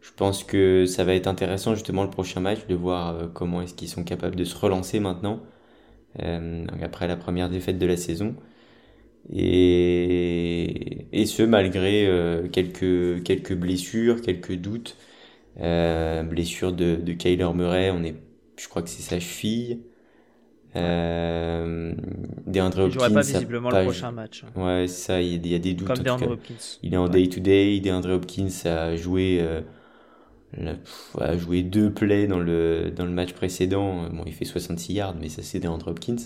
Je 0.00 0.12
pense 0.16 0.44
que 0.44 0.86
ça 0.86 1.04
va 1.04 1.14
être 1.14 1.26
intéressant 1.28 1.74
justement 1.74 2.04
le 2.04 2.10
prochain 2.10 2.40
match 2.40 2.66
de 2.68 2.74
voir 2.74 3.16
euh, 3.16 3.28
comment 3.28 3.62
est-ce 3.62 3.74
qu'ils 3.74 3.88
sont 3.88 4.04
capables 4.04 4.36
de 4.36 4.44
se 4.44 4.56
relancer 4.56 5.00
maintenant 5.00 5.42
après 6.82 7.08
la 7.08 7.16
première 7.16 7.50
défaite 7.50 7.78
de 7.78 7.86
la 7.86 7.96
saison. 7.96 8.36
Et, 9.32 11.06
et 11.12 11.26
ce 11.26 11.42
malgré 11.42 12.08
quelques, 12.52 13.22
quelques 13.24 13.54
blessures, 13.54 14.22
quelques 14.22 14.54
doutes. 14.54 14.96
blessure 15.56 16.72
de, 16.72 16.96
de 16.96 17.12
Kyler 17.14 17.52
Murray, 17.54 17.90
on 17.90 18.04
est, 18.04 18.14
je 18.58 18.68
crois 18.68 18.82
que 18.82 18.90
c'est 18.90 19.02
sa 19.02 19.18
cheville. 19.20 19.80
Euh, 20.76 21.94
DeAndre 22.46 22.80
Hopkins. 22.80 23.06
Il 23.08 23.14
pas 23.14 23.20
visiblement 23.20 23.70
le 23.70 23.84
prochain 23.84 24.10
match. 24.10 24.44
Ouais, 24.56 24.86
ça, 24.88 25.20
il 25.20 25.46
y, 25.46 25.54
a 25.54 25.58
des 25.58 25.74
doutes. 25.74 25.86
Comme 25.86 25.98
DeAndre 25.98 26.32
Hopkins. 26.32 26.78
Il 26.82 26.94
est 26.94 26.96
en 26.96 27.08
day-to-day. 27.08 27.80
DeAndre 27.80 28.10
Hopkins 28.10 28.48
a 28.64 28.96
joué, 28.96 29.38
euh, 29.40 29.60
a 31.20 31.36
joué 31.36 31.62
deux 31.62 31.92
plays 31.92 32.26
dans 32.26 32.40
le, 32.40 32.92
dans 32.94 33.04
le 33.04 33.12
match 33.12 33.32
précédent. 33.32 34.08
Bon, 34.10 34.24
il 34.26 34.32
fait 34.32 34.44
66 34.44 34.92
yards, 34.92 35.16
mais 35.20 35.28
ça, 35.28 35.42
c'est 35.42 35.60
DeAndre 35.60 35.88
Hopkins. 35.88 36.16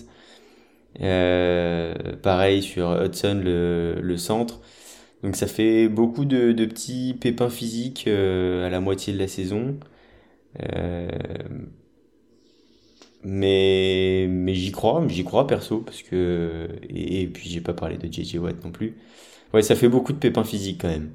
Euh, 1.01 1.93
pareil 2.21 2.63
sur 2.63 3.03
Hudson, 3.03 3.41
le, 3.43 3.99
le 4.01 4.17
centre. 4.17 4.59
Donc 5.23 5.35
ça 5.35 5.47
fait 5.47 5.87
beaucoup 5.89 6.25
de, 6.25 6.51
de 6.53 6.65
petits 6.65 7.15
pépins 7.19 7.49
physiques 7.49 8.05
euh, 8.07 8.65
à 8.65 8.69
la 8.69 8.79
moitié 8.79 9.13
de 9.13 9.19
la 9.19 9.27
saison. 9.27 9.77
Euh, 10.73 11.09
mais, 13.23 14.27
mais 14.29 14.53
j'y 14.53 14.71
crois, 14.71 15.05
j'y 15.07 15.23
crois 15.23 15.45
perso, 15.47 15.79
parce 15.79 16.01
que. 16.03 16.67
Et, 16.89 17.27
puis 17.27 17.49
j'ai 17.49 17.61
pas 17.61 17.73
parlé 17.73 17.97
de 17.97 18.11
JJ 18.11 18.35
Watt 18.37 18.63
non 18.63 18.71
plus. 18.71 18.95
Ouais, 19.53 19.61
ça 19.61 19.75
fait 19.75 19.89
beaucoup 19.89 20.13
de 20.13 20.17
pépins 20.17 20.43
physiques 20.43 20.81
quand 20.81 20.89
même. 20.89 21.11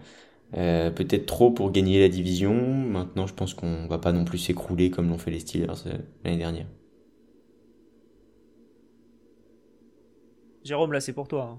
Euh, 0.56 0.90
peut-être 0.90 1.26
trop 1.26 1.50
pour 1.50 1.70
gagner 1.72 2.00
la 2.00 2.08
division. 2.08 2.54
Maintenant, 2.54 3.26
je 3.26 3.34
pense 3.34 3.54
qu'on 3.54 3.86
va 3.86 3.98
pas 3.98 4.12
non 4.12 4.24
plus 4.24 4.38
s'écrouler 4.38 4.90
comme 4.90 5.08
l'ont 5.08 5.18
fait 5.18 5.30
les 5.30 5.40
Steelers 5.40 5.86
euh, 5.86 5.94
l'année 6.24 6.38
dernière. 6.38 6.66
Jérôme, 10.62 10.92
là, 10.92 11.00
c'est 11.00 11.12
pour 11.12 11.28
toi. 11.28 11.58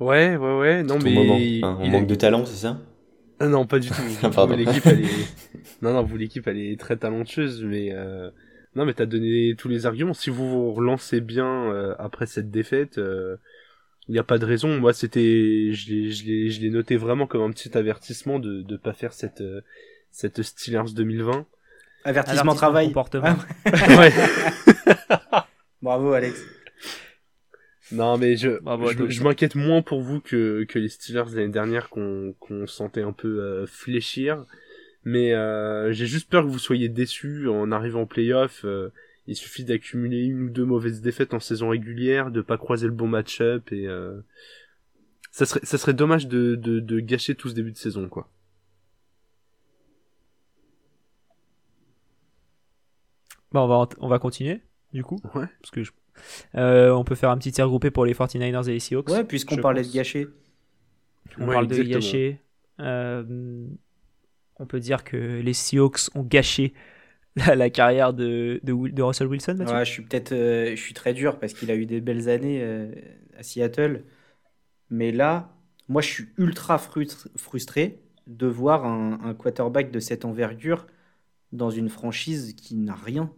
Ouais, 0.00 0.36
ouais, 0.36 0.58
ouais. 0.58 0.82
Non, 0.82 0.98
mais. 0.98 1.60
Hein, 1.62 1.78
on 1.80 1.88
manque 1.88 2.06
de 2.06 2.14
talent, 2.14 2.44
c'est 2.44 2.56
ça 2.56 2.80
ah 3.38 3.48
Non, 3.48 3.66
pas 3.66 3.78
du 3.78 3.88
tout. 3.88 4.02
Pardon. 4.34 4.56
L'équipe, 4.56 4.86
elle 4.86 5.04
est. 5.04 5.08
Non, 5.82 5.92
non, 5.92 6.04
vous, 6.04 6.16
l'équipe, 6.16 6.46
elle 6.46 6.58
est 6.58 6.78
très 6.78 6.96
talentueuse, 6.96 7.62
mais. 7.64 7.90
Euh... 7.92 8.30
Non, 8.74 8.86
mais 8.86 8.94
t'as 8.94 9.06
donné 9.06 9.54
tous 9.56 9.68
les 9.68 9.86
arguments. 9.86 10.14
Si 10.14 10.30
vous 10.30 10.48
vous 10.48 10.72
relancez 10.72 11.20
bien 11.20 11.70
euh, 11.72 11.94
après 11.98 12.26
cette 12.26 12.50
défaite, 12.50 12.94
il 12.96 13.02
euh, 13.02 13.36
n'y 14.08 14.18
a 14.18 14.24
pas 14.24 14.38
de 14.38 14.46
raison. 14.46 14.78
Moi, 14.80 14.92
c'était, 14.92 15.72
je 15.72 15.90
l'ai, 15.90 16.10
je 16.10 16.24
l'ai, 16.24 16.50
je 16.50 16.60
l'ai 16.60 16.70
noté 16.70 16.96
vraiment 16.96 17.26
comme 17.26 17.42
un 17.42 17.50
petit 17.50 17.76
avertissement 17.76 18.38
de 18.38 18.62
de 18.62 18.76
pas 18.76 18.94
faire 18.94 19.12
cette 19.12 19.42
euh, 19.42 19.60
cette 20.10 20.42
Steelers 20.42 20.92
2020. 20.94 21.46
Avertissement, 22.04 22.54
travail. 22.54 22.86
Comportement. 22.88 23.36
ouais. 23.66 24.12
Bravo, 25.82 26.12
Alex. 26.12 26.42
Non, 27.92 28.16
mais 28.16 28.36
je, 28.36 28.58
je, 29.08 29.22
m'inquiète 29.22 29.54
moins 29.54 29.82
pour 29.82 30.00
vous 30.00 30.20
que, 30.20 30.64
que 30.64 30.78
les 30.78 30.88
Steelers 30.88 31.34
l'année 31.34 31.48
dernière 31.48 31.90
qu'on 31.90 32.34
qu'on 32.40 32.66
sentait 32.66 33.02
un 33.02 33.12
peu 33.12 33.40
euh, 33.40 33.66
fléchir. 33.66 34.46
Mais 35.04 35.32
euh, 35.32 35.92
j'ai 35.92 36.06
juste 36.06 36.30
peur 36.30 36.44
que 36.44 36.48
vous 36.48 36.58
soyez 36.58 36.88
déçus 36.88 37.48
en 37.48 37.72
arrivant 37.72 38.02
en 38.02 38.06
playoff. 38.06 38.64
Euh, 38.64 38.90
il 39.26 39.36
suffit 39.36 39.64
d'accumuler 39.64 40.24
une 40.24 40.42
ou 40.42 40.50
deux 40.50 40.64
mauvaises 40.64 41.00
défaites 41.00 41.34
en 41.34 41.40
saison 41.40 41.68
régulière, 41.68 42.30
de 42.30 42.40
pas 42.40 42.58
croiser 42.58 42.86
le 42.86 42.92
bon 42.92 43.06
match-up 43.06 43.70
et 43.72 43.86
euh, 43.86 44.20
ça 45.30 45.46
serait 45.46 45.60
ça 45.62 45.78
serait 45.78 45.94
dommage 45.94 46.26
de, 46.26 46.56
de, 46.56 46.80
de 46.80 47.00
gâcher 47.00 47.34
tout 47.34 47.48
ce 47.48 47.54
début 47.54 47.72
de 47.72 47.76
saison 47.76 48.08
quoi. 48.08 48.28
Bah 53.52 53.60
on 53.60 53.68
va 53.68 53.88
on 53.98 54.08
va 54.08 54.18
continuer 54.18 54.60
du 54.92 55.04
coup. 55.04 55.20
Ouais. 55.34 55.46
Parce 55.60 55.70
que 55.70 55.84
je 55.84 55.92
euh, 56.56 56.90
on 56.90 57.04
peut 57.04 57.14
faire 57.14 57.30
un 57.30 57.38
petit 57.38 57.52
tir 57.52 57.66
groupé 57.68 57.90
pour 57.90 58.04
les 58.04 58.14
49ers 58.14 58.68
et 58.68 58.72
les 58.72 58.80
Seahawks. 58.80 59.08
Ouais, 59.08 59.24
puisqu'on 59.24 59.56
parlait 59.56 59.82
de 59.82 59.92
gâcher. 59.92 60.28
On 61.38 61.46
parle 61.46 61.66
de 61.66 61.82
gâcher. 61.82 62.40
Euh, 62.80 63.66
on 64.62 64.66
peut 64.66 64.80
dire 64.80 65.04
que 65.04 65.16
les 65.16 65.52
Seahawks 65.52 66.14
ont 66.14 66.22
gâché 66.22 66.72
la, 67.36 67.70
carrière 67.70 68.12
de, 68.12 68.60
Russell 69.02 69.26
Wilson. 69.26 69.56
Je 69.66 69.84
suis 69.84 70.02
peut-être, 70.02 70.32
euh, 70.32 70.70
je 70.70 70.80
suis 70.80 70.94
très 70.94 71.14
dur 71.14 71.38
parce 71.38 71.52
qu'il 71.52 71.70
a 71.70 71.74
eu 71.74 71.86
des 71.86 72.00
belles 72.00 72.28
années 72.28 72.62
à 73.36 73.42
Seattle, 73.42 74.04
mais 74.90 75.12
là, 75.12 75.54
moi, 75.88 76.02
je 76.02 76.08
suis 76.08 76.28
ultra 76.38 76.78
frustré 76.78 78.02
de 78.26 78.46
voir 78.46 78.84
un 78.84 79.34
quarterback 79.34 79.90
de 79.90 79.98
cette 79.98 80.24
envergure 80.24 80.86
dans 81.52 81.70
une 81.70 81.88
franchise 81.88 82.54
qui 82.54 82.74
n'a 82.76 82.94
rien. 82.94 83.32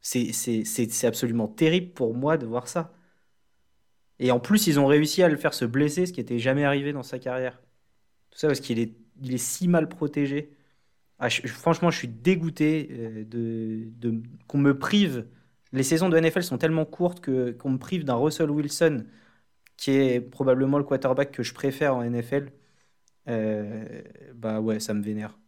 C'est 0.00 1.04
absolument 1.04 1.48
terrible 1.48 1.92
pour 1.92 2.14
moi 2.14 2.36
de 2.36 2.46
voir 2.46 2.68
ça. 2.68 2.92
Et 4.18 4.30
en 4.30 4.38
plus, 4.38 4.66
ils 4.66 4.78
ont 4.78 4.86
réussi 4.86 5.22
à 5.22 5.28
le 5.28 5.36
faire 5.36 5.54
se 5.54 5.64
blesser, 5.64 6.06
ce 6.06 6.12
qui 6.12 6.20
n'était 6.20 6.38
jamais 6.38 6.64
arrivé 6.64 6.92
dans 6.92 7.02
sa 7.02 7.18
carrière. 7.18 7.60
Tout 8.30 8.38
ça 8.38 8.48
parce 8.48 8.60
qu'il 8.60 8.78
est, 8.78 8.94
il 9.22 9.34
est 9.34 9.38
si 9.38 9.68
mal 9.68 9.88
protégé. 9.88 10.50
Ah, 11.18 11.30
franchement, 11.30 11.90
je 11.90 11.98
suis 11.98 12.08
dégoûté 12.08 12.88
euh, 12.90 13.24
de, 13.24 14.22
qu'on 14.46 14.58
me 14.58 14.76
prive. 14.78 15.26
Les 15.72 15.82
saisons 15.82 16.08
de 16.08 16.18
NFL 16.18 16.42
sont 16.42 16.58
tellement 16.58 16.84
courtes 16.84 17.20
que 17.20 17.52
qu'on 17.52 17.70
me 17.70 17.78
prive 17.78 18.04
d'un 18.04 18.14
Russell 18.14 18.50
Wilson, 18.50 19.06
qui 19.76 19.92
est 19.92 20.20
probablement 20.20 20.78
le 20.78 20.84
quarterback 20.84 21.32
que 21.32 21.42
je 21.42 21.54
préfère 21.54 21.96
en 21.96 22.04
NFL. 22.04 22.52
Euh, 23.28 24.02
bah 24.34 24.60
ouais, 24.60 24.80
ça 24.80 24.94
me 24.94 25.02
vénère. 25.02 25.38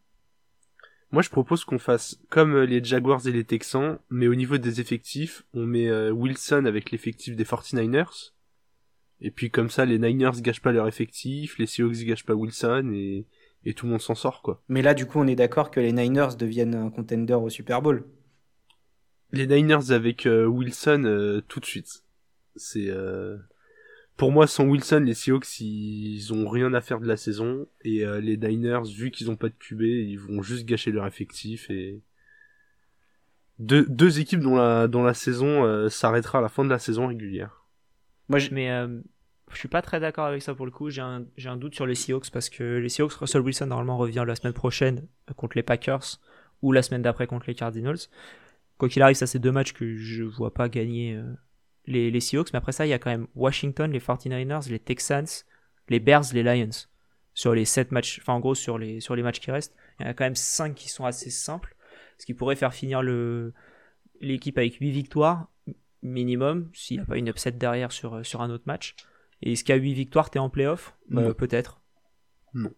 Moi, 1.13 1.23
je 1.23 1.31
propose 1.31 1.65
qu'on 1.65 1.79
fasse 1.79 2.19
comme 2.31 2.55
euh, 2.55 2.67
les 2.67 2.83
Jaguars 2.83 3.27
et 3.27 3.33
les 3.33 3.45
Texans, 3.45 3.99
mais 4.11 4.29
au 4.29 4.35
niveau 4.35 4.59
des 4.59 4.81
effectifs, 4.81 5.45
on 5.53 5.67
met 5.67 5.91
Wilson 6.11 6.65
avec 6.65 6.91
l'effectif 6.91 7.37
des 7.37 7.45
49ers. 7.45 8.33
Et 9.21 9.31
puis 9.31 9.51
comme 9.51 9.71
ça, 9.71 9.85
les 9.85 9.99
Niners 9.99 10.41
gâchent 10.41 10.61
pas 10.61 10.73
leur 10.73 10.89
effectif, 10.89 11.59
les 11.59 11.67
Seahawks 11.67 12.05
gâchent 12.05 12.27
pas 12.27 12.35
Wilson, 12.35 12.93
et, 12.95 13.27
et 13.67 13.75
tout 13.75 13.85
le 13.85 13.93
monde 13.93 14.01
s'en 14.01 14.15
sort, 14.15 14.41
quoi. 14.41 14.63
Mais 14.69 14.81
là, 14.81 14.95
du 14.95 15.05
coup, 15.05 15.19
on 15.19 15.27
est 15.27 15.37
d'accord 15.37 15.71
que 15.71 15.81
les 15.81 15.93
Niners 15.93 16.37
deviennent 16.39 16.75
un 16.75 16.91
contender 16.91 17.35
au 17.35 17.51
Super 17.51 17.83
Bowl. 17.83 18.07
Les 19.33 19.47
Niners 19.47 19.91
avec 19.91 20.25
euh, 20.25 20.47
Wilson 20.47 21.43
tout 21.49 21.61
de 21.61 21.67
suite. 21.67 22.05
C'est 22.55 22.91
pour 24.17 24.33
moi, 24.33 24.47
sans 24.47 24.65
Wilson, 24.65 25.03
les 25.05 25.15
Seahawks, 25.15 25.61
ils 25.61 26.33
ont 26.33 26.49
rien 26.49 26.73
à 26.73 26.81
faire 26.81 27.01
de 27.01 27.07
la 27.07 27.17
saison. 27.17 27.67
Et 27.83 28.05
euh, 28.05 28.21
les 28.21 28.37
Niners, 28.37 28.83
vu 28.85 29.11
qu'ils 29.11 29.31
ont 29.31 29.37
pas 29.37 29.49
de 29.49 29.55
QB, 29.59 29.83
ils 29.83 30.19
vont 30.19 30.43
juste 30.43 30.65
gâcher 30.65 30.91
leur 30.91 31.07
effectif. 31.07 31.69
Et 31.71 32.01
deux, 33.59 33.85
deux 33.87 34.19
équipes 34.19 34.41
dont 34.41 34.57
la, 34.57 34.89
dont 34.89 35.03
la 35.03 35.13
saison 35.13 35.65
euh, 35.65 35.91
s'arrêtera 35.91 36.39
à 36.39 36.43
la 36.43 36.49
fin 36.49 36.65
de 36.65 36.71
la 36.71 36.79
saison 36.79 37.09
régulière. 37.09 37.67
Moi, 38.29 38.39
je... 38.39 38.55
Mais 38.55 38.71
euh, 38.71 39.01
je 39.53 39.59
suis 39.59 39.69
pas 39.69 39.83
très 39.83 40.01
d'accord 40.01 40.27
avec 40.27 40.43
ça 40.43 40.55
pour 40.55 40.67
le 40.67 40.73
coup. 40.73 40.91
J'ai 40.91 41.01
un, 41.01 41.57
doute 41.57 41.75
sur 41.75 41.87
les 41.87 41.95
Seahawks 41.95 42.31
parce 42.31 42.51
que 42.51 42.79
les 42.79 42.89
Seahawks, 42.89 43.13
Russell 43.13 43.43
Wilson 43.43 43.67
normalement 43.67 43.97
revient 43.97 44.25
la 44.27 44.35
semaine 44.35 44.53
prochaine 44.53 45.07
contre 45.37 45.57
les 45.57 45.63
Packers 45.63 46.21
ou 46.63 46.73
la 46.73 46.83
semaine 46.83 47.03
d'après 47.03 47.27
contre 47.27 47.47
les 47.47 47.55
Cardinals. 47.55 47.99
Quoi 48.79 48.89
qu'il 48.89 49.03
arrive, 49.03 49.17
ça 49.17 49.27
c'est 49.27 49.39
deux 49.39 49.53
matchs 49.53 49.73
que 49.73 49.97
je 49.97 50.25
vois 50.25 50.53
pas 50.53 50.69
gagner 50.69 51.19
les, 51.87 52.11
les 52.11 52.21
Seahawks, 52.21 52.53
mais 52.53 52.59
après 52.59 52.73
ça, 52.73 52.87
il 52.87 52.91
y 52.91 52.93
a 52.93 52.99
quand 52.99 53.11
même 53.11 53.27
Washington, 53.35 53.91
les 53.91 54.01
49ers, 54.01 54.69
les 54.69 54.79
Texans, 54.79 55.27
les 55.89 56.01
Bears, 56.01 56.25
les 56.33 56.43
Lions. 56.43 56.87
Sur 57.35 57.55
les 57.55 57.67
7 57.67 57.93
matchs, 57.93 58.19
enfin 58.23 58.33
en 58.33 58.41
gros 58.41 58.55
sur 58.55 58.79
les, 58.79 59.01
matchs 59.23 59.41
qui 59.41 59.51
restent, 59.51 59.77
il 59.99 60.05
y 60.05 60.07
en 60.07 60.11
a 60.11 60.15
quand 60.15 60.25
même 60.25 60.35
5 60.35 60.75
qui 60.75 60.89
sont 60.89 61.05
assez 61.05 61.29
simples, 61.29 61.77
ce 62.17 62.25
qui 62.25 62.33
pourrait 62.33 62.57
faire 62.57 62.73
finir 62.73 63.03
l'équipe 64.21 64.57
avec 64.57 64.77
8 64.77 64.91
victoires 64.91 65.49
minimum, 66.03 66.71
s'il 66.73 66.97
n'y 66.97 67.03
a 67.03 67.07
pas 67.07 67.19
une 67.19 67.29
upset 67.29 67.53
derrière 67.53 67.93
sur, 67.93 68.25
sur 68.25 68.41
un 68.41 68.49
autre 68.49 68.65
match. 68.67 68.95
Et 69.43 69.53
est-ce 69.53 69.65
qu'à 69.65 69.77
8 69.77 69.95
victoires, 69.95 70.31
t'es 70.31 70.39
en 70.39 70.51
playoff? 70.51 70.97
Euh, 71.13 71.35
Peut-être. 71.35 71.81
Non. 72.55 72.71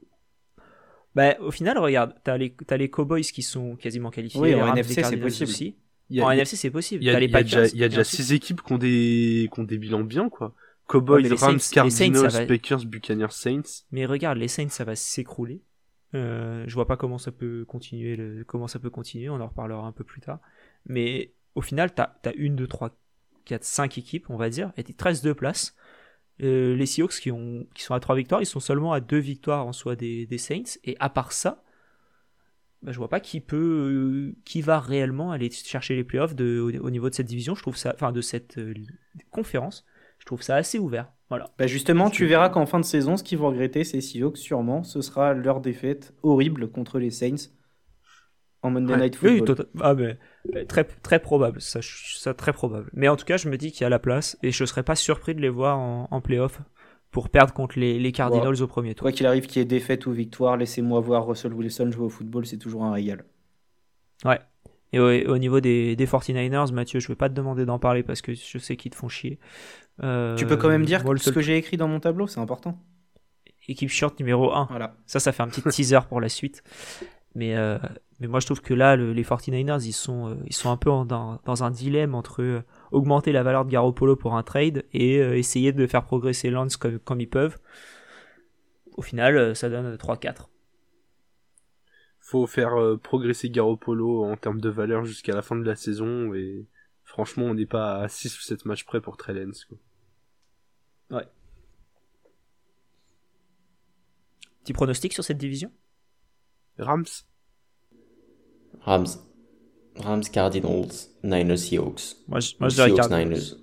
Bah, 1.15 1.37
au 1.41 1.51
final, 1.51 1.79
regarde, 1.79 2.15
t'as 2.25 2.37
les, 2.37 2.55
as 2.69 2.77
les 2.77 2.91
Cowboys 2.91 3.23
qui 3.23 3.43
sont 3.43 3.77
quasiment 3.77 4.11
qualifiés. 4.11 4.41
Oui, 4.41 4.55
en 4.55 4.75
NFC, 4.75 5.03
c'est 5.03 5.17
possible. 5.17 5.51
Aussi 5.51 5.77
en 6.21 6.31
NFC, 6.31 6.57
c'est 6.57 6.71
possible. 6.71 7.03
Il 7.03 7.07
y 7.07 7.11
a, 7.11 7.43
déjà, 7.43 8.05
6 8.05 8.17
six 8.17 8.33
équipes 8.33 8.63
qui 8.63 8.73
ont 8.73 8.79
des, 8.79 9.51
qui 9.53 9.61
ont 9.61 9.65
des 9.65 9.79
bilans 9.79 10.01
bien, 10.01 10.29
quoi. 10.29 10.55
Cowboys, 10.87 11.29
Rams, 11.35 11.59
Cardinals, 11.71 12.47
Packers, 12.47 12.85
Buccaneers, 12.87 13.31
Saints. 13.31 13.85
Mais 13.93 14.07
regarde, 14.07 14.39
les 14.39 14.49
Saints, 14.49 14.71
ça 14.71 14.85
va 14.85 14.97
s'écrouler. 14.97 15.63
Euh, 16.15 16.65
je 16.67 16.75
vois 16.75 16.87
pas 16.87 16.97
comment 16.97 17.19
ça 17.19 17.31
peut 17.31 17.65
continuer. 17.67 18.17
Le, 18.17 18.45
comment 18.45 18.69
ça 18.69 18.79
peut 18.79 18.89
continuer. 18.89 19.29
On 19.29 19.41
en 19.41 19.47
reparlera 19.47 19.87
un 19.87 19.93
peu 19.93 20.05
plus 20.05 20.23
tard. 20.23 20.41
Mais 20.87 21.35
au 21.55 21.61
final, 21.61 21.95
t'as 21.95 22.15
as 22.25 22.33
une, 22.35 22.57
deux, 22.57 22.67
trois, 22.67 22.97
quatre, 23.45 23.65
cinq 23.65 23.99
équipes, 23.99 24.31
on 24.31 24.37
va 24.37 24.49
dire, 24.49 24.73
et 24.79 24.85
t'es 24.85 24.95
13 24.95 25.21
de 25.21 25.33
place. 25.33 25.77
Euh, 26.43 26.77
les 26.77 26.87
Seahawks 26.87 27.19
qui, 27.21 27.33
ont, 27.33 27.67
qui 27.75 27.83
sont 27.83 27.95
à 27.95 28.01
3 28.01 28.15
victoires, 28.17 28.41
ils 28.41 28.47
sont 28.47 28.61
seulement 28.61 28.93
à 28.93 29.01
2 29.01 29.17
victoires 29.19 29.67
en 29.67 29.73
soi 29.73 29.97
des, 29.97 30.27
des 30.27 30.39
Saints. 30.39 30.79
Et 30.85 30.97
à 31.01 31.11
part 31.11 31.33
ça, 31.33 31.65
bah, 32.83 32.93
je 32.93 32.99
vois 32.99 33.09
pas 33.09 33.21
qui 33.21 33.41
peut, 33.41 33.57
euh, 33.57 34.37
qui 34.45 34.63
va 34.63 34.79
réellement 34.79 35.33
aller 35.33 35.51
chercher 35.51 35.97
les 35.97 36.05
playoffs 36.05 36.37
de, 36.37 36.61
au, 36.61 36.91
niveau 36.91 37.11
de 37.11 37.15
cette 37.15 37.27
division. 37.27 37.55
Je 37.55 37.63
trouve 37.63 37.77
ça, 37.77 37.93
enfin 37.95 38.13
de 38.13 38.21
cette 38.21 38.59
euh, 38.59 38.73
conférence, 39.31 39.85
je 40.19 40.27
trouve 40.27 40.43
ça 40.43 40.55
assez 40.55 40.79
ouvert. 40.79 41.11
Voilà. 41.29 41.51
Bah 41.59 41.67
justement, 41.67 42.09
tu 42.09 42.25
verras 42.27 42.49
qu'en 42.49 42.67
fin 42.67 42.79
de 42.79 42.85
saison, 42.85 43.17
ce 43.17 43.25
qu'ils 43.25 43.39
vont 43.39 43.49
regretter, 43.49 43.85
c'est 43.85 44.01
Seahawks 44.01 44.39
sûrement, 44.39 44.83
ce 44.83 45.03
sera 45.03 45.35
leur 45.35 45.61
défaite 45.61 46.15
horrible 46.23 46.71
contre 46.71 46.99
les 46.99 47.11
Saints 47.11 47.51
en 48.63 48.71
Monday 48.71 48.97
Night 48.97 49.17
Football. 49.17 49.41
Oui, 49.41 49.45
tota-, 49.45 49.65
ah, 49.81 49.95
mais, 49.95 50.19
euh, 50.57 50.65
très 50.65 50.85
très 50.85 51.19
probable, 51.21 51.61
ça, 51.61 51.81
ça 51.83 52.35
très 52.35 52.53
probable. 52.53 52.91
Mais 52.93 53.09
en 53.09 53.17
tout 53.17 53.25
cas, 53.25 53.37
je 53.37 53.49
me 53.49 53.57
dis 53.57 53.73
qu'il 53.73 53.83
y 53.83 53.85
a 53.85 53.89
la 53.89 53.99
place 53.99 54.39
et 54.43 54.51
je 54.51 54.65
serais 54.65 54.83
pas 54.83 54.97
surpris 54.97 55.35
de 55.35 55.41
les 55.41 55.49
voir 55.49 55.79
en, 55.79 56.09
en 56.11 56.21
playoff 56.21 56.61
pour 57.11 57.31
perdre 57.31 57.55
contre 57.55 57.79
les, 57.79 57.99
les 57.99 58.13
Cardinals 58.13 58.63
au 58.63 58.67
premier 58.67 58.95
tour. 58.95 59.05
Quoi 59.05 59.13
qu'il 59.13 59.27
arrive, 59.27 59.47
qu'il 59.47 59.61
y 59.61 59.63
ait 59.63 59.67
défaite 59.67 60.07
ou 60.07 60.13
victoire, 60.13 60.57
laissez-moi 60.57 61.01
voir 61.01 61.27
Russell 61.27 61.53
Wilson 61.55 61.91
jouer 61.91 62.07
au 62.07 62.11
football, 62.11 62.47
c'est 62.47 62.59
toujours 62.59 62.85
un 62.85 62.93
régal. 62.93 63.25
Ouais. 64.25 64.41
Et 64.93 64.99
au, 64.99 65.37
niveau 65.37 65.61
des, 65.61 65.97
des, 65.97 66.07
49ers, 66.07 66.73
Mathieu, 66.73 66.99
je 66.99 67.09
vais 67.09 67.15
pas 67.15 67.29
te 67.29 67.35
demander 67.35 67.67
d'en 67.67 67.79
parler 67.79 68.03
parce 68.03 68.23
que 68.23 68.33
je 68.33 68.59
sais 68.59 68.77
qu'ils 68.77 68.91
te 68.91 68.97
font 68.97 69.09
chier. 69.09 69.39
Euh, 70.03 70.35
tu 70.37 70.47
peux 70.47 70.57
quand 70.57 70.69
même 70.69 70.87
dire 70.87 71.03
ce 71.19 71.31
que 71.31 71.41
j'ai 71.41 71.59
écrit 71.59 71.77
dans 71.77 71.89
mon 71.89 72.01
tableau, 72.01 72.27
c'est 72.27 72.41
important. 72.41 72.79
Équipe 73.67 73.91
short 73.91 74.19
numéro 74.19 74.55
1. 74.55 74.69
Voilà. 74.71 74.95
Ça, 75.05 75.21
ça 75.21 75.33
fait 75.33 75.43
un 75.43 75.49
petit 75.49 75.63
teaser 75.71 76.01
pour 76.09 76.23
la 76.23 76.31
suite. 76.31 76.63
Mais, 77.35 77.55
euh, 77.55 77.79
mais 78.21 78.27
moi, 78.27 78.41
je 78.41 78.47
trouve 78.47 78.61
que 78.61 78.75
là, 78.75 78.97
les 78.97 79.23
49ers, 79.23 79.85
ils 79.85 79.93
sont, 79.93 80.29
euh, 80.29 80.35
ils 80.47 80.55
sont 80.55 80.71
un 80.71 80.77
peu 80.77 80.91
dans, 80.91 81.41
dans, 81.45 81.65
un 81.65 81.71
dilemme 81.71 82.15
entre 82.15 82.63
augmenter 82.91 83.33
la 83.33 83.43
valeur 83.43 83.65
de 83.65 83.71
Garoppolo 83.71 84.17
pour 84.17 84.35
un 84.35 84.43
trade 84.43 84.85
et 84.93 85.19
euh, 85.19 85.37
essayer 85.37 85.73
de 85.73 85.87
faire 85.87 86.05
progresser 86.05 86.51
Lance 86.51 86.77
comme, 86.77 86.99
comme 86.99 87.21
ils 87.21 87.29
peuvent. 87.29 87.59
Au 88.97 89.03
final, 89.03 89.37
euh, 89.37 89.55
ça 89.55 89.71
donne 89.71 89.95
3-4. 89.95 90.49
Faut 92.21 92.47
faire 92.47 92.75
euh, 92.75 92.97
progresser 92.97 93.51
Garoppolo 93.51 94.25
en 94.25 94.37
termes 94.37 94.61
de 94.61 94.69
valeur 94.69 95.05
jusqu'à 95.05 95.35
la 95.35 95.43
fin 95.43 95.57
de 95.57 95.65
la 95.65 95.77
saison 95.77 96.35
et 96.35 96.67
Franchement, 97.09 97.47
on 97.47 97.55
n'est 97.55 97.65
pas 97.65 98.03
à 98.03 98.09
6 98.09 98.39
ou 98.39 98.43
7 98.43 98.67
matchs 98.67 98.85
près 98.85 99.01
pour 99.01 99.17
Trellens. 99.17 99.67
Ouais. 101.09 101.27
Petit 104.63 104.75
pronostic 104.75 105.15
sur 105.15 105.25
cette 105.25 105.39
division? 105.39 105.73
Rams? 106.79 107.07
Rams. 108.89 109.07
Rams, 109.97 110.23
Cardinals, 110.33 111.09
Niners, 111.23 111.59
Seahawks. 111.59 112.17
Moi, 112.29 112.41
je, 112.41 112.53
moi, 112.61 112.69
je 112.69 112.75
dirais 112.77 112.89
Seahawks, 112.89 113.09
Cardinals. 113.09 113.29
Niners. 113.29 113.57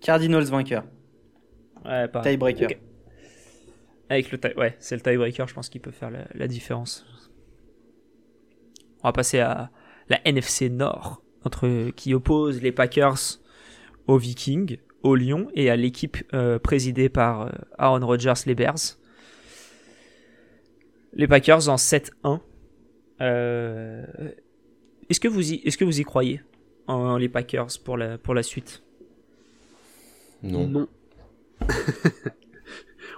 Cardinals 0.00 0.44
vainqueur. 0.44 0.84
Ouais, 1.84 2.08
pas. 2.08 2.22
Tiebreaker. 2.22 2.68
Avec 4.08 4.30
le 4.32 4.38
tie- 4.38 4.54
ouais, 4.56 4.76
c'est 4.80 4.96
le 4.96 5.02
tiebreaker, 5.02 5.46
je 5.48 5.54
pense 5.54 5.68
qu'il 5.68 5.80
peut 5.80 5.90
faire 5.90 6.10
la, 6.10 6.26
la 6.34 6.46
différence. 6.48 7.04
On 9.02 9.08
va 9.08 9.12
passer 9.12 9.40
à 9.40 9.70
la 10.08 10.20
NFC 10.26 10.68
Nord, 10.70 11.22
entre 11.44 11.90
qui 11.90 12.14
oppose 12.14 12.60
les 12.62 12.72
Packers 12.72 13.38
aux 14.06 14.16
Vikings, 14.18 14.78
aux 15.02 15.14
Lions 15.14 15.48
et 15.54 15.70
à 15.70 15.76
l'équipe 15.76 16.16
euh, 16.34 16.58
présidée 16.58 17.08
par 17.10 17.42
euh, 17.42 17.50
Aaron 17.78 18.06
Rodgers, 18.06 18.32
les 18.46 18.54
Bears. 18.54 18.96
Les 21.12 21.28
Packers 21.28 21.68
en 21.68 21.76
7-1. 21.76 22.40
Euh, 23.20 24.04
est-ce 25.08 25.20
que 25.20 25.28
vous 25.28 25.52
y, 25.52 25.56
est-ce 25.64 25.78
que 25.78 25.84
vous 25.84 26.00
y 26.00 26.04
croyez 26.04 26.40
en, 26.86 26.94
en 26.94 27.16
les 27.16 27.28
Packers 27.28 27.78
pour 27.84 27.96
la 27.96 28.18
pour 28.18 28.34
la 28.34 28.42
suite? 28.42 28.82
Non. 30.42 30.88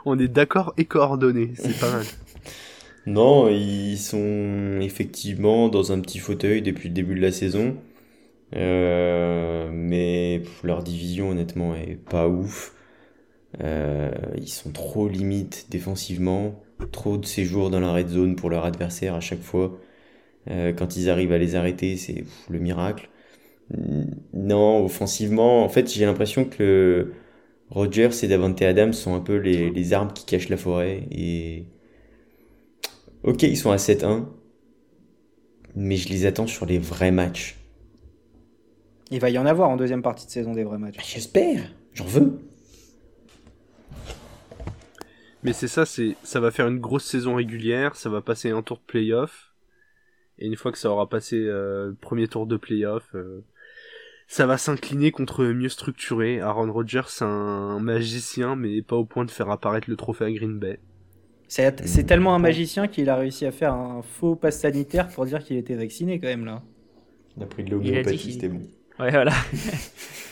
on 0.04 0.18
est 0.18 0.28
d'accord 0.28 0.74
et 0.76 0.84
coordonnés, 0.84 1.52
c'est 1.56 1.78
pas 1.78 1.90
mal. 1.90 2.06
Non, 3.06 3.48
ils 3.48 3.98
sont 3.98 4.80
effectivement 4.80 5.68
dans 5.68 5.92
un 5.92 6.00
petit 6.00 6.18
fauteuil 6.18 6.60
depuis 6.60 6.88
le 6.88 6.94
début 6.94 7.14
de 7.14 7.20
la 7.20 7.32
saison. 7.32 7.76
Euh, 8.54 9.70
mais 9.72 10.42
leur 10.64 10.82
division, 10.82 11.30
honnêtement, 11.30 11.74
est 11.76 11.96
pas 11.96 12.28
ouf. 12.28 12.74
Euh, 13.62 14.10
ils 14.36 14.48
sont 14.48 14.72
trop 14.72 15.08
limites 15.08 15.66
défensivement. 15.70 16.60
Trop 16.92 17.16
de 17.16 17.26
séjours 17.26 17.70
dans 17.70 17.80
la 17.80 17.92
red 17.92 18.08
zone 18.08 18.36
pour 18.36 18.50
leur 18.50 18.64
adversaire 18.64 19.14
à 19.14 19.20
chaque 19.20 19.42
fois. 19.42 19.78
Euh, 20.50 20.72
quand 20.72 20.96
ils 20.96 21.10
arrivent 21.10 21.32
à 21.32 21.38
les 21.38 21.54
arrêter, 21.56 21.96
c'est 21.96 22.24
le 22.48 22.58
miracle. 22.58 23.08
Non, 24.32 24.84
offensivement, 24.84 25.64
en 25.64 25.68
fait, 25.68 25.92
j'ai 25.92 26.04
l'impression 26.06 26.44
que 26.44 27.12
Rodgers 27.70 28.10
et 28.22 28.28
Davante 28.28 28.62
Adams 28.62 28.92
sont 28.92 29.14
un 29.14 29.20
peu 29.20 29.36
les, 29.36 29.70
les 29.70 29.92
arbres 29.92 30.12
qui 30.14 30.24
cachent 30.26 30.48
la 30.48 30.56
forêt. 30.56 31.08
Et 31.10 31.66
Ok, 33.22 33.42
ils 33.42 33.56
sont 33.58 33.70
à 33.70 33.78
7-1, 33.78 34.26
mais 35.76 35.96
je 35.96 36.08
les 36.08 36.26
attends 36.26 36.46
sur 36.48 36.66
les 36.66 36.78
vrais 36.78 37.12
matchs. 37.12 37.56
Il 39.10 39.18
va 39.18 39.30
y 39.30 39.38
en 39.38 39.46
avoir 39.46 39.68
en 39.68 39.76
deuxième 39.76 40.02
partie 40.02 40.26
de 40.26 40.30
saison 40.30 40.52
des 40.52 40.62
vrais 40.62 40.78
matchs. 40.78 41.02
J'espère, 41.02 41.72
j'en 41.94 42.04
veux. 42.04 42.38
Mais 45.42 45.52
c'est 45.54 45.68
ça, 45.68 45.86
c'est 45.86 46.18
ça 46.22 46.40
va 46.40 46.50
faire 46.50 46.66
une 46.68 46.78
grosse 46.78 47.04
saison 47.06 47.36
régulière, 47.36 47.96
ça 47.96 48.10
va 48.10 48.20
passer 48.22 48.50
un 48.50 48.62
tour 48.62 48.78
de 48.78 48.82
playoff. 48.82 49.45
Et 50.38 50.46
une 50.46 50.56
fois 50.56 50.72
que 50.72 50.78
ça 50.78 50.90
aura 50.90 51.08
passé 51.08 51.36
euh, 51.36 51.88
le 51.88 51.94
premier 51.94 52.28
tour 52.28 52.46
de 52.46 52.56
playoff, 52.56 53.14
euh, 53.14 53.42
ça 54.26 54.46
va 54.46 54.58
s'incliner 54.58 55.10
contre 55.10 55.44
mieux 55.44 55.68
structuré. 55.68 56.40
Aaron 56.40 56.72
Rodgers, 56.72 57.08
c'est 57.08 57.24
un 57.24 57.78
magicien, 57.78 58.56
mais 58.56 58.82
pas 58.82 58.96
au 58.96 59.04
point 59.04 59.24
de 59.24 59.30
faire 59.30 59.50
apparaître 59.50 59.88
le 59.88 59.96
trophée 59.96 60.24
à 60.24 60.32
Green 60.32 60.58
Bay. 60.58 60.78
C'est 61.48 61.86
c'est 61.86 62.04
tellement 62.04 62.34
un 62.34 62.40
magicien 62.40 62.88
qu'il 62.88 63.08
a 63.08 63.16
réussi 63.16 63.46
à 63.46 63.52
faire 63.52 63.72
un 63.72 64.02
faux 64.02 64.34
pass 64.34 64.60
sanitaire 64.60 65.08
pour 65.08 65.26
dire 65.26 65.44
qu'il 65.44 65.56
était 65.56 65.76
vacciné 65.76 66.18
quand 66.18 66.26
même 66.26 66.44
là. 66.44 66.62
Il 67.36 67.42
a 67.42 67.46
pris 67.46 67.64
de 67.64 67.70
l'homéopathie, 67.70 68.32
c'était 68.32 68.48
bon. 68.48 68.62
Ouais, 68.98 69.10
voilà. 69.10 69.32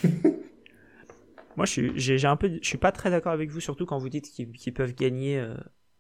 Moi, 1.57 1.67
je 1.67 1.71
suis, 1.71 1.93
j'ai, 1.97 2.19
j'ai 2.19 2.27
un 2.27 2.37
peu, 2.37 2.51
je 2.61 2.67
suis 2.67 2.79
pas 2.79 2.91
très 2.91 3.11
d'accord 3.11 3.33
avec 3.33 3.51
vous, 3.51 3.61
surtout 3.61 3.87
quand 3.87 3.99
vous 3.99 4.09
dites 4.09 4.29
qu'ils, 4.31 4.51
qu'ils 4.53 4.75
peuvent 4.75 4.95
gagner 4.95 5.39
euh, 5.39 5.55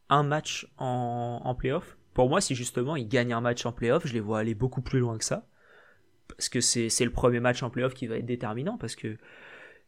un 0.09 0.24
match 0.24 0.66
en, 0.78 1.40
en 1.44 1.55
playoff. 1.55 1.97
Pour 2.15 2.28
moi, 2.28 2.41
si 2.41 2.55
justement 2.55 2.97
ils 2.97 3.09
gagnent 3.09 3.32
un 3.32 3.41
match 3.41 3.66
en 3.66 3.73
playoff, 3.73 4.07
je 4.07 4.15
les 4.15 4.20
vois 4.20 4.39
aller 4.39 4.55
beaucoup 4.55 4.82
plus 4.82 5.01
loin 5.01 5.19
que 5.19 5.24
ça. 5.24 5.47
Parce 6.28 6.49
que 6.49 6.61
c'est, 6.61 6.89
le 7.05 7.11
premier 7.11 7.41
match 7.41 7.62
en 7.62 7.70
playoff 7.70 7.95
qui 7.95 8.07
va 8.07 8.16
être 8.16 8.27
déterminant. 8.27 8.78
Parce 8.78 8.97
que, 8.97 9.16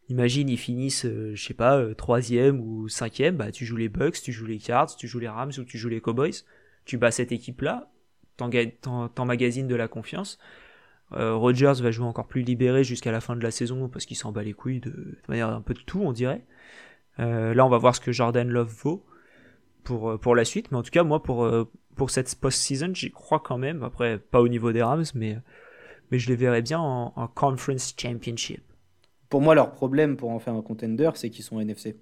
imagine, 0.09 0.49
ils 0.49 0.59
finissent, 0.59 1.07
euh, 1.07 1.35
je 1.35 1.43
sais 1.43 1.55
pas, 1.55 1.79
euh, 1.79 1.95
troisième 1.95 2.61
ou 2.61 2.89
cinquième, 2.89 3.37
bah, 3.37 3.51
tu 3.51 3.65
joues 3.65 3.77
les 3.77 3.89
Bucks, 3.89 4.21
tu 4.23 4.33
joues 4.33 4.47
les 4.47 4.59
Cards, 4.59 4.95
tu 4.97 5.09
joues 5.09 5.19
les 5.19 5.29
Rams 5.29 5.53
ou 5.59 5.65
tu 5.65 5.79
joues 5.79 5.89
les 5.89 6.01
Cowboys. 6.01 6.45
Tu 6.85 6.99
bats 6.99 7.11
cette 7.11 7.33
équipe-là, 7.33 7.91
t'en 8.37 9.09
t'emmagasines 9.09 9.67
de 9.67 9.75
la 9.75 9.89
confiance. 9.89 10.39
Euh, 11.13 11.39
va 11.39 11.91
jouer 11.91 12.07
encore 12.07 12.27
plus 12.27 12.43
libéré 12.43 12.83
jusqu'à 12.83 13.13
la 13.13 13.21
fin 13.21 13.37
de 13.37 13.43
la 13.43 13.51
saison 13.51 13.89
parce 13.89 14.07
qu'il 14.07 14.17
s'en 14.17 14.33
bat 14.33 14.43
les 14.43 14.55
couilles 14.55 14.81
de, 14.81 15.19
manière 15.29 15.49
un 15.49 15.61
peu 15.61 15.75
de 15.75 15.81
tout, 15.81 16.01
on 16.01 16.13
dirait. 16.13 16.45
Euh, 17.19 17.55
là, 17.55 17.65
on 17.65 17.69
va 17.69 17.79
voir 17.79 17.95
ce 17.95 18.01
que 18.01 18.13
Jordan 18.13 18.49
Love 18.49 18.75
vaut 18.83 19.07
pour, 19.85 20.11
euh, 20.11 20.19
pour 20.19 20.35
la 20.35 20.45
suite. 20.45 20.71
Mais 20.71 20.79
en 20.79 20.83
tout 20.83 20.91
cas, 20.91 21.05
moi, 21.05 21.23
pour, 21.23 21.49
pour 21.97 22.11
cette 22.11 22.35
post-season, 22.37 22.93
j'y 22.95 23.11
crois 23.11 23.41
quand 23.41 23.59
même. 23.59 23.83
Après, 23.83 24.19
pas 24.19 24.41
au 24.43 24.49
niveau 24.49 24.73
des 24.73 24.83
Rams, 24.83 25.05
mais, 25.15 25.39
mais 26.11 26.19
je 26.19 26.29
les 26.31 26.37
verrais 26.37 26.63
bien 26.63 26.81
en, 26.81 27.13
en 27.17 27.29
Conference 27.29 27.95
Championship. 28.01 28.63
Pour 29.29 29.41
moi, 29.41 29.55
leur 29.55 29.71
problème 29.71 30.17
pour 30.17 30.31
en 30.31 30.41
faire 30.41 30.55
un 30.55 30.63
contender, 30.63 31.11
c'est 31.15 31.31
qu'ils 31.31 31.45
sont 31.45 31.61
NFC. 31.61 31.97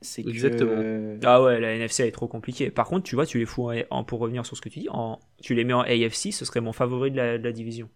C'est 0.00 0.26
que 0.26 0.30
Exactement. 0.30 0.84
Ah 1.24 1.42
ouais, 1.42 1.58
la 1.60 1.72
NFC 1.74 2.02
elle 2.02 2.08
est 2.10 2.12
trop 2.12 2.28
compliquée. 2.28 2.70
Par 2.70 2.86
contre, 2.86 3.04
tu 3.04 3.14
vois, 3.16 3.26
tu 3.26 3.38
les 3.38 3.46
fous 3.46 3.70
en, 3.70 3.74
en- 3.90 4.04
pour 4.04 4.20
revenir 4.20 4.46
sur 4.46 4.56
ce 4.56 4.60
que 4.62 4.68
tu 4.68 4.80
dis, 4.80 4.88
en, 4.90 5.18
tu 5.42 5.54
les 5.54 5.64
mets 5.64 5.72
en 5.72 5.80
AFC, 5.80 6.32
ce 6.32 6.44
serait 6.44 6.60
mon 6.60 6.72
favori 6.72 7.10
de 7.10 7.16
la, 7.16 7.38
de 7.38 7.44
la 7.44 7.52
division. 7.52 7.88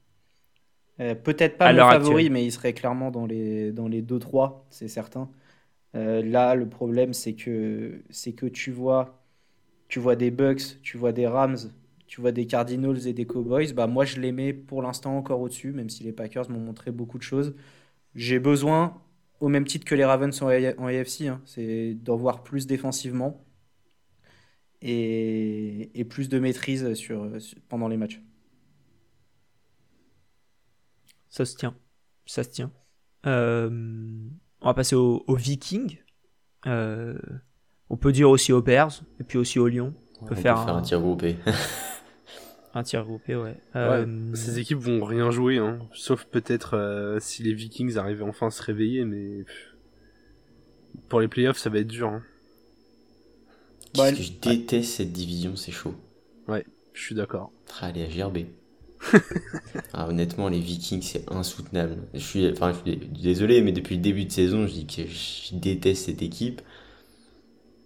Euh, 1.00 1.14
Peut-être 1.14 1.58
pas 1.58 1.66
À 1.66 1.72
mon 1.72 1.84
favori, 1.84 2.28
actuelle. 2.28 2.30
mais 2.30 2.44
il 2.44 2.52
serait 2.52 2.74
clairement 2.74 3.10
dans 3.10 3.26
les, 3.26 3.72
dans 3.72 3.88
les 3.88 4.02
2-3, 4.02 4.66
c'est 4.70 4.88
certain. 4.88 5.30
Euh, 5.96 6.22
là, 6.22 6.54
le 6.56 6.68
problème, 6.68 7.14
c'est 7.14 7.34
que, 7.34 8.04
c'est 8.10 8.34
que 8.34 8.46
tu 8.46 8.72
vois, 8.72 9.21
tu 9.92 10.00
vois 10.00 10.16
des 10.16 10.30
Bucks, 10.30 10.80
tu 10.82 10.96
vois 10.96 11.12
des 11.12 11.26
Rams, 11.26 11.58
tu 12.06 12.22
vois 12.22 12.32
des 12.32 12.46
Cardinals 12.46 13.06
et 13.06 13.12
des 13.12 13.26
Cowboys. 13.26 13.74
Bah, 13.74 13.86
moi, 13.86 14.06
je 14.06 14.20
les 14.20 14.32
mets 14.32 14.54
pour 14.54 14.80
l'instant 14.82 15.18
encore 15.18 15.40
au-dessus, 15.42 15.72
même 15.72 15.90
si 15.90 16.02
les 16.02 16.12
Packers 16.12 16.48
m'ont 16.50 16.60
montré 16.60 16.90
beaucoup 16.90 17.18
de 17.18 17.22
choses. 17.22 17.54
J'ai 18.14 18.38
besoin, 18.38 19.02
au 19.40 19.48
même 19.48 19.66
titre 19.66 19.84
que 19.86 19.94
les 19.96 20.04
Ravens 20.06 20.40
en, 20.42 20.46
en 20.48 20.86
AFC, 20.86 21.22
hein, 21.28 21.42
c'est 21.46 21.94
d'en 21.94 22.16
voir 22.16 22.42
plus 22.44 22.66
défensivement 22.66 23.44
et, 24.80 25.90
et 25.98 26.04
plus 26.04 26.28
de 26.28 26.38
maîtrise 26.38 26.94
sur, 26.94 27.28
pendant 27.68 27.88
les 27.88 27.96
matchs. 27.96 28.20
Ça 31.28 31.44
se 31.44 31.56
tient. 31.56 31.76
Ça 32.26 32.44
se 32.44 32.50
tient. 32.50 32.72
Euh, 33.26 33.70
on 34.60 34.66
va 34.66 34.74
passer 34.74 34.94
aux 34.96 35.24
aux 35.26 35.36
Vikings. 35.36 35.98
Euh, 36.66 37.18
on 37.92 37.96
peut 37.96 38.10
dire 38.10 38.28
aussi 38.28 38.52
aux 38.52 38.60
Bears 38.62 39.02
et 39.20 39.24
puis 39.24 39.38
aussi 39.38 39.60
aux 39.60 39.68
Lions. 39.68 39.94
On 40.20 40.24
peut 40.24 40.34
faire 40.34 40.58
un- 40.58 40.78
un 40.78 40.82
tir 40.82 41.00
groupé. 41.00 41.36
Un 42.74 42.82
tir 42.82 43.04
groupé, 43.04 43.36
ouais. 43.36 43.50
Ouais, 43.74 43.80
Euh, 43.80 44.34
ces 44.34 44.58
équipes 44.58 44.78
vont 44.78 45.04
rien 45.04 45.30
jouer, 45.30 45.58
hein. 45.58 45.78
sauf 45.92 46.24
peut-être 46.24 46.74
euh, 46.74 47.18
si 47.20 47.42
les 47.42 47.52
Vikings 47.52 47.98
arrivaient 47.98 48.24
enfin 48.24 48.46
à 48.46 48.50
se 48.50 48.62
réveiller, 48.62 49.04
mais 49.04 49.44
pour 51.10 51.20
les 51.20 51.28
playoffs, 51.28 51.58
ça 51.58 51.68
va 51.68 51.80
être 51.80 51.86
dur. 51.88 52.08
hein. 52.08 52.22
Bah, 53.94 54.10
que 54.10 54.22
je 54.22 54.32
déteste 54.32 54.90
cette 54.90 55.12
division, 55.12 55.54
c'est 55.54 55.70
chaud. 55.72 55.94
Je 56.94 57.00
suis 57.00 57.14
d'accord. 57.14 57.52
Allez 57.80 58.04
à 58.04 58.08
gerber. 58.08 58.46
ah, 59.92 60.08
honnêtement, 60.08 60.48
les 60.48 60.60
Vikings, 60.60 61.02
c'est 61.02 61.30
insoutenable. 61.30 61.96
Je 62.14 62.18
suis, 62.20 62.50
enfin, 62.50 62.72
je 62.72 62.90
suis 62.90 62.96
désolé, 63.08 63.60
mais 63.62 63.72
depuis 63.72 63.96
le 63.96 64.02
début 64.02 64.24
de 64.26 64.30
saison, 64.32 64.66
je 64.66 64.72
dis 64.72 64.86
que 64.86 65.02
je 65.06 65.54
déteste 65.56 66.06
cette 66.06 66.22
équipe. 66.22 66.60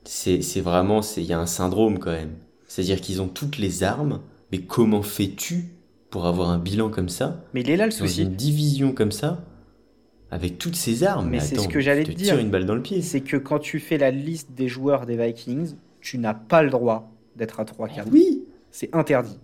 C'est, 0.07 0.41
c'est 0.43 0.61
vraiment, 0.61 1.03
c'est, 1.03 1.21
il 1.23 1.27
y 1.27 1.33
a 1.33 1.39
un 1.39 1.47
syndrome 1.47 1.99
quand 1.99 2.13
même. 2.13 2.35
C'est-à-dire 2.67 3.01
qu'ils 3.01 3.21
ont 3.23 3.29
toutes 3.29 3.59
les 3.59 3.83
armes, 3.83 4.21
mais 4.53 4.59
comment 4.61 5.03
fais-tu 5.03 5.67
pour 6.11 6.27
avoir 6.27 6.51
un 6.51 6.59
bilan 6.59 6.89
comme 6.91 7.09
ça, 7.09 7.45
Mais 7.55 7.61
il 7.63 7.71
est 7.71 7.77
là 7.77 7.87
le 7.87 7.91
dans 7.91 7.97
souci. 7.99 8.23
une 8.23 8.35
division 8.35 8.93
comme 8.93 9.13
ça, 9.13 9.45
avec 10.31 10.59
toutes 10.59 10.77
ces 10.77 11.05
armes? 11.05 11.29
Mais 11.29 11.41
c'est 11.41 11.55
attends, 11.57 11.65
ce 11.65 11.69
que 11.69 11.81
j'allais 11.81 12.05
tu 12.05 12.15
te 12.15 12.19
dire. 12.19 12.35
tires 12.35 12.39
une 12.39 12.51
balle 12.51 12.65
dans 12.67 12.75
le 12.77 12.83
pied. 12.83 13.03
c'est 13.03 13.21
que 13.21 13.37
quand 13.37 13.59
tu 13.59 13.81
fais 13.81 13.99
la 13.99 14.11
liste 14.11 14.53
des 14.53 14.69
joueurs 14.69 15.07
des 15.07 15.17
Vikings, 15.17 15.75
tu 16.01 16.19
n'as 16.19 16.35
pas 16.35 16.63
le 16.63 16.71
droit 16.71 17.11
d'être 17.35 17.59
à 17.61 17.65
3-4. 17.65 18.05
Oui. 18.13 18.45
C'est 18.71 18.95
interdit. 18.95 19.39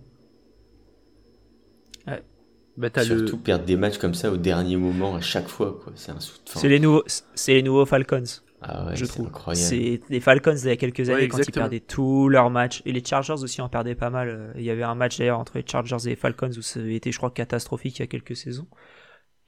Bah, 2.75 2.89
le... 2.97 3.03
Surtout 3.03 3.37
perdre 3.37 3.65
des 3.65 3.75
matchs 3.75 3.99
comme 3.99 4.15
ça 4.15 4.31
au 4.31 4.37
dernier 4.37 4.77
moment 4.77 5.13
à 5.15 5.21
chaque 5.21 5.47
fois, 5.47 5.79
quoi. 5.83 5.93
C'est 5.95 6.11
un 6.11 6.19
sou- 6.19 6.39
enfin, 6.47 6.59
c'est 6.59 6.69
les 6.69 6.79
nouveaux, 6.79 7.03
c'est 7.35 7.53
les 7.53 7.61
nouveaux 7.61 7.85
Falcons, 7.85 8.23
Ah 8.65 8.85
ouais, 8.87 8.95
je 8.95 9.05
c'est 9.05 9.07
trouve. 9.07 9.27
incroyable. 9.27 9.75
C'est 9.75 10.01
les 10.09 10.19
Falcons 10.21 10.55
il 10.55 10.67
y 10.67 10.71
a 10.71 10.77
quelques 10.77 11.09
années 11.09 11.23
Ouais, 11.23 11.27
quand 11.27 11.47
ils 11.47 11.51
perdaient 11.51 11.81
tous 11.81 12.29
leurs 12.29 12.49
matchs 12.49 12.81
et 12.85 12.91
les 12.93 13.03
Chargers 13.03 13.33
aussi 13.43 13.61
en 13.61 13.69
perdaient 13.69 13.95
pas 13.95 14.09
mal. 14.09 14.29
Euh, 14.29 14.53
Il 14.55 14.63
y 14.63 14.69
avait 14.69 14.83
un 14.83 14.95
match 14.95 15.17
d'ailleurs 15.17 15.39
entre 15.39 15.57
les 15.57 15.65
Chargers 15.67 15.97
et 16.05 16.09
les 16.11 16.15
Falcons 16.15 16.49
où 16.57 16.61
ça 16.61 16.79
avait 16.79 16.95
été, 16.95 17.11
je 17.11 17.17
crois, 17.17 17.31
catastrophique 17.31 17.99
il 17.99 18.01
y 18.01 18.03
a 18.03 18.07
quelques 18.07 18.35
saisons. 18.37 18.67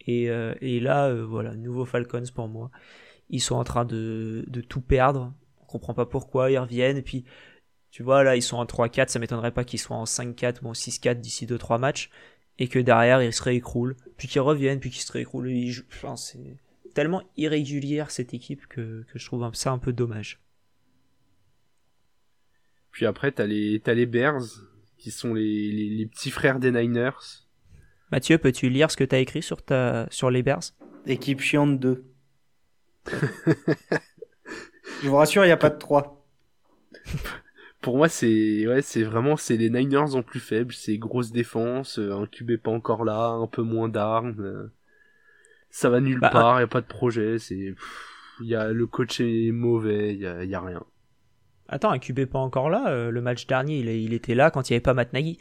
Et, 0.07 0.29
euh, 0.29 0.53
et 0.61 0.79
là, 0.79 1.07
euh, 1.07 1.25
voilà, 1.25 1.55
nouveau 1.55 1.85
Falcons 1.85 2.23
pour 2.33 2.47
moi. 2.49 2.71
Ils 3.29 3.41
sont 3.41 3.55
en 3.55 3.63
train 3.63 3.85
de, 3.85 4.43
de 4.47 4.61
tout 4.61 4.81
perdre. 4.81 5.33
On 5.61 5.65
comprend 5.65 5.93
pas 5.93 6.05
pourquoi. 6.05 6.51
Ils 6.51 6.59
reviennent. 6.59 6.97
Et 6.97 7.01
puis, 7.01 7.25
tu 7.91 8.03
vois, 8.03 8.23
là, 8.23 8.35
ils 8.35 8.41
sont 8.43 8.57
en 8.57 8.65
3-4. 8.65 9.09
Ça 9.09 9.19
m'étonnerait 9.19 9.51
pas 9.51 9.63
qu'ils 9.63 9.79
soient 9.79 9.97
en 9.97 10.05
5-4 10.05 10.57
ou 10.63 10.67
en 10.69 10.73
6-4 10.73 11.19
d'ici 11.21 11.45
2-3 11.47 11.79
matchs. 11.79 12.09
et 12.59 12.67
que 12.69 12.79
derrière 12.79 13.21
ils 13.21 13.33
se 13.33 13.43
réécroulent, 13.43 13.97
puis 14.17 14.27
qu'ils 14.29 14.41
reviennent, 14.41 14.79
puis 14.79 14.89
qu'ils 14.89 15.01
se 15.01 15.11
réécroulent. 15.11 15.49
Enfin, 15.91 16.15
c'est 16.15 16.57
tellement 16.95 17.21
irrégulière 17.37 18.09
cette 18.09 18.33
équipe 18.33 18.65
que, 18.67 19.03
que 19.03 19.19
je 19.19 19.25
trouve 19.25 19.47
ça 19.53 19.71
un 19.71 19.77
peu 19.77 19.93
dommage. 19.93 20.39
Puis 22.91 23.05
après, 23.05 23.31
t'as 23.31 23.45
les, 23.45 23.81
t'as 23.83 23.93
les 23.93 24.05
Bears, 24.05 24.41
qui 24.97 25.11
sont 25.11 25.33
les, 25.33 25.71
les, 25.71 26.05
petits 26.05 26.31
frères 26.31 26.57
des 26.57 26.71
Niners. 26.71 27.43
Mathieu, 28.11 28.37
peux-tu 28.37 28.69
lire 28.69 28.89
ce 28.89 28.97
que 28.97 29.03
t'as 29.03 29.19
écrit 29.19 29.43
sur, 29.43 29.61
ta, 29.61 30.07
sur 30.09 30.31
les 30.31 30.41
Bears? 30.41 30.63
Équipe 31.05 31.41
chiante 31.41 31.79
2. 31.79 32.05
je 33.07 33.11
vous 35.03 35.15
rassure, 35.15 35.43
il 35.43 35.49
n'y 35.49 35.51
a 35.51 35.57
pas 35.57 35.69
de 35.69 35.77
3. 35.77 36.25
Pour 37.81 37.97
moi, 37.97 38.07
c'est 38.07 38.65
ouais, 38.65 38.81
c'est 38.81 39.03
vraiment 39.03 39.35
c'est 39.35 39.57
les 39.57 39.69
Niners 39.69 40.15
en 40.15 40.23
plus 40.23 40.39
faibles, 40.39 40.73
c'est 40.73 40.97
grosse 40.97 41.31
défense, 41.31 41.99
euh, 41.99 42.15
un 42.15 42.25
QB 42.25 42.57
pas 42.57 42.71
encore 42.71 43.03
là, 43.03 43.27
un 43.27 43.45
peu 43.45 43.61
moins 43.61 43.89
d'armes. 43.89 44.71
Ça 45.75 45.89
va 45.89 45.99
nulle 45.99 46.21
bah, 46.21 46.29
part, 46.29 46.61
il 46.61 46.63
a 46.63 46.67
pas 46.67 46.79
de 46.79 46.85
projet, 46.85 47.37
c'est 47.37 47.75
il 48.39 48.47
y 48.47 48.55
a 48.55 48.71
le 48.71 48.87
coach 48.87 49.19
est 49.19 49.51
mauvais, 49.51 50.13
il 50.13 50.21
y 50.21 50.25
a, 50.25 50.45
y 50.45 50.55
a 50.55 50.61
rien. 50.61 50.81
Attends, 51.67 51.91
un 51.91 51.99
QB 51.99 52.27
pas 52.27 52.39
encore 52.39 52.69
là. 52.69 52.87
Euh, 52.87 53.11
le 53.11 53.21
match 53.21 53.45
dernier, 53.45 53.79
il, 53.79 53.89
il, 53.89 54.13
était 54.13 54.35
là 54.35 54.51
quand 54.51 54.69
il 54.69 54.71
n'y 54.71 54.75
avait 54.75 54.81
pas 54.81 54.93
Matt 54.93 55.11
Nagy. 55.11 55.37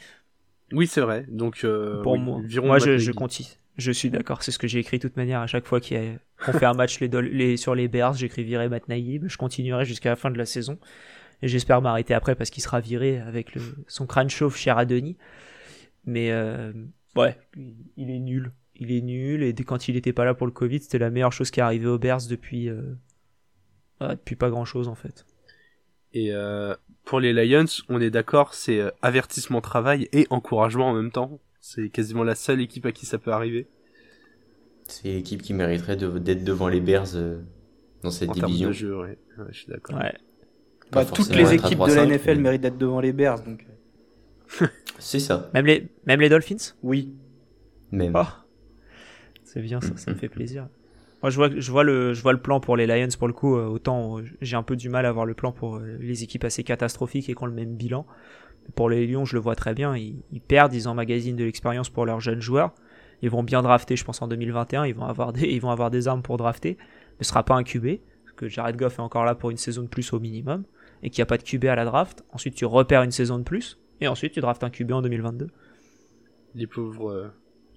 Oui, 0.73 0.89
c'est 0.89 1.03
vrai. 1.03 1.25
Donc, 1.29 1.61
euh, 1.63 2.03
pour 2.03 2.19
moi, 2.19 2.41
moi 2.65 2.81
je, 2.81 2.99
je, 2.99 3.13
continue. 3.13 3.49
Je 3.77 3.93
suis 3.93 4.11
d'accord. 4.11 4.43
C'est 4.43 4.51
ce 4.51 4.59
que 4.59 4.67
j'ai 4.67 4.81
écrit 4.81 4.99
de 4.99 5.03
toute 5.03 5.17
manière 5.17 5.39
à 5.39 5.47
chaque 5.47 5.67
fois 5.67 5.79
qu'on 5.81 6.53
fait 6.53 6.67
un 6.67 6.75
match 6.75 6.99
les, 6.99 7.07
les, 7.07 7.57
sur 7.57 7.77
les 7.77 7.87
Bears. 7.87 8.15
J'écris 8.15 8.43
virer 8.43 8.69
Matt 8.69 8.89
Nagy. 8.89 9.21
Je 9.25 9.37
continuerai 9.37 9.85
jusqu'à 9.85 10.11
la 10.11 10.17
fin 10.17 10.33
de 10.33 10.39
la 10.39 10.47
saison. 10.47 10.81
Et 11.43 11.49
j'espère 11.49 11.81
m'arrêter 11.81 12.13
après 12.13 12.35
parce 12.35 12.51
qu'il 12.51 12.63
sera 12.65 12.81
viré 12.81 13.21
avec 13.21 13.55
le, 13.55 13.63
son 13.87 14.07
crâne 14.07 14.31
chauve 14.31 14.57
cher 14.57 14.79
à 14.79 14.85
Denis. 14.85 15.17
Mais 16.05 16.33
euh, 16.33 16.73
ouais, 17.15 17.39
il 17.97 18.11
est 18.11 18.19
nul. 18.19 18.51
Il 18.77 18.93
est 18.93 19.03
nul. 19.03 19.43
Et 19.43 19.55
quand 19.55 19.89
il 19.89 19.95
n'était 19.95 20.13
pas 20.13 20.25
là 20.25 20.35
pour 20.35 20.47
le 20.47 20.53
Covid, 20.53 20.81
c'était 20.81 20.99
la 20.99 21.11
meilleure 21.11 21.33
chose 21.33 21.51
qui 21.51 21.61
est 21.61 21.63
arrivée 21.63 21.87
aux 21.87 21.99
Bears 21.99 22.27
depuis, 22.29 22.69
depuis 24.01 24.37
pas 24.37 24.51
grand 24.51 24.65
chose 24.65 24.89
en 24.89 24.95
fait. 24.95 25.25
Et 26.15 26.33
euh, 26.33 26.75
pour 27.05 27.19
les 27.21 27.33
Lions, 27.33 27.67
on 27.89 28.01
est 28.01 28.11
d'accord, 28.11 28.55
c'est 28.55 28.79
euh, 28.79 28.91
avertissement 29.03 29.61
travail 29.61 30.09
et 30.13 30.27
encouragement 30.31 30.89
en 30.89 30.95
même 30.95 31.11
temps. 31.11 31.41
C'est 31.61 31.89
quasiment 31.89 32.23
la 32.23 32.37
seule 32.37 32.61
équipe 32.61 32.87
à 32.87 32.93
qui 32.93 33.05
ça 33.05 33.19
peut 33.19 33.33
arriver. 33.33 33.67
C'est 34.87 35.09
l'équipe 35.09 35.43
qui 35.43 35.55
mériterait 35.55 35.97
d'être 35.97 36.45
devant 36.45 36.69
les 36.69 36.81
Bears 36.81 37.17
euh, 37.17 37.41
dans 38.03 38.11
cette 38.11 38.31
en 38.31 38.33
division. 38.35 38.69
De 38.69 38.73
jeu, 38.73 38.97
ouais. 38.97 39.19
je 39.51 39.59
suis 39.59 39.67
d'accord. 39.67 39.99
Ouais. 39.99 40.15
Bah, 40.93 41.05
toutes 41.05 41.35
les 41.35 41.55
équipes 41.55 41.81
de 41.81 41.95
la 41.95 42.07
NFL 42.07 42.39
méritent 42.39 42.63
d'être 42.63 42.79
devant 42.79 43.01
les 43.01 43.13
Bears, 43.13 43.43
donc. 43.43 43.67
c'est 45.01 45.19
ça. 45.19 45.51
Même 45.53 45.67
les, 45.67 45.89
même 46.07 46.21
les 46.21 46.29
Dolphins? 46.29 46.75
Oui. 46.83 47.13
Même. 47.91 48.13
Oh. 48.15 48.44
C'est 49.55 49.63
bien 49.63 49.81
ça, 49.81 49.97
ça 49.97 50.11
me 50.11 50.17
fait 50.17 50.29
plaisir. 50.29 50.67
Moi, 51.23 51.31
je 51.31 51.37
vois, 51.37 51.49
je 51.49 51.71
vois 51.71 51.85
le, 51.85 52.13
je 52.13 52.21
vois 52.21 52.33
le 52.33 52.41
plan 52.41 52.59
pour 52.59 52.77
les 52.77 52.89
Lions 52.89 53.09
pour 53.17 53.29
le 53.29 53.33
coup. 53.33 53.57
Euh, 53.57 53.67
autant 53.67 54.19
euh, 54.19 54.25
j'ai 54.41 54.57
un 54.57 54.65
peu 54.65 54.75
du 54.75 54.89
mal 54.89 55.07
à 55.07 55.13
voir 55.13 55.27
le 55.27 55.35
plan 55.35 55.53
pour 55.53 55.77
euh, 55.77 55.97
les 56.01 56.25
équipes 56.25 56.43
assez 56.43 56.65
catastrophiques 56.65 57.29
et 57.29 57.35
qui 57.35 57.43
ont 57.43 57.47
le 57.47 57.53
même 57.53 57.77
bilan. 57.77 58.05
Pour 58.75 58.91
les 58.91 59.07
Lions, 59.07 59.25
je 59.25 59.37
le 59.37 59.41
vois 59.41 59.55
très 59.55 59.73
bien. 59.73 59.97
Ils, 59.97 60.41
perdent, 60.41 60.75
ils 60.75 60.89
emmagasinent 60.89 61.37
de 61.37 61.45
l'expérience 61.45 61.89
pour 61.89 62.05
leurs 62.05 62.19
jeunes 62.19 62.41
joueurs. 62.41 62.75
Ils 63.23 63.31
vont 63.31 63.45
bien 63.45 63.63
drafter, 63.63 63.95
je 63.95 64.05
pense, 64.05 64.23
en 64.23 64.27
2021. 64.27 64.87
Ils 64.87 64.95
vont 64.95 65.05
avoir 65.05 65.33
des, 65.33 65.47
ils 65.47 65.61
vont 65.61 65.71
avoir 65.71 65.93
des 65.93 66.09
armes 66.09 66.23
pour 66.23 66.37
drafter. 66.37 66.77
Mais 67.19 67.25
ce 67.25 67.29
sera 67.29 67.45
pas 67.45 67.55
un 67.55 67.63
QB. 67.63 68.01
Parce 68.25 68.37
que 68.37 68.49
Jared 68.49 68.77
Goff 68.77 68.99
est 68.99 69.03
encore 69.03 69.25
là 69.25 69.37
pour 69.37 69.51
une 69.51 69.57
saison 69.57 69.83
de 69.83 69.89
plus 69.89 70.13
au 70.13 70.19
minimum. 70.19 70.65
Et 71.05 71.11
qu'il 71.11 71.21
n'y 71.21 71.23
a 71.23 71.27
pas 71.27 71.39
de 71.39 71.45
QB 71.45 71.67
à 71.67 71.77
la 71.77 71.85
draft. 71.85 72.25
Ensuite, 72.33 72.57
tu 72.57 72.65
repères 72.65 73.05
une 73.05 73.13
saison 73.13 73.39
de 73.39 73.45
plus. 73.45 73.79
Et 74.01 74.09
ensuite, 74.09 74.33
tu 74.33 74.41
draftes 74.41 74.65
un 74.65 74.71
QB 74.71 74.91
en 74.91 75.03
2022. 75.03 75.47
Les 76.57 76.67
pauvres, 76.67 77.31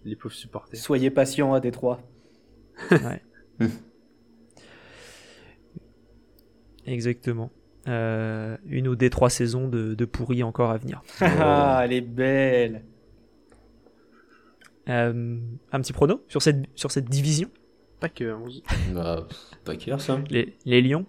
les 0.06 0.16
pauvres 0.16 0.36
supporters. 0.36 0.80
Soyez 0.80 1.10
patients 1.10 1.54
à 1.54 1.60
Détroit. 1.60 2.02
ouais. 2.92 3.22
Exactement. 6.86 7.52
Euh, 7.88 8.58
une 8.66 8.88
ou 8.88 8.96
des 8.96 9.10
trois 9.10 9.30
saisons 9.30 9.68
de, 9.68 9.94
de 9.94 10.06
pourri 10.06 10.44
encore 10.44 10.72
à 10.72 10.78
venir. 10.78 11.02
Ah, 11.22 11.82
elle 11.84 11.94
est 11.94 12.02
belle. 12.02 12.84
Euh, 14.90 15.38
un 15.72 15.82
petit 15.82 15.94
prono 15.94 16.24
sur 16.28 16.42
cette, 16.42 16.66
sur 16.76 16.92
cette 16.92 17.06
division? 17.10 17.50
Packers. 18.00 18.40
Bah, 18.94 19.28
Packers, 19.66 20.10
hein. 20.10 20.24
Les, 20.30 20.56
les 20.66 20.82
Lions 20.82 21.06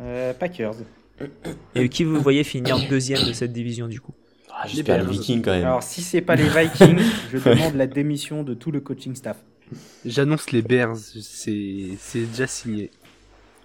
euh, 0.00 0.32
Packers. 0.34 0.74
Et 1.74 1.88
qui 1.88 2.04
vous 2.04 2.20
voyez 2.20 2.44
finir 2.44 2.76
deuxième 2.88 3.26
de 3.26 3.32
cette 3.32 3.52
division 3.52 3.88
du 3.88 4.00
coup? 4.00 4.14
Ah, 4.66 4.70
J'espère 4.74 5.04
les 5.04 5.10
Vikings 5.10 5.42
quand 5.42 5.52
même. 5.52 5.64
Alors, 5.64 5.82
si 5.82 6.02
c'est 6.02 6.20
pas 6.20 6.36
les 6.36 6.48
Vikings, 6.48 7.00
je 7.32 7.38
demande 7.38 7.74
la 7.74 7.86
démission 7.86 8.42
de 8.42 8.54
tout 8.54 8.70
le 8.70 8.80
coaching 8.80 9.14
staff. 9.14 9.42
J'annonce 10.04 10.52
les 10.52 10.62
Bears, 10.62 10.96
c'est 10.96 11.96
déjà 12.14 12.46
signé. 12.46 12.90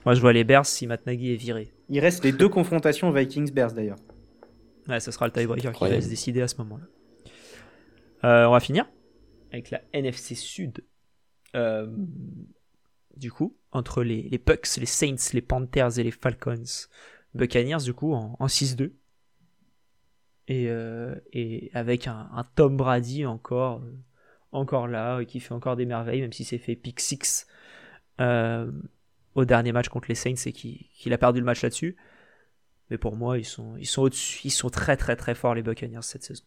Moi, 0.06 0.16
je 0.16 0.22
vois 0.22 0.34
les 0.34 0.44
Bears 0.44 0.66
si 0.66 0.88
Matt 0.88 1.06
Nagy 1.06 1.34
est 1.34 1.36
viré. 1.36 1.72
Il 1.90 2.00
reste 2.00 2.24
les 2.24 2.32
deux 2.32 2.50
confrontations 2.50 3.12
Vikings-Bears 3.12 3.74
d'ailleurs. 3.74 4.00
Ouais, 4.88 5.00
ce 5.00 5.12
sera 5.12 5.28
le 5.28 5.32
tiebreaker 5.32 5.74
qui 5.74 5.84
va 5.84 6.02
se 6.02 6.08
décider 6.08 6.42
à 6.42 6.48
ce 6.48 6.56
moment-là. 6.58 6.86
Euh, 8.24 8.48
on 8.48 8.52
va 8.52 8.60
finir 8.60 8.90
avec 9.52 9.70
la 9.70 9.82
NFC 9.94 10.36
Sud. 10.36 10.84
Euh, 11.56 11.88
du 13.16 13.32
coup, 13.32 13.56
entre 13.72 14.04
les, 14.04 14.24
les, 14.24 14.38
Bucks, 14.38 14.78
les 14.78 14.86
Saints, 14.86 15.34
les 15.34 15.42
Panthers 15.42 16.00
et 16.00 16.04
les 16.04 16.12
Falcons. 16.12 16.64
Buccaneers, 17.34 17.84
du 17.84 17.94
coup, 17.94 18.14
en, 18.14 18.48
6-2. 18.48 18.92
Et, 20.52 20.68
euh, 20.68 21.16
et, 21.32 21.72
avec 21.74 22.08
un, 22.08 22.46
Tom 22.56 22.76
Brady 22.76 23.26
encore 23.26 23.82
encore 24.52 24.90
là, 24.90 25.24
qui 25.24 25.40
fait 25.40 25.54
encore 25.54 25.78
des 25.78 25.86
merveilles, 25.86 26.20
même 26.20 26.34
si 26.34 26.44
c'est 26.44 26.58
fait 26.58 26.76
pick 26.76 27.00
6 27.00 27.48
euh, 28.20 28.70
au 29.34 29.46
dernier 29.46 29.72
match 29.72 29.88
contre 29.88 30.10
les 30.10 30.16
Saints 30.16 30.46
et 30.46 30.52
qu'il 30.52 31.14
a 31.14 31.18
perdu 31.18 31.40
le 31.40 31.46
match 31.46 31.64
là-dessus. 31.64 31.96
Mais 32.90 32.98
pour 32.98 33.16
moi, 33.16 33.38
ils 33.38 33.46
sont, 33.46 33.78
ils 33.78 33.88
sont 33.88 34.02
au-dessus, 34.02 34.42
ils 34.44 34.52
sont 34.52 34.70
très 34.70 34.98
très 34.98 35.16
très 35.16 35.36
forts 35.36 35.56
les 35.56 35.62
Buccaneers 35.62 36.02
cette 36.02 36.24
saison. 36.24 36.44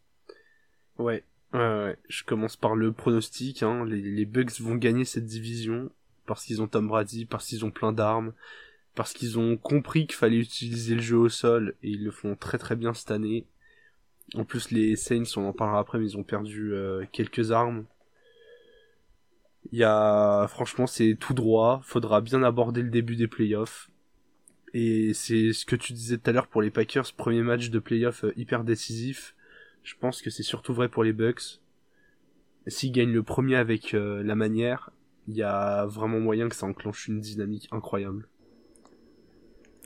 Ouais, 0.98 1.24
ouais, 1.55 1.97
je 2.06 2.24
commence 2.24 2.56
par 2.56 2.74
le 2.74 2.93
pronostic. 2.93 3.62
Hein. 3.62 3.86
Les, 3.86 4.02
les 4.02 4.26
Bucks 4.26 4.60
vont 4.60 4.74
gagner 4.74 5.06
cette 5.06 5.24
division 5.24 5.90
parce 6.26 6.44
qu'ils 6.44 6.60
ont 6.60 6.68
Tom 6.68 6.89
Brady, 6.89 7.24
parce 7.24 7.47
qu'ils 7.47 7.64
ont 7.64 7.70
plein 7.70 7.94
d'armes, 7.94 8.35
parce 8.94 9.14
qu'ils 9.14 9.39
ont 9.39 9.56
compris 9.56 10.06
qu'il 10.06 10.16
fallait 10.16 10.36
utiliser 10.36 10.94
le 10.94 11.01
jeu 11.01 11.16
au 11.16 11.31
sol 11.31 11.74
et 11.82 11.89
ils 11.89 12.05
le 12.05 12.10
font 12.10 12.36
très 12.36 12.59
très 12.59 12.76
bien 12.76 12.93
cette 12.93 13.10
année. 13.10 13.47
En 14.35 14.45
plus, 14.45 14.71
les 14.71 14.97
Saints, 14.97 15.25
on 15.37 15.47
en 15.47 15.53
parlera 15.53 15.79
après, 15.79 15.99
mais 15.99 16.07
ils 16.07 16.19
ont 16.19 16.25
perdu 16.25 16.73
euh, 16.73 17.05
quelques 17.13 17.53
armes. 17.53 17.85
Il 19.71 19.79
y 19.79 19.85
a, 19.85 20.47
franchement, 20.49 20.87
c'est 20.87 21.17
tout 21.19 21.35
droit. 21.35 21.81
Faudra 21.85 22.21
bien 22.21 22.43
aborder 22.43 22.83
le 22.83 22.91
début 22.91 23.17
des 23.17 23.29
playoffs. 23.29 23.91
Et 24.73 25.15
c'est 25.15 25.53
ce 25.53 25.65
que 25.65 25.77
tu 25.77 25.93
disais 25.93 26.19
tout 26.19 26.29
à 26.31 26.33
l'heure 26.33 26.49
pour 26.49 26.61
les 26.61 26.71
Packers, 26.71 27.13
premier 27.17 27.43
match 27.43 27.71
de 27.71 27.79
playoff 27.79 28.25
euh, 28.25 28.33
hyper 28.37 28.65
décisif. 28.65 29.35
Je 29.85 29.95
pense 30.01 30.21
que 30.21 30.31
c'est 30.31 30.43
surtout 30.43 30.75
vrai 30.75 30.89
pour 30.89 31.05
les 31.05 31.13
Bucks. 31.13 31.61
S'ils 32.67 32.91
gagnent 32.91 33.13
le 33.13 33.23
premier 33.23 33.57
avec 33.57 33.95
euh, 33.95 34.23
la 34.25 34.35
manière, 34.35 34.91
il 35.29 35.35
y 35.35 35.43
a 35.43 35.87
vraiment 35.87 36.19
moyen 36.19 36.49
que 36.49 36.57
ça 36.57 36.67
enclenche 36.67 37.07
une 37.07 37.21
dynamique 37.21 37.69
incroyable. 37.71 38.27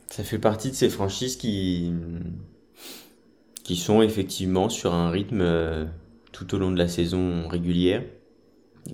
Ça 0.07 0.23
fait 0.23 0.39
partie 0.39 0.71
de 0.71 0.75
ces 0.75 0.89
franchises 0.89 1.35
qui 1.35 1.93
qui 3.69 3.75
sont 3.75 4.01
effectivement 4.01 4.67
sur 4.67 4.95
un 4.95 5.11
rythme 5.11 5.41
euh, 5.41 5.85
tout 6.31 6.55
au 6.55 6.57
long 6.57 6.71
de 6.71 6.77
la 6.79 6.87
saison 6.87 7.47
régulière 7.47 8.01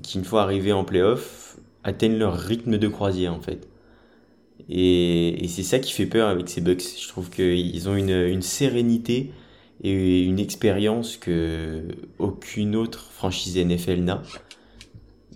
qui, 0.03 0.17
une 0.17 0.25
fois 0.25 0.41
arrivés 0.41 0.73
en 0.73 0.83
playoff, 0.83 1.55
atteignent 1.85 2.17
leur 2.17 2.37
rythme 2.37 2.77
de 2.77 2.87
croisière, 2.89 3.33
en 3.33 3.39
fait. 3.39 3.69
Et, 4.67 5.45
c'est 5.47 5.63
ça 5.63 5.79
qui 5.79 5.93
fait 5.93 6.07
peur 6.07 6.27
avec 6.27 6.49
ces 6.49 6.59
Bucks. 6.59 6.83
Je 7.01 7.07
trouve 7.07 7.29
qu'ils 7.29 7.87
ont 7.87 7.95
une, 7.95 8.41
sérénité 8.41 9.31
et 9.81 10.23
une 10.23 10.39
expérience 10.39 11.15
que 11.15 11.83
aucune 12.19 12.75
autre 12.75 13.11
franchise 13.13 13.57
NFL 13.57 14.01
n'a. 14.01 14.23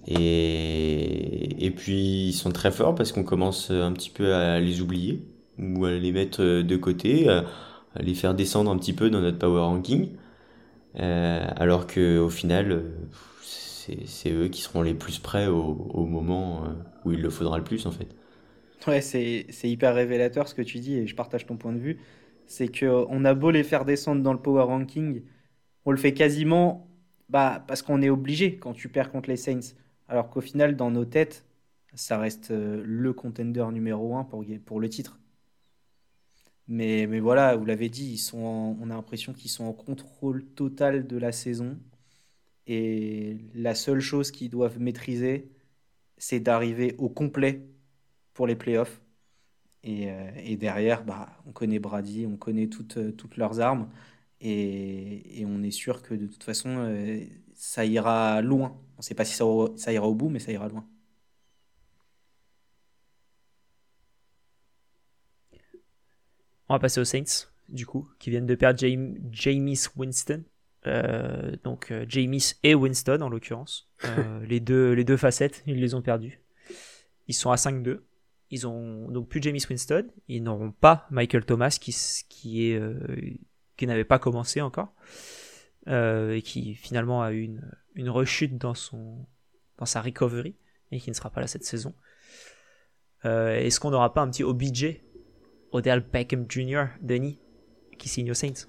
Et, 0.06 1.74
puis 1.78 2.28
ils 2.28 2.34
sont 2.34 2.52
très 2.52 2.72
forts 2.72 2.94
parce 2.94 3.14
qu'on 3.14 3.24
commence 3.24 3.72
un 3.72 3.94
petit 3.94 4.10
peu 4.10 4.34
à 4.34 4.60
les 4.60 4.82
oublier 4.82 5.22
ou 5.58 5.86
à 5.86 5.94
les 5.94 6.12
mettre 6.12 6.44
de 6.44 6.76
côté, 6.76 7.30
à, 7.30 7.46
les 7.96 8.14
faire 8.14 8.34
descendre 8.34 8.72
un 8.72 8.78
petit 8.78 8.94
peu 8.94 9.10
dans 9.10 9.22
notre 9.22 9.40
power 9.40 9.62
ranking. 9.62 10.12
Euh, 11.00 11.48
alors 11.56 11.88
que 11.88 12.20
au 12.20 12.30
final, 12.30 12.84
c'est 14.06 14.32
eux 14.32 14.48
qui 14.48 14.62
seront 14.62 14.82
les 14.82 14.94
plus 14.94 15.20
prêts 15.20 15.48
au, 15.48 16.06
moment 16.06 16.64
euh, 16.64 16.68
où 17.06 17.12
il 17.12 17.22
le 17.22 17.30
faudra 17.30 17.58
le 17.58 17.64
plus 17.64 17.86
en 17.86 17.92
fait. 17.92 18.08
Ouais, 18.88 19.02
c'est 19.02 19.46
hyper 19.64 19.94
révélateur 19.94 20.48
ce 20.48 20.56
que 20.56 20.62
tu 20.62 20.80
dis 20.80 20.96
et 20.96 21.08
je 21.08 21.16
partage 21.16 21.46
ton 21.46 21.58
point 21.58 21.74
de 21.74 21.80
vue. 21.80 22.00
C'est 22.48 22.68
qu'on 22.68 23.26
a 23.26 23.34
beau 23.34 23.52
les 23.52 23.64
faire 23.64 23.86
descendre 23.86 24.24
dans 24.24 24.34
le 24.34 24.42
power 24.42 24.64
ranking, 24.64 25.22
on 25.86 25.92
le 25.92 25.98
fait 25.98 26.14
quasiment 26.14 26.88
bah, 27.30 27.64
parce 27.68 27.82
qu'on 27.82 28.02
est 28.02 28.10
obligé 28.10 28.58
quand 28.58 28.74
tu 28.74 28.90
perds 28.90 29.12
contre 29.12 29.30
les 29.30 29.38
Saints. 29.38 29.76
Alors 30.08 30.30
qu'au 30.30 30.42
final, 30.42 30.76
dans 30.76 30.92
nos 30.92 31.06
têtes, 31.06 31.46
ça 31.94 32.18
reste 32.18 32.52
euh, 32.52 32.82
le 32.86 33.14
contender 33.14 33.66
numéro 33.72 34.16
un 34.16 34.24
pour, 34.24 34.44
pour 34.66 34.80
le 34.80 34.90
titre. 34.90 35.19
Mais, 36.70 37.08
mais 37.08 37.20
voilà, 37.20 37.56
vous 37.58 37.66
l'avez 37.66 37.90
dit, 37.90 38.14
ils 38.14 38.18
sont 38.20 38.78
on 38.80 38.92
a 38.92 38.96
l'impression 38.96 39.34
qu'ils 39.34 39.52
sont 39.52 39.66
en 39.66 39.74
contrôle 39.74 40.46
total 40.46 41.08
de 41.08 41.18
la 41.18 41.32
saison. 41.32 41.78
Et 42.68 43.38
la 43.56 43.76
seule 43.76 44.02
chose 44.02 44.32
qu'ils 44.32 44.50
doivent 44.52 44.80
maîtriser, 44.80 45.52
c'est 46.18 46.40
d'arriver 46.42 46.96
au 47.00 47.10
complet 47.10 47.68
pour 48.34 48.48
les 48.48 48.56
playoffs. 48.56 49.02
Et, 49.84 50.12
euh, 50.12 50.32
et, 50.38 50.58
derrière, 50.58 51.06
bah, 51.06 51.30
on 51.48 51.54
connaît 51.54 51.80
Brady, 51.80 52.26
on 52.28 52.38
connaît 52.38 52.68
toutes, 52.68 53.18
toutes 53.18 53.38
leurs 53.38 53.60
armes. 53.62 53.90
Et, 54.42 55.42
et, 55.42 55.46
on 55.46 55.64
est 55.64 55.72
sûr 55.72 56.02
que 56.04 56.16
de 56.16 56.28
toute 56.28 56.44
façon, 56.44 56.70
euh, 56.80 57.22
ça 57.56 57.86
ira 57.86 58.42
loin. 58.42 58.78
On 58.98 59.00
ne 59.00 59.04
sait 59.04 59.16
pas 59.16 59.26
si 59.26 59.36
ça 59.36 59.94
ira 59.94 60.08
au 60.08 60.16
bout, 60.16 60.30
mais 60.30 60.40
ça 60.40 60.52
ira 60.52 60.70
loin. 60.70 60.88
On 66.70 66.76
va 66.76 66.80
passer 66.80 67.02
aux 67.02 67.06
Saints, 67.06 67.48
du 67.68 67.88
coup, 67.88 68.08
qui 68.20 68.30
viennent 68.30 68.46
de 68.46 68.56
perdre 68.56 68.80
James, 68.80 69.76
Winston. 69.96 70.44
Euh, 70.88 71.58
donc 71.66 71.92
euh, 71.92 72.06
et 72.64 72.76
Winston 72.76 73.22
en 73.22 73.30
l'occurrence. 73.30 73.90
Euh, 74.06 74.40
les, 74.48 74.60
deux, 74.60 74.94
les 74.94 75.04
deux 75.04 75.18
facettes, 75.18 75.64
ils 75.66 75.80
les 75.80 75.96
ont 75.96 76.04
perdus. 76.04 76.40
Ils 77.28 77.34
sont 77.34 77.50
à 77.50 77.56
5-2. 77.56 78.02
Ils 78.52 78.68
ont 78.68 79.10
donc 79.10 79.28
plus 79.28 79.42
James 79.42 79.58
Winston. 79.68 80.08
Ils 80.28 80.44
n'auront 80.44 80.72
pas 80.72 81.08
Michael 81.10 81.44
Thomas 81.44 81.76
qui, 81.82 81.96
qui, 82.30 82.70
est, 82.70 82.80
euh, 82.80 83.00
qui 83.76 83.88
n'avait 83.88 84.06
pas 84.06 84.20
commencé 84.20 84.62
encore. 84.62 84.94
Et 85.88 86.44
qui 86.44 86.76
finalement 86.76 87.24
a 87.24 87.32
eu 87.32 87.42
une, 87.42 87.68
une 87.96 88.12
rechute 88.12 88.60
dans, 88.60 88.76
son, 88.76 89.26
dans 89.80 89.88
sa 89.88 90.04
recovery 90.04 90.56
et 90.92 91.00
qui 91.00 91.10
ne 91.10 91.16
sera 91.16 91.32
pas 91.32 91.42
là 91.42 91.48
cette 91.48 91.64
saison. 91.64 91.96
Est-ce 93.24 93.80
qu'on 93.80 93.90
n'aura 93.90 94.14
pas 94.14 94.22
un 94.22 94.30
petit 94.30 94.44
OBJ 94.44 95.00
Odell 95.72 96.02
Beckham 96.02 96.46
Jr., 96.50 96.86
Denis, 97.02 97.38
qui 97.98 98.10
signe 98.10 98.32
aux 98.32 98.36
Saints 98.36 98.68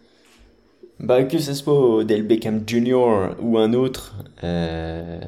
bah, 1.00 1.24
que 1.24 1.38
ce 1.38 1.54
soit 1.54 1.96
Odell 1.96 2.22
Beckham 2.26 2.62
Jr. 2.66 3.34
ou 3.40 3.56
un 3.56 3.72
autre, 3.72 4.16
euh, 4.44 5.18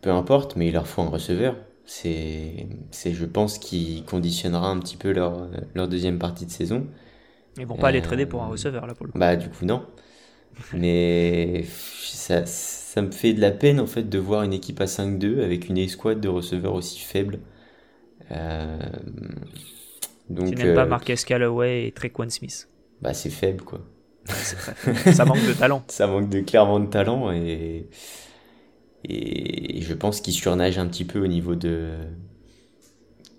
peu 0.00 0.10
importe, 0.10 0.56
mais 0.56 0.66
il 0.66 0.72
leur 0.72 0.88
faut 0.88 1.00
un 1.02 1.08
receveur. 1.08 1.56
C'est, 1.84 2.66
je 2.92 3.24
pense, 3.24 3.58
qui 3.58 4.02
conditionnera 4.04 4.68
un 4.68 4.80
petit 4.80 4.96
peu 4.96 5.12
leur, 5.12 5.48
leur 5.74 5.86
deuxième 5.86 6.18
partie 6.18 6.44
de 6.44 6.50
saison. 6.50 6.88
Ils 7.56 7.66
vont 7.66 7.76
pas 7.76 7.88
aller 7.88 8.02
trader 8.02 8.26
pour 8.26 8.42
un 8.42 8.48
receveur, 8.48 8.84
là, 8.86 8.94
pour 8.94 9.06
le 9.06 9.12
coup. 9.12 9.18
Bah, 9.18 9.36
du 9.36 9.48
coup, 9.48 9.64
non. 9.64 9.86
mais 10.74 11.64
ça, 12.02 12.44
ça 12.44 13.00
me 13.00 13.12
fait 13.12 13.32
de 13.32 13.40
la 13.40 13.52
peine, 13.52 13.78
en 13.78 13.86
fait, 13.86 14.08
de 14.08 14.18
voir 14.18 14.42
une 14.42 14.52
équipe 14.52 14.80
à 14.80 14.86
5-2 14.86 15.40
avec 15.44 15.68
une 15.68 15.78
escouade 15.78 16.20
de 16.20 16.28
receveurs 16.28 16.74
aussi 16.74 16.98
faible. 16.98 17.38
Euh, 18.32 18.76
donc, 20.28 20.48
tu 20.48 20.54
n'aimes 20.56 20.74
pas 20.74 20.84
euh, 20.84 20.88
Marquez 20.88 21.14
Callaway 21.16 21.86
et 21.86 21.92
Trequan 21.92 22.28
Smith 22.30 22.68
Bah, 23.00 23.14
c'est 23.14 23.30
faible, 23.30 23.62
quoi. 23.62 23.80
ça 24.26 25.24
manque 25.24 25.46
de 25.46 25.52
talent. 25.52 25.84
ça 25.88 26.06
manque 26.06 26.28
de 26.28 26.40
clairement 26.40 26.80
de 26.80 26.86
talent 26.86 27.30
et, 27.32 27.88
et 29.04 29.80
je 29.82 29.94
pense 29.94 30.20
qu'ils 30.20 30.34
surnagent 30.34 30.78
un 30.78 30.88
petit 30.88 31.04
peu 31.04 31.20
au 31.20 31.28
niveau 31.28 31.54
de, 31.54 31.90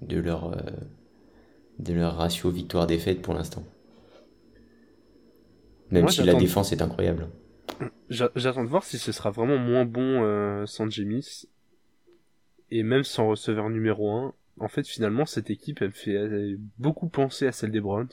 de, 0.01 0.17
leur, 0.19 0.53
euh, 0.53 0.61
de 1.79 1.93
leur 1.93 2.15
ratio 2.15 2.49
victoire-défaite 2.49 3.21
pour 3.21 3.33
l'instant. 3.33 3.63
Même 5.91 6.07
si 6.09 6.23
la 6.23 6.33
défense 6.35 6.71
est 6.71 6.81
incroyable. 6.81 7.27
J'attends 8.09 8.63
de 8.63 8.69
voir 8.69 8.83
si 8.83 8.97
ce 8.97 9.11
sera 9.11 9.29
vraiment 9.29 9.57
moins 9.57 9.85
bon 9.85 10.23
euh, 10.23 10.65
sans 10.65 10.89
Jamis 10.89 11.47
et 12.71 12.83
même 12.83 13.03
sans 13.03 13.27
receveur 13.27 13.69
numéro 13.69 14.11
1 14.11 14.33
en 14.59 14.67
fait, 14.67 14.87
finalement, 14.87 15.25
cette 15.25 15.49
équipe, 15.49 15.81
elle 15.81 15.91
fait 15.91 16.57
beaucoup 16.77 17.09
penser 17.09 17.47
à 17.47 17.51
celle 17.51 17.71
des 17.71 17.81
Browns. 17.81 18.09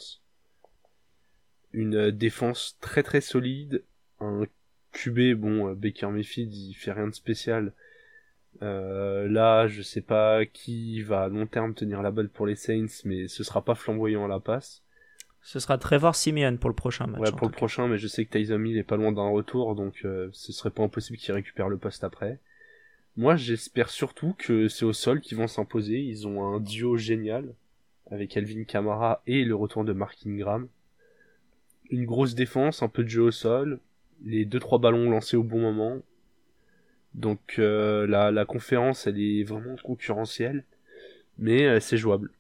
Une 1.73 1.97
euh, 1.97 2.13
défense 2.13 2.77
très 2.81 3.03
très 3.03 3.21
solide, 3.21 3.83
un 4.21 4.45
QB, 4.93 5.35
bon, 5.35 5.69
euh, 5.69 5.75
Baker 5.75 6.09
Mayfield, 6.09 6.53
il 6.53 6.75
fait 6.75 6.93
rien 6.93 7.09
de 7.09 7.15
spécial. 7.15 7.73
Euh, 8.63 9.29
là, 9.29 9.67
je 9.67 9.83
sais 9.83 10.01
pas 10.01 10.47
qui 10.47 11.03
va 11.03 11.23
à 11.23 11.29
long 11.29 11.47
terme 11.47 11.75
tenir 11.75 12.03
la 12.03 12.13
balle 12.13 12.29
pour 12.29 12.47
les 12.47 12.55
Saints, 12.55 13.03
mais 13.05 13.27
ce 13.27 13.43
sera 13.43 13.65
pas 13.65 13.75
flamboyant 13.75 14.25
à 14.25 14.29
la 14.29 14.39
passe. 14.39 14.83
Ce 15.43 15.59
sera 15.59 15.77
Trevor 15.77 16.15
Simeon 16.15 16.57
pour 16.57 16.71
le 16.71 16.77
prochain 16.77 17.07
match. 17.07 17.21
Ouais, 17.21 17.33
pour 17.33 17.49
le 17.49 17.53
prochain, 17.53 17.89
mais 17.89 17.99
je 17.99 18.07
sais 18.07 18.25
que 18.25 18.39
Tyson 18.39 18.65
Hill 18.65 18.79
est 18.79 18.85
pas 18.85 18.97
loin 18.97 19.13
d'un 19.13 19.29
retour, 19.29 19.75
donc 19.75 20.07
ce 20.33 20.53
serait 20.53 20.71
pas 20.71 20.85
impossible 20.85 21.19
qu'il 21.19 21.35
récupère 21.35 21.69
le 21.69 21.77
poste 21.77 22.03
après. 22.03 22.39
Moi, 23.17 23.37
j'espère 23.37 23.91
surtout 23.91 24.35
que 24.37 24.69
c'est 24.69 24.85
au 24.85 24.93
sol 24.93 25.21
qu'ils 25.21 25.39
vont 25.39 25.47
s'imposer. 25.47 26.01
Ils 26.01 26.27
ont 26.27 26.45
un 26.45 26.61
duo 26.61 26.97
génial 26.97 27.55
avec 28.11 28.37
Alvin 28.37 28.65
Kamara 28.65 29.23
et 29.27 29.45
le 29.45 29.55
retour 29.55 29.85
de 29.85 29.93
Mark 29.93 30.19
Ingram. 30.27 30.69
Une 31.91 32.05
grosse 32.05 32.35
défense, 32.35 32.83
un 32.83 32.89
peu 32.89 33.05
de 33.05 33.09
jeu 33.09 33.23
au 33.23 33.31
sol, 33.31 33.79
les 34.25 34.45
deux 34.45 34.59
trois 34.59 34.79
ballons 34.79 35.11
lancés 35.11 35.37
au 35.37 35.45
bon 35.45 35.61
moment. 35.61 35.99
Donc 37.15 37.57
euh, 37.59 38.07
la, 38.09 38.33
la 38.33 38.45
conférence, 38.45 39.07
elle 39.07 39.21
est 39.21 39.45
vraiment 39.45 39.77
concurrentielle, 39.85 40.65
mais 41.39 41.67
euh, 41.67 41.79
c'est 41.79 41.97
jouable. 41.97 42.33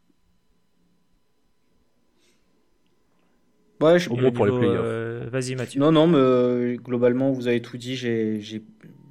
Ouais, 3.80 3.98
je... 3.98 4.10
Au 4.10 4.16
moins 4.16 4.32
pour 4.32 4.46
les 4.46 4.58
playoffs. 4.58 4.80
Euh, 4.84 5.28
vas-y 5.30 5.54
Mathieu. 5.54 5.78
Non, 5.78 5.92
non, 5.92 6.06
mais 6.08 6.76
globalement, 6.76 7.30
vous 7.30 7.46
avez 7.46 7.62
tout 7.62 7.76
dit. 7.76 7.94
J'ai 7.96 8.62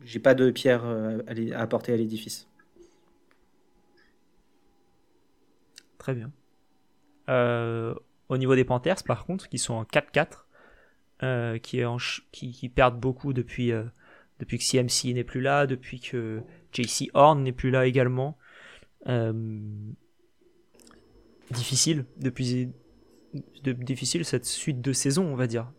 j'ai 0.05 0.19
pas 0.19 0.34
de 0.34 0.51
pierre 0.51 0.85
euh, 0.85 1.19
à, 1.27 1.61
apporter 1.61 1.93
à 1.93 1.97
l'édifice. 1.97 2.47
Très 5.97 6.13
bien. 6.13 6.31
Euh, 7.30 7.95
au 8.30 8.38
niveau 8.38 8.55
des 8.55 8.65
Panthers, 8.65 9.03
par 9.05 9.25
contre, 9.25 9.47
qui 9.47 9.57
sont 9.57 9.73
en 9.73 9.84
4-4, 9.84 10.45
euh, 11.23 11.57
qui, 11.57 11.81
qui, 12.31 12.69
perdent 12.69 12.99
beaucoup 12.99 13.31
depuis, 13.31 13.71
depuis 14.39 14.57
que 14.57 14.63
CMC 14.63 15.13
n'est 15.13 15.23
plus 15.23 15.41
là, 15.41 15.65
depuis 15.67 16.01
que 16.01 16.41
JC 16.73 17.09
Horn 17.13 17.41
n'est 17.43 17.53
plus 17.53 17.71
là 17.71 17.85
également. 17.85 18.38
difficile, 21.51 22.05
depuis 22.17 22.69
de, 23.63 23.71
difficile 23.71 24.25
cette 24.25 24.45
suite 24.45 24.81
de 24.81 24.91
saison, 24.91 25.25
on 25.25 25.35
va 25.35 25.47
dire. 25.47 25.71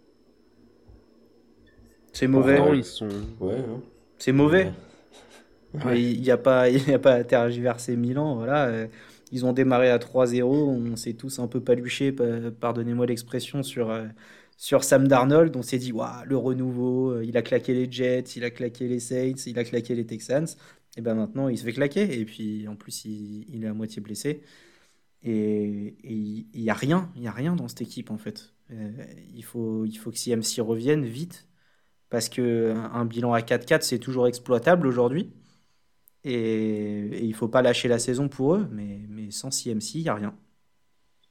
C'est 2.12 2.28
mauvais. 2.28 2.58
ils 2.74 2.84
sont. 2.84 3.08
Ouais, 3.40 3.58
hein. 3.58 3.82
C'est 4.18 4.32
mauvais. 4.32 4.72
Il 5.94 6.20
n'y 6.20 6.30
a, 6.30 6.36
pas, 6.36 6.70
y 6.70 6.92
a 6.92 6.98
pas 6.98 7.14
à 7.14 7.24
tergiverser 7.24 7.96
Milan. 7.96 8.36
Voilà. 8.36 8.66
Euh, 8.66 8.86
ils 9.32 9.44
ont 9.44 9.52
démarré 9.52 9.90
à 9.90 9.98
3-0. 9.98 10.44
On 10.44 10.96
s'est 10.96 11.14
tous 11.14 11.38
un 11.38 11.48
peu 11.48 11.60
paluché, 11.60 12.12
pardonnez-moi 12.12 13.06
l'expression, 13.06 13.62
sur, 13.62 13.90
euh, 13.90 14.06
sur 14.56 14.84
Sam 14.84 15.08
Darnold. 15.08 15.56
On 15.56 15.62
s'est 15.62 15.78
dit, 15.78 15.92
waouh, 15.92 16.24
le 16.26 16.36
renouveau, 16.36 17.10
euh, 17.10 17.24
il 17.24 17.36
a 17.36 17.42
claqué 17.42 17.74
les 17.74 17.90
Jets, 17.90 18.36
il 18.36 18.44
a 18.44 18.50
claqué 18.50 18.86
les 18.86 19.00
Saints, 19.00 19.34
il 19.46 19.58
a 19.58 19.64
claqué 19.64 19.94
les 19.94 20.06
Texans. 20.06 20.46
Et 20.96 21.00
ben 21.00 21.14
maintenant, 21.14 21.48
il 21.48 21.58
se 21.58 21.64
fait 21.64 21.72
claquer. 21.72 22.20
Et 22.20 22.24
puis, 22.24 22.68
en 22.68 22.76
plus, 22.76 23.04
il, 23.04 23.64
est 23.64 23.66
à 23.66 23.74
moitié 23.74 24.00
blessé. 24.00 24.42
Et 25.24 25.96
il 26.04 26.46
n'y 26.54 26.70
a 26.70 26.74
rien, 26.74 27.10
il 27.16 27.22
y 27.22 27.26
a 27.26 27.32
rien 27.32 27.56
dans 27.56 27.66
cette 27.66 27.80
équipe, 27.82 28.10
en 28.10 28.18
fait. 28.18 28.52
il, 29.34 29.42
faut, 29.42 29.84
il 29.86 29.96
faut 29.96 30.10
que 30.10 30.18
CMC 30.18 30.60
revienne 30.60 31.04
vite 31.04 31.48
parce 32.14 32.28
que 32.28 32.72
un 32.92 33.04
bilan 33.06 33.32
à 33.32 33.40
4-4, 33.40 33.82
c'est 33.82 33.98
toujours 33.98 34.28
exploitable 34.28 34.86
aujourd'hui. 34.86 35.32
Et, 36.22 37.08
il 37.12 37.24
il 37.24 37.34
faut 37.34 37.48
pas 37.48 37.60
lâcher 37.60 37.88
la 37.88 37.98
saison 37.98 38.28
pour 38.28 38.54
eux, 38.54 38.68
mais, 38.70 39.00
mais 39.08 39.32
sans 39.32 39.50
CMC, 39.50 39.96
il 39.96 40.02
n'y 40.02 40.08
a 40.08 40.14
rien. 40.14 40.32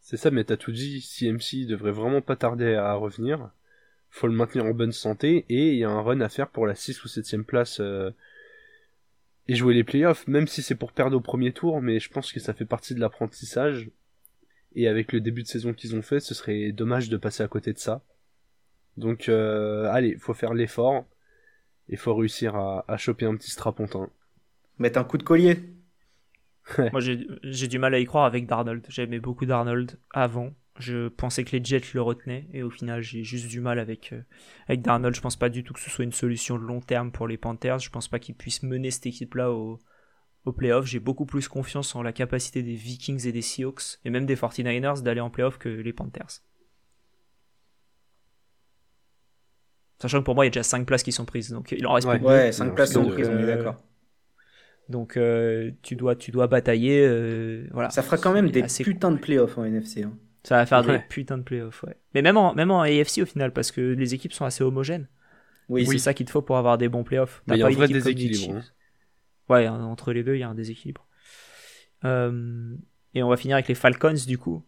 C'est 0.02 0.18
ça, 0.18 0.30
mais 0.30 0.44
t'as 0.44 0.58
tout 0.58 0.74
dit, 0.74 1.00
CMC 1.00 1.68
devrait 1.68 1.94
vraiment 1.94 2.20
pas 2.20 2.36
tarder 2.36 2.76
à 2.76 2.96
revenir. 2.96 3.50
faut 4.10 4.28
le 4.28 4.34
maintenir 4.34 4.66
en 4.66 4.74
bonne 4.74 4.92
santé, 4.92 5.46
et 5.48 5.72
il 5.72 5.78
y 5.78 5.86
a 5.86 5.90
un 5.90 6.02
run 6.02 6.20
à 6.20 6.28
faire 6.28 6.50
pour 6.50 6.68
la 6.68 6.76
6 6.76 7.02
ou 7.06 7.08
7ème 7.08 7.46
place 7.46 7.80
euh, 7.80 8.12
et 9.48 9.56
jouer 9.56 9.76
les 9.76 9.86
playoffs, 9.86 10.28
même 10.28 10.48
si 10.48 10.62
c'est 10.62 10.76
pour 10.76 10.92
perdre 10.92 11.16
au 11.16 11.22
premier 11.22 11.54
tour, 11.54 11.82
mais 11.82 12.02
je 12.02 12.10
pense 12.10 12.34
que 12.34 12.42
ça 12.42 12.54
fait 12.54 12.66
partie 12.66 12.94
de 12.94 13.00
l'apprentissage. 13.00 13.90
Et 14.76 14.90
avec 14.90 15.14
le 15.14 15.22
début 15.22 15.44
de 15.44 15.48
saison 15.48 15.74
qu'ils 15.74 15.96
ont 15.96 16.02
fait, 16.02 16.20
ce 16.20 16.34
serait 16.34 16.74
dommage 16.74 17.08
de 17.08 17.16
passer 17.16 17.42
à 17.42 17.48
côté 17.48 17.72
de 17.72 17.80
ça. 17.80 18.04
Donc, 18.98 19.30
euh, 19.30 19.90
allez, 19.92 20.18
faut 20.18 20.34
faire 20.34 20.54
l'effort. 20.54 21.06
Il 21.90 21.98
faut 21.98 22.16
réussir 22.16 22.56
à, 22.56 22.98
choper 22.98 23.26
un 23.26 23.36
petit 23.36 23.52
strapontin. 23.52 24.10
Mettre 24.80 25.00
un 25.00 25.04
coup 25.04 25.18
de 25.18 25.24
collier. 25.24 25.60
Moi, 26.78 27.02
j'ai 27.02 27.68
du 27.68 27.78
mal 27.78 27.94
à 27.94 28.00
y 28.00 28.06
croire 28.06 28.26
avec 28.26 28.48
Darnold. 28.48 28.86
J'aimais 28.90 29.20
beaucoup 29.20 29.46
Darnold 29.46 30.00
avant. 30.12 30.54
Je 30.80 31.10
pensais 31.10 31.44
que 31.44 31.56
les 31.56 31.64
Jets 31.64 31.94
le 31.94 32.02
retenaient 32.02 32.48
et 32.52 32.64
au 32.64 32.70
final, 32.72 33.02
j'ai 33.02 33.24
juste 33.24 33.48
du 33.48 33.60
mal 33.60 33.78
avec, 33.78 34.12
euh, 34.14 34.22
avec 34.68 34.82
Darnold. 34.82 35.16
Je 35.16 35.22
pense 35.22 35.36
pas 35.36 35.50
du 35.50 35.64
tout 35.64 35.74
que 35.74 35.80
ce 35.80 35.90
soit 35.90 36.06
une 36.06 36.14
solution 36.14 36.58
de 36.58 36.64
long 36.64 36.80
terme 36.80 37.12
pour 37.12 37.28
les 37.28 37.38
Panthers. 37.38 37.80
Je 37.80 37.90
pense 37.90 38.08
pas 38.08 38.18
qu'ils 38.18 38.36
puissent 38.36 38.64
mener 38.64 38.90
cette 38.90 39.06
équipe-là 39.06 39.52
au, 39.52 39.80
au 40.46 40.52
playoff. 40.52 40.86
J'ai 40.86 41.00
beaucoup 41.00 41.26
plus 41.26 41.48
confiance 41.48 41.96
en 41.96 42.02
la 42.02 42.14
capacité 42.14 42.64
des 42.64 42.74
Vikings 42.74 43.28
et 43.28 43.32
des 43.32 43.42
Seahawks 43.42 44.00
et 44.04 44.10
même 44.10 44.26
des 44.26 44.36
49ers 44.36 45.04
d'aller 45.04 45.22
en 45.22 45.30
playoff 45.30 45.58
que 45.58 45.70
les 45.70 45.94
Panthers. 45.94 46.42
Sachant 50.00 50.20
que 50.20 50.26
pour 50.26 50.36
moi, 50.36 50.46
il 50.46 50.48
y 50.48 50.50
a 50.50 50.52
déjà 50.52 50.64
5 50.64 50.86
places 50.86 51.04
qui 51.04 51.12
sont 51.12 51.26
prises. 51.26 51.52
Donc 51.52 51.72
il 51.72 51.86
en 51.88 51.94
reste 51.94 52.08
ouais, 52.08 52.18
plus. 52.18 52.28
Ouais, 52.28 52.52
5 52.52 52.76
places 52.76 52.94
sont 52.94 53.06
prises, 53.06 53.30
on 53.30 53.40
est 53.40 53.46
d'accord. 53.46 53.78
Donc 54.90 55.16
euh, 55.16 55.72
tu, 55.82 55.96
dois, 55.96 56.16
tu 56.16 56.32
dois 56.32 56.48
batailler. 56.48 57.06
Euh, 57.06 57.68
voilà. 57.72 57.90
Ça 57.90 58.02
fera 58.02 58.18
quand 58.18 58.34
même 58.34 58.50
des 58.50 58.64
putains 58.64 59.12
de 59.12 59.18
playoffs 59.18 59.58
en 59.58 59.64
NFC. 59.64 60.04
Hein. 60.04 60.18
Ça 60.44 60.58
va 60.58 60.66
faire 60.66 60.84
des 60.84 61.00
putains 61.00 61.38
de 61.38 61.44
playoffs, 61.44 61.84
ouais. 61.84 61.96
Mais 62.14 62.22
même 62.22 62.36
en, 62.36 62.54
même 62.54 62.70
en 62.70 62.82
AFC 62.82 63.20
au 63.22 63.26
final, 63.26 63.54
parce 63.54 63.72
que 63.72 63.80
les 63.80 64.14
équipes 64.14 64.34
sont 64.34 64.46
assez 64.46 64.64
homogènes. 64.64 65.08
Oui, 65.70 65.88
c'est 65.88 65.98
ça 65.98 66.14
qu'il 66.14 66.26
te 66.26 66.32
faut 66.32 66.42
pour 66.42 66.58
avoir 66.58 66.78
des 66.78 66.90
bons 66.90 67.04
playoffs. 67.04 67.42
Il 67.48 67.56
y 67.56 67.64
a 67.64 67.68
un 67.68 67.70
vrai 67.70 67.88
déséquilibre. 67.88 68.58
Hein. 68.58 68.64
Ouais, 69.50 69.68
entre 69.68 70.12
les 70.12 70.24
deux, 70.24 70.36
il 70.36 70.40
y 70.40 70.44
a 70.44 70.50
un 70.50 70.56
déséquilibre. 70.56 71.08
Euh, 72.04 72.76
et 73.14 73.24
on 73.24 73.30
va 73.30 73.38
finir 73.38 73.56
avec 73.56 73.70
les 73.70 73.76
Falcons, 73.76 74.14
du 74.28 74.38
coup, 74.38 74.66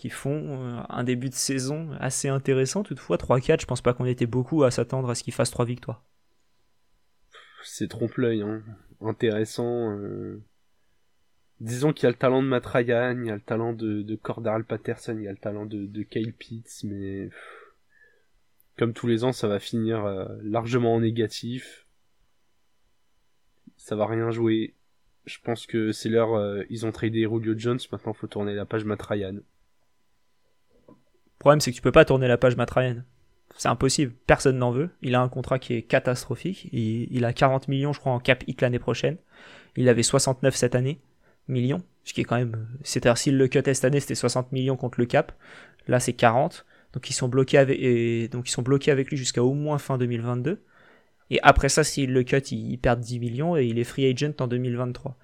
qui 0.00 0.10
font 0.10 0.78
euh, 0.78 0.82
un 0.88 1.04
début 1.04 1.28
de 1.28 1.34
saison 1.34 1.90
assez 2.00 2.28
intéressant. 2.28 2.82
Toutefois, 2.82 3.16
3-4, 3.16 3.60
je 3.60 3.66
pense 3.66 3.82
pas 3.82 3.92
qu'on 3.92 4.06
était 4.06 4.26
beaucoup 4.26 4.64
à 4.64 4.70
s'attendre 4.70 5.10
à 5.10 5.14
ce 5.14 5.22
qu'ils 5.22 5.34
fassent 5.34 5.50
3 5.50 5.64
victoires. 5.64 6.04
C'est 7.62 7.88
trompe-l'œil, 7.88 8.42
hein. 8.42 8.62
intéressant. 9.00 9.90
Euh. 9.90 10.42
Disons 11.60 11.92
qu'il 11.92 12.04
y 12.04 12.06
a 12.06 12.10
le 12.10 12.16
talent 12.16 12.42
de 12.42 12.48
Matt 12.48 12.66
Ryan, 12.66 13.18
il 13.20 13.26
y 13.26 13.30
a 13.30 13.34
le 13.34 13.40
talent 13.40 13.74
de, 13.74 14.02
de 14.02 14.16
Patterson, 14.62 15.16
il 15.18 15.24
y 15.24 15.28
a 15.28 15.32
le 15.32 15.36
talent 15.36 15.66
de, 15.66 16.02
Kyle 16.02 16.32
Pitts, 16.32 16.84
mais 16.84 17.28
comme 18.78 18.94
tous 18.94 19.06
les 19.06 19.24
ans, 19.24 19.32
ça 19.32 19.46
va 19.46 19.58
finir 19.58 20.06
largement 20.42 20.94
en 20.94 21.00
négatif 21.00 21.86
ça 23.80 23.96
va 23.96 24.06
rien 24.06 24.30
jouer. 24.30 24.74
Je 25.24 25.38
pense 25.42 25.66
que 25.66 25.90
c'est 25.90 26.08
leur. 26.10 26.34
Euh, 26.34 26.62
ils 26.70 26.86
ont 26.86 26.92
tradé 26.92 27.22
Julio 27.22 27.54
Jones, 27.56 27.78
maintenant 27.90 28.12
faut 28.12 28.26
tourner 28.26 28.54
la 28.54 28.66
page 28.66 28.84
Matt 28.84 29.02
Ryan. 29.02 29.36
Problème, 31.40 31.60
c'est 31.60 31.72
que 31.72 31.76
tu 31.76 31.82
peux 31.82 31.90
pas 31.90 32.04
tourner 32.04 32.28
la 32.28 32.38
page 32.38 32.54
Matt 32.56 32.70
Ryan. 32.70 33.02
C'est 33.56 33.68
impossible. 33.68 34.12
Personne 34.26 34.58
n'en 34.58 34.70
veut. 34.70 34.90
Il 35.02 35.16
a 35.16 35.20
un 35.20 35.28
contrat 35.28 35.58
qui 35.58 35.74
est 35.74 35.82
catastrophique. 35.82 36.68
Il, 36.72 37.24
a 37.24 37.32
40 37.32 37.66
millions, 37.66 37.92
je 37.92 37.98
crois, 37.98 38.12
en 38.12 38.20
cap 38.20 38.44
hit 38.46 38.60
l'année 38.60 38.78
prochaine. 38.78 39.16
Il 39.74 39.88
avait 39.88 40.04
69 40.04 40.54
cette 40.54 40.76
année. 40.76 41.00
Millions. 41.48 41.82
Ce 42.04 42.12
qui 42.12 42.20
est 42.20 42.24
quand 42.24 42.36
même. 42.36 42.68
C'est-à-dire, 42.84 43.18
s'il 43.18 43.36
le 43.36 43.48
cut 43.48 43.62
cette 43.64 43.84
année, 43.84 43.98
c'était 43.98 44.14
60 44.14 44.52
millions 44.52 44.76
contre 44.76 45.00
le 45.00 45.06
cap. 45.06 45.32
Là, 45.88 45.98
c'est 45.98 46.12
40. 46.12 46.64
Donc, 46.92 47.10
ils 47.10 47.14
sont 47.14 47.28
bloqués 47.28 47.58
avec, 47.58 47.80
bloqués 48.58 48.90
avec 48.90 49.10
lui 49.10 49.16
jusqu'à 49.16 49.42
au 49.42 49.54
moins 49.54 49.78
fin 49.78 49.98
2022. 49.98 50.62
Et 51.30 51.40
après 51.42 51.68
ça, 51.68 51.84
s'il 51.84 52.12
le 52.12 52.22
cut, 52.22 52.38
il, 52.50 52.76
perd 52.78 53.00
10 53.00 53.18
millions 53.18 53.56
et 53.56 53.64
il 53.64 53.78
est 53.78 53.84
free 53.84 54.10
agent 54.10 54.32
en 54.40 54.46
2023. 54.46 55.16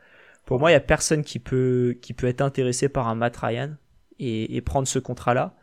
Pour 0.46 0.60
moi, 0.60 0.70
il 0.70 0.74
n'y 0.74 0.78
a 0.78 0.80
personne 0.80 1.24
qui 1.24 1.40
peut, 1.40 1.98
qui 2.00 2.14
peut 2.14 2.28
être 2.28 2.40
intéressé 2.40 2.88
par 2.88 3.08
un 3.08 3.16
Matt 3.16 3.36
Ryan 3.36 3.74
et, 4.18 4.60
prendre 4.62 4.86
ce 4.86 4.98
contrat-là. 4.98 5.56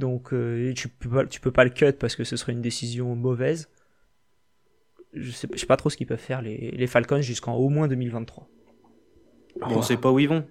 Donc, 0.00 0.32
euh, 0.32 0.72
tu, 0.74 0.88
peux 0.88 1.08
pas, 1.08 1.26
tu 1.26 1.40
peux 1.40 1.52
pas 1.52 1.64
le 1.64 1.70
cut 1.70 1.92
parce 1.92 2.16
que 2.16 2.24
ce 2.24 2.36
serait 2.36 2.52
une 2.52 2.62
décision 2.62 3.14
mauvaise. 3.14 3.68
Je 5.12 5.30
sais, 5.30 5.48
sais 5.54 5.66
pas 5.66 5.76
trop 5.76 5.90
ce 5.90 5.96
qu'ils 5.96 6.06
peuvent 6.06 6.18
faire, 6.18 6.42
les, 6.42 6.86
Falcons, 6.86 7.20
jusqu'en 7.20 7.54
au 7.54 7.68
moins 7.68 7.86
2023. 7.86 8.48
On 9.62 9.76
ne 9.76 9.82
sait 9.82 9.96
pas 9.96 10.10
où 10.10 10.18
ils 10.18 10.28
vont. 10.28 10.44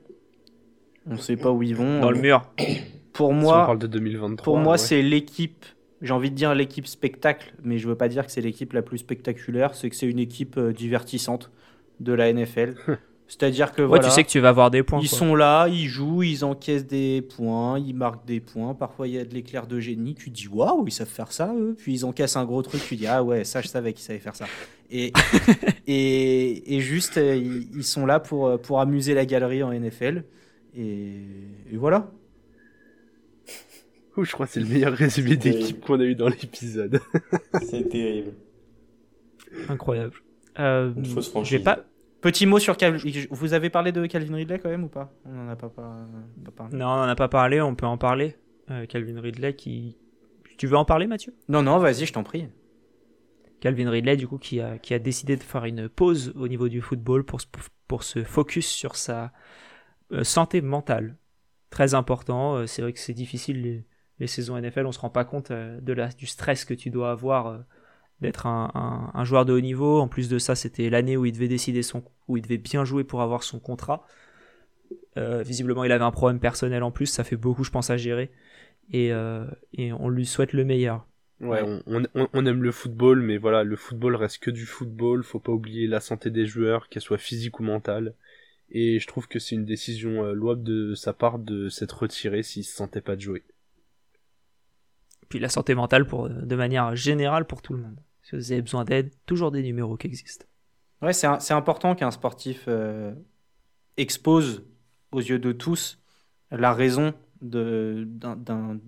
On 1.06 1.18
sait 1.18 1.38
pas 1.38 1.52
où 1.52 1.64
ils 1.64 1.76
vont. 1.76 2.00
Dans 2.00 2.12
le 2.12 2.20
mur. 2.20 2.44
Pour 3.14 3.34
moi, 3.34 3.64
on 3.64 3.66
parle 3.66 3.80
de 3.80 3.88
2023, 3.88 4.44
pour 4.46 4.58
moi 4.58 4.78
c'est 4.78 5.02
l'équipe 5.02 5.66
j'ai 6.02 6.14
envie 6.14 6.32
de 6.32 6.36
dire 6.36 6.56
l'équipe 6.56 6.88
spectacle, 6.88 7.54
mais 7.62 7.78
je 7.78 7.88
veux 7.88 7.96
pas 7.96 8.08
dire 8.08 8.26
que 8.26 8.32
c'est 8.32 8.40
l'équipe 8.40 8.72
la 8.72 8.82
plus 8.82 9.00
spectaculaire, 9.00 9.76
c'est 9.76 9.90
que 9.90 9.96
c'est 9.98 10.08
une 10.08 10.20
équipe 10.20 10.58
euh, 10.58 10.72
divertissante 10.72 11.52
de 12.00 12.14
la 12.14 12.32
NFL. 12.32 12.76
C'est-à-dire 13.30 13.72
que 13.72 13.82
ouais, 13.82 14.00
tu 14.00 14.10
sais 14.10 14.24
que 14.24 14.30
tu 14.30 14.40
vas 14.40 14.50
avoir 14.50 14.72
des 14.72 14.84
points. 14.84 15.00
Ils 15.02 15.08
sont 15.08 15.36
là, 15.36 15.68
ils 15.68 15.88
jouent, 15.88 16.24
ils 16.24 16.44
encaissent 16.44 16.86
des 16.86 17.22
points, 17.22 17.80
ils 17.80 17.94
marquent 17.94 18.26
des 18.26 18.42
points. 18.42 18.74
Parfois, 18.74 19.08
il 19.08 19.14
y 19.14 19.20
a 19.20 19.24
de 19.24 19.34
l'éclair 19.34 19.68
de 19.68 19.80
génie. 19.80 20.16
Tu 20.16 20.30
dis 20.32 20.48
waouh, 20.48 20.86
ils 20.88 20.92
savent 20.92 21.08
faire 21.08 21.32
ça. 21.32 21.54
Eux. 21.56 21.76
Puis 21.78 21.94
ils 21.94 22.06
encaissent 22.06 22.36
un 22.36 22.46
gros 22.46 22.62
truc. 22.62 22.82
Tu 22.86 22.96
dis 22.98 23.08
ah 23.08 23.24
ouais, 23.24 23.46
ça 23.46 23.62
je 23.62 23.68
savais 23.68 23.94
qu'ils 23.94 24.04
savaient 24.04 24.20
faire 24.20 24.36
ça. 24.36 24.46
Et 24.92 25.14
et, 25.88 26.76
et, 26.76 26.82
juste, 26.82 27.18
ils, 27.18 27.84
sont 27.84 28.06
là 28.06 28.20
pour 28.20 28.60
pour 28.60 28.82
amuser 28.82 29.14
la 29.14 29.26
galerie 29.26 29.64
en 29.64 29.72
NFL. 29.72 30.24
Et, 30.76 31.22
et 31.72 31.78
voilà 31.78 32.12
je 34.24 34.32
crois 34.32 34.46
que 34.46 34.54
c'est 34.54 34.60
le 34.60 34.68
meilleur 34.68 34.94
résumé 34.94 35.36
d'équipe 35.36 35.82
qu'on 35.82 36.00
a 36.00 36.04
eu 36.04 36.16
dans 36.16 36.30
l'épisode. 36.30 37.00
c'est 37.62 37.90
terrible. 37.90 38.34
Incroyable. 39.68 40.14
Euh, 40.60 40.94
Une 40.96 41.06
fausse 41.06 41.30
franchise. 41.30 41.64
Pas... 41.64 41.86
Petit 42.22 42.46
mot 42.46 42.60
sur 42.60 42.76
Calvin. 42.78 43.00
Vous 43.32 43.54
avez 43.54 43.70
parlé 43.70 43.92
de 43.92 44.06
Calvin 44.06 44.36
Ridley 44.36 44.60
quand 44.60 44.70
même 44.70 44.84
ou 44.84 44.90
pas? 44.90 45.14
On 45.26 45.32
n'en 45.32 45.50
a 45.50 45.56
pas, 45.56 45.70
parlé. 45.70 46.78
Non, 46.78 46.88
on 46.88 46.98
n'en 46.98 47.04
a 47.04 47.16
pas 47.16 47.30
parlé. 47.30 47.62
On 47.62 47.76
peut 47.76 47.86
en 47.86 47.98
parler. 47.98 48.36
Euh, 48.72 48.86
Calvin 48.86 49.20
Ridley 49.22 49.56
qui. 49.56 49.98
Tu 50.58 50.68
veux 50.68 50.76
en 50.76 50.86
parler, 50.86 51.08
Mathieu? 51.08 51.34
Non, 51.48 51.64
non, 51.64 51.78
vas-y, 51.78 52.06
je 52.06 52.14
t'en 52.14 52.24
prie. 52.24 52.50
Calvin 53.62 53.90
Ridley, 53.90 54.18
du 54.18 54.28
coup, 54.28 54.38
qui 54.38 54.60
a, 54.60 54.78
qui 54.78 54.94
a 54.94 55.00
décidé 55.00 55.38
de 55.38 55.44
faire 55.44 55.66
une 55.66 55.88
pause 55.88 56.34
au 56.36 56.48
niveau 56.48 56.68
du 56.68 56.82
football 56.82 57.24
pour, 57.24 57.40
pour 57.88 58.04
se 58.04 58.24
focus 58.24 58.68
sur 58.68 58.96
sa 58.96 59.32
euh, 60.12 60.24
santé 60.24 60.62
mentale. 60.62 61.18
Très 61.70 61.94
important. 61.94 62.56
Euh, 62.56 62.66
c'est 62.66 62.82
vrai 62.82 62.94
que 62.94 63.00
c'est 63.00 63.14
difficile 63.14 63.84
les 64.20 64.28
saisons 64.28 64.60
NFL, 64.60 64.86
on 64.86 64.92
se 64.92 65.00
rend 65.00 65.10
pas 65.10 65.24
compte 65.24 65.52
de 65.52 65.94
la, 65.94 66.10
du 66.10 66.26
stress 66.26 66.66
que 66.66 66.74
tu 66.74 66.90
dois 66.90 67.12
avoir 67.12 67.48
euh, 67.48 67.58
d'être 68.22 68.48
un, 68.48 69.12
un, 69.14 69.24
joueur 69.24 69.46
de 69.46 69.54
haut 69.54 69.60
niveau. 69.60 70.00
En 70.00 70.08
plus 70.08 70.30
de 70.30 70.38
ça, 70.40 70.56
c'était 70.56 70.90
l'année 70.90 71.18
où 71.18 71.26
il 71.26 71.32
devait 71.32 71.48
décider 71.48 71.84
son, 71.84 72.04
où 72.28 72.38
il 72.38 72.44
devait 72.44 72.58
bien 72.58 72.86
jouer 72.86 73.04
pour 73.04 73.22
avoir 73.22 73.44
son 73.44 73.60
contrat. 73.60 74.06
Euh, 75.18 75.42
visiblement, 75.42 75.84
il 75.84 75.92
avait 75.92 76.04
un 76.04 76.12
problème 76.12 76.40
personnel 76.40 76.84
en 76.84 76.92
plus, 76.92 77.08
ça 77.08 77.24
fait 77.24 77.38
beaucoup, 77.38 77.64
je 77.64 77.72
pense, 77.72 77.90
à 77.90 77.98
gérer. 77.98 78.32
Et, 78.92 79.12
et 79.74 79.94
on 79.94 80.10
lui 80.10 80.26
souhaite 80.26 80.54
le 80.54 80.66
meilleur. 80.66 81.06
Ouais, 81.42 81.62
on, 81.62 82.04
on, 82.16 82.28
on, 82.34 82.46
aime 82.46 82.64
le 82.64 82.72
football, 82.72 83.22
mais 83.22 83.38
voilà, 83.38 83.64
le 83.64 83.76
football 83.76 84.16
reste 84.16 84.40
que 84.40 84.52
du 84.52 84.66
football. 84.66 85.24
Faut 85.24 85.40
pas 85.40 85.52
oublier 85.52 85.88
la 85.88 86.00
santé 86.00 86.32
des 86.32 86.46
joueurs, 86.48 86.90
qu'elle 86.90 87.04
soit 87.04 87.20
physique 87.20 87.60
ou 87.60 87.64
mentale. 87.64 88.16
Et 88.72 89.00
je 89.00 89.08
trouve 89.08 89.28
que 89.28 89.40
c'est 89.40 89.56
une 89.56 89.66
décision 89.66 90.34
louable 90.34 90.64
de 90.64 90.96
sa 90.96 91.14
part 91.14 91.40
de 91.40 91.70
s'être 91.70 92.00
retiré 92.00 92.44
s'il 92.44 92.64
se 92.66 92.76
sentait 92.76 93.02
pas 93.02 93.16
de 93.16 93.22
jouer 93.22 93.44
puis 95.30 95.40
la 95.40 95.50
santé 95.50 95.76
mentale 95.76 96.06
pour, 96.06 96.28
de 96.28 96.56
manière 96.56 96.96
générale 96.96 97.46
pour 97.46 97.62
tout 97.62 97.74
le 97.74 97.80
monde. 97.80 98.00
Si 98.30 98.36
vous 98.36 98.52
avez 98.52 98.62
besoin 98.62 98.86
d'aide, 98.86 99.12
toujours 99.26 99.50
des 99.50 99.64
numéros 99.64 99.98
qui 99.98 100.06
existent. 100.06 100.46
Ouais, 101.02 101.14
c'est 101.14 101.54
important 101.54 101.96
qu'un 101.96 102.12
sportif 102.12 102.66
euh, 102.68 103.16
expose 103.98 104.64
aux 105.12 105.20
yeux 105.20 105.40
de 105.40 105.52
tous 105.52 106.00
la 106.52 106.74
raison 106.74 107.14
d'un 107.42 108.80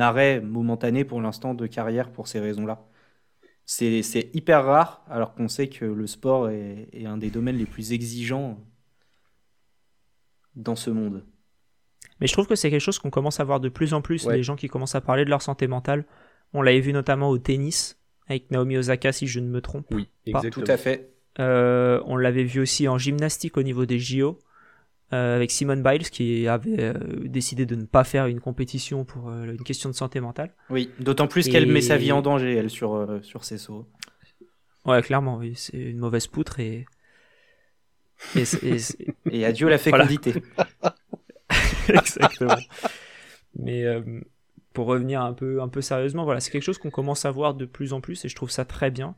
arrêt 0.00 0.40
momentané 0.40 1.04
pour 1.04 1.20
l'instant 1.20 1.52
de 1.52 1.66
carrière 1.66 2.10
pour 2.12 2.28
ces 2.28 2.40
raisons-là. 2.40 2.86
C'est 3.66 4.30
hyper 4.32 4.64
rare, 4.64 5.04
alors 5.10 5.34
qu'on 5.34 5.48
sait 5.48 5.68
que 5.68 5.84
le 5.84 6.06
sport 6.06 6.48
est, 6.48 6.88
est, 6.92 7.04
un 7.04 7.18
des 7.18 7.28
domaines 7.28 7.58
les 7.58 7.66
plus 7.66 7.92
exigeants 7.92 8.58
dans 10.54 10.76
ce 10.76 10.88
monde. 10.88 11.26
Mais 12.20 12.26
je 12.26 12.32
trouve 12.32 12.46
que 12.46 12.54
c'est 12.54 12.70
quelque 12.70 12.80
chose 12.80 12.98
qu'on 12.98 13.10
commence 13.10 13.38
à 13.38 13.44
voir 13.44 13.60
de 13.60 13.68
plus 13.68 13.92
en 13.92 14.00
plus, 14.00 14.26
les 14.26 14.42
gens 14.42 14.56
qui 14.56 14.68
commencent 14.68 14.94
à 14.94 15.02
parler 15.02 15.26
de 15.26 15.30
leur 15.30 15.42
santé 15.42 15.66
mentale. 15.66 16.06
On 16.54 16.62
l'avait 16.62 16.80
vu 16.80 16.94
notamment 16.94 17.28
au 17.28 17.36
tennis, 17.36 17.97
avec 18.28 18.50
Naomi 18.50 18.76
Osaka, 18.76 19.12
si 19.12 19.26
je 19.26 19.40
ne 19.40 19.48
me 19.48 19.60
trompe. 19.60 19.86
Oui, 19.90 20.08
exactement. 20.26 20.64
Tout 20.64 20.70
à 20.70 20.76
fait. 20.76 21.10
Euh, 21.40 22.00
on 22.06 22.16
l'avait 22.16 22.44
vu 22.44 22.60
aussi 22.60 22.88
en 22.88 22.98
gymnastique 22.98 23.56
au 23.56 23.62
niveau 23.62 23.86
des 23.86 23.98
JO, 23.98 24.38
euh, 25.12 25.36
avec 25.36 25.50
Simone 25.50 25.82
Biles, 25.82 26.10
qui 26.10 26.46
avait 26.48 26.80
euh, 26.80 26.94
décidé 27.24 27.64
de 27.64 27.74
ne 27.74 27.84
pas 27.84 28.04
faire 28.04 28.26
une 28.26 28.40
compétition 28.40 29.04
pour 29.04 29.30
une 29.30 29.62
question 29.62 29.88
de 29.88 29.94
santé 29.94 30.20
mentale. 30.20 30.52
Oui, 30.70 30.90
d'autant 30.98 31.28
plus 31.28 31.48
qu'elle 31.48 31.66
met 31.66 31.80
sa 31.80 31.96
vie 31.96 32.12
en 32.12 32.22
danger, 32.22 32.54
elle, 32.54 32.70
sur, 32.70 33.20
sur 33.22 33.44
ses 33.44 33.58
sauts. 33.58 33.86
Ouais, 34.84 35.02
clairement, 35.02 35.36
oui. 35.36 35.52
C'est 35.54 35.76
une 35.76 35.98
mauvaise 35.98 36.26
poutre 36.26 36.60
et. 36.60 36.86
Et, 38.34 39.44
adieu 39.44 39.68
la 39.68 39.78
fécondité. 39.78 40.42
Exactement. 41.88 42.56
Mais 43.56 43.84
euh, 43.84 44.02
pour 44.78 44.86
revenir 44.86 45.22
un 45.22 45.32
peu, 45.32 45.60
un 45.60 45.66
peu 45.66 45.80
sérieusement, 45.80 46.22
voilà, 46.22 46.38
c'est 46.38 46.52
quelque 46.52 46.62
chose 46.62 46.78
qu'on 46.78 46.92
commence 46.92 47.24
à 47.24 47.32
voir 47.32 47.54
de 47.54 47.64
plus 47.64 47.92
en 47.92 48.00
plus 48.00 48.24
et 48.24 48.28
je 48.28 48.36
trouve 48.36 48.52
ça 48.52 48.64
très 48.64 48.92
bien. 48.92 49.16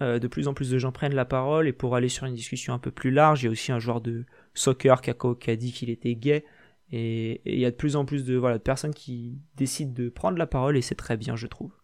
Euh, 0.00 0.18
de 0.18 0.26
plus 0.28 0.48
en 0.48 0.54
plus 0.54 0.70
de 0.70 0.78
gens 0.78 0.92
prennent 0.92 1.14
la 1.14 1.26
parole 1.26 1.68
et 1.68 1.74
pour 1.74 1.94
aller 1.94 2.08
sur 2.08 2.24
une 2.24 2.34
discussion 2.34 2.72
un 2.72 2.78
peu 2.78 2.90
plus 2.90 3.10
large, 3.10 3.42
il 3.42 3.44
y 3.44 3.48
a 3.48 3.50
aussi 3.50 3.70
un 3.70 3.78
joueur 3.78 4.00
de 4.00 4.24
soccer 4.54 5.02
qui 5.02 5.10
a, 5.10 5.14
qui 5.38 5.50
a 5.50 5.56
dit 5.56 5.72
qu'il 5.72 5.90
était 5.90 6.14
gay 6.14 6.46
et, 6.90 7.42
il 7.44 7.58
y 7.58 7.66
a 7.66 7.70
de 7.70 7.76
plus 7.76 7.96
en 7.96 8.06
plus 8.06 8.24
de, 8.24 8.34
voilà, 8.34 8.56
de 8.56 8.62
personnes 8.62 8.94
qui 8.94 9.38
décident 9.56 9.92
de 9.92 10.08
prendre 10.08 10.38
la 10.38 10.46
parole 10.46 10.74
et 10.74 10.80
c'est 10.80 10.94
très 10.94 11.18
bien, 11.18 11.36
je 11.36 11.48
trouve. 11.48 11.74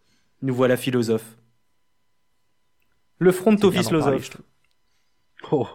Nous 0.40 0.54
voilà 0.54 0.78
philosophe. 0.78 1.36
Le 3.18 3.32
front 3.32 3.54
office 3.62 3.88
philosophe. 3.88 4.40
Oh. 5.52 5.68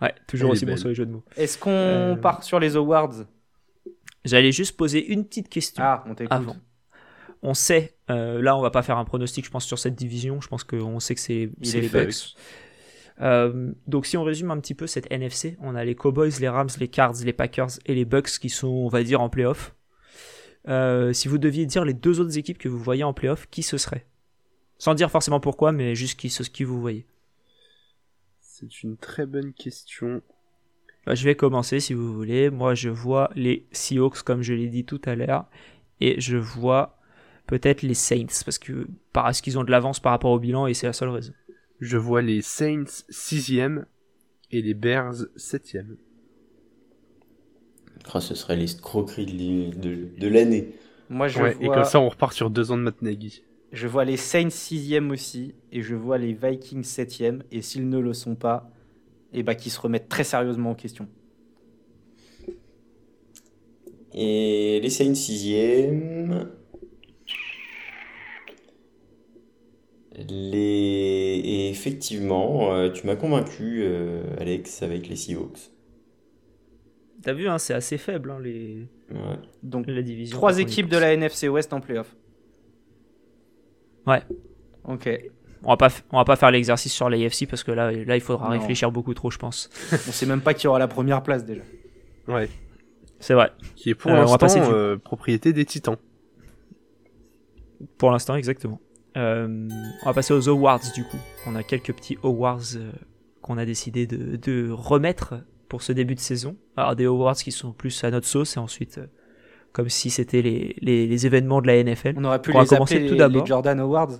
Ouais, 0.00 0.14
toujours 0.28 0.52
aussi 0.52 0.64
bon 0.64 0.76
sur 0.76 0.88
les 0.88 0.94
jeux 0.94 1.06
de 1.06 1.10
mots. 1.10 1.24
Est-ce 1.36 1.58
qu'on 1.58 1.70
euh, 1.72 2.14
part 2.14 2.44
sur 2.44 2.60
les 2.60 2.76
awards? 2.76 3.24
J'allais 4.24 4.52
juste 4.52 4.76
poser 4.76 5.12
une 5.12 5.24
petite 5.24 5.48
question 5.48 5.82
ah, 5.84 6.04
on 6.06 6.14
avant. 6.30 6.56
On 7.42 7.54
sait, 7.54 7.96
euh, 8.10 8.42
là 8.42 8.56
on 8.56 8.60
va 8.60 8.70
pas 8.70 8.82
faire 8.82 8.98
un 8.98 9.04
pronostic 9.04 9.44
je 9.44 9.50
pense 9.50 9.64
sur 9.64 9.78
cette 9.78 9.94
division, 9.94 10.40
je 10.40 10.48
pense 10.48 10.64
qu'on 10.64 10.98
sait 10.98 11.14
que 11.14 11.20
c'est 11.20 11.50
les 11.60 11.88
Bucks. 11.88 12.34
Euh, 13.20 13.72
donc 13.86 14.06
si 14.06 14.16
on 14.16 14.24
résume 14.24 14.50
un 14.50 14.58
petit 14.58 14.74
peu 14.74 14.86
cette 14.86 15.10
NFC, 15.10 15.56
on 15.60 15.74
a 15.74 15.84
les 15.84 15.94
Cowboys, 15.94 16.32
les 16.40 16.48
Rams, 16.48 16.68
les 16.78 16.88
Cards, 16.88 17.14
les 17.24 17.32
Packers 17.32 17.70
et 17.86 17.94
les 17.94 18.04
Bucks 18.04 18.38
qui 18.40 18.48
sont 18.48 18.68
on 18.68 18.88
va 18.88 19.02
dire 19.02 19.20
en 19.20 19.28
playoff. 19.28 19.74
si 21.12 21.28
vous 21.28 21.38
deviez 21.38 21.66
dire 21.66 21.84
les 21.84 21.94
deux 21.94 22.20
autres 22.20 22.36
équipes 22.38 22.58
que 22.58 22.68
vous 22.68 22.78
voyez 22.78 23.04
en 23.04 23.12
playoff, 23.12 23.48
qui 23.50 23.62
ce 23.62 23.78
serait? 23.78 24.06
Sans 24.78 24.94
dire 24.94 25.10
forcément 25.10 25.40
pourquoi, 25.40 25.72
mais 25.72 25.94
juste 25.94 26.18
qui, 26.18 26.30
ce 26.30 26.42
qui 26.44 26.64
vous 26.64 26.80
voyez. 26.80 27.06
C'est 28.40 28.82
une 28.82 28.96
très 28.96 29.26
bonne 29.26 29.52
question. 29.52 30.22
Bah, 31.08 31.14
je 31.14 31.24
vais 31.24 31.34
commencer 31.36 31.80
si 31.80 31.94
vous 31.94 32.12
voulez. 32.12 32.50
Moi, 32.50 32.74
je 32.74 32.90
vois 32.90 33.30
les 33.34 33.66
Seahawks, 33.72 34.22
comme 34.24 34.42
je 34.42 34.52
l'ai 34.52 34.68
dit 34.68 34.84
tout 34.84 35.00
à 35.06 35.14
l'heure, 35.14 35.46
et 36.02 36.20
je 36.20 36.36
vois 36.36 36.98
peut-être 37.46 37.80
les 37.80 37.94
Saints, 37.94 38.26
parce 38.44 38.58
que 38.58 38.86
parce 39.14 39.40
qu'ils 39.40 39.58
ont 39.58 39.64
de 39.64 39.70
l'avance 39.70 40.00
par 40.00 40.12
rapport 40.12 40.32
au 40.32 40.38
bilan 40.38 40.66
et 40.66 40.74
c'est 40.74 40.86
la 40.86 40.92
seule 40.92 41.08
raison. 41.08 41.32
Je 41.80 41.96
vois 41.96 42.20
les 42.20 42.42
Saints 42.42 42.84
6ème 43.10 43.86
et 44.50 44.60
les 44.60 44.74
Bears 44.74 45.14
7ème. 45.38 45.96
Oh, 48.14 48.20
ce 48.20 48.34
serait 48.34 48.56
l'escroquerie 48.56 49.26
de, 49.26 49.78
de, 49.78 50.08
de 50.18 50.28
l'année. 50.28 50.74
Moi, 51.08 51.28
je 51.28 51.38
Ouais, 51.38 51.54
vois... 51.54 51.64
Et 51.64 51.68
comme 51.68 51.84
ça, 51.84 52.00
on 52.00 52.08
repart 52.08 52.34
sur 52.34 52.50
deux 52.50 52.70
ans 52.70 52.76
de 52.76 52.82
Matt 52.82 53.00
Nagy. 53.02 53.42
Je 53.72 53.86
vois 53.86 54.04
les 54.04 54.16
Saints 54.16 54.50
6e 54.50 55.10
aussi, 55.10 55.54
et 55.72 55.82
je 55.82 55.94
vois 55.94 56.18
les 56.18 56.32
Vikings 56.32 56.84
7e, 56.84 57.42
et 57.50 57.62
s'ils 57.62 57.88
ne 57.88 57.98
le 57.98 58.12
sont 58.14 58.34
pas, 58.34 58.70
et 59.32 59.42
bah 59.42 59.54
qu'ils 59.54 59.72
se 59.72 59.80
remettent 59.80 60.08
très 60.08 60.24
sérieusement 60.24 60.70
en 60.70 60.74
question. 60.74 61.08
Et 64.14 64.80
les 64.80 64.90
Saints 64.90 65.12
6ème. 65.12 66.48
Les... 70.28 71.40
Et 71.44 71.68
effectivement, 71.68 72.74
euh, 72.74 72.90
tu 72.90 73.06
m'as 73.06 73.14
convaincu, 73.14 73.82
euh, 73.84 74.24
Alex, 74.38 74.82
avec 74.82 75.08
les 75.08 75.14
Seahawks. 75.14 75.70
T'as 77.22 77.32
vu, 77.32 77.48
hein, 77.48 77.58
c'est 77.58 77.74
assez 77.74 77.98
faible 77.98 78.30
hein, 78.30 78.40
les... 78.40 78.88
Ouais. 79.10 79.38
Donc, 79.62 79.86
la 79.86 80.02
division. 80.02 80.36
trois 80.36 80.58
équipes 80.58 80.88
de 80.88 80.96
la 80.96 81.12
NFC 81.12 81.48
West 81.48 81.72
en 81.72 81.80
playoff. 81.80 82.16
Ouais. 84.06 84.22
Ok. 84.84 85.08
On 85.64 85.70
va 85.70 85.76
pas, 85.76 85.88
on 86.12 86.18
va 86.18 86.24
pas 86.24 86.36
faire 86.36 86.50
l'exercice 86.50 86.92
sur 86.92 87.08
l'AFC 87.10 87.46
parce 87.48 87.64
que 87.64 87.72
là, 87.72 87.90
là, 87.92 88.14
il 88.16 88.20
faudra 88.20 88.46
Non. 88.46 88.52
réfléchir 88.58 88.90
beaucoup 88.92 89.14
trop, 89.14 89.30
je 89.30 89.38
pense. 89.38 89.68
On 89.92 89.96
sait 90.12 90.26
même 90.26 90.40
pas 90.40 90.54
qui 90.54 90.66
aura 90.68 90.78
la 90.78 90.88
première 90.88 91.22
place 91.22 91.44
déjà. 91.44 91.62
Ouais. 92.28 92.48
C'est 93.20 93.34
vrai. 93.34 93.50
Qui 93.74 93.90
est 93.90 93.94
pour 93.94 94.10
Euh, 94.12 94.22
on 94.22 94.26
va 94.26 94.38
l'instant 94.40 94.70
euh, 94.72 94.96
propriété 94.96 95.52
des 95.52 95.64
Titans. 95.64 95.96
Pour 97.96 98.10
l'instant, 98.10 98.34
exactement. 98.36 98.80
Euh, 99.16 99.68
on 100.02 100.06
va 100.06 100.14
passer 100.14 100.32
aux 100.34 100.48
awards 100.48 100.80
du 100.94 101.04
coup. 101.04 101.16
On 101.46 101.54
a 101.56 101.62
quelques 101.62 101.92
petits 101.92 102.18
awards 102.22 102.60
euh, 102.76 102.92
qu'on 103.42 103.58
a 103.58 103.64
décidé 103.64 104.06
de, 104.06 104.36
de 104.36 104.70
remettre 104.70 105.34
pour 105.68 105.82
ce 105.82 105.92
début 105.92 106.14
de 106.14 106.20
saison. 106.20 106.56
Alors 106.76 106.94
des 106.94 107.04
awards 107.06 107.36
qui 107.36 107.50
sont 107.52 107.72
plus 107.72 108.04
à 108.04 108.10
notre 108.10 108.26
sauce 108.26 108.56
et 108.56 108.60
ensuite 108.60 108.98
euh, 108.98 109.06
comme 109.72 109.88
si 109.88 110.10
c'était 110.10 110.42
les, 110.42 110.76
les, 110.80 111.06
les 111.06 111.26
événements 111.26 111.60
de 111.60 111.66
la 111.66 111.82
NFL. 111.82 112.14
On 112.16 112.24
aurait 112.24 112.40
pu 112.40 112.52
On 112.54 112.60
les 112.60 112.66
commencer 112.66 112.94
appeler 112.96 113.08
tout 113.08 113.14
les, 113.14 113.18
d'abord. 113.18 113.42
les 113.42 113.48
Jordan 113.48 113.80
Awards. 113.80 114.10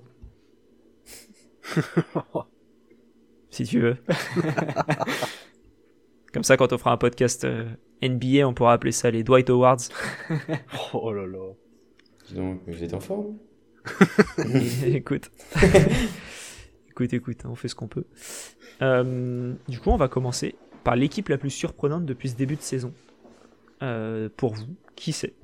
si 3.51 3.65
tu 3.65 3.81
veux. 3.81 3.97
Comme 6.33 6.45
ça, 6.45 6.57
quand 6.57 6.73
on 6.73 6.79
fera 6.79 6.93
un 6.93 6.97
podcast 6.97 7.45
euh, 7.45 7.65
NBA, 8.03 8.47
on 8.47 8.55
pourra 8.55 8.75
appeler 8.75 8.93
ça 8.93 9.11
les 9.11 9.25
Dwight 9.25 9.51
Awards. 9.51 9.79
Oh 10.93 11.13
là 11.13 11.27
là. 11.27 11.53
Dis 12.27 12.35
Donc, 12.35 12.61
vous 12.67 12.83
êtes 12.83 12.95
en 12.95 13.01
forme 13.01 13.39
écoute. 14.87 15.31
écoute, 16.91 17.13
écoute, 17.13 17.39
on 17.45 17.55
fait 17.55 17.69
ce 17.69 17.75
qu'on 17.75 17.89
peut. 17.89 18.05
Euh, 18.83 19.55
du 19.69 19.81
coup, 19.81 19.91
on 19.91 19.97
va 19.97 20.09
commencer 20.09 20.55
par 20.85 20.97
l'équipe 20.97 21.29
la 21.29 21.39
plus 21.39 21.51
surprenante 21.51 22.05
depuis 22.05 22.29
ce 22.29 22.37
début 22.37 22.57
de 22.57 22.63
saison. 22.63 22.93
Euh, 23.83 24.29
pour 24.37 24.55
vous, 24.55 24.77
qui 24.97 25.13
c'est? 25.13 25.35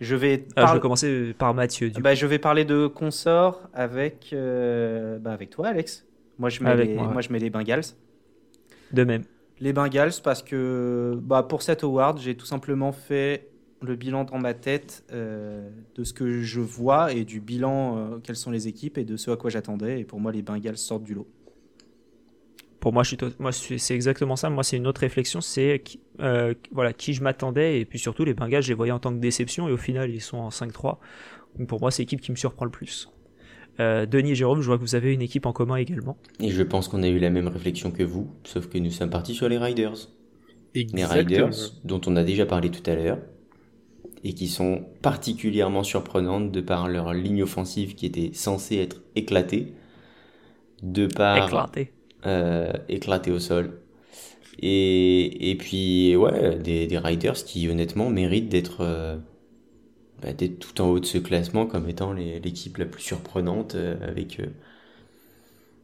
Je 0.00 0.14
vais, 0.14 0.46
Ah, 0.56 0.66
Je 0.68 0.74
vais 0.74 0.80
commencer 0.80 1.34
par 1.36 1.54
Mathieu. 1.54 1.90
Du 1.90 2.00
bah, 2.00 2.14
je 2.14 2.26
vais 2.26 2.38
parler 2.38 2.64
de 2.64 2.86
consort 2.86 3.68
avec, 3.74 4.30
euh, 4.32 5.18
bah, 5.18 5.32
avec 5.32 5.50
toi, 5.50 5.68
Alex. 5.68 6.06
Moi, 6.38 6.50
je 6.50 6.62
mets, 6.62 6.70
Avec 6.70 6.88
les, 6.88 6.94
moi, 6.94 7.06
ouais. 7.06 7.12
moi, 7.12 7.22
je 7.22 7.32
mets 7.32 7.38
les 7.40 7.50
Bengals. 7.50 7.82
De 8.92 9.04
même. 9.04 9.22
Les 9.60 9.72
Bengals 9.72 10.12
parce 10.22 10.42
que 10.42 11.18
bah, 11.20 11.42
pour 11.42 11.62
cet 11.62 11.82
award, 11.82 12.18
j'ai 12.20 12.36
tout 12.36 12.46
simplement 12.46 12.92
fait 12.92 13.48
le 13.82 13.96
bilan 13.96 14.24
dans 14.24 14.38
ma 14.38 14.54
tête 14.54 15.04
euh, 15.12 15.68
de 15.94 16.04
ce 16.04 16.12
que 16.12 16.42
je 16.42 16.60
vois 16.60 17.12
et 17.12 17.24
du 17.24 17.40
bilan, 17.40 17.96
euh, 17.98 18.18
quelles 18.22 18.36
sont 18.36 18.50
les 18.50 18.68
équipes 18.68 18.98
et 18.98 19.04
de 19.04 19.16
ce 19.16 19.30
à 19.32 19.36
quoi 19.36 19.50
j'attendais. 19.50 20.00
Et 20.00 20.04
pour 20.04 20.20
moi, 20.20 20.30
les 20.32 20.42
Bengals 20.42 20.78
sortent 20.78 21.04
du 21.04 21.14
lot. 21.14 21.26
Pour 22.80 22.92
moi, 22.92 23.02
je 23.02 23.08
suis 23.08 23.16
to- 23.16 23.30
moi, 23.40 23.50
c'est 23.52 23.94
exactement 23.94 24.36
ça. 24.36 24.50
Moi, 24.50 24.62
c'est 24.62 24.76
une 24.76 24.86
autre 24.86 25.00
réflexion. 25.00 25.40
C'est 25.40 25.80
qui, 25.84 26.00
euh, 26.20 26.54
voilà, 26.70 26.92
qui 26.92 27.12
je 27.12 27.22
m'attendais. 27.22 27.80
Et 27.80 27.84
puis 27.84 27.98
surtout, 27.98 28.24
les 28.24 28.34
Bengals, 28.34 28.62
je 28.62 28.68
les 28.68 28.74
voyais 28.74 28.92
en 28.92 29.00
tant 29.00 29.12
que 29.12 29.18
déception. 29.18 29.68
Et 29.68 29.72
au 29.72 29.76
final, 29.76 30.10
ils 30.10 30.20
sont 30.20 30.38
en 30.38 30.50
5-3. 30.50 31.00
Donc 31.58 31.68
pour 31.68 31.80
moi, 31.80 31.90
c'est 31.90 32.02
l'équipe 32.02 32.20
qui 32.20 32.30
me 32.30 32.36
surprend 32.36 32.64
le 32.64 32.70
plus. 32.70 33.10
Euh, 33.80 34.06
Denis 34.06 34.32
et 34.32 34.34
Jérôme, 34.34 34.60
je 34.60 34.66
vois 34.66 34.76
que 34.76 34.82
vous 34.82 34.94
avez 34.94 35.12
une 35.12 35.22
équipe 35.22 35.46
en 35.46 35.52
commun 35.52 35.76
également. 35.76 36.16
Et 36.40 36.50
je 36.50 36.62
pense 36.62 36.88
qu'on 36.88 37.02
a 37.02 37.08
eu 37.08 37.18
la 37.18 37.30
même 37.30 37.48
réflexion 37.48 37.90
que 37.90 38.02
vous, 38.02 38.28
sauf 38.44 38.68
que 38.68 38.78
nous 38.78 38.90
sommes 38.90 39.10
partis 39.10 39.34
sur 39.34 39.48
les 39.48 39.58
Riders. 39.58 40.08
Les 40.74 40.82
Exactement. 40.82 41.46
Riders, 41.46 41.72
dont 41.84 42.00
on 42.06 42.16
a 42.16 42.24
déjà 42.24 42.44
parlé 42.46 42.70
tout 42.70 42.88
à 42.90 42.94
l'heure, 42.94 43.18
et 44.24 44.34
qui 44.34 44.48
sont 44.48 44.84
particulièrement 45.00 45.84
surprenantes 45.84 46.50
de 46.50 46.60
par 46.60 46.88
leur 46.88 47.12
ligne 47.14 47.42
offensive 47.42 47.94
qui 47.94 48.06
était 48.06 48.30
censée 48.34 48.76
être 48.78 49.00
éclatée, 49.14 49.74
de 50.82 51.06
par 51.06 51.46
Éclaté. 51.46 51.92
Euh, 52.26 52.72
éclatée 52.88 53.30
au 53.30 53.38
sol. 53.38 53.80
Et, 54.60 55.50
et 55.50 55.54
puis, 55.56 56.16
ouais, 56.16 56.58
des, 56.58 56.86
des 56.86 56.98
Riders 56.98 57.44
qui 57.44 57.68
honnêtement 57.68 58.10
méritent 58.10 58.48
d'être 58.48 58.80
euh, 58.80 59.16
bah, 60.22 60.32
tout 60.32 60.80
en 60.80 60.88
haut 60.88 61.00
de 61.00 61.06
ce 61.06 61.18
classement 61.18 61.66
comme 61.66 61.88
étant 61.88 62.12
l'équipe 62.12 62.76
la 62.76 62.86
plus 62.86 63.02
surprenante 63.02 63.76
euh, 63.76 63.96
avec, 64.02 64.40
euh, 64.40 64.46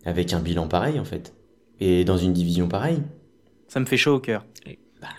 avec 0.04 0.32
un 0.32 0.40
bilan 0.40 0.66
pareil 0.66 0.98
en 0.98 1.04
fait. 1.04 1.34
Et 1.80 2.04
dans 2.04 2.16
une 2.16 2.32
division 2.32 2.68
pareille. 2.68 3.02
Ça 3.68 3.80
me 3.80 3.86
fait 3.86 3.96
chaud 3.96 4.14
au 4.14 4.20
cœur. 4.20 4.44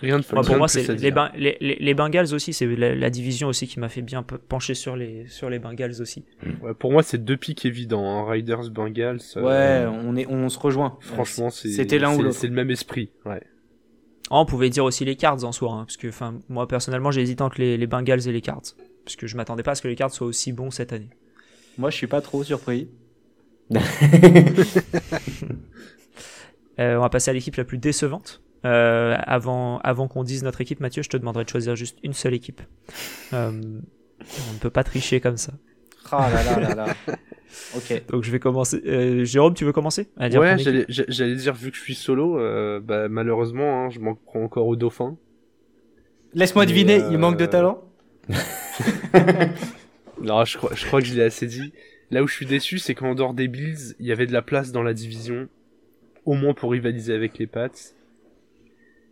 Rien 0.00 0.18
de 0.18 0.24
Moi, 0.32 0.42
pour 0.42 0.56
moi, 0.56 0.68
c'est 0.68 0.86
les, 0.88 0.94
dire. 0.94 1.14
Ben- 1.14 1.30
les, 1.36 1.56
les- 1.60 1.76
les 1.80 1.94
Bengals 1.94 2.32
aussi. 2.34 2.52
C'est 2.52 2.66
la, 2.66 2.94
la 2.94 3.10
division 3.10 3.48
aussi 3.48 3.66
qui 3.66 3.78
m'a 3.80 3.88
fait 3.88 4.02
bien 4.02 4.22
pe- 4.22 4.36
pencher 4.38 4.74
sur 4.74 4.96
les, 4.96 5.26
sur 5.28 5.48
les 5.50 5.58
Bengals 5.58 6.00
aussi. 6.00 6.24
Ouais, 6.62 6.74
pour 6.74 6.92
moi, 6.92 7.02
c'est 7.02 7.18
deux 7.24 7.36
pics 7.36 7.64
évidents. 7.64 8.04
hein. 8.06 8.30
Riders, 8.30 8.70
Bengals. 8.70 9.20
euh, 9.36 9.42
Ouais, 9.42 9.86
on, 10.04 10.16
est, 10.16 10.26
on 10.28 10.48
se 10.48 10.58
rejoint. 10.58 10.98
Franchement, 11.00 11.50
C'était 11.50 11.98
l'un 11.98 12.12
ou 12.12 12.16
c'est- 12.16 12.22
l'autre. 12.22 12.36
C'est 12.38 12.46
le 12.48 12.52
même 12.54 12.70
esprit. 12.70 13.10
Ouais. 13.24 13.42
Ah, 14.30 14.40
on 14.40 14.46
pouvait 14.46 14.70
dire 14.70 14.82
aussi 14.84 15.04
les 15.04 15.14
Cards 15.14 15.44
en 15.44 15.52
soi, 15.52 15.72
hein, 15.72 15.84
parce 15.84 15.96
que 15.96 16.08
enfin, 16.08 16.40
moi 16.48 16.66
personnellement 16.66 17.12
j'ai 17.12 17.20
hésité 17.22 17.42
entre 17.44 17.60
les, 17.60 17.76
les 17.76 17.86
Bengals 17.86 18.26
et 18.26 18.32
les 18.32 18.40
Cards, 18.40 18.62
parce 19.04 19.14
que 19.14 19.28
je 19.28 19.36
m'attendais 19.36 19.62
pas 19.62 19.70
à 19.70 19.74
ce 19.76 19.82
que 19.82 19.86
les 19.88 19.94
Cards 19.94 20.10
soient 20.10 20.26
aussi 20.26 20.52
bons 20.52 20.72
cette 20.72 20.92
année. 20.92 21.10
Moi, 21.78 21.90
je 21.90 21.96
suis 21.96 22.08
pas 22.08 22.20
trop 22.20 22.42
surpris. 22.42 22.88
Euh, 26.78 26.96
on 26.96 27.00
va 27.00 27.08
passer 27.08 27.30
à 27.30 27.34
l'équipe 27.34 27.56
la 27.56 27.64
plus 27.64 27.78
décevante. 27.78 28.42
Euh, 28.64 29.14
avant 29.24 29.78
avant 29.80 30.08
qu'on 30.08 30.24
dise 30.24 30.42
notre 30.42 30.60
équipe, 30.60 30.80
Mathieu, 30.80 31.02
je 31.02 31.08
te 31.08 31.16
demanderai 31.16 31.44
de 31.44 31.48
choisir 31.48 31.76
juste 31.76 31.98
une 32.02 32.14
seule 32.14 32.34
équipe. 32.34 32.60
Euh, 33.32 33.50
on 33.50 34.52
ne 34.54 34.58
peut 34.60 34.70
pas 34.70 34.82
tricher 34.82 35.20
comme 35.20 35.36
ça. 35.36 35.52
Ah 36.10 36.28
là 36.32 36.42
là 36.42 36.60
là 36.68 36.74
là. 36.74 36.94
Ok. 37.74 38.02
Donc 38.10 38.22
je 38.24 38.30
vais 38.30 38.38
commencer. 38.40 38.82
Euh, 38.86 39.24
Jérôme, 39.24 39.54
tu 39.54 39.64
veux 39.64 39.72
commencer 39.72 40.08
à 40.18 40.28
dire 40.28 40.40
Ouais, 40.40 40.58
j'allais 40.58 40.84
j'a- 40.88 41.04
j'allais 41.08 41.36
dire, 41.36 41.54
vu 41.54 41.70
que 41.70 41.76
je 41.76 41.82
suis 41.82 41.94
solo, 41.94 42.38
euh, 42.38 42.80
bah, 42.80 43.08
malheureusement, 43.08 43.84
hein, 43.86 43.90
je 43.90 43.98
m'en 44.00 44.14
prends 44.14 44.42
encore 44.42 44.66
au 44.66 44.76
dauphin. 44.76 45.16
Laisse-moi 46.34 46.66
deviner, 46.66 47.00
euh, 47.02 47.08
il 47.12 47.18
manque 47.18 47.38
de 47.38 47.46
talent? 47.46 47.82
Non, 50.20 50.44
je 50.44 50.56
crois, 50.56 50.70
je 50.74 50.84
crois 50.86 51.00
que 51.00 51.06
je 51.06 51.14
l'ai 51.14 51.22
assez 51.22 51.46
dit. 51.46 51.72
Là 52.10 52.22
où 52.22 52.26
je 52.26 52.34
suis 52.34 52.46
déçu, 52.46 52.78
c'est 52.78 52.94
qu'en 52.94 53.14
dehors 53.14 53.34
des 53.34 53.48
Bills, 53.48 53.94
il 54.00 54.06
y 54.06 54.12
avait 54.12 54.26
de 54.26 54.32
la 54.32 54.42
place 54.42 54.72
dans 54.72 54.82
la 54.82 54.94
division, 54.94 55.48
au 56.24 56.34
moins 56.34 56.54
pour 56.54 56.70
rivaliser 56.72 57.14
avec 57.14 57.38
les 57.38 57.46
Pats. 57.46 57.68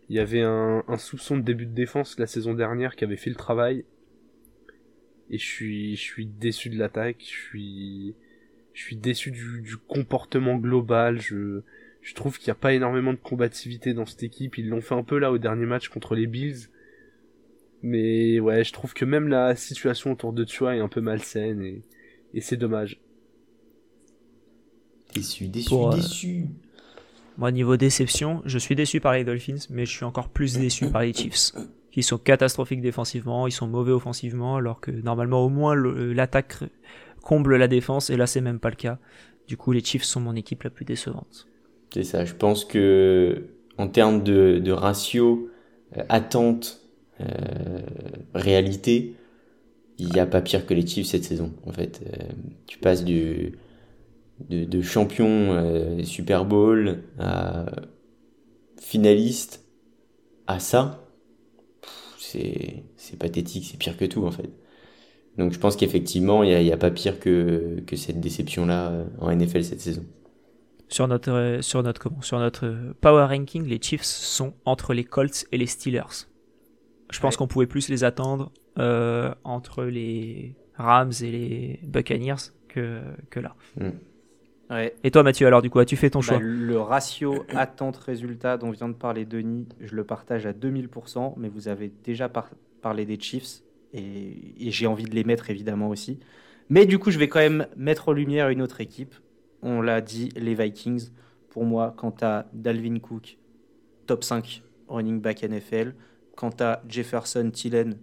Il 0.09 0.15
y 0.15 0.19
avait 0.19 0.41
un, 0.41 0.83
un 0.87 0.97
soupçon 0.97 1.37
de 1.37 1.41
début 1.41 1.65
de 1.65 1.73
défense 1.73 2.19
la 2.19 2.27
saison 2.27 2.53
dernière 2.53 2.95
qui 2.95 3.03
avait 3.03 3.17
fait 3.17 3.29
le 3.29 3.35
travail. 3.35 3.85
Et 5.31 5.37
je 5.37 5.45
suis, 5.45 5.95
je 5.95 6.01
suis 6.01 6.25
déçu 6.27 6.69
de 6.69 6.77
l'attaque. 6.77 7.17
Je 7.21 7.25
suis, 7.25 8.15
je 8.73 8.81
suis 8.81 8.95
déçu 8.95 9.31
du, 9.31 9.61
du 9.61 9.77
comportement 9.77 10.55
global. 10.57 11.19
Je, 11.19 11.61
je 12.01 12.13
trouve 12.13 12.37
qu'il 12.37 12.47
n'y 12.47 12.51
a 12.51 12.55
pas 12.55 12.73
énormément 12.73 13.13
de 13.13 13.17
combativité 13.17 13.93
dans 13.95 14.05
cette 14.05 14.21
équipe. 14.21 14.57
Ils 14.59 14.69
l'ont 14.69 14.81
fait 14.81 14.93
un 14.93 15.03
peu 15.03 15.17
là 15.17 15.31
au 15.31 15.39
dernier 15.39 15.65
match 15.65 15.89
contre 15.89 16.13
les 16.13 16.27
Bills. 16.27 16.69
Mais 17.81 18.39
ouais, 18.39 18.63
je 18.63 18.73
trouve 18.73 18.93
que 18.93 19.05
même 19.05 19.27
la 19.27 19.55
situation 19.55 20.11
autour 20.11 20.33
de 20.33 20.43
Tua 20.43 20.75
est 20.75 20.79
un 20.79 20.87
peu 20.87 21.01
malsaine 21.01 21.61
et, 21.61 21.83
et 22.33 22.41
c'est 22.41 22.57
dommage. 22.57 22.99
Déçu, 25.13 25.47
déçu, 25.47 25.69
Pour, 25.69 25.91
euh, 25.91 25.95
déçu. 25.95 26.45
Moi, 27.37 27.51
niveau 27.51 27.75
déception, 27.77 28.41
je 28.45 28.57
suis 28.57 28.75
déçu 28.75 28.99
par 29.01 29.13
les 29.13 29.23
Dolphins, 29.23 29.67
mais 29.69 29.85
je 29.85 29.91
suis 29.91 30.05
encore 30.05 30.29
plus 30.29 30.57
déçu 30.57 30.89
par 30.89 31.01
les 31.01 31.13
Chiefs, 31.13 31.51
qui 31.91 32.01
sont 32.03 32.17
catastrophiques 32.17 32.81
défensivement, 32.81 33.45
ils 33.47 33.51
sont 33.51 33.67
mauvais 33.67 33.91
offensivement, 33.91 34.55
alors 34.55 34.79
que 34.79 34.91
normalement 34.91 35.43
au 35.43 35.49
moins 35.49 35.75
l'attaque 35.75 36.59
comble 37.23 37.57
la 37.57 37.67
défense, 37.67 38.09
et 38.09 38.17
là 38.17 38.25
c'est 38.27 38.41
même 38.41 38.59
pas 38.59 38.69
le 38.69 38.75
cas. 38.75 38.99
Du 39.47 39.57
coup, 39.57 39.71
les 39.73 39.83
Chiefs 39.83 40.03
sont 40.03 40.21
mon 40.21 40.35
équipe 40.35 40.63
la 40.63 40.69
plus 40.69 40.85
décevante. 40.85 41.47
C'est 41.93 42.03
ça, 42.03 42.25
je 42.25 42.33
pense 42.33 42.65
que 42.65 43.47
en 43.77 43.87
termes 43.87 44.23
de, 44.23 44.59
de 44.59 44.71
ratio 44.71 45.49
euh, 45.97 46.03
attente 46.09 46.81
euh, 47.21 47.25
réalité, 48.33 49.15
il 49.97 50.09
n'y 50.09 50.19
a 50.19 50.25
pas 50.25 50.41
pire 50.41 50.65
que 50.65 50.73
les 50.73 50.85
Chiefs 50.85 51.07
cette 51.07 51.23
saison. 51.23 51.53
En 51.65 51.71
fait, 51.71 52.01
Euh, 52.05 52.23
tu 52.67 52.79
passes 52.79 53.03
du 53.03 53.53
de, 54.49 54.65
de 54.65 54.81
champion 54.81 55.27
euh, 55.53 56.03
Super 56.03 56.45
Bowl 56.45 57.03
à 57.19 57.65
finaliste 58.79 59.65
à 60.47 60.59
ça, 60.59 61.07
c'est 62.19 62.83
c'est 62.97 63.17
pathétique, 63.17 63.67
c'est 63.71 63.77
pire 63.77 63.97
que 63.97 64.05
tout 64.05 64.25
en 64.25 64.31
fait. 64.31 64.49
Donc 65.37 65.53
je 65.53 65.59
pense 65.59 65.75
qu'effectivement, 65.75 66.43
il 66.43 66.57
n'y 66.63 66.71
a, 66.71 66.73
a, 66.75 66.77
pas 66.77 66.91
pire 66.91 67.19
que, 67.19 67.81
que 67.85 67.95
cette 67.95 68.19
déception-là 68.21 68.89
euh, 68.91 69.05
en 69.19 69.35
NFL 69.35 69.63
cette 69.63 69.81
saison. 69.81 70.05
Sur 70.87 71.07
notre, 71.07 71.31
euh, 71.31 71.61
sur, 71.61 71.83
notre, 71.83 71.99
comment, 71.99 72.21
sur 72.21 72.39
notre 72.39 72.93
power 73.01 73.25
ranking, 73.25 73.65
les 73.65 73.79
Chiefs 73.81 74.03
sont 74.03 74.53
entre 74.65 74.93
les 74.93 75.03
Colts 75.03 75.45
et 75.51 75.57
les 75.57 75.65
Steelers. 75.65 76.27
Je 77.11 77.19
pense 77.19 77.33
Ouais. 77.33 77.37
qu'on 77.39 77.47
pouvait 77.47 77.67
plus 77.67 77.89
les 77.89 78.03
attendre 78.03 78.51
euh, 78.79 79.33
entre 79.43 79.83
les 79.83 80.55
Rams 80.75 81.11
et 81.21 81.31
les 81.31 81.79
Buccaneers 81.83 82.51
que, 82.69 83.01
que 83.29 83.39
là. 83.39 83.55
Ouais. 84.69 84.95
Et 85.03 85.11
toi 85.11 85.21
Mathieu, 85.23 85.45
alors 85.45 85.61
du 85.61 85.69
coup, 85.69 85.79
as-tu 85.79 85.95
fait 85.95 86.09
ton 86.09 86.21
Bah, 86.27 86.39
choix? 86.39 86.39
le 86.39 86.79
ratio 86.79 87.45
attente-résultat 87.53 88.57
dont 88.57 88.71
vient 88.71 88.89
de 88.89 88.93
parler 88.95 89.25
Denis, 89.25 89.67
je 89.79 89.95
le 89.95 90.03
partage 90.03 90.45
à 90.45 90.53
2000%, 90.53 91.35
mais 91.37 91.49
vous 91.49 91.67
avez 91.67 91.91
déjà 92.03 92.29
par- 92.29 92.49
parlé 92.81 93.05
des 93.05 93.19
Chiefs 93.19 93.61
et, 93.93 94.67
et 94.67 94.71
j'ai 94.71 94.87
envie 94.87 95.05
de 95.05 95.13
les 95.15 95.23
mettre 95.23 95.49
évidemment 95.51 95.89
aussi. 95.89 96.19
Mais 96.69 96.85
du 96.87 96.97
coup, 96.97 97.11
je 97.11 97.19
vais 97.19 97.27
quand 97.27 97.39
même 97.39 97.67
mettre 97.77 98.09
en 98.09 98.11
lumière 98.11 98.49
une 98.49 98.61
autre 98.63 98.81
équipe. 98.81 99.13
On 99.61 99.81
l'a 99.81 100.01
dit, 100.01 100.29
les 100.35 100.55
Vikings. 100.55 101.09
Pour 101.49 101.63
moi, 101.63 101.93
quant 101.95 102.13
à 102.21 102.47
Dalvin 102.53 102.97
Cook, 102.99 103.37
top 104.07 104.23
5 104.23 104.63
running 104.89 105.21
back 105.21 105.43
NFL. 105.43 105.93
Quant 106.35 106.49
à 106.59 106.81
Jefferson 106.89 107.49
Tillen, 107.53 107.97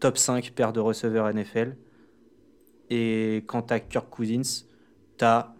top 0.00 0.16
5 0.18 0.50
paire 0.52 0.72
de 0.72 0.80
receveurs 0.80 1.32
NFL. 1.32 1.76
Et 2.90 3.44
quant 3.46 3.60
à 3.68 3.78
Kirk 3.78 4.08
Cousins, 4.10 4.64
t'as 5.18 5.54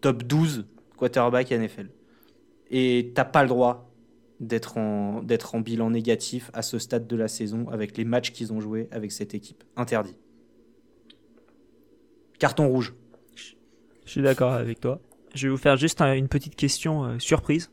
top 0.00 0.22
12 0.24 0.66
quarterback 0.96 1.50
NFL. 1.50 1.88
Et 2.70 3.12
t'as 3.14 3.24
pas 3.24 3.42
le 3.42 3.48
droit 3.48 3.90
d'être 4.38 4.78
en, 4.78 5.22
d'être 5.22 5.54
en 5.54 5.60
bilan 5.60 5.90
négatif 5.90 6.50
à 6.54 6.62
ce 6.62 6.78
stade 6.78 7.06
de 7.06 7.16
la 7.16 7.28
saison 7.28 7.68
avec 7.68 7.96
les 7.98 8.04
matchs 8.04 8.32
qu'ils 8.32 8.52
ont 8.52 8.60
joués 8.60 8.88
avec 8.90 9.12
cette 9.12 9.34
équipe. 9.34 9.64
Interdit. 9.76 10.16
Carton 12.38 12.68
rouge. 12.68 12.94
Je 14.06 14.10
suis 14.10 14.22
d'accord 14.22 14.52
avec 14.52 14.80
toi. 14.80 15.00
Je 15.34 15.46
vais 15.46 15.50
vous 15.50 15.58
faire 15.58 15.76
juste 15.76 16.00
un- 16.00 16.14
une 16.14 16.28
petite 16.28 16.56
question 16.56 17.04
euh, 17.04 17.18
surprise. 17.18 17.70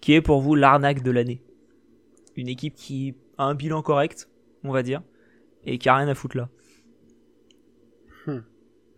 Qui 0.00 0.14
est 0.14 0.22
pour 0.22 0.40
vous 0.40 0.54
l'arnaque 0.54 1.02
de 1.02 1.10
l'année? 1.10 1.42
Une 2.36 2.48
équipe 2.48 2.74
qui 2.74 3.14
a 3.38 3.44
un 3.44 3.54
bilan 3.54 3.82
correct, 3.82 4.28
on 4.64 4.72
va 4.72 4.82
dire, 4.82 5.02
et 5.64 5.78
qui 5.78 5.88
a 5.88 5.96
rien 5.96 6.08
à 6.08 6.14
foutre 6.14 6.36
là. 6.36 6.48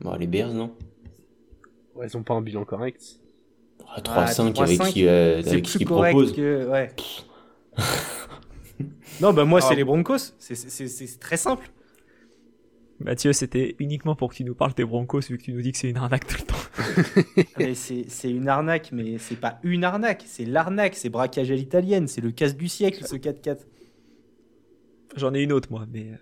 Bon, 0.01 0.15
les 0.17 0.27
Bears, 0.27 0.53
non? 0.53 0.75
Ouais, 1.95 2.07
ils 2.07 2.17
ont 2.17 2.23
pas 2.23 2.35
un 2.35 2.43
bilan 2.43 2.65
correct. 2.65 3.21
Ah, 3.89 4.01
3-5 4.01 4.55
Ah, 4.59 4.63
avec 4.63 4.79
3-5, 4.81 4.93
qui, 4.93 5.07
euh, 5.07 5.43
C'est 5.43 5.51
avec 5.51 5.65
qui 5.65 5.71
plus 5.79 5.83
ils 5.83 5.87
correct 5.89 6.13
proposent. 6.13 6.33
que. 6.35 6.69
Ouais. 6.71 6.91
non, 9.21 9.33
bah 9.33 9.45
moi, 9.45 9.61
Ah. 9.63 9.67
c'est 9.69 9.75
les 9.77 9.85
Broncos. 9.85 10.19
C'est- 10.39 10.55
C'est 10.55 10.69
c'est- 10.71 10.89
c'est 11.07 11.19
très 11.21 11.37
simple. 11.37 11.71
Mathieu, 13.01 13.33
c'était 13.33 13.75
uniquement 13.81 14.15
pour 14.15 14.31
que 14.31 14.37
tu 14.37 14.45
nous 14.45 14.55
parles 14.55 14.73
des 14.75 14.85
Broncos, 14.85 15.21
vu 15.29 15.37
que 15.37 15.43
tu 15.43 15.53
nous 15.53 15.61
dis 15.61 15.73
que 15.73 15.79
c'est 15.79 15.91
une 15.91 15.97
arnaque 15.97 16.27
tout 16.27 16.37
le 16.41 16.47
temps. 16.47 16.55
C'est 17.75 18.31
une 18.31 18.49
arnaque, 18.49 18.91
mais 18.93 19.19
c'est 19.19 19.37
pas 19.37 19.59
une 19.63 19.85
arnaque. 19.85 20.23
C'est 20.27 20.45
l'arnaque. 20.45 20.95
C'est 20.95 21.09
braquage 21.09 21.51
à 21.51 21.55
l'italienne. 21.55 22.07
C'est 22.09 22.21
le 22.21 22.31
casse 22.31 22.57
du 22.57 22.69
siècle, 22.69 23.05
ce 23.07 23.17
4-4. 23.17 23.67
J'en 25.17 25.35
ai 25.35 25.43
une 25.43 25.53
autre, 25.53 25.69
moi, 25.71 25.87
mais 25.93 26.03
euh, 26.13 26.17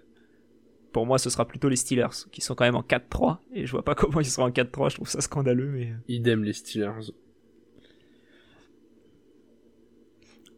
pour 0.93 1.07
moi, 1.07 1.19
ce 1.19 1.31
sera 1.31 1.47
plutôt 1.47 1.69
les 1.69 1.77
Steelers, 1.77 2.27
qui 2.31 2.41
sont 2.41 2.55
quand 2.55 2.65
même 2.65 2.77
en 2.77 2.83
4-3, 2.83 3.39
et 3.55 3.67
je 3.67 3.73
vois 3.73 3.85
pas 3.85 3.95
comment 3.97 4.21
ils 4.21 4.27
seront 4.27 4.47
en 4.47 4.51
4-3, 4.51 4.91
je 4.91 4.95
trouve 4.97 5.09
ça 5.09 5.21
scandaleux, 5.21 5.71
mais... 5.71 5.87
euh, 5.87 5.97
Idem 6.09 6.45
les 6.45 6.53
Steelers. 6.53 7.13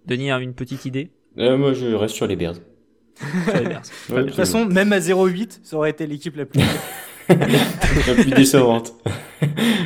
Denis 0.07 0.31
a 0.31 0.39
une 0.41 0.55
petite 0.55 0.85
idée? 0.85 1.11
Euh, 1.39 1.57
moi, 1.57 1.73
je 1.73 1.87
reste 1.87 2.15
sur 2.15 2.27
les 2.27 2.37
Bears. 2.37 2.57
sur 3.17 3.55
les 3.55 3.69
Bears. 3.69 3.83
Ouais, 4.11 4.23
De 4.23 4.27
toute 4.27 4.35
façon, 4.35 4.67
même 4.67 4.93
à 4.93 4.99
0-8, 4.99 5.61
ça 5.63 5.77
aurait 5.77 5.91
été 5.91 6.07
l'équipe 6.07 6.37
la 6.37 6.45
plus. 6.47 6.61
la 7.29 8.15
plus 8.15 8.31
décevante. 8.33 8.93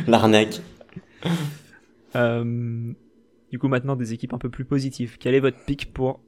L'arnaque. 0.09 0.61
Euh, 2.16 2.93
du 3.53 3.59
coup, 3.59 3.69
maintenant, 3.69 3.95
des 3.97 4.12
équipes 4.12 4.35
un 4.35 4.39
peu 4.39 4.49
plus 4.51 4.65
positives. 4.65 5.16
Quel 5.20 5.35
est 5.35 5.41
votre 5.41 5.59
pick 5.65 5.93
pour 5.93 6.20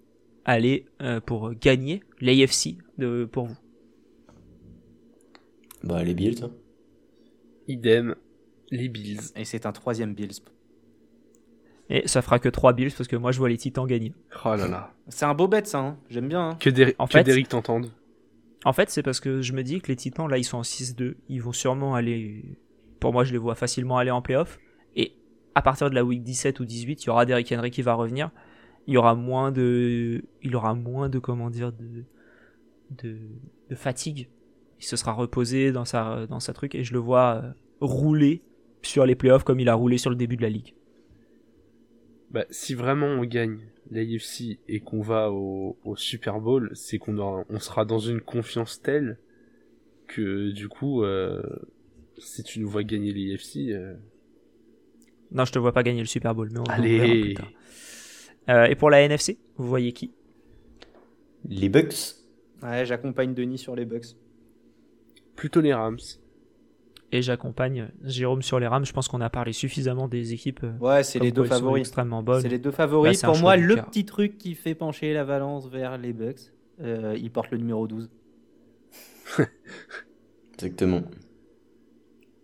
aller, 0.44 0.86
euh, 1.02 1.20
pour 1.20 1.52
gagner 1.54 2.02
l'AFC 2.20 2.76
de, 2.98 3.28
pour 3.30 3.46
vous? 3.46 3.56
Bah, 5.82 6.02
les 6.02 6.14
Bills. 6.14 6.42
hein. 6.44 6.50
Idem 7.68 8.14
les 8.70 8.88
Bills. 8.88 9.20
Et 9.36 9.44
c'est 9.44 9.66
un 9.66 9.72
troisième 9.72 10.14
Bills. 10.14 10.40
Et 11.88 12.06
ça 12.06 12.22
fera 12.22 12.38
que 12.38 12.48
3 12.48 12.72
Bills, 12.72 12.92
parce 12.96 13.08
que 13.08 13.16
moi, 13.16 13.32
je 13.32 13.38
vois 13.38 13.48
les 13.48 13.56
Titans 13.56 13.84
gagner. 13.86 14.12
Oh 14.44 14.54
là 14.54 14.68
là. 14.68 14.94
C'est 15.08 15.24
un 15.24 15.34
beau 15.34 15.48
bet, 15.48 15.64
ça. 15.64 15.78
hein. 15.80 15.98
J'aime 16.08 16.28
bien. 16.28 16.50
hein. 16.50 16.56
Que 16.60 16.70
d'Eric 16.70 16.94
En 17.00 17.06
que 17.06 17.12
fait- 17.24 17.42
t'entende. 17.48 17.90
En 18.64 18.72
fait, 18.72 18.90
c'est 18.90 19.02
parce 19.02 19.18
que 19.18 19.40
je 19.42 19.52
me 19.54 19.62
dis 19.64 19.80
que 19.80 19.88
les 19.88 19.96
Titans, 19.96 20.28
là, 20.28 20.38
ils 20.38 20.44
sont 20.44 20.58
en 20.58 20.62
6-2. 20.62 21.16
Ils 21.28 21.42
vont 21.42 21.52
sûrement 21.52 21.94
aller. 21.96 22.58
Pour 23.00 23.12
moi, 23.12 23.24
je 23.24 23.32
les 23.32 23.38
vois 23.38 23.54
facilement 23.56 23.96
aller 23.98 24.10
en 24.12 24.22
playoff. 24.22 24.60
Et 24.94 25.14
à 25.56 25.62
partir 25.62 25.90
de 25.90 25.94
la 25.96 26.04
week 26.04 26.22
17 26.22 26.60
ou 26.60 26.64
18, 26.64 27.02
il 27.02 27.06
y 27.08 27.10
aura 27.10 27.24
Derrick 27.26 27.50
Henry 27.50 27.70
qui 27.72 27.82
va 27.82 27.94
revenir. 27.94 28.30
Il 28.86 28.94
y 28.94 28.96
aura 28.96 29.14
moins 29.16 29.50
de. 29.50 30.22
Il 30.42 30.54
aura 30.54 30.74
moins 30.74 31.08
de. 31.08 31.18
Comment 31.18 31.50
dire 31.50 31.72
De. 31.72 32.04
De, 33.02 33.18
de 33.68 33.74
fatigue. 33.74 34.28
Il 34.80 34.84
se 34.84 34.96
sera 34.96 35.12
reposé 35.12 35.72
dans 35.72 35.84
sa, 35.84 36.26
dans 36.26 36.40
sa 36.40 36.52
truc. 36.52 36.74
Et 36.74 36.84
je 36.84 36.92
le 36.92 36.98
vois 36.98 37.42
euh, 37.44 37.52
rouler 37.80 38.42
sur 38.82 39.06
les 39.06 39.14
playoffs 39.14 39.44
comme 39.44 39.60
il 39.60 39.68
a 39.68 39.74
roulé 39.74 39.98
sur 39.98 40.10
le 40.10 40.16
début 40.16 40.36
de 40.36 40.42
la 40.42 40.48
ligue. 40.50 40.74
Bah, 42.30 42.44
si 42.50 42.74
vraiment 42.74 43.06
on 43.06 43.24
gagne 43.24 43.58
l'AFC 43.90 44.58
et 44.68 44.80
qu'on 44.80 45.00
va 45.00 45.30
au, 45.32 45.76
au 45.84 45.96
Super 45.96 46.40
Bowl, 46.40 46.70
c'est 46.74 46.98
qu'on 46.98 47.18
aura- 47.18 47.44
on 47.50 47.58
sera 47.58 47.84
dans 47.84 47.98
une 47.98 48.20
confiance 48.20 48.80
telle 48.80 49.18
que 50.06 50.50
du 50.52 50.68
coup, 50.68 51.04
euh, 51.04 51.42
si 52.18 52.42
tu 52.44 52.60
nous 52.60 52.68
vois 52.68 52.84
gagner 52.84 53.12
l'AFC, 53.12 53.72
euh, 53.72 53.94
Non, 55.32 55.44
je 55.44 55.52
te 55.52 55.58
vois 55.58 55.72
pas 55.72 55.82
gagner 55.82 56.00
le 56.00 56.06
Super 56.06 56.34
Bowl, 56.34 56.50
mais 56.52 56.58
on, 56.60 56.62
on 56.62 56.68
allez. 56.72 56.98
verra 56.98 57.16
plus 57.16 57.34
tard. 57.34 57.52
Euh, 58.48 58.64
et 58.66 58.74
pour 58.74 58.90
la 58.90 59.00
NFC, 59.02 59.38
vous 59.56 59.68
voyez 59.68 59.92
qui? 59.92 60.12
Les 61.48 61.68
Bucks. 61.68 62.16
Ouais, 62.62 62.84
j'accompagne 62.86 63.34
Denis 63.34 63.58
sur 63.58 63.74
les 63.76 63.84
Bucks. 63.84 64.16
Plutôt 65.36 65.60
les 65.60 65.72
Rams. 65.74 65.98
et 67.12 67.22
j'accompagne 67.22 67.88
Jérôme 68.04 68.42
sur 68.42 68.60
les 68.60 68.66
Rams. 68.66 68.84
Je 68.84 68.92
pense 68.92 69.08
qu'on 69.08 69.20
a 69.20 69.30
parlé 69.30 69.52
suffisamment 69.52 70.06
des 70.08 70.32
équipes. 70.32 70.62
euh, 70.64 70.76
Ouais, 70.78 71.02
c'est 71.02 71.18
les 71.18 71.32
deux 71.32 71.44
favoris. 71.44 71.80
extrêmement 71.80 72.22
bonnes. 72.22 72.42
C'est 72.42 72.48
les 72.48 72.58
deux 72.58 72.70
Là, 72.70 72.76
favoris. 72.76 73.18
c'est 73.18 73.26
un 73.26 73.30
Pour 73.32 73.40
moi, 73.40 73.56
le 73.56 73.76
petit 73.76 74.04
truc 74.04 74.38
qui 74.38 74.54
fait 74.54 74.74
pencher 74.74 75.12
la 75.14 75.24
balance 75.24 75.66
vers 75.68 75.98
les 75.98 76.12
Bucks, 76.12 76.52
euh, 76.80 77.16
il 77.18 77.30
porte 77.30 77.50
le 77.50 77.58
numéro 77.58 77.86
12. 77.88 78.10
Exactement. 80.54 81.02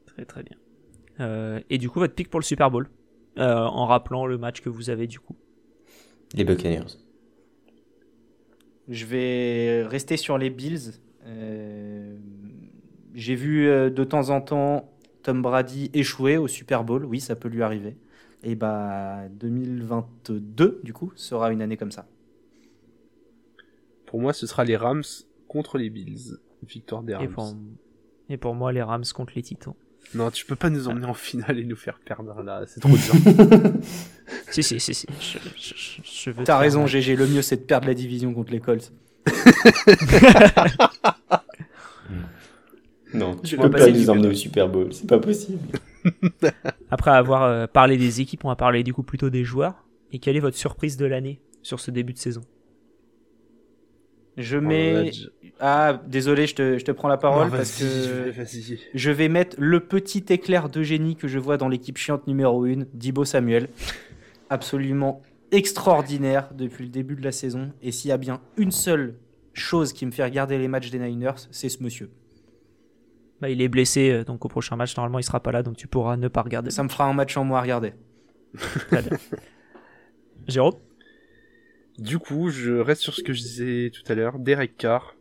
Très 0.06 0.24
très 0.24 0.42
bien. 0.42 0.56
Euh, 1.20 1.60
et 1.70 1.78
du 1.78 1.88
coup, 1.90 1.98
votre 1.98 2.14
pick 2.14 2.30
pour 2.30 2.40
le 2.40 2.44
Super 2.44 2.70
Bowl, 2.70 2.88
euh, 3.38 3.54
en 3.58 3.86
rappelant 3.86 4.26
le 4.26 4.38
match 4.38 4.60
que 4.62 4.68
vous 4.68 4.90
avez 4.90 5.06
du 5.06 5.20
coup. 5.20 5.36
Les 6.34 6.44
Buccaneers. 6.44 6.86
Je 8.88 9.04
vais 9.06 9.84
rester 9.86 10.16
sur 10.16 10.38
les 10.38 10.50
Bills. 10.50 10.92
J'ai 13.16 13.34
vu 13.34 13.66
euh, 13.66 13.90
de 13.90 14.04
temps 14.04 14.28
en 14.30 14.40
temps 14.40 14.92
Tom 15.22 15.42
Brady 15.42 15.90
échouer 15.94 16.36
au 16.36 16.46
Super 16.46 16.84
Bowl. 16.84 17.04
Oui, 17.04 17.18
ça 17.18 17.34
peut 17.34 17.48
lui 17.48 17.62
arriver. 17.62 17.96
Et 18.44 18.54
bah 18.54 19.22
2022, 19.40 20.80
du 20.84 20.92
coup, 20.92 21.10
sera 21.16 21.50
une 21.50 21.62
année 21.62 21.76
comme 21.76 21.90
ça. 21.90 22.06
Pour 24.06 24.20
moi, 24.20 24.32
ce 24.32 24.46
sera 24.46 24.64
les 24.64 24.76
Rams 24.76 25.02
contre 25.48 25.78
les 25.78 25.90
Bills. 25.90 26.36
Victoire 26.62 27.02
des 27.02 27.14
Et 27.14 27.16
Rams. 27.16 27.28
pour, 27.32 27.54
et 28.28 28.36
pour 28.36 28.54
moi, 28.54 28.70
les 28.72 28.82
Rams 28.82 29.04
contre 29.14 29.32
les 29.34 29.42
Titans. 29.42 29.74
Non, 30.14 30.30
tu 30.30 30.46
peux 30.46 30.54
pas 30.54 30.70
nous 30.70 30.86
emmener 30.86 31.06
en 31.06 31.14
finale 31.14 31.58
et 31.58 31.64
nous 31.64 31.74
faire 31.74 31.98
perdre 31.98 32.40
là, 32.42 32.62
c'est 32.66 32.78
trop 32.80 32.90
dur. 32.96 33.14
si, 34.50 34.62
si, 34.62 34.78
si, 34.78 34.94
si. 34.94 35.06
Je, 35.20 35.38
je- 35.56 36.00
je- 36.04 36.30
veux 36.30 36.44
T'as 36.44 36.58
raison. 36.58 36.86
GG. 36.86 37.16
Le 37.16 37.26
mieux, 37.26 37.42
c'est 37.42 37.56
de 37.56 37.62
perdre 37.62 37.88
la 37.88 37.94
division 37.94 38.32
contre 38.32 38.52
les 38.52 38.60
Colts. 38.60 38.92
Non, 43.14 43.36
tu 43.36 43.56
vais 43.56 43.62
peux 43.62 43.70
pas 43.70 43.90
nous 43.90 44.10
emmener 44.10 44.28
au 44.28 44.34
Super 44.34 44.68
Bowl. 44.68 44.92
C'est 44.92 45.06
pas 45.06 45.18
possible. 45.18 45.60
Après 46.90 47.10
avoir 47.10 47.44
euh, 47.44 47.66
parlé 47.66 47.96
des 47.96 48.20
équipes, 48.20 48.44
on 48.44 48.48
va 48.48 48.56
parler 48.56 48.82
du 48.82 48.92
coup 48.92 49.02
plutôt 49.02 49.30
des 49.30 49.44
joueurs. 49.44 49.84
Et 50.12 50.18
quelle 50.18 50.36
est 50.36 50.40
votre 50.40 50.56
surprise 50.56 50.96
de 50.96 51.06
l'année 51.06 51.40
sur 51.62 51.80
ce 51.80 51.90
début 51.90 52.12
de 52.12 52.18
saison? 52.18 52.42
Je 54.36 54.58
a 54.58 54.60
mets. 54.60 55.10
Ah, 55.58 56.00
désolé, 56.06 56.46
je 56.46 56.54
te, 56.54 56.78
je 56.78 56.84
te 56.84 56.90
prends 56.92 57.08
la 57.08 57.16
parole 57.16 57.46
Non, 57.46 57.56
parce 57.56 57.78
que 57.78 58.30
vas-y. 58.36 58.78
je 58.94 59.10
vais 59.10 59.28
mettre 59.28 59.56
le 59.58 59.80
petit 59.80 60.24
éclair 60.28 60.68
de 60.68 60.82
génie 60.82 61.16
que 61.16 61.28
je 61.28 61.38
vois 61.38 61.56
dans 61.56 61.68
l'équipe 61.68 61.96
chiante 61.96 62.26
numéro 62.26 62.64
1, 62.64 62.84
Dibo 62.92 63.24
Samuel. 63.24 63.68
Absolument 64.50 65.22
extraordinaire 65.52 66.50
depuis 66.54 66.84
le 66.84 66.90
début 66.90 67.14
de 67.14 67.22
la 67.22 67.32
saison. 67.32 67.72
Et 67.82 67.92
s'il 67.92 68.10
y 68.10 68.12
a 68.12 68.18
bien 68.18 68.40
une 68.58 68.72
seule 68.72 69.14
chose 69.54 69.92
qui 69.92 70.04
me 70.04 70.10
fait 70.10 70.24
regarder 70.24 70.58
les 70.58 70.68
matchs 70.68 70.90
des 70.90 70.98
Niners, 70.98 71.48
c'est 71.50 71.70
ce 71.70 71.82
monsieur. 71.82 72.10
Bah, 73.40 73.50
Il 73.50 73.60
est 73.60 73.68
blessé, 73.68 74.10
euh, 74.10 74.24
donc 74.24 74.44
au 74.44 74.48
prochain 74.48 74.76
match, 74.76 74.96
normalement, 74.96 75.18
il 75.18 75.24
sera 75.24 75.40
pas 75.40 75.52
là, 75.52 75.62
donc 75.62 75.76
tu 75.76 75.86
pourras 75.86 76.16
ne 76.16 76.28
pas 76.28 76.42
regarder. 76.42 76.70
Ça 76.70 76.82
me 76.82 76.88
fera 76.88 77.06
un 77.06 77.12
match 77.12 77.36
en 77.36 77.44
moins 77.44 77.58
à 77.58 77.62
regarder. 77.62 77.92
Très 78.56 79.02
bien. 79.02 79.18
Jérôme? 80.46 80.74
Du 81.98 82.18
coup, 82.18 82.50
je 82.50 82.72
reste 82.72 83.00
sur 83.00 83.14
ce 83.14 83.22
que 83.22 83.32
je 83.32 83.40
disais 83.40 83.90
tout 83.90 84.02
à 84.10 84.14
l'heure. 84.14 84.38
Derek 84.38 84.76
Carr, 84.76 85.16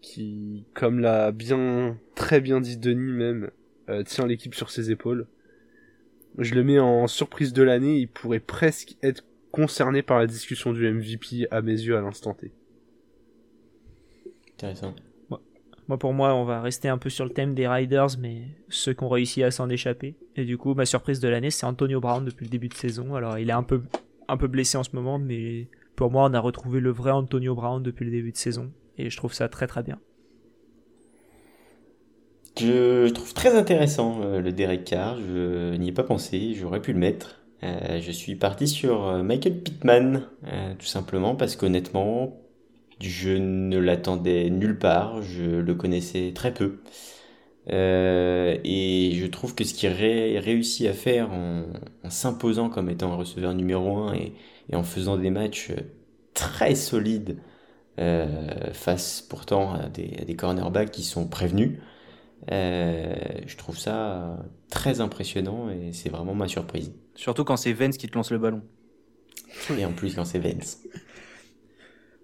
qui, 0.00 0.64
comme 0.74 0.98
l'a 0.98 1.32
bien, 1.32 1.98
très 2.14 2.40
bien 2.40 2.60
dit 2.60 2.76
Denis 2.76 3.12
même, 3.12 3.50
euh, 3.88 4.02
tient 4.02 4.26
l'équipe 4.26 4.54
sur 4.54 4.70
ses 4.70 4.90
épaules. 4.90 5.26
Je 6.38 6.54
le 6.54 6.64
mets 6.64 6.80
en 6.80 7.06
surprise 7.06 7.52
de 7.52 7.62
l'année, 7.62 7.98
il 7.98 8.08
pourrait 8.08 8.40
presque 8.40 8.96
être 9.02 9.24
concerné 9.52 10.02
par 10.02 10.18
la 10.18 10.26
discussion 10.26 10.72
du 10.72 10.90
MVP 10.90 11.46
à 11.52 11.62
mes 11.62 11.72
yeux 11.72 11.96
à 11.96 12.00
l'instant 12.00 12.34
T. 12.34 12.52
Intéressant. 14.54 14.94
Moi, 15.88 15.98
pour 15.98 16.14
moi, 16.14 16.34
on 16.34 16.44
va 16.44 16.62
rester 16.62 16.88
un 16.88 16.96
peu 16.96 17.10
sur 17.10 17.24
le 17.24 17.30
thème 17.30 17.54
des 17.54 17.68
Riders, 17.68 18.18
mais 18.18 18.42
ceux 18.68 18.94
qui 18.94 19.04
ont 19.04 19.08
réussi 19.08 19.42
à 19.42 19.50
s'en 19.50 19.68
échapper. 19.68 20.16
Et 20.34 20.44
du 20.44 20.56
coup, 20.56 20.74
ma 20.74 20.86
surprise 20.86 21.20
de 21.20 21.28
l'année, 21.28 21.50
c'est 21.50 21.66
Antonio 21.66 22.00
Brown 22.00 22.24
depuis 22.24 22.44
le 22.44 22.50
début 22.50 22.68
de 22.68 22.74
saison. 22.74 23.14
Alors, 23.14 23.38
il 23.38 23.50
est 23.50 23.54
un 23.54 23.62
peu, 23.62 23.82
un 24.28 24.36
peu 24.36 24.48
blessé 24.48 24.78
en 24.78 24.82
ce 24.82 24.90
moment, 24.94 25.18
mais 25.18 25.68
pour 25.94 26.10
moi, 26.10 26.26
on 26.30 26.34
a 26.34 26.40
retrouvé 26.40 26.80
le 26.80 26.90
vrai 26.90 27.10
Antonio 27.10 27.54
Brown 27.54 27.82
depuis 27.82 28.04
le 28.06 28.10
début 28.10 28.32
de 28.32 28.36
saison. 28.36 28.72
Et 28.96 29.10
je 29.10 29.16
trouve 29.16 29.34
ça 29.34 29.48
très 29.48 29.66
très 29.66 29.82
bien. 29.82 29.98
Je 32.58 33.08
trouve 33.08 33.34
très 33.34 33.56
intéressant 33.56 34.20
euh, 34.22 34.40
le 34.40 34.52
Derek 34.52 34.84
Carr. 34.84 35.18
Je 35.18 35.74
n'y 35.76 35.88
ai 35.88 35.92
pas 35.92 36.04
pensé. 36.04 36.54
J'aurais 36.54 36.80
pu 36.80 36.92
le 36.92 36.98
mettre. 36.98 37.42
Euh, 37.62 38.00
je 38.00 38.12
suis 38.12 38.36
parti 38.36 38.68
sur 38.68 39.06
euh, 39.06 39.22
Michael 39.22 39.60
Pittman, 39.60 40.22
tout 40.78 40.86
simplement 40.86 41.34
parce 41.34 41.56
qu'honnêtement, 41.56 42.43
je 43.00 43.30
ne 43.30 43.78
l'attendais 43.78 44.50
nulle 44.50 44.78
part, 44.78 45.22
je 45.22 45.44
le 45.44 45.74
connaissais 45.74 46.32
très 46.34 46.54
peu. 46.54 46.80
Euh, 47.70 48.58
et 48.62 49.12
je 49.14 49.26
trouve 49.26 49.54
que 49.54 49.64
ce 49.64 49.72
qu'il 49.72 49.88
ré 49.88 50.38
réussit 50.38 50.86
à 50.86 50.92
faire 50.92 51.32
en, 51.32 51.64
s'imposant 52.10 52.68
comme 52.68 52.90
étant 52.90 53.12
un 53.12 53.16
receveur 53.16 53.54
numéro 53.54 53.96
1 53.96 54.14
et, 54.14 54.34
en 54.74 54.82
faisant 54.82 55.16
des 55.16 55.30
matchs 55.30 55.72
très 56.34 56.74
solides 56.74 57.38
euh, 57.98 58.72
face 58.72 59.22
pourtant 59.22 59.72
à 59.72 59.88
des, 59.88 60.16
à 60.20 60.24
des, 60.24 60.36
cornerbacks 60.36 60.90
qui 60.90 61.04
sont 61.04 61.26
prévenus, 61.26 61.78
euh, 62.50 63.14
je 63.46 63.56
trouve 63.56 63.78
ça 63.78 64.36
très 64.68 65.00
impressionnant 65.00 65.70
et 65.70 65.92
c'est 65.92 66.10
vraiment 66.10 66.34
ma 66.34 66.48
surprise. 66.48 66.92
Surtout 67.14 67.44
quand 67.44 67.56
c'est 67.56 67.72
Vance 67.72 67.96
qui 67.96 68.08
te 68.08 68.14
lance 68.14 68.30
le 68.30 68.38
ballon. 68.38 68.62
Et 69.78 69.84
en 69.84 69.92
plus 69.92 70.14
quand 70.14 70.24
c'est 70.24 70.40
Vance. 70.40 70.78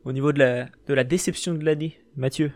Au 0.04 0.12
niveau 0.12 0.32
de 0.32 0.38
la, 0.38 0.68
de 0.86 0.94
la 0.94 1.04
déception 1.04 1.54
de 1.54 1.64
l'année, 1.64 2.00
Mathieu, 2.16 2.52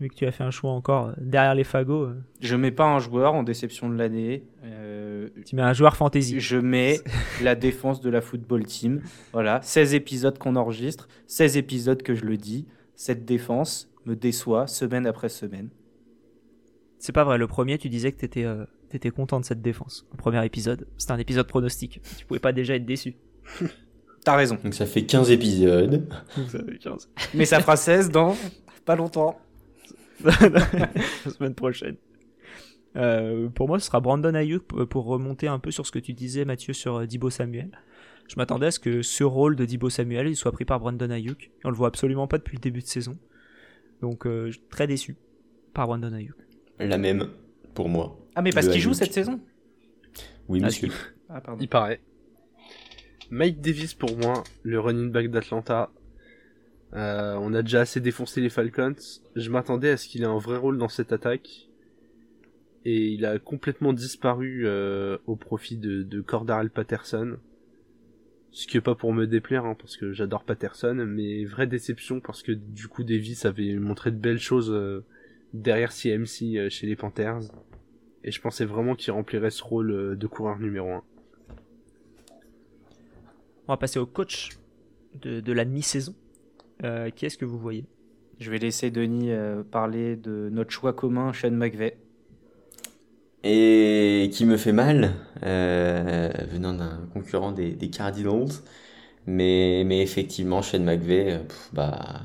vu 0.00 0.08
que 0.08 0.14
tu 0.14 0.26
as 0.26 0.32
fait 0.32 0.44
un 0.44 0.50
choix 0.50 0.72
encore 0.72 1.08
euh, 1.08 1.12
derrière 1.18 1.54
les 1.54 1.64
fagots. 1.64 2.04
Euh. 2.04 2.22
Je 2.40 2.56
mets 2.56 2.70
pas 2.70 2.84
un 2.84 2.98
joueur 2.98 3.34
en 3.34 3.42
déception 3.42 3.88
de 3.88 3.96
l'année. 3.96 4.44
Euh, 4.64 5.28
tu 5.46 5.56
mets 5.56 5.62
un 5.62 5.72
joueur 5.72 5.96
fantasy. 5.96 6.40
Je 6.40 6.56
mets 6.56 6.98
la 7.42 7.54
défense 7.54 8.00
de 8.00 8.10
la 8.10 8.20
football 8.20 8.64
team. 8.64 9.00
Voilà, 9.32 9.60
16 9.62 9.94
épisodes 9.94 10.38
qu'on 10.38 10.56
enregistre, 10.56 11.08
16 11.28 11.56
épisodes 11.56 12.02
que 12.02 12.14
je 12.14 12.24
le 12.24 12.36
dis. 12.36 12.66
Cette 12.94 13.24
défense 13.24 13.90
me 14.04 14.14
déçoit 14.14 14.66
semaine 14.66 15.06
après 15.06 15.28
semaine. 15.28 15.70
C'est 16.98 17.12
pas 17.12 17.24
vrai, 17.24 17.38
le 17.38 17.48
premier, 17.48 17.78
tu 17.78 17.88
disais 17.88 18.12
que 18.12 18.18
tu 18.18 18.26
étais, 18.26 18.46
étais, 18.92 19.10
content 19.10 19.40
de 19.40 19.44
cette 19.44 19.60
défense. 19.60 20.06
Le 20.12 20.18
premier 20.18 20.44
épisode, 20.44 20.86
c'était 20.98 21.12
un 21.12 21.18
épisode 21.18 21.48
pronostic. 21.48 22.00
Tu 22.16 22.26
pouvais 22.26 22.38
pas 22.38 22.52
déjà 22.52 22.76
être 22.76 22.84
déçu. 22.84 23.16
T'as 24.24 24.36
raison. 24.36 24.58
Donc 24.62 24.74
ça 24.74 24.86
fait 24.86 25.04
15 25.04 25.30
épisodes. 25.30 26.06
Mais 27.34 27.44
ça 27.44 27.60
fera 27.60 27.76
16 27.76 28.10
dans 28.10 28.36
pas 28.84 28.96
longtemps. 28.96 29.38
la 30.24 30.30
semaine 31.30 31.54
prochaine. 31.54 31.96
Euh, 32.96 33.48
pour 33.48 33.68
moi, 33.68 33.80
ce 33.80 33.86
sera 33.86 34.00
Brandon 34.00 34.34
Ayuk 34.34 34.64
pour 34.86 35.06
remonter 35.06 35.48
un 35.48 35.58
peu 35.58 35.70
sur 35.70 35.86
ce 35.86 35.92
que 35.92 35.98
tu 35.98 36.12
disais, 36.12 36.44
Mathieu, 36.44 36.72
sur 36.72 36.96
euh, 36.96 37.06
Dibo 37.06 37.30
Samuel. 37.30 37.70
Je 38.28 38.36
m'attendais 38.36 38.66
à 38.66 38.70
ce 38.70 38.78
que 38.78 39.02
ce 39.02 39.24
rôle 39.24 39.56
de 39.56 39.64
Dibo 39.64 39.90
Samuel 39.90 40.28
il 40.28 40.36
soit 40.36 40.52
pris 40.52 40.64
par 40.64 40.78
Brandon 40.78 41.10
Ayuk. 41.10 41.50
on 41.64 41.70
le 41.70 41.76
voit 41.76 41.88
absolument 41.88 42.26
pas 42.26 42.38
depuis 42.38 42.56
le 42.56 42.60
début 42.60 42.80
de 42.80 42.86
saison. 42.86 43.16
Donc, 44.00 44.26
euh, 44.26 44.50
très 44.70 44.86
déçu 44.86 45.16
par 45.74 45.86
Brandon 45.86 46.12
Ayuk. 46.12 46.36
La 46.78 46.98
même 46.98 47.28
pour 47.74 47.88
moi. 47.88 48.18
Ah, 48.34 48.42
mais 48.42 48.50
parce 48.50 48.68
qu'il 48.68 48.80
joue 48.80 48.94
cette 48.94 49.12
saison? 49.12 49.40
Oui, 50.48 50.60
ah, 50.62 50.66
monsieur. 50.66 50.90
Ah, 51.28 51.40
pardon. 51.40 51.60
Il 51.60 51.68
paraît. 51.68 52.00
Mike 53.32 53.62
Davis 53.62 53.94
pour 53.94 54.14
moi, 54.18 54.44
le 54.62 54.78
running 54.78 55.10
back 55.10 55.30
d'Atlanta. 55.30 55.90
Euh, 56.92 57.34
on 57.40 57.54
a 57.54 57.62
déjà 57.62 57.80
assez 57.80 57.98
défoncé 57.98 58.42
les 58.42 58.50
Falcons. 58.50 58.94
Je 59.36 59.48
m'attendais 59.48 59.88
à 59.88 59.96
ce 59.96 60.06
qu'il 60.06 60.20
ait 60.20 60.26
un 60.26 60.36
vrai 60.36 60.58
rôle 60.58 60.76
dans 60.76 60.90
cette 60.90 61.14
attaque. 61.14 61.70
Et 62.84 63.08
il 63.08 63.24
a 63.24 63.38
complètement 63.38 63.94
disparu 63.94 64.64
euh, 64.66 65.16
au 65.26 65.36
profit 65.36 65.78
de, 65.78 66.02
de 66.02 66.20
Cordarel 66.20 66.68
Patterson. 66.68 67.38
Ce 68.50 68.66
qui 68.66 68.76
est 68.76 68.82
pas 68.82 68.96
pour 68.96 69.14
me 69.14 69.26
déplaire, 69.26 69.64
hein, 69.64 69.76
parce 69.78 69.96
que 69.96 70.12
j'adore 70.12 70.44
Patterson, 70.44 71.06
mais 71.08 71.46
vraie 71.46 71.66
déception 71.66 72.20
parce 72.20 72.42
que 72.42 72.52
du 72.52 72.86
coup 72.86 73.02
Davis 73.02 73.46
avait 73.46 73.76
montré 73.76 74.10
de 74.10 74.18
belles 74.18 74.40
choses 74.40 74.70
euh, 74.70 75.06
derrière 75.54 75.92
CMC 75.92 76.68
chez 76.68 76.86
les 76.86 76.96
Panthers. 76.96 77.40
Et 78.24 78.30
je 78.30 78.42
pensais 78.42 78.66
vraiment 78.66 78.94
qu'il 78.94 79.14
remplirait 79.14 79.50
ce 79.50 79.64
rôle 79.64 80.18
de 80.18 80.26
coureur 80.26 80.58
numéro 80.58 80.90
1. 80.90 81.02
On 83.68 83.72
va 83.72 83.76
passer 83.76 84.00
au 84.00 84.06
coach 84.06 84.50
de, 85.20 85.52
la 85.52 85.64
mi-saison. 85.64 86.14
Euh, 86.82 87.10
qui 87.10 87.26
est-ce 87.26 87.38
que 87.38 87.44
vous 87.44 87.58
voyez? 87.58 87.84
Je 88.40 88.50
vais 88.50 88.58
laisser 88.58 88.90
Denis 88.90 89.30
euh, 89.30 89.62
parler 89.62 90.16
de 90.16 90.48
notre 90.50 90.70
choix 90.70 90.92
commun, 90.92 91.32
Sean 91.32 91.52
McVay. 91.52 91.96
Et 93.44 94.30
qui 94.32 94.46
me 94.46 94.56
fait 94.56 94.72
mal, 94.72 95.12
euh, 95.44 96.30
venant 96.50 96.72
d'un 96.72 97.08
concurrent 97.12 97.52
des, 97.52 97.76
Cardinals. 97.90 98.62
Mais, 99.26 99.84
mais 99.86 100.02
effectivement, 100.02 100.62
Sean 100.62 100.80
McVay, 100.80 101.40
bah, 101.72 102.22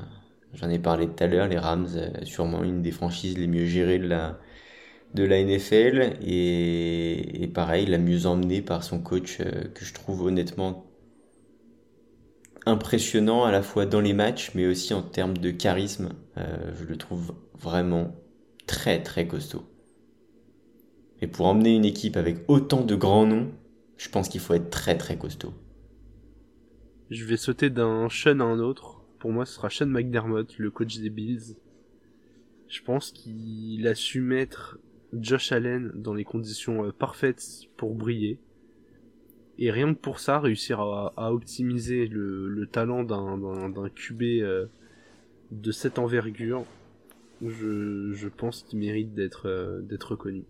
j'en 0.54 0.68
ai 0.70 0.80
parlé 0.80 1.06
tout 1.06 1.22
à 1.22 1.28
l'heure, 1.28 1.46
les 1.46 1.58
Rams, 1.58 1.88
sûrement 2.24 2.64
une 2.64 2.82
des 2.82 2.90
franchises 2.90 3.38
les 3.38 3.46
mieux 3.46 3.66
gérées 3.66 4.00
de 4.00 4.08
la, 4.08 4.40
de 5.14 5.22
la 5.22 5.40
NFL. 5.40 6.16
Et, 6.20 7.44
et 7.44 7.46
pareil, 7.46 7.86
la 7.86 7.98
mieux 7.98 8.26
emmenée 8.26 8.60
par 8.60 8.82
son 8.82 9.00
coach, 9.00 9.38
que 9.38 9.84
je 9.84 9.94
trouve 9.94 10.22
honnêtement 10.22 10.87
impressionnant 12.66 13.44
à 13.44 13.52
la 13.52 13.62
fois 13.62 13.86
dans 13.86 14.00
les 14.00 14.12
matchs, 14.12 14.52
mais 14.54 14.66
aussi 14.66 14.94
en 14.94 15.02
termes 15.02 15.36
de 15.36 15.50
charisme. 15.50 16.10
Euh, 16.36 16.72
je 16.78 16.84
le 16.84 16.96
trouve 16.96 17.34
vraiment 17.58 18.14
très 18.66 19.02
très 19.02 19.26
costaud. 19.26 19.64
Et 21.20 21.26
pour 21.26 21.46
emmener 21.46 21.74
une 21.74 21.84
équipe 21.84 22.16
avec 22.16 22.38
autant 22.48 22.84
de 22.84 22.94
grands 22.94 23.26
noms, 23.26 23.50
je 23.96 24.08
pense 24.08 24.28
qu'il 24.28 24.40
faut 24.40 24.54
être 24.54 24.70
très 24.70 24.96
très 24.96 25.18
costaud. 25.18 25.52
Je 27.10 27.24
vais 27.24 27.36
sauter 27.36 27.70
d'un 27.70 28.08
Sean 28.08 28.40
à 28.40 28.44
un 28.44 28.60
autre. 28.60 29.02
Pour 29.18 29.32
moi, 29.32 29.46
ce 29.46 29.54
sera 29.54 29.70
Sean 29.70 29.86
McDermott, 29.86 30.58
le 30.58 30.70
coach 30.70 30.98
des 30.98 31.10
Bills. 31.10 31.56
Je 32.68 32.82
pense 32.82 33.10
qu'il 33.10 33.86
a 33.88 33.94
su 33.94 34.20
mettre 34.20 34.78
Josh 35.12 35.52
Allen 35.52 35.90
dans 35.94 36.14
les 36.14 36.24
conditions 36.24 36.84
euh, 36.84 36.92
parfaites 36.92 37.42
pour 37.76 37.94
briller. 37.94 38.38
Et 39.58 39.72
rien 39.72 39.92
que 39.92 39.98
pour 39.98 40.20
ça, 40.20 40.38
réussir 40.38 40.80
à, 40.80 41.32
optimiser 41.32 42.06
le, 42.06 42.66
talent 42.70 43.02
d'un 43.02 43.88
QB 43.88 44.22
euh, 44.22 44.66
de 45.50 45.72
cette 45.72 45.98
envergure, 45.98 46.64
je, 47.44 48.28
pense 48.28 48.62
qu'il 48.62 48.78
mérite 48.78 49.14
d'être 49.14 49.48
euh, 49.48 49.80
d'être 49.80 50.12
reconnu. 50.12 50.44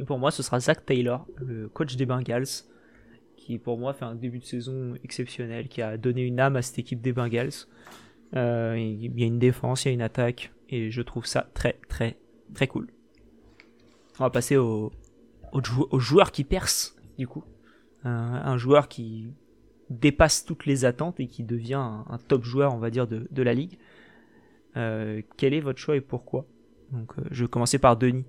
Et 0.00 0.04
pour 0.04 0.18
moi, 0.18 0.32
ce 0.32 0.42
sera 0.42 0.58
Zach 0.58 0.84
Taylor, 0.84 1.26
le 1.36 1.68
coach 1.68 1.94
des 1.96 2.06
Bengals, 2.06 2.64
qui 3.36 3.58
pour 3.58 3.78
moi 3.78 3.92
fait 3.92 4.04
un 4.04 4.16
début 4.16 4.40
de 4.40 4.44
saison 4.44 4.94
exceptionnel, 5.04 5.68
qui 5.68 5.80
a 5.80 5.96
donné 5.96 6.22
une 6.22 6.40
âme 6.40 6.56
à 6.56 6.62
cette 6.62 6.80
équipe 6.80 7.00
des 7.00 7.12
Bengals. 7.12 7.66
Euh, 8.34 8.76
il 8.78 9.20
y 9.20 9.22
a 9.22 9.26
une 9.26 9.38
défense, 9.38 9.84
il 9.84 9.88
y 9.88 9.90
a 9.92 9.94
une 9.94 10.02
attaque, 10.02 10.52
et 10.70 10.90
je 10.90 11.02
trouve 11.02 11.26
ça 11.26 11.48
très 11.54 11.78
très 11.88 12.16
très 12.52 12.66
cool. 12.66 12.88
On 14.18 14.24
va 14.24 14.30
passer 14.30 14.56
aux 14.56 14.90
au, 15.52 15.98
joueurs 16.00 16.32
qui 16.32 16.42
percent, 16.42 16.96
du 17.16 17.28
coup 17.28 17.44
un, 18.04 18.58
joueur 18.58 18.88
qui 18.88 19.28
dépasse 19.90 20.44
toutes 20.44 20.66
les 20.66 20.84
attentes 20.84 21.20
et 21.20 21.26
qui 21.26 21.42
devient 21.42 21.74
un, 21.74 22.18
top 22.28 22.44
joueur, 22.44 22.74
on 22.74 22.78
va 22.78 22.90
dire, 22.90 23.06
de, 23.06 23.26
de 23.30 23.42
la 23.42 23.54
ligue. 23.54 23.78
Euh, 24.76 25.20
quel 25.36 25.54
est 25.54 25.60
votre 25.60 25.78
choix 25.78 25.96
et 25.96 26.00
pourquoi? 26.00 26.46
Donc, 26.92 27.12
euh, 27.18 27.22
je 27.30 27.44
vais 27.44 27.48
commencer 27.48 27.78
par 27.78 27.96
Denis. 27.96 28.24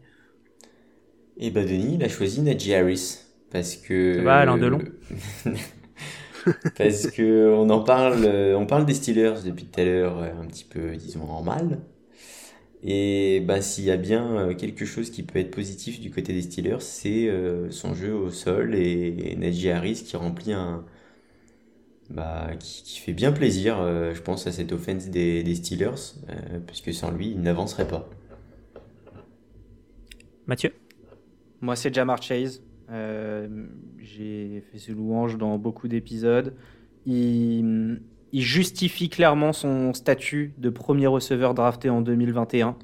Et 1.37 1.47
eh 1.47 1.51
ben, 1.51 1.65
Denis, 1.65 1.95
il 1.95 2.03
a 2.03 2.09
choisi 2.09 2.41
Najee 2.41 2.75
Harris 2.75 3.19
parce 3.51 3.75
que. 3.75 4.17
Ça 4.17 4.23
va, 4.23 4.37
Alain 4.39 4.57
Delon? 4.57 4.79
parce 6.77 7.07
que 7.11 7.53
on 7.53 7.69
en 7.69 7.83
parle, 7.83 8.25
on 8.55 8.65
parle 8.65 8.85
des 8.85 8.93
Steelers 8.93 9.43
depuis 9.45 9.65
tout 9.65 9.79
à 9.79 9.85
l'heure, 9.85 10.17
un 10.21 10.45
petit 10.45 10.65
peu, 10.65 10.95
disons, 10.95 11.23
en 11.23 11.41
mal. 11.41 11.79
Et 12.85 13.39
bah, 13.39 13.61
s'il 13.61 13.85
y 13.85 13.91
a 13.91 13.97
bien 13.97 14.35
euh, 14.35 14.53
quelque 14.53 14.83
chose 14.85 15.09
qui 15.09 15.23
peut 15.23 15.39
être 15.39 15.51
positif 15.51 16.01
du 16.01 16.11
côté 16.11 16.33
des 16.33 16.41
Steelers, 16.41 16.81
c'est 16.81 17.29
euh, 17.29 17.71
son 17.71 17.93
jeu 17.93 18.13
au 18.13 18.29
sol 18.29 18.75
et, 18.75 19.35
Najee 19.37 19.69
Harris 19.69 20.03
qui 20.05 20.17
remplit 20.17 20.53
un. 20.53 20.83
Bah, 22.09 22.51
qui, 22.59 22.99
fait 22.99 23.13
bien 23.13 23.31
plaisir, 23.31 23.79
euh, 23.79 24.13
je 24.13 24.21
pense, 24.21 24.45
à 24.45 24.51
cette 24.51 24.73
offense 24.73 25.07
des, 25.07 25.55
Steelers, 25.55 26.15
puisque 26.67 26.93
sans 26.93 27.11
lui, 27.11 27.31
il 27.31 27.41
n'avancerait 27.41 27.87
pas. 27.87 28.09
Mathieu? 30.45 30.73
Moi, 31.61 31.77
c'est 31.77 31.93
Jamar 31.93 32.21
Chase. 32.21 32.61
J'ai 33.97 34.61
fait 34.69 34.77
ses 34.77 34.91
louanges 34.91 35.37
dans 35.37 35.57
beaucoup 35.57 35.87
d'épisodes. 35.87 36.53
Il, 37.05 38.01
il 38.33 38.41
justifie 38.41 39.09
clairement 39.09 39.53
son 39.53 39.93
statut 39.93 40.53
de 40.57 40.69
premier 40.71 41.05
receveur 41.05 41.53
drafté 41.53 41.91
en 41.91 42.01
2021. 42.01 42.75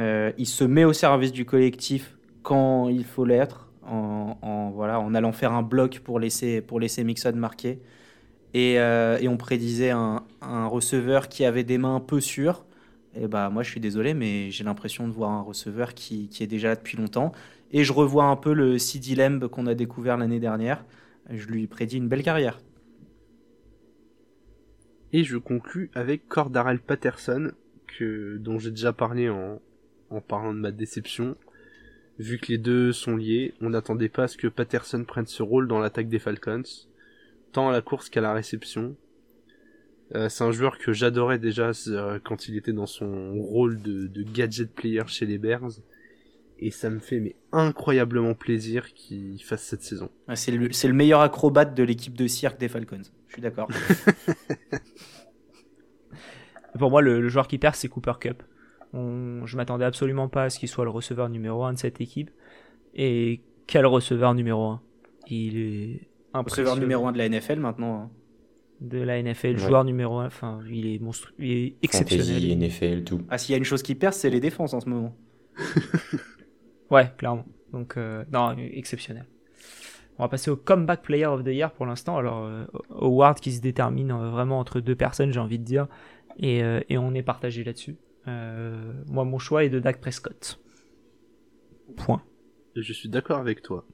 Euh, 0.00 0.32
il 0.36 0.46
se 0.46 0.64
met 0.64 0.84
au 0.84 0.92
service 0.92 1.30
du 1.32 1.44
collectif 1.44 2.18
quand 2.42 2.88
il 2.88 3.04
faut 3.04 3.24
l'être, 3.24 3.70
en, 3.86 4.70
voilà, 4.74 5.00
en 5.00 5.14
allant 5.14 5.32
faire 5.32 5.52
un 5.52 5.62
bloc 5.62 6.00
pour 6.00 6.18
laisser, 6.18 6.60
pour 6.60 6.80
laisser 6.80 7.04
Mixon 7.04 7.32
marquer. 7.36 7.80
Et, 8.52 8.80
euh, 8.80 9.18
on 9.28 9.36
prédisait 9.36 9.90
un, 9.90 10.24
receveur 10.42 11.28
qui 11.28 11.44
avait 11.44 11.64
des 11.64 11.78
mains 11.78 11.94
un 11.94 12.00
peu 12.00 12.20
sûres. 12.20 12.64
Et 13.14 13.28
bah 13.28 13.50
moi 13.50 13.62
je 13.62 13.70
suis 13.70 13.80
désolé, 13.80 14.12
mais 14.12 14.50
j'ai 14.50 14.64
l'impression 14.64 15.06
de 15.06 15.12
voir 15.12 15.30
un 15.30 15.40
receveur 15.40 15.94
qui, 15.94 16.28
qui, 16.28 16.42
est 16.42 16.46
déjà 16.46 16.68
là 16.68 16.76
depuis 16.76 16.96
longtemps. 16.96 17.32
Et 17.70 17.84
je 17.84 17.92
revois 17.92 18.24
un 18.24 18.36
peu 18.36 18.52
le 18.52 18.76
CD 18.78 19.14
Lamb 19.14 19.46
qu'on 19.48 19.66
a 19.66 19.74
découvert 19.74 20.16
l'année 20.16 20.40
dernière. 20.40 20.84
Je 21.30 21.46
lui 21.46 21.66
prédis 21.68 21.98
une 21.98 22.08
belle 22.08 22.22
carrière. 22.22 22.58
Et 25.12 25.24
je 25.24 25.38
conclus 25.38 25.90
avec 25.94 26.28
Cordarel 26.28 26.80
Patterson, 26.80 27.52
que, 27.86 28.36
dont 28.38 28.58
j'ai 28.58 28.70
déjà 28.70 28.92
parlé 28.92 29.28
en, 29.28 29.60
parlant 30.26 30.52
de 30.52 30.60
ma 30.60 30.70
déception. 30.70 31.36
Vu 32.18 32.38
que 32.38 32.48
les 32.48 32.58
deux 32.58 32.92
sont 32.92 33.16
liés, 33.16 33.54
on 33.60 33.70
n'attendait 33.70 34.08
pas 34.08 34.24
à 34.24 34.28
ce 34.28 34.36
que 34.36 34.48
Patterson 34.48 35.04
prenne 35.04 35.26
ce 35.26 35.42
rôle 35.42 35.68
dans 35.68 35.78
l'attaque 35.78 36.08
des 36.08 36.18
Falcons, 36.18 36.62
tant 37.52 37.68
à 37.68 37.72
la 37.72 37.80
course 37.80 38.10
qu'à 38.10 38.20
la 38.20 38.32
réception. 38.32 38.96
Euh, 40.14 40.28
c'est 40.28 40.42
un 40.42 40.52
joueur 40.52 40.78
que 40.78 40.92
j'adorais 40.92 41.38
déjà 41.38 41.70
euh, 41.88 42.18
quand 42.22 42.48
il 42.48 42.56
était 42.56 42.72
dans 42.72 42.86
son 42.86 43.34
rôle 43.34 43.80
de, 43.80 44.22
gadget 44.22 44.72
player 44.72 45.02
chez 45.06 45.26
les 45.26 45.38
Bears. 45.38 45.80
Et 46.60 46.72
ça 46.72 46.90
me 46.90 46.98
fait 46.98 47.20
mais 47.20 47.36
incroyablement 47.52 48.34
plaisir 48.34 48.92
qu'il 48.92 49.40
fasse 49.44 49.62
cette 49.62 49.82
saison. 49.82 50.10
c'est 50.34 50.50
le, 50.50 50.92
meilleur 50.92 51.20
acrobate 51.20 51.74
de 51.76 51.84
l'équipe 51.84 52.16
de 52.16 52.26
cirque 52.26 52.58
des 52.58 52.68
Falcons. 52.68 53.02
Je 53.28 53.34
suis 53.34 53.42
d'accord. 53.42 53.68
Pour 56.78 56.90
moi, 56.90 57.02
le, 57.02 57.20
le, 57.20 57.28
joueur 57.28 57.48
qui 57.48 57.58
perd, 57.58 57.74
c'est 57.74 57.88
Cooper 57.88 58.14
Cup. 58.20 58.42
On, 58.92 59.44
je 59.46 59.56
m'attendais 59.56 59.84
absolument 59.84 60.28
pas 60.28 60.44
à 60.44 60.50
ce 60.50 60.58
qu'il 60.58 60.68
soit 60.68 60.84
le 60.84 60.90
receveur 60.90 61.28
numéro 61.28 61.64
1 61.64 61.74
de 61.74 61.78
cette 61.78 62.00
équipe. 62.00 62.30
Et 62.94 63.42
quel 63.66 63.86
receveur 63.86 64.34
numéro 64.34 64.66
1 64.66 64.82
Il 65.28 65.58
est 65.58 66.08
Receveur 66.34 66.76
numéro 66.76 67.06
1 67.06 67.12
de 67.12 67.18
la 67.18 67.28
NFL 67.28 67.60
maintenant. 67.60 68.02
Hein. 68.02 68.10
De 68.80 68.98
la 68.98 69.20
NFL, 69.20 69.48
ouais. 69.48 69.58
joueur 69.58 69.84
numéro 69.84 70.18
1, 70.18 70.26
enfin, 70.26 70.60
il 70.70 70.86
est 70.86 71.00
monstrueux, 71.00 71.34
il 71.38 71.50
est 71.50 71.76
exceptionnel. 71.82 72.26
Fantasy, 72.26 72.56
NFL, 72.56 73.02
tout. 73.02 73.22
Ah, 73.28 73.36
s'il 73.36 73.52
y 73.52 73.54
a 73.54 73.58
une 73.58 73.64
chose 73.64 73.82
qui 73.82 73.96
perd, 73.96 74.14
c'est 74.14 74.30
les 74.30 74.38
défenses 74.38 74.72
en 74.72 74.80
ce 74.80 74.88
moment. 74.88 75.16
ouais, 76.90 77.10
clairement. 77.18 77.44
Donc, 77.72 77.96
euh, 77.96 78.24
non, 78.32 78.56
exceptionnel. 78.56 79.26
On 80.18 80.24
va 80.24 80.28
passer 80.28 80.50
au 80.50 80.56
Comeback 80.56 81.02
Player 81.02 81.26
of 81.26 81.44
the 81.44 81.48
Year 81.48 81.70
pour 81.70 81.86
l'instant. 81.86 82.16
Alors, 82.16 82.44
euh, 82.44 82.64
Howard 82.90 83.38
qui 83.38 83.52
se 83.52 83.60
détermine 83.60 84.10
euh, 84.10 84.30
vraiment 84.30 84.58
entre 84.58 84.80
deux 84.80 84.96
personnes, 84.96 85.32
j'ai 85.32 85.40
envie 85.40 85.58
de 85.58 85.64
dire. 85.64 85.86
Et, 86.38 86.62
euh, 86.62 86.80
et 86.88 86.98
on 86.98 87.14
est 87.14 87.22
partagé 87.22 87.64
là-dessus. 87.64 87.96
Euh, 88.26 88.92
moi, 89.06 89.24
mon 89.24 89.38
choix 89.38 89.64
est 89.64 89.70
de 89.70 89.80
Dak 89.80 90.00
Prescott. 90.00 90.60
Point. 91.96 92.22
Et 92.76 92.82
je 92.82 92.92
suis 92.92 93.08
d'accord 93.08 93.38
avec 93.38 93.62
toi. 93.62 93.84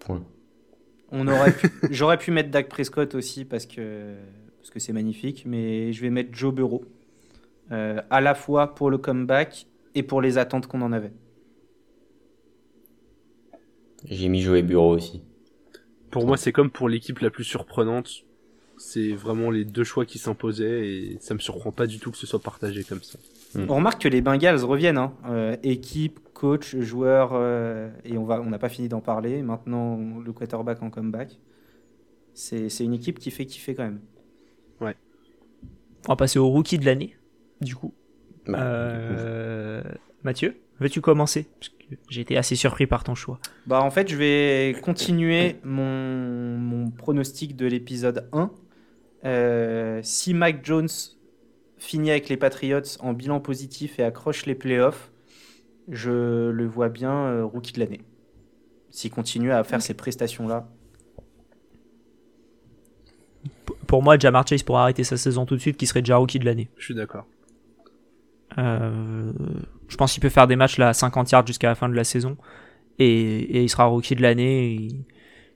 Point. 0.00 0.24
On 1.10 1.28
aurait 1.28 1.52
pu, 1.52 1.70
j'aurais 1.90 2.18
pu 2.18 2.30
mettre 2.30 2.50
Dak 2.50 2.68
Prescott 2.68 3.14
aussi 3.14 3.44
parce 3.44 3.66
que 3.66 4.14
parce 4.58 4.70
que 4.70 4.80
c'est 4.80 4.92
magnifique, 4.92 5.44
mais 5.46 5.92
je 5.92 6.02
vais 6.02 6.10
mettre 6.10 6.30
Joe 6.32 6.52
Burrow 6.52 6.84
euh, 7.70 8.00
à 8.10 8.20
la 8.20 8.34
fois 8.34 8.74
pour 8.74 8.90
le 8.90 8.98
comeback 8.98 9.66
et 9.94 10.02
pour 10.02 10.20
les 10.20 10.38
attentes 10.38 10.66
qu'on 10.66 10.82
en 10.82 10.92
avait. 10.92 11.12
J'ai 14.04 14.28
mis 14.28 14.42
Joe 14.42 14.62
Burrow 14.62 14.94
aussi. 14.94 15.22
Pour 16.10 16.26
moi, 16.26 16.36
c'est 16.36 16.52
comme 16.52 16.70
pour 16.70 16.88
l'équipe 16.88 17.18
la 17.20 17.30
plus 17.30 17.44
surprenante. 17.44 18.24
C'est 18.78 19.12
vraiment 19.12 19.50
les 19.50 19.64
deux 19.64 19.84
choix 19.84 20.04
qui 20.04 20.18
s'imposaient 20.18 20.88
et 20.88 21.16
ça 21.20 21.34
me 21.34 21.38
surprend 21.38 21.72
pas 21.72 21.86
du 21.86 21.98
tout 21.98 22.10
que 22.10 22.18
ce 22.18 22.26
soit 22.26 22.40
partagé 22.40 22.84
comme 22.84 23.02
ça. 23.02 23.18
Mm. 23.54 23.70
On 23.70 23.76
remarque 23.76 24.02
que 24.02 24.08
les 24.08 24.20
Bengals 24.20 24.62
reviennent, 24.64 24.98
hein. 24.98 25.14
euh, 25.28 25.56
équipe, 25.62 26.20
coach, 26.34 26.76
joueur, 26.76 27.30
euh, 27.32 27.90
et 28.04 28.18
on 28.18 28.24
va, 28.24 28.40
on 28.40 28.50
n'a 28.50 28.58
pas 28.58 28.68
fini 28.68 28.88
d'en 28.88 29.00
parler. 29.00 29.42
Maintenant, 29.42 29.98
le 30.22 30.32
quarterback 30.32 30.82
en 30.82 30.90
comeback, 30.90 31.38
c'est 32.34 32.68
une 32.80 32.92
équipe 32.92 33.18
qui 33.18 33.30
fait 33.30 33.46
kiffer 33.46 33.74
quand 33.74 33.84
même. 33.84 34.00
Ouais. 34.80 34.94
On 36.06 36.12
va 36.12 36.16
passer 36.16 36.38
au 36.38 36.48
rookie 36.48 36.78
de 36.78 36.84
l'année, 36.84 37.16
du 37.60 37.74
coup. 37.74 37.94
Bah, 38.46 38.60
euh, 38.60 39.80
du 39.82 39.88
coup. 39.88 39.98
Mathieu, 40.22 40.56
veux-tu 40.80 41.00
commencer? 41.00 41.48
J'ai 42.08 42.20
été 42.20 42.36
assez 42.36 42.56
surpris 42.56 42.86
par 42.86 43.04
ton 43.04 43.14
choix. 43.14 43.38
Bah 43.66 43.80
en 43.80 43.90
fait, 43.90 44.08
je 44.08 44.16
vais 44.16 44.76
continuer 44.82 45.56
mon, 45.64 46.58
mon 46.58 46.90
pronostic 46.90 47.56
de 47.56 47.66
l'épisode 47.66 48.28
1. 48.32 48.50
Euh, 49.24 50.00
si 50.02 50.34
Mike 50.34 50.64
Jones 50.64 50.88
finit 51.78 52.10
avec 52.10 52.28
les 52.28 52.36
Patriots 52.36 52.98
en 53.00 53.12
bilan 53.12 53.40
positif 53.40 53.98
et 53.98 54.02
accroche 54.02 54.46
les 54.46 54.54
playoffs, 54.54 55.10
je 55.88 56.50
le 56.50 56.66
vois 56.66 56.88
bien 56.88 57.12
euh, 57.12 57.44
rookie 57.44 57.72
de 57.72 57.80
l'année. 57.80 58.00
S'il 58.90 59.10
continue 59.10 59.52
à 59.52 59.62
faire 59.62 59.78
okay. 59.78 59.88
ces 59.88 59.94
prestations-là. 59.94 60.68
Pour 63.86 64.02
moi, 64.02 64.18
Jamar 64.18 64.46
Chase 64.46 64.62
pourrait 64.62 64.80
arrêter 64.80 65.04
sa 65.04 65.16
saison 65.16 65.46
tout 65.46 65.54
de 65.54 65.60
suite, 65.60 65.76
qui 65.76 65.86
serait 65.86 66.02
déjà 66.02 66.16
rookie 66.16 66.38
de 66.38 66.44
l'année. 66.44 66.68
Je 66.76 66.84
suis 66.84 66.94
d'accord. 66.94 67.26
Euh, 68.58 69.32
je 69.88 69.96
pense 69.96 70.12
qu'il 70.12 70.20
peut 70.20 70.28
faire 70.28 70.46
des 70.46 70.56
matchs 70.56 70.78
là, 70.78 70.88
à 70.88 70.92
50 70.94 71.30
yards 71.30 71.46
jusqu'à 71.46 71.68
la 71.68 71.74
fin 71.74 71.88
de 71.88 71.94
la 71.94 72.04
saison. 72.04 72.36
Et, 72.98 73.06
et 73.06 73.62
il 73.62 73.68
sera 73.68 73.84
rookie 73.84 74.14
de 74.16 74.22
l'année. 74.22 74.88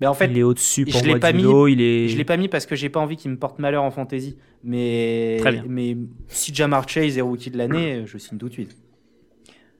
Mais 0.01 0.07
en 0.07 0.15
fait, 0.15 0.27
il 0.31 0.39
est 0.39 0.43
au-dessus 0.43 0.85
pour 0.86 1.01
je 1.01 1.07
moi 1.09 1.19
pas 1.19 1.32
mis, 1.32 1.43
il 1.73 1.81
est... 1.81 2.09
Je 2.09 2.16
l'ai 2.16 2.24
pas 2.24 2.36
mis 2.36 2.48
parce 2.48 2.65
que 2.65 2.74
j'ai 2.74 2.89
pas 2.89 3.01
envie 3.01 3.16
qu'il 3.16 3.31
me 3.31 3.39
porte 3.39 3.59
malheur 3.59 3.82
en 3.82 3.90
fantasy. 3.90 4.36
Mais, 4.65 5.36
Très 5.40 5.52
bien. 5.52 5.65
mais 5.69 5.97
si 6.28 6.55
Jamar 6.55 6.89
Chase 6.89 7.16
est 7.19 7.23
rookie 7.23 7.51
de 7.51 7.59
l'année, 7.59 8.05
je 8.07 8.19
signe 8.19 8.39
tout 8.39 8.48
de 8.48 8.52
suite. 8.52 8.77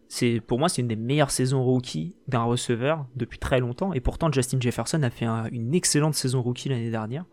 C'est 0.09 0.41
pour 0.41 0.59
moi 0.59 0.69
c'est 0.69 0.83
une 0.83 0.89
des 0.89 0.97
meilleures 0.97 1.31
saisons 1.31 1.63
rookie 1.63 2.17
d'un 2.27 2.43
receveur 2.43 3.07
depuis 3.15 3.39
très 3.39 3.61
longtemps 3.61 3.93
et 3.93 4.01
pourtant 4.01 4.33
Justin 4.33 4.59
Jefferson 4.61 5.01
a 5.05 5.11
fait 5.11 5.25
un, 5.25 5.45
une 5.53 5.73
excellente 5.73 6.15
saison 6.15 6.43
rookie 6.43 6.69
l'année 6.69 6.91
dernière. 6.91 7.25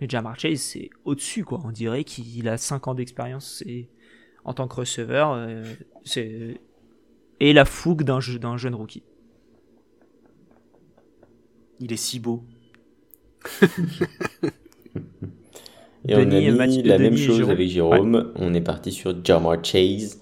Mais 0.00 0.06
Jamar 0.08 0.38
Chase 0.38 0.60
c'est 0.60 0.90
au-dessus 1.04 1.44
quoi. 1.44 1.60
On 1.64 1.72
dirait 1.72 2.04
qu'il 2.04 2.48
a 2.48 2.58
5 2.58 2.86
ans 2.86 2.94
d'expérience 2.94 3.64
en 4.44 4.54
tant 4.54 4.68
que 4.68 4.76
receveur. 4.76 5.32
Euh, 5.32 5.64
c'est 6.04 6.60
et 7.40 7.52
la 7.52 7.64
fougue 7.64 8.04
d'un 8.04 8.20
d'un 8.40 8.56
jeune 8.56 8.74
rookie. 8.74 9.02
Il 11.80 11.92
est 11.92 11.96
si 11.96 12.20
beau. 12.20 12.44
Et 16.08 16.14
Denis, 16.16 16.50
on 16.50 16.58
a 16.58 16.66
mis 16.66 16.82
la 16.82 16.98
même 16.98 17.16
chose 17.16 17.48
avec 17.48 17.68
Jérôme. 17.68 18.14
Ouais. 18.14 18.22
On 18.36 18.54
est 18.54 18.60
parti 18.60 18.90
sur 18.92 19.24
Jamar 19.24 19.64
Chase 19.64 20.20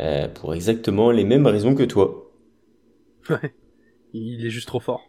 euh, 0.00 0.28
pour 0.28 0.54
exactement 0.54 1.10
les 1.10 1.24
mêmes 1.24 1.46
raisons 1.46 1.74
que 1.74 1.82
toi. 1.82 2.30
Ouais. 3.28 3.54
Il 4.12 4.44
est 4.44 4.50
juste 4.50 4.68
trop 4.68 4.80
fort. 4.80 5.08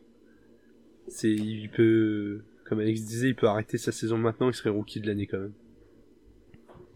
C'est, 1.07 1.31
il 1.31 1.69
peut, 1.69 2.41
comme 2.65 2.79
Alex 2.79 3.01
disait, 3.01 3.29
il 3.29 3.35
peut 3.35 3.47
arrêter 3.47 3.77
sa 3.77 3.91
saison 3.91 4.17
maintenant. 4.17 4.47
Il 4.49 4.53
serait 4.53 4.69
rookie 4.69 4.99
de 4.99 5.07
l'année 5.07 5.27
quand 5.27 5.39
même. 5.39 5.53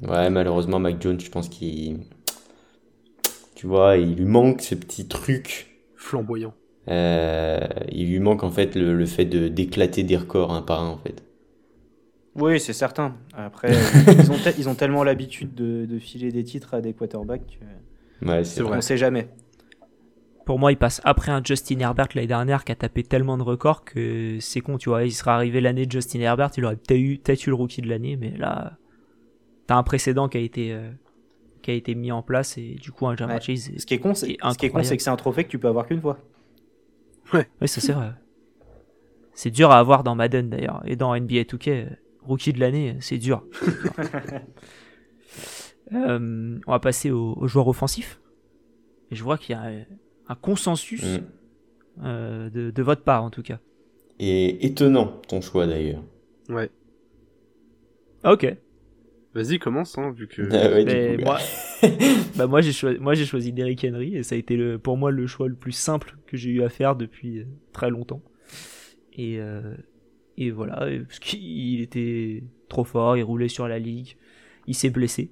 Ouais, 0.01 0.29
malheureusement, 0.29 0.79
Mac 0.79 1.01
Jones, 1.01 1.19
je 1.19 1.29
pense 1.29 1.49
qu'il, 1.49 1.99
tu 3.55 3.67
vois, 3.67 3.97
il 3.97 4.15
lui 4.15 4.25
manque 4.25 4.61
ce 4.61 4.75
petit 4.75 5.07
truc 5.07 5.81
flamboyant. 5.95 6.53
Euh, 6.87 7.59
il 7.91 8.09
lui 8.09 8.19
manque 8.19 8.43
en 8.43 8.51
fait 8.51 8.75
le, 8.75 8.95
le 8.95 9.05
fait 9.07 9.25
de 9.25 9.47
d'éclater 9.47 10.03
des 10.03 10.17
records 10.17 10.53
un 10.53 10.61
par 10.61 10.83
un 10.83 10.89
en 10.89 10.97
fait. 10.97 11.23
Oui, 12.35 12.59
c'est 12.59 12.73
certain. 12.73 13.15
Après, 13.33 13.71
ils, 14.19 14.31
ont 14.31 14.37
ils, 14.57 14.69
ont 14.69 14.75
tellement 14.75 15.03
l'habitude 15.03 15.55
de, 15.55 15.85
de, 15.85 15.99
filer 15.99 16.31
des 16.31 16.43
titres 16.43 16.73
à 16.73 16.81
des 16.81 16.93
quarterbacks 16.93 17.59
que 18.21 18.27
ouais, 18.27 18.43
c'est 18.43 18.61
on 18.61 18.81
sait 18.81 18.97
jamais. 18.97 19.29
Pour 20.45 20.59
moi, 20.59 20.71
il 20.71 20.77
passe 20.77 21.01
après 21.05 21.31
un 21.31 21.41
Justin 21.43 21.79
Herbert 21.79 22.09
l'année 22.13 22.27
dernière 22.27 22.65
qui 22.65 22.71
a 22.71 22.75
tapé 22.75 23.01
tellement 23.01 23.37
de 23.37 23.41
records 23.41 23.83
que 23.83 24.37
c'est 24.39 24.59
con, 24.59 24.77
tu 24.77 24.89
vois. 24.89 25.03
Il 25.05 25.11
serait 25.11 25.31
arrivé 25.31 25.59
l'année 25.59 25.87
de 25.87 25.91
Justin 25.91 26.19
Herbert, 26.19 26.51
il 26.57 26.65
aurait 26.65 26.75
peut-être 26.75 26.99
eu, 26.99 27.17
peut 27.17 27.33
eu, 27.33 27.47
le 27.47 27.55
rookie 27.55 27.81
de 27.81 27.89
l'année, 27.89 28.15
mais 28.15 28.31
là, 28.37 28.77
t'as 29.67 29.75
un 29.75 29.83
précédent 29.83 30.29
qui 30.29 30.37
a 30.37 30.41
été 30.41 30.73
euh, 30.73 30.89
qui 31.61 31.71
a 31.71 31.73
été 31.73 31.95
mis 31.95 32.11
en 32.11 32.21
place 32.21 32.57
et 32.57 32.75
du 32.75 32.91
coup 32.91 33.07
un 33.07 33.15
Jamar 33.15 33.37
ouais. 33.37 33.41
Chase. 33.41 33.71
Ce 33.77 33.85
qui 33.85 33.95
est 33.95 33.99
con, 33.99 34.13
c'est 34.13 34.37
ce 34.41 34.57
qui 34.57 34.65
est 34.65 34.69
con, 34.69 34.83
c'est 34.83 34.97
que 34.97 35.03
c'est 35.03 35.09
un 35.09 35.15
trophée 35.15 35.43
que 35.43 35.49
tu 35.49 35.59
peux 35.59 35.67
avoir 35.67 35.87
qu'une 35.87 36.01
fois. 36.01 36.19
Ouais. 37.33 37.47
Oui, 37.61 37.67
ça 37.67 37.81
c'est 37.81 37.93
vrai. 37.93 38.11
C'est 39.33 39.51
dur 39.51 39.71
à 39.71 39.79
avoir 39.79 40.03
dans 40.03 40.15
Madden 40.15 40.49
d'ailleurs 40.49 40.81
et 40.85 40.95
dans 40.95 41.15
NBA 41.15 41.41
2K 41.41 41.97
rookie 42.21 42.53
de 42.53 42.59
l'année, 42.59 42.95
c'est 42.99 43.17
dur. 43.17 43.43
euh, 45.93 46.59
on 46.65 46.71
va 46.71 46.79
passer 46.79 47.11
aux, 47.11 47.33
aux, 47.33 47.47
joueurs 47.47 47.67
offensifs. 47.67 48.19
Et 49.11 49.15
je 49.15 49.23
vois 49.23 49.37
qu'il 49.37 49.55
y 49.55 49.59
a 49.59 49.69
un 50.27 50.35
consensus 50.35 51.03
mm. 51.03 51.17
euh, 52.03 52.49
de, 52.49 52.71
de, 52.71 52.83
votre 52.83 53.03
part, 53.03 53.23
en 53.23 53.29
tout 53.29 53.43
cas. 53.43 53.59
Et 54.19 54.65
étonnant, 54.65 55.21
ton 55.27 55.41
choix 55.41 55.67
d'ailleurs. 55.67 56.01
Ouais. 56.49 56.69
Ok. 58.23 58.55
Vas-y, 59.35 59.59
commence, 59.59 59.97
hein, 59.97 60.11
vu 60.11 60.27
que. 60.27 60.41
Ah 60.51 60.71
ouais, 60.71 61.17
coup, 61.17 61.23
moi, 61.23 61.37
bah 62.35 62.47
moi 62.47 62.61
j'ai 62.61 62.71
choisi, 62.71 62.99
moi 62.99 63.13
j'ai 63.13 63.25
choisi 63.25 63.51
Derrick 63.53 63.85
Henry 63.85 64.15
et 64.15 64.23
ça 64.23 64.35
a 64.35 64.37
été 64.37 64.55
le, 64.57 64.79
pour 64.79 64.97
moi 64.97 65.11
le 65.11 65.27
choix 65.27 65.47
le 65.49 65.55
plus 65.55 65.73
simple 65.73 66.15
que 66.25 66.37
j'ai 66.37 66.49
eu 66.51 66.63
à 66.63 66.69
faire 66.69 66.95
depuis 66.95 67.45
très 67.73 67.89
longtemps. 67.89 68.23
Et 69.13 69.39
euh, 69.39 69.75
Et 70.37 70.51
voilà, 70.51 70.87
parce 71.07 71.19
qu'il 71.19 71.81
était 71.81 72.43
trop 72.69 72.83
fort, 72.83 73.17
il 73.17 73.23
roulait 73.23 73.47
sur 73.49 73.67
la 73.67 73.79
ligue, 73.79 74.17
il 74.67 74.75
s'est 74.75 74.89
blessé. 74.89 75.31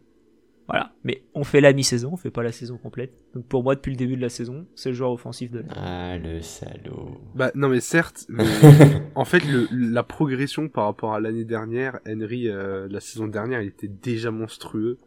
Voilà, 0.68 0.94
mais 1.04 1.24
on 1.34 1.44
fait 1.44 1.60
la 1.60 1.74
mi-saison, 1.74 2.12
on 2.14 2.18
fait 2.18 2.32
pas 2.32 2.42
la 2.42 2.54
saison 2.54 2.78
complète. 2.78 3.12
Donc 3.36 3.46
pour 3.48 3.64
moi, 3.64 3.76
depuis 3.76 3.92
le 3.92 3.98
début 3.98 4.16
de 4.16 4.22
la 4.22 4.30
saison, 4.30 4.66
c'est 4.76 4.90
le 4.90 4.96
joueur 4.96 5.12
offensif 5.12 5.52
de 5.52 5.58
l'année. 5.58 5.70
Ah, 5.76 6.18
le 6.18 6.42
salaud. 6.42 7.20
Bah 7.36 7.52
non 7.54 7.68
mais 7.68 7.82
certes, 7.82 8.26
mais 8.30 8.46
en 9.16 9.26
fait 9.26 9.44
le, 9.46 9.68
la 9.72 10.04
progression 10.04 10.70
par 10.70 10.86
rapport 10.86 11.14
à 11.14 11.20
l'année 11.20 11.44
dernière, 11.44 12.00
Henry 12.08 12.48
euh, 12.48 12.88
la 12.90 13.02
saison 13.02 13.28
dernière 13.28 13.62
il 13.62 13.68
était 13.70 13.90
déjà 13.90 14.32
monstrueux. 14.32 14.98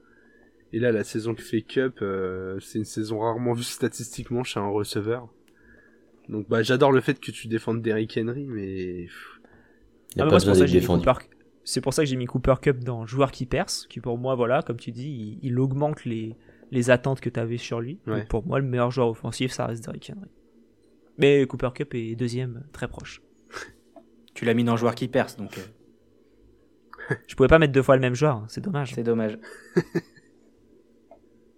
Et 0.75 0.79
là 0.79 0.93
la 0.93 1.05
saison 1.05 1.35
qui 1.35 1.43
fait 1.43 1.63
Cup, 1.63 2.01
euh, 2.03 2.59
c'est 2.61 2.79
une 2.79 2.85
saison 2.85 3.21
rarement 3.21 3.55
vue 3.55 3.63
statistiquement 3.63 4.45
chez 4.45 4.61
un 4.61 4.69
receveur. 4.69 5.29
Donc 6.29 6.49
bah 6.49 6.63
j'adore 6.63 6.93
le 6.93 7.01
fait 7.01 7.19
que 7.19 7.31
tu 7.31 7.49
défendes 7.49 7.81
Derrick 7.81 8.19
Henry, 8.21 8.45
mais 8.47 9.07
Il 10.17 10.21
Ah, 10.21 10.23
a 10.23 10.25
mais 10.25 10.31
pas 10.31 10.31
moi, 10.33 10.41
c'est 10.41 10.51
besoin 10.51 10.53
pour 10.53 10.57
ça 10.59 10.65
que 10.67 10.67
d'être 10.67 10.69
j'ai 10.71 10.81
mis 10.81 10.81
défendu. 10.81 11.07
Cooper- 11.07 11.36
C'est 11.69 11.81
pour 11.81 11.93
ça 11.93 12.05
que 12.05 12.09
j'ai 12.09 12.15
mis 12.15 12.27
Cooper 12.27 12.55
Cup 12.63 12.85
dans 12.85 13.07
joueur 13.07 13.33
qui 13.33 13.45
perce, 13.45 13.89
qui 13.89 13.99
pour 13.99 14.19
moi, 14.19 14.37
voilà, 14.37 14.63
comme 14.63 14.77
tu 14.77 14.93
dis, 14.93 15.09
il, 15.09 15.39
il 15.43 15.59
augmente 15.59 16.05
les, 16.05 16.37
les 16.71 16.91
attentes 16.91 17.21
que 17.21 17.29
tu 17.29 17.41
avais 17.41 17.57
sur 17.57 17.81
lui. 17.81 17.99
Ouais. 18.07 18.21
Donc, 18.21 18.29
pour 18.29 18.47
moi, 18.47 18.61
le 18.61 18.67
meilleur 18.67 18.93
joueur 18.93 19.09
offensif, 19.09 19.51
ça 19.51 19.67
reste 19.67 19.85
Derrick 19.85 20.13
Henry. 20.17 20.31
Mais 21.19 21.45
Cooper 21.45 21.71
Cup 21.75 21.93
est 21.95 22.15
deuxième, 22.15 22.63
très 22.73 22.87
proche. 22.89 23.21
Tu 24.35 24.45
l'as 24.45 24.55
mis 24.55 24.65
dans 24.65 24.77
joueur 24.77 24.95
qui 24.95 25.09
perce, 25.09 25.37
donc 25.37 25.59
euh, 25.59 27.15
Je 27.27 27.35
pouvais 27.35 27.49
pas 27.49 27.59
mettre 27.59 27.73
deux 27.73 27.83
fois 27.83 27.97
le 27.97 28.03
même 28.03 28.15
joueur, 28.15 28.37
hein, 28.37 28.47
c'est 28.49 28.61
dommage. 28.61 28.95
c'est 28.95 29.03
dommage. 29.03 29.37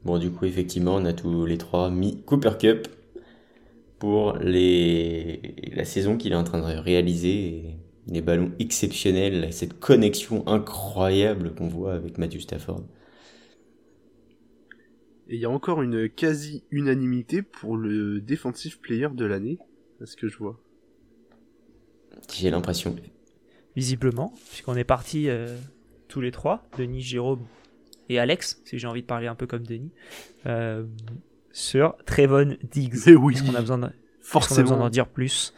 Bon, 0.05 0.17
du 0.17 0.31
coup, 0.31 0.45
effectivement, 0.45 0.95
on 0.95 1.05
a 1.05 1.13
tous 1.13 1.45
les 1.45 1.59
trois 1.59 1.91
mis 1.91 2.23
Cooper 2.23 2.53
Cup 2.59 2.87
pour 3.99 4.35
les... 4.39 5.73
la 5.75 5.85
saison 5.85 6.17
qu'il 6.17 6.33
est 6.33 6.37
en 6.37 6.45
train 6.45 6.61
de 6.61 6.79
réaliser. 6.79 7.29
Et 7.29 7.79
les 8.09 8.23
ballons 8.23 8.53
exceptionnels, 8.59 9.45
et 9.45 9.53
cette 9.53 9.79
connexion 9.79 10.47
incroyable 10.49 11.55
qu'on 11.55 11.69
voit 11.69 11.95
avec 11.95 12.19
Matthew 12.19 12.41
Stafford. 12.41 12.83
et 15.29 15.35
il 15.35 15.41
y 15.41 15.45
a 15.45 15.51
encore 15.51 15.83
une 15.83 16.09
quasi 16.09 16.65
unanimité 16.71 17.43
pour 17.43 17.77
le 17.77 18.21
defensive 18.21 18.81
player 18.81 19.09
de 19.13 19.27
l'année, 19.27 19.59
à 20.01 20.07
ce 20.07 20.17
que 20.17 20.27
je 20.27 20.39
vois. 20.39 20.59
J'ai 22.33 22.51
l'impression. 22.51 22.97
Visiblement, 23.77 24.33
puisqu'on 24.49 24.75
est 24.75 24.85
parti 24.85 25.29
euh, 25.29 25.57
tous 26.09 26.21
les 26.21 26.31
trois, 26.31 26.67
Denis, 26.79 27.03
Jérôme 27.03 27.45
et 28.09 28.19
Alex, 28.19 28.61
si 28.65 28.79
j'ai 28.79 28.87
envie 28.87 29.03
de 29.03 29.07
parler 29.07 29.27
un 29.27 29.35
peu 29.35 29.47
comme 29.47 29.67
Denis, 29.67 29.93
euh, 30.47 30.85
sur 31.53 31.97
Trevon 32.07 32.57
Diggs. 32.71 32.95
Mais 33.07 33.15
oui, 33.15 33.35
Est-ce 33.35 33.45
qu'on 33.45 33.55
a 33.55 33.61
besoin 33.61 34.79
d'en 34.79 34.89
dire 34.89 35.09
plus? 35.09 35.53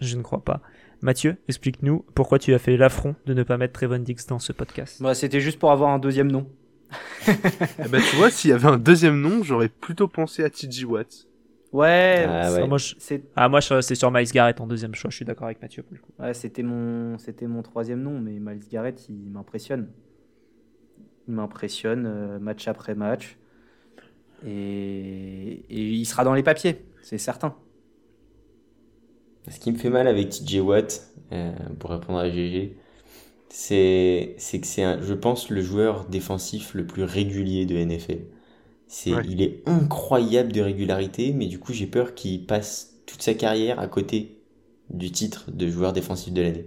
Je 0.00 0.16
ne 0.16 0.22
crois 0.22 0.44
pas. 0.44 0.60
Mathieu, 1.02 1.36
explique-nous 1.48 2.04
pourquoi 2.14 2.38
tu 2.38 2.54
as 2.54 2.58
fait 2.58 2.76
l'affront 2.76 3.14
de 3.26 3.34
ne 3.34 3.42
pas 3.42 3.56
mettre 3.58 3.72
Trevon 3.74 3.98
Diggs 3.98 4.26
dans 4.28 4.38
ce 4.38 4.52
podcast. 4.52 5.02
Bah, 5.02 5.14
C'était 5.14 5.40
juste 5.40 5.58
pour 5.58 5.70
avoir 5.70 5.90
un 5.90 5.98
deuxième 5.98 6.30
nom. 6.30 6.46
Eh 7.28 7.88
ben, 7.88 8.00
tu 8.08 8.16
vois, 8.16 8.30
s'il 8.30 8.50
y 8.50 8.52
avait 8.52 8.68
un 8.68 8.78
deuxième 8.78 9.20
nom, 9.20 9.42
j'aurais 9.42 9.68
plutôt 9.68 10.06
pensé 10.08 10.44
à 10.44 10.50
TJ 10.50 10.84
Watt. 10.84 11.26
Ouais, 11.72 12.24
Ah 12.28 12.52
ouais. 12.52 12.68
moi, 12.68 12.78
je- 12.78 12.94
Ah, 13.34 13.48
moi, 13.48 13.60
c'est 13.60 13.94
sur 13.96 14.10
Miles 14.12 14.30
Garrett 14.30 14.60
en 14.60 14.66
deuxième 14.66 14.94
choix. 14.94 15.10
Je 15.10 15.16
suis 15.16 15.24
d'accord 15.24 15.46
avec 15.46 15.60
Mathieu. 15.60 15.82
pour 15.82 15.94
le 15.94 16.00
coup. 16.00 16.12
Ouais, 16.20 16.32
c'était 16.34 16.62
mon, 16.62 17.18
c'était 17.18 17.46
mon 17.48 17.62
troisième 17.62 18.00
nom, 18.02 18.20
mais 18.20 18.38
Miles 18.38 18.62
Garrett, 18.70 19.08
il 19.08 19.30
m'impressionne. 19.32 19.88
Il 21.26 21.34
m'impressionne 21.34 22.04
euh, 22.06 22.38
match 22.38 22.68
après 22.68 22.94
match. 22.94 23.36
Et, 24.46 25.64
et 25.70 25.90
il 25.90 26.04
sera 26.04 26.22
dans 26.22 26.34
les 26.34 26.42
papiers, 26.42 26.84
c'est 27.02 27.18
certain. 27.18 27.56
Ce 29.48 29.58
qui 29.58 29.72
me 29.72 29.76
fait 29.78 29.90
mal 29.90 30.08
avec 30.08 30.30
TJ 30.30 30.60
Watt, 30.60 31.10
euh, 31.32 31.52
pour 31.78 31.90
répondre 31.90 32.18
à 32.18 32.30
GG, 32.30 32.76
c'est 33.48 34.36
que 34.38 34.66
c'est, 34.66 35.02
je 35.02 35.14
pense, 35.14 35.50
le 35.50 35.62
joueur 35.62 36.06
défensif 36.06 36.74
le 36.74 36.86
plus 36.86 37.04
régulier 37.04 37.66
de 37.66 37.76
NFL. 37.76 38.20
C'est, 38.88 39.10
Ouais. 39.10 39.24
Il 39.24 39.42
est 39.42 39.62
incroyable 39.66 40.52
de 40.52 40.60
régularité, 40.62 41.32
mais 41.32 41.46
du 41.46 41.58
coup, 41.58 41.72
j'ai 41.72 41.86
peur 41.86 42.14
qu'il 42.14 42.46
passe 42.46 42.96
toute 43.06 43.22
sa 43.22 43.34
carrière 43.34 43.80
à 43.80 43.88
côté 43.88 44.38
du 44.90 45.10
titre 45.12 45.50
de 45.52 45.68
joueur 45.68 45.92
défensif 45.92 46.32
de 46.32 46.42
l'année. 46.42 46.66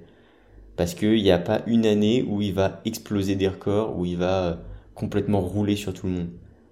Parce 0.77 0.95
qu'il 0.95 1.21
n'y 1.23 1.31
a 1.31 1.39
pas 1.39 1.63
une 1.67 1.85
année 1.85 2.23
où 2.23 2.41
il 2.41 2.53
va 2.53 2.81
exploser 2.85 3.35
des 3.35 3.47
records, 3.49 3.97
où 3.97 4.05
il 4.05 4.17
va 4.17 4.45
euh, 4.47 4.55
complètement 4.95 5.41
rouler 5.41 5.75
sur 5.75 5.93
tout 5.93 6.07
le 6.07 6.13
monde. 6.13 6.29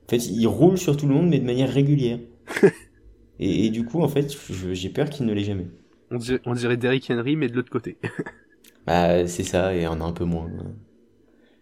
En 0.07 0.09
fait, 0.11 0.27
il 0.27 0.47
roule 0.47 0.77
sur 0.77 0.97
tout 0.97 1.07
le 1.07 1.13
monde, 1.15 1.29
mais 1.29 1.39
de 1.39 1.45
manière 1.45 1.71
régulière. 1.71 2.19
et, 3.39 3.65
et 3.65 3.69
du 3.69 3.85
coup, 3.85 4.01
en 4.01 4.07
fait, 4.07 4.35
j'ai 4.73 4.89
peur 4.89 5.09
qu'il 5.09 5.25
ne 5.25 5.33
l'ait 5.33 5.43
jamais. 5.43 5.67
On 6.11 6.17
dirait, 6.17 6.41
on 6.45 6.53
dirait 6.53 6.77
Derrick 6.77 7.09
Henry, 7.09 7.35
mais 7.35 7.47
de 7.49 7.55
l'autre 7.55 7.71
côté. 7.71 7.97
Bah, 8.87 9.25
c'est 9.25 9.41
ça, 9.43 9.73
et 9.73 9.87
on 9.87 9.99
a 9.99 10.03
un 10.03 10.11
peu 10.13 10.25
moins. 10.25 10.47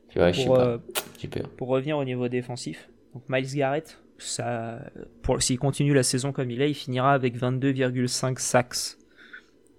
Tu 0.10 0.20
vois, 0.20 0.34
je 0.34 0.41
sais 0.41 0.45
Pour, 0.45 0.56
pas, 0.56 0.68
euh, 0.68 0.78
j'ai 1.18 1.30
peur. 1.30 1.49
pour 1.52 1.70
revenir 1.70 1.98
au 1.98 2.03
niveau 2.03 2.28
défensif, 2.28 2.90
donc 3.14 3.24
Miles 3.30 3.56
Garrett, 3.56 4.03
ça, 4.18 4.91
s'il 5.40 5.57
continue 5.57 5.94
la 5.94 6.03
saison 6.03 6.34
comme 6.34 6.52
il 6.52 6.61
est, 6.61 6.70
il 6.70 6.74
finira 6.74 7.14
avec 7.14 7.38
22,5 7.38 8.40
sacks 8.40 8.98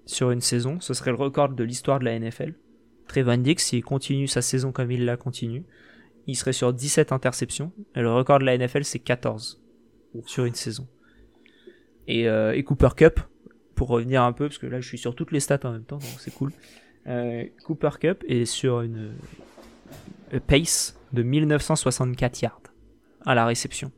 sur 0.07 0.31
une 0.31 0.41
saison. 0.41 0.81
Ce 0.81 0.95
serait 0.95 1.11
le 1.11 1.16
record 1.19 1.51
de 1.51 1.65
l'histoire 1.65 1.99
de 1.99 2.07
la 2.07 2.19
NFL. 2.19 2.55
Trevon 3.09 3.36
Diggs, 3.36 3.61
s'il 3.61 3.85
continue 3.85 4.27
sa 4.27 4.41
saison 4.41 4.73
comme 4.73 4.91
il 4.91 5.05
la 5.05 5.19
continue, 5.19 5.65
il 6.27 6.36
serait 6.36 6.55
sur 6.55 6.73
17 6.73 7.12
interceptions. 7.12 7.73
Et 7.95 8.01
le 8.01 8.11
record 8.11 8.39
de 8.39 8.45
la 8.45 8.57
NFL, 8.57 8.85
c'est 8.85 8.99
14 9.01 9.62
sur 10.24 10.47
une 10.47 10.55
saison. 10.55 10.89
Et, 12.09 12.27
euh, 12.28 12.55
et 12.55 12.62
Cooper 12.65 12.91
Cup, 12.97 13.20
pour 13.75 13.89
revenir 13.89 14.23
un 14.23 14.33
peu, 14.33 14.49
parce 14.49 14.59
que 14.59 14.67
là 14.67 14.81
je 14.81 14.89
suis 14.89 14.99
sur 14.99 15.15
toutes 15.15 15.33
les 15.33 15.41
stats 15.41 15.61
en 15.65 15.73
même 15.73 15.85
temps, 15.85 15.99
donc 15.99 16.15
c'est 16.19 16.33
cool. 16.35 16.53
Euh, 17.07 17.45
Cooper 17.65 17.91
Cup 18.01 18.25
est 18.27 18.47
sur 18.47 18.81
une 18.81 19.13
euh, 20.33 20.41
pace 20.47 20.99
de 21.13 21.23
1964 21.23 22.41
yards 22.43 22.63
à 23.27 23.35
la 23.35 23.47
réception. 23.47 23.93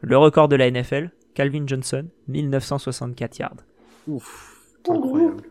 Le 0.00 0.16
record 0.16 0.48
de 0.48 0.56
la 0.56 0.70
NFL, 0.70 1.10
Calvin 1.34 1.64
Johnson, 1.66 2.06
1964 2.28 3.38
yards. 3.38 3.56
Ouf, 4.08 4.66
incroyable. 4.88 5.44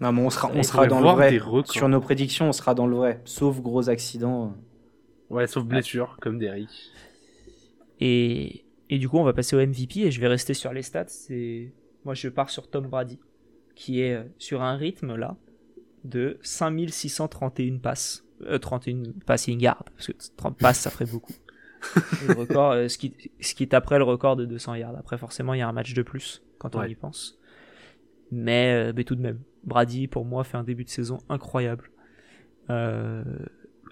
Non, 0.00 0.12
mais 0.12 0.22
on 0.22 0.30
sera, 0.30 0.50
on 0.52 0.62
sera 0.62 0.86
dans 0.86 1.00
le 1.00 1.08
vrai. 1.08 1.40
Sur 1.66 1.88
nos 1.88 2.00
prédictions, 2.00 2.48
on 2.48 2.52
sera 2.52 2.74
dans 2.74 2.86
le 2.86 2.96
vrai. 2.96 3.20
Sauf 3.24 3.60
gros 3.60 3.88
accident. 3.88 4.54
Ouais, 5.30 5.46
sauf 5.46 5.64
blessure, 5.64 6.16
comme 6.20 6.38
Derrick. 6.38 6.90
Et, 8.00 8.64
et 8.90 8.98
du 8.98 9.08
coup, 9.08 9.18
on 9.18 9.24
va 9.24 9.32
passer 9.32 9.54
au 9.56 9.64
MVP 9.64 10.00
et 10.00 10.10
je 10.10 10.20
vais 10.20 10.26
rester 10.26 10.52
sur 10.52 10.72
les 10.72 10.82
stats. 10.82 11.04
C'est 11.08 11.72
Moi, 12.04 12.14
je 12.14 12.28
pars 12.28 12.50
sur 12.50 12.68
Tom 12.68 12.86
Brady, 12.86 13.18
qui 13.74 14.00
est 14.00 14.14
euh, 14.14 14.24
sur 14.38 14.62
un 14.62 14.76
rythme 14.76 15.14
là 15.16 15.36
de 16.04 16.38
5631 16.42 17.78
passes. 17.78 18.24
Euh, 18.42 18.58
31 18.58 19.12
passing 19.26 19.60
yards, 19.60 19.84
parce 19.84 20.08
que 20.08 20.12
30 20.36 20.58
passes, 20.58 20.80
ça 20.80 20.90
ferait 20.90 21.06
beaucoup. 21.06 21.32
Le 22.28 22.34
record, 22.34 22.72
euh, 22.72 22.88
ce, 22.88 22.98
qui, 22.98 23.14
ce 23.40 23.54
qui 23.54 23.62
est 23.62 23.74
après 23.74 23.98
le 23.98 24.04
record 24.04 24.36
de 24.36 24.44
200 24.44 24.74
yards. 24.74 24.96
Après, 24.96 25.16
forcément, 25.18 25.54
il 25.54 25.58
y 25.58 25.62
a 25.62 25.68
un 25.68 25.72
match 25.72 25.94
de 25.94 26.02
plus 26.02 26.42
quand 26.58 26.74
on 26.76 26.80
Ouais. 26.80 26.90
y 26.90 26.94
pense. 26.94 27.38
Mais, 28.30 28.88
euh, 28.88 28.92
mais 28.94 29.04
tout 29.04 29.14
de 29.14 29.20
même, 29.20 29.38
Brady, 29.64 30.08
pour 30.08 30.24
moi, 30.24 30.44
fait 30.44 30.56
un 30.56 30.64
début 30.64 30.84
de 30.84 30.88
saison 30.90 31.18
incroyable. 31.28 31.90
Euh, 32.70 33.22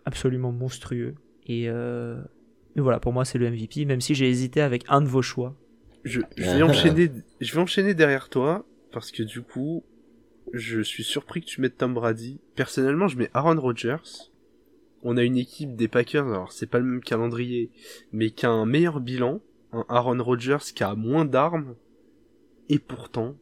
absolument 0.04 0.52
monstrueux. 0.52 1.14
Et, 1.46 1.68
euh, 1.68 2.20
et 2.76 2.80
voilà, 2.80 2.98
pour 2.98 3.12
moi, 3.12 3.24
c'est 3.24 3.38
le 3.38 3.50
MVP, 3.50 3.84
même 3.84 4.00
si 4.00 4.14
j'ai 4.14 4.28
hésité 4.28 4.60
avec 4.62 4.84
un 4.88 5.00
de 5.02 5.06
vos 5.08 5.22
choix. 5.22 5.54
Je, 6.04 6.20
je 6.36 6.50
vais 6.50 6.62
enchaîner, 6.62 7.10
je 7.40 7.54
vais 7.54 7.60
enchaîner 7.60 7.94
derrière 7.94 8.28
toi, 8.28 8.66
parce 8.90 9.10
que 9.10 9.22
du 9.22 9.42
coup, 9.42 9.84
je 10.52 10.80
suis 10.80 11.04
surpris 11.04 11.40
que 11.40 11.46
tu 11.46 11.60
mettes 11.60 11.78
Tom 11.78 11.94
Brady. 11.94 12.40
Personnellement, 12.54 13.08
je 13.08 13.16
mets 13.16 13.30
Aaron 13.34 13.60
Rodgers. 13.60 14.30
On 15.02 15.16
a 15.16 15.24
une 15.24 15.36
équipe 15.36 15.74
des 15.74 15.88
Packers, 15.88 16.26
alors 16.26 16.52
c'est 16.52 16.66
pas 16.66 16.78
le 16.78 16.84
même 16.84 17.00
calendrier, 17.00 17.70
mais 18.12 18.30
qui 18.30 18.46
a 18.46 18.50
un 18.50 18.66
meilleur 18.66 19.00
bilan. 19.00 19.40
Un 19.72 19.84
Aaron 19.88 20.22
Rodgers 20.22 20.58
qui 20.74 20.84
a 20.84 20.94
moins 20.94 21.24
d'armes. 21.24 21.74
Et 22.68 22.78
pourtant, 22.78 23.36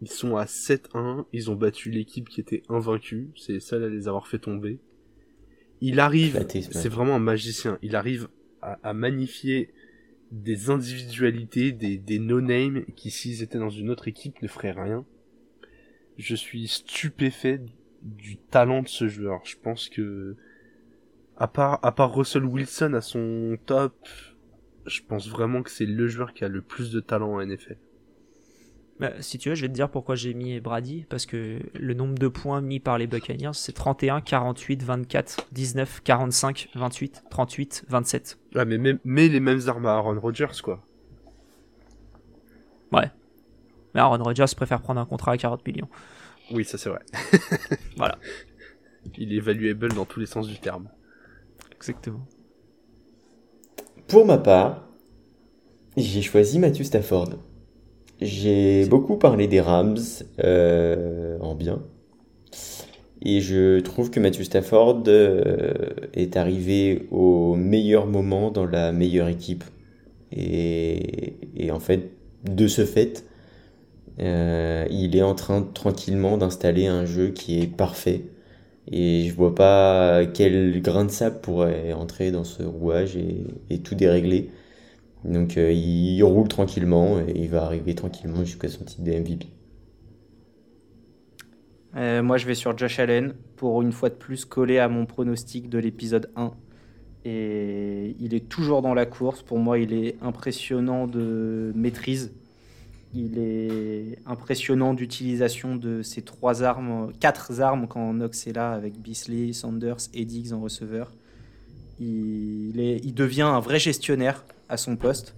ils 0.00 0.10
sont 0.10 0.36
à 0.36 0.46
7-1. 0.46 1.26
Ils 1.32 1.50
ont 1.50 1.54
battu 1.54 1.90
l'équipe 1.90 2.28
qui 2.28 2.40
était 2.40 2.62
invaincue. 2.68 3.28
C'est 3.36 3.60
seul 3.60 3.84
à 3.84 3.88
les 3.88 4.08
avoir 4.08 4.26
fait 4.26 4.38
tomber. 4.38 4.78
Il 5.82 6.00
arrive, 6.00 6.46
c'est 6.48 6.88
vraiment 6.88 7.14
un 7.14 7.20
magicien. 7.20 7.78
Il 7.82 7.94
arrive 7.94 8.28
à, 8.62 8.78
à 8.82 8.94
magnifier 8.94 9.70
des 10.34 10.68
individualités, 10.70 11.70
des, 11.70 11.96
des 11.96 12.18
no-name 12.18 12.84
qui, 12.96 13.10
s'ils 13.10 13.42
étaient 13.42 13.58
dans 13.58 13.70
une 13.70 13.88
autre 13.88 14.08
équipe, 14.08 14.42
ne 14.42 14.48
feraient 14.48 14.72
rien. 14.72 15.04
Je 16.18 16.34
suis 16.34 16.66
stupéfait 16.66 17.60
du 18.02 18.36
talent 18.36 18.82
de 18.82 18.88
ce 18.88 19.06
joueur. 19.06 19.42
Je 19.44 19.56
pense 19.56 19.88
que, 19.88 20.36
à 21.36 21.46
part, 21.46 21.78
à 21.82 21.92
part 21.92 22.14
Russell 22.14 22.44
Wilson 22.44 22.94
à 22.94 23.00
son 23.00 23.56
top, 23.64 23.94
je 24.86 25.00
pense 25.06 25.28
vraiment 25.28 25.62
que 25.62 25.70
c'est 25.70 25.86
le 25.86 26.08
joueur 26.08 26.34
qui 26.34 26.44
a 26.44 26.48
le 26.48 26.62
plus 26.62 26.90
de 26.90 27.00
talent 27.00 27.34
en 27.34 27.46
NFL. 27.46 27.78
Bah, 29.00 29.10
si 29.20 29.38
tu 29.38 29.48
veux, 29.48 29.54
je 29.54 29.62
vais 29.62 29.68
te 29.68 29.72
dire 29.72 29.90
pourquoi 29.90 30.14
j'ai 30.14 30.34
mis 30.34 30.60
Brady, 30.60 31.04
parce 31.08 31.26
que 31.26 31.58
le 31.74 31.94
nombre 31.94 32.14
de 32.16 32.28
points 32.28 32.60
mis 32.60 32.78
par 32.78 32.96
les 32.96 33.08
Buccaneers, 33.08 33.54
c'est 33.54 33.72
31, 33.72 34.20
48, 34.20 34.82
24, 34.84 35.48
19, 35.50 36.00
45, 36.04 36.68
28, 36.74 37.24
38, 37.28 37.84
27. 37.88 38.38
Ah, 38.54 38.64
mais, 38.64 38.78
mais, 38.78 38.96
mais 39.04 39.28
les 39.28 39.40
mêmes 39.40 39.60
armes 39.66 39.86
à 39.86 39.94
Aaron 39.94 40.20
Rodgers, 40.20 40.60
quoi. 40.62 40.80
Mais 43.94 44.00
Aaron 44.00 44.22
Rodgers 44.22 44.44
préfère 44.56 44.82
prendre 44.82 45.00
un 45.00 45.06
contrat 45.06 45.32
à 45.32 45.36
40 45.36 45.66
millions. 45.66 45.88
Oui, 46.52 46.64
ça 46.64 46.76
c'est 46.76 46.90
vrai. 46.90 47.00
voilà. 47.96 48.18
Il 49.16 49.32
est 49.32 49.40
valuable 49.40 49.92
dans 49.92 50.04
tous 50.04 50.20
les 50.20 50.26
sens 50.26 50.48
du 50.48 50.58
terme. 50.58 50.88
Exactement. 51.74 52.26
Pour 54.08 54.26
ma 54.26 54.38
part, 54.38 54.88
j'ai 55.96 56.22
choisi 56.22 56.58
Matthew 56.58 56.82
Stafford. 56.82 57.30
J'ai 58.24 58.86
beaucoup 58.86 59.16
parlé 59.16 59.46
des 59.46 59.60
Rams 59.60 59.98
euh, 60.42 61.38
en 61.40 61.54
bien. 61.54 61.82
Et 63.20 63.40
je 63.40 63.80
trouve 63.80 64.10
que 64.10 64.18
Matthew 64.18 64.42
Stafford 64.44 65.04
euh, 65.08 65.74
est 66.14 66.36
arrivé 66.36 67.06
au 67.10 67.54
meilleur 67.54 68.06
moment 68.06 68.50
dans 68.50 68.64
la 68.64 68.92
meilleure 68.92 69.28
équipe. 69.28 69.64
Et, 70.32 71.70
en 71.70 71.80
fait, 71.80 72.10
de 72.44 72.66
ce 72.66 72.84
fait, 72.86 73.24
euh, 74.20 74.86
il 74.90 75.16
est 75.16 75.22
en 75.22 75.34
train 75.34 75.62
tranquillement 75.62 76.38
d'installer 76.38 76.86
un 76.86 77.04
jeu 77.04 77.28
qui 77.28 77.60
est 77.60 77.66
parfait. 77.66 78.22
Et 78.90 79.26
je 79.28 79.34
vois 79.34 79.54
pas 79.54 80.24
quel 80.26 80.80
grain 80.80 81.04
de 81.04 81.10
sable 81.10 81.40
pourrait 81.42 81.92
entrer 81.92 82.30
dans 82.30 82.44
ce 82.44 82.62
rouage 82.62 83.16
et 83.70 83.78
tout 83.78 83.94
dérégler. 83.94 84.50
Donc 85.24 85.56
euh, 85.56 85.72
il 85.72 86.22
roule 86.22 86.48
tranquillement 86.48 87.18
et 87.20 87.32
il 87.34 87.48
va 87.48 87.64
arriver 87.64 87.94
tranquillement 87.94 88.44
jusqu'à 88.44 88.68
son 88.68 88.84
titre 88.84 89.02
de 89.02 89.12
MVP. 89.12 89.46
Euh, 91.96 92.22
moi, 92.22 92.38
je 92.38 92.46
vais 92.46 92.54
sur 92.54 92.76
Josh 92.76 92.98
Allen 92.98 93.34
pour 93.56 93.80
une 93.82 93.92
fois 93.92 94.08
de 94.08 94.14
plus 94.14 94.44
coller 94.44 94.78
à 94.78 94.88
mon 94.88 95.06
pronostic 95.06 95.68
de 95.68 95.78
l'épisode 95.78 96.30
1. 96.36 96.52
Et 97.24 98.16
il 98.18 98.34
est 98.34 98.48
toujours 98.48 98.82
dans 98.82 98.94
la 98.94 99.06
course. 99.06 99.42
Pour 99.42 99.58
moi, 99.58 99.78
il 99.78 99.92
est 99.92 100.16
impressionnant 100.20 101.06
de 101.06 101.72
maîtrise. 101.74 102.34
Il 103.14 103.38
est 103.38 104.18
impressionnant 104.26 104.92
d'utilisation 104.92 105.76
de 105.76 106.02
ces 106.02 106.22
trois 106.22 106.64
armes, 106.64 107.12
quatre 107.20 107.60
armes 107.60 107.86
quand 107.86 108.12
Knox 108.12 108.48
est 108.48 108.52
là 108.52 108.72
avec 108.72 109.00
Beasley, 109.00 109.52
Sanders 109.52 110.08
et 110.12 110.26
en 110.52 110.60
receveur. 110.60 111.12
Il, 112.00 112.80
est, 112.80 113.00
il 113.04 113.14
devient 113.14 113.42
un 113.42 113.60
vrai 113.60 113.78
gestionnaire 113.78 114.44
à 114.68 114.76
son 114.76 114.96
poste. 114.96 115.36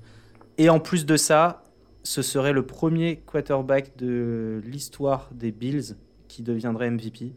Et 0.59 0.69
en 0.69 0.81
plus 0.81 1.07
de 1.07 1.16
ça, 1.16 1.65
ce 2.03 2.23
serait 2.23 2.53
le 2.53 2.65
premier 2.65 3.16
quarterback 3.27 3.97
de 3.97 4.61
l'histoire 4.65 5.31
des 5.32 5.53
Bills 5.53 5.97
qui 6.28 6.43
deviendrait 6.43 6.90
MVP. 6.90 7.32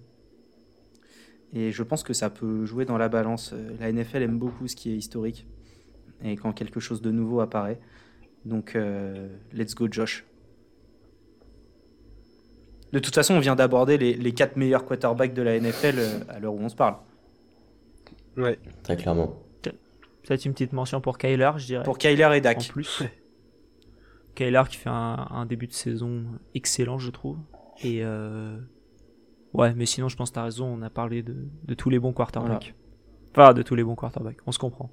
Et 1.53 1.71
je 1.71 1.83
pense 1.83 2.03
que 2.03 2.13
ça 2.13 2.29
peut 2.29 2.65
jouer 2.65 2.85
dans 2.85 2.97
la 2.97 3.09
balance. 3.09 3.53
La 3.79 3.91
NFL 3.91 4.21
aime 4.21 4.37
beaucoup 4.37 4.67
ce 4.67 4.75
qui 4.75 4.91
est 4.91 4.95
historique 4.95 5.47
et 6.23 6.35
quand 6.35 6.53
quelque 6.53 6.79
chose 6.79 7.01
de 7.01 7.11
nouveau 7.11 7.39
apparaît. 7.39 7.79
Donc, 8.45 8.75
euh, 8.75 9.27
let's 9.53 9.73
go, 9.75 9.87
Josh. 9.89 10.25
De 12.93 12.99
toute 12.99 13.13
façon, 13.13 13.35
on 13.35 13.39
vient 13.39 13.55
d'aborder 13.55 13.97
les, 13.97 14.13
les 14.13 14.31
quatre 14.31 14.55
meilleurs 14.55 14.85
quarterbacks 14.85 15.33
de 15.33 15.41
la 15.41 15.59
NFL 15.59 15.95
euh, 15.97 16.19
à 16.29 16.39
l'heure 16.39 16.53
où 16.53 16.59
on 16.59 16.69
se 16.69 16.75
parle. 16.75 16.95
Ouais. 18.37 18.57
Très 18.83 18.95
clairement. 18.95 19.35
Peut-être 20.29 20.45
une 20.45 20.53
petite 20.53 20.73
mention 20.73 21.01
pour 21.01 21.17
Kyler, 21.17 21.49
je 21.57 21.65
dirais. 21.65 21.83
Pour 21.83 21.97
Kyler 21.97 22.29
et 22.35 22.37
en 22.37 22.39
Dak. 22.39 22.67
plus. 22.67 23.01
Kyler 24.35 24.61
qui 24.69 24.77
fait 24.77 24.91
un, 24.91 25.27
un 25.31 25.47
début 25.47 25.65
de 25.65 25.73
saison 25.73 26.23
excellent, 26.53 26.99
je 26.99 27.09
trouve. 27.09 27.39
Et 27.83 28.01
euh, 28.03 28.55
ouais, 29.55 29.73
mais 29.73 29.87
sinon, 29.87 30.07
je 30.07 30.15
pense 30.15 30.29
que 30.29 30.35
tu 30.35 30.39
as 30.39 30.43
raison. 30.43 30.67
On 30.67 30.83
a 30.83 30.91
parlé 30.91 31.23
de, 31.23 31.35
de 31.65 31.73
tous 31.73 31.89
les 31.89 31.97
bons 31.97 32.13
quarterbacks. 32.13 32.75
Enfin, 33.31 33.55
de 33.55 33.63
tous 33.63 33.73
les 33.73 33.83
bons 33.83 33.95
quarterbacks. 33.95 34.37
On 34.45 34.51
se 34.51 34.59
comprend. 34.59 34.91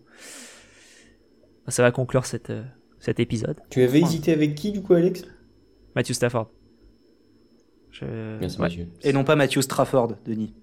Ça 1.69 1.83
va 1.83 1.91
conclure 1.91 2.25
cette, 2.25 2.49
euh, 2.49 2.65
cet 2.99 3.21
épisode. 3.21 3.61
Tu 3.69 3.83
avais 3.83 4.01
hésité 4.01 4.33
avec 4.33 4.55
qui 4.55 4.73
du 4.73 4.81
coup, 4.81 4.95
Alex? 4.95 5.23
Matthew 5.95 6.13
Stafford. 6.13 6.51
Je... 7.91 8.39
Merci, 8.41 8.59
ouais. 8.59 8.69
monsieur. 8.69 8.89
Et 9.03 9.13
non 9.13 9.23
pas 9.23 9.37
Matthew 9.37 9.61
Strafford, 9.61 10.15
Denis. 10.25 10.55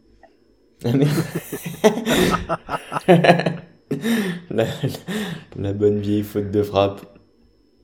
La, 4.49 4.65
la 5.57 5.73
bonne 5.73 5.99
vieille 5.99 6.23
faute 6.23 6.51
de 6.51 6.63
frappe. 6.63 7.01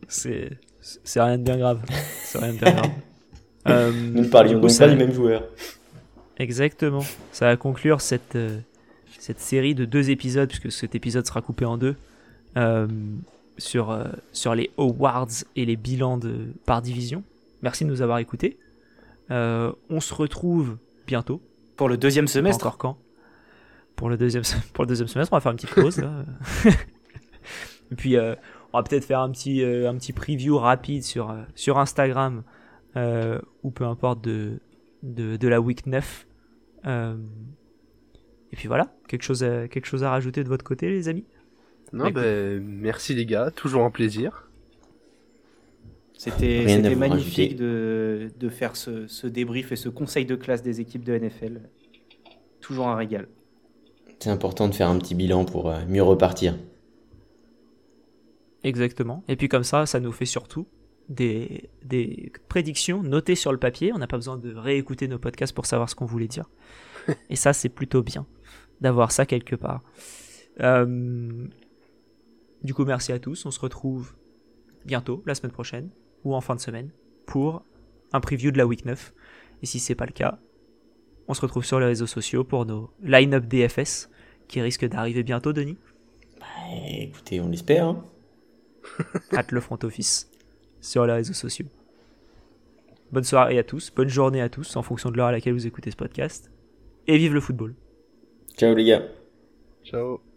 C'est 0.08 0.50
c'est 0.82 1.22
rien 1.22 1.38
de 1.38 1.44
bien 1.44 1.58
grave. 1.58 1.82
C'est 2.24 2.38
rien 2.40 2.54
de 2.54 2.58
bien 2.60 2.72
grave. 2.72 2.92
Euh, 3.68 3.92
Nous 4.14 4.22
ne 4.24 4.28
parlions 4.28 4.54
du 4.54 4.56
coup, 4.58 4.62
donc 4.62 4.72
ça- 4.72 4.86
pas 4.86 4.92
du 4.92 4.98
même 4.98 5.12
joueur. 5.14 5.44
Exactement. 6.38 7.04
Ça 7.32 7.46
va 7.48 7.58
conclure 7.58 8.02
cette, 8.02 8.36
euh, 8.36 8.60
cette 9.20 9.40
série 9.40 9.76
de 9.76 9.86
deux 9.86 10.10
épisodes, 10.10 10.48
puisque 10.48 10.72
cet 10.72 10.96
épisode 10.96 11.26
sera 11.28 11.42
coupé 11.42 11.66
en 11.66 11.78
deux, 11.78 11.96
euh, 12.58 12.88
sur, 13.58 13.92
euh, 13.92 14.06
sur 14.32 14.56
les 14.56 14.72
awards 14.78 15.28
et 15.56 15.66
les 15.66 15.76
bilans 15.76 16.18
de, 16.18 16.48
par 16.66 16.82
division. 16.82 17.24
Merci 17.62 17.84
de 17.84 17.90
nous 17.90 18.02
avoir 18.02 18.20
écoutés. 18.20 18.58
Euh, 19.32 19.72
on 19.90 20.00
se 20.00 20.14
retrouve 20.14 20.78
bientôt. 21.06 21.42
Pour 21.76 21.90
le 21.90 21.98
deuxième 21.98 22.26
Pas 22.26 22.32
semestre. 22.32 22.66
encore 22.66 22.78
quand 22.78 22.98
pour 24.00 24.10
le, 24.10 24.16
deuxième, 24.16 24.44
pour 24.74 24.86
le 24.86 24.88
deuxième 24.88 25.10
semestre, 25.10 25.34
on 25.34 25.36
va 25.36 25.42
faire 25.42 25.52
une 25.52 25.58
petite 25.58 25.76
pause. 25.76 25.98
là. 25.98 26.24
et 27.92 27.96
puis, 27.98 28.16
euh, 28.16 28.34
on 28.72 28.78
va 28.78 28.84
peut-être 28.84 29.04
faire 29.04 29.20
un 29.20 29.30
petit, 29.30 29.62
euh, 29.62 29.90
un 29.90 29.96
petit 29.98 30.14
preview 30.14 30.58
rapide 30.58 31.04
sur, 31.04 31.32
euh, 31.32 31.42
sur 31.54 31.78
Instagram 31.80 32.44
euh, 32.96 33.40
ou 33.64 33.72
peu 33.72 33.84
importe 33.84 34.24
de, 34.24 34.62
de, 35.04 35.36
de 35.36 35.48
la 35.50 35.60
week 35.60 35.86
9. 35.86 36.28
Euh, 36.86 37.18
et 38.54 38.56
puis 38.56 38.70
voilà, 38.70 38.96
quelque 39.10 39.24
chose, 39.24 39.44
à, 39.44 39.68
quelque 39.68 39.86
chose 39.86 40.06
à 40.06 40.12
rajouter 40.12 40.46
de 40.46 40.50
votre 40.50 40.64
côté, 40.64 40.90
les 40.90 41.10
amis? 41.10 41.26
Non, 41.92 42.06
Écoute. 42.06 42.22
ben, 42.24 42.64
merci 42.64 43.14
les 43.16 43.26
gars, 43.26 43.52
toujours 43.52 43.84
un 43.84 43.92
plaisir. 43.92 44.48
C'était 46.18 46.96
magnifique 46.96 47.58
de, 47.58 48.30
de 48.38 48.50
faire 48.50 48.78
ce, 48.78 49.08
ce 49.08 49.28
débrief 49.28 49.74
et 49.74 49.76
ce 49.76 49.90
conseil 49.90 50.26
de 50.26 50.36
classe 50.36 50.62
des 50.64 50.80
équipes 50.80 51.04
de 51.04 51.18
NFL. 51.18 51.62
Toujours 52.62 52.88
un 52.88 52.96
régal. 52.96 53.28
C'est 54.20 54.30
important 54.30 54.68
de 54.68 54.76
faire 54.76 54.90
un 54.90 54.98
petit 54.98 55.16
bilan 55.16 55.46
pour 55.46 55.70
euh, 55.70 55.80
mieux 55.88 56.04
repartir. 56.04 56.56
Exactement. 58.64 59.24
Et 59.28 59.36
puis 59.36 59.48
comme 59.48 59.64
ça, 59.64 59.86
ça 59.86 60.00
nous 60.00 60.12
fait 60.12 60.26
surtout 60.26 60.68
des, 61.08 61.70
des 61.84 62.32
prédictions 62.50 63.02
notées 63.02 63.36
sur 63.36 63.52
le 63.52 63.58
papier. 63.58 63.94
On 63.94 63.98
n'a 63.98 64.08
pas 64.08 64.18
besoin 64.18 64.38
de 64.38 64.54
réécouter 64.54 65.08
nos 65.08 65.20
podcasts 65.20 65.54
pour 65.54 65.66
savoir 65.66 65.90
ce 65.90 65.96
qu'on 65.96 66.06
voulait 66.06 66.28
dire. 66.28 66.50
Et 67.30 67.36
ça, 67.36 67.54
c'est 67.54 67.70
plutôt 67.70 68.04
bien 68.04 68.26
d'avoir 68.82 69.12
ça 69.12 69.26
quelque 69.26 69.56
part. 69.56 69.82
Euh, 70.60 71.48
du 72.64 72.74
coup, 72.74 72.86
merci 72.86 73.12
à 73.12 73.20
tous. 73.20 73.46
On 73.46 73.52
se 73.52 73.60
retrouve 73.60 74.16
bientôt, 74.86 75.24
la 75.26 75.36
semaine 75.36 75.52
prochaine, 75.52 75.90
ou 76.24 76.36
en 76.36 76.42
fin 76.42 76.56
de 76.56 76.60
semaine, 76.60 76.92
pour 77.26 77.64
un 78.12 78.20
preview 78.20 78.52
de 78.52 78.58
la 78.58 78.68
week 78.68 78.86
9. 78.86 79.14
Et 79.62 79.66
si 79.66 79.80
c'est 79.80 79.96
pas 79.96 80.06
le 80.06 80.12
cas, 80.12 80.40
on 81.30 81.34
se 81.36 81.42
retrouve 81.42 81.64
sur 81.64 81.80
les 81.80 81.86
réseaux 81.86 82.08
sociaux 82.08 82.44
pour 82.44 82.66
nos 82.66 82.90
line-up 83.04 83.46
DFS 83.46 84.10
qui 84.48 84.60
risquent 84.62 84.88
d'arriver 84.90 85.24
bientôt, 85.24 85.54
Denis. 85.54 85.78
Eh, 86.74 87.04
écoutez, 87.04 87.40
on 87.40 87.48
l'espère. 87.48 87.86
hein. 87.88 88.04
at 89.32 89.46
le 89.52 89.62
front 89.62 89.78
office 89.84 90.30
sur 90.82 91.06
les 91.06 91.14
réseaux 91.14 91.34
sociaux. 91.34 91.68
Bonne 93.12 93.24
soirée 93.24 93.60
à 93.60 93.64
tous, 93.64 93.92
bonne 93.96 94.10
journée 94.10 94.42
à 94.42 94.50
tous 94.50 94.76
en 94.76 94.82
fonction 94.82 95.12
de 95.12 95.18
l'heure 95.18 95.28
à 95.28 95.32
laquelle 95.32 95.54
vous 95.54 95.68
écoutez 95.68 95.92
ce 95.92 95.96
podcast. 95.96 96.52
Et 97.08 97.18
vive 97.18 97.34
le 97.34 97.42
football. 97.42 97.76
Ciao 98.58 98.74
les 98.76 98.86
gars. 98.86 99.04
Ciao. 99.84 100.29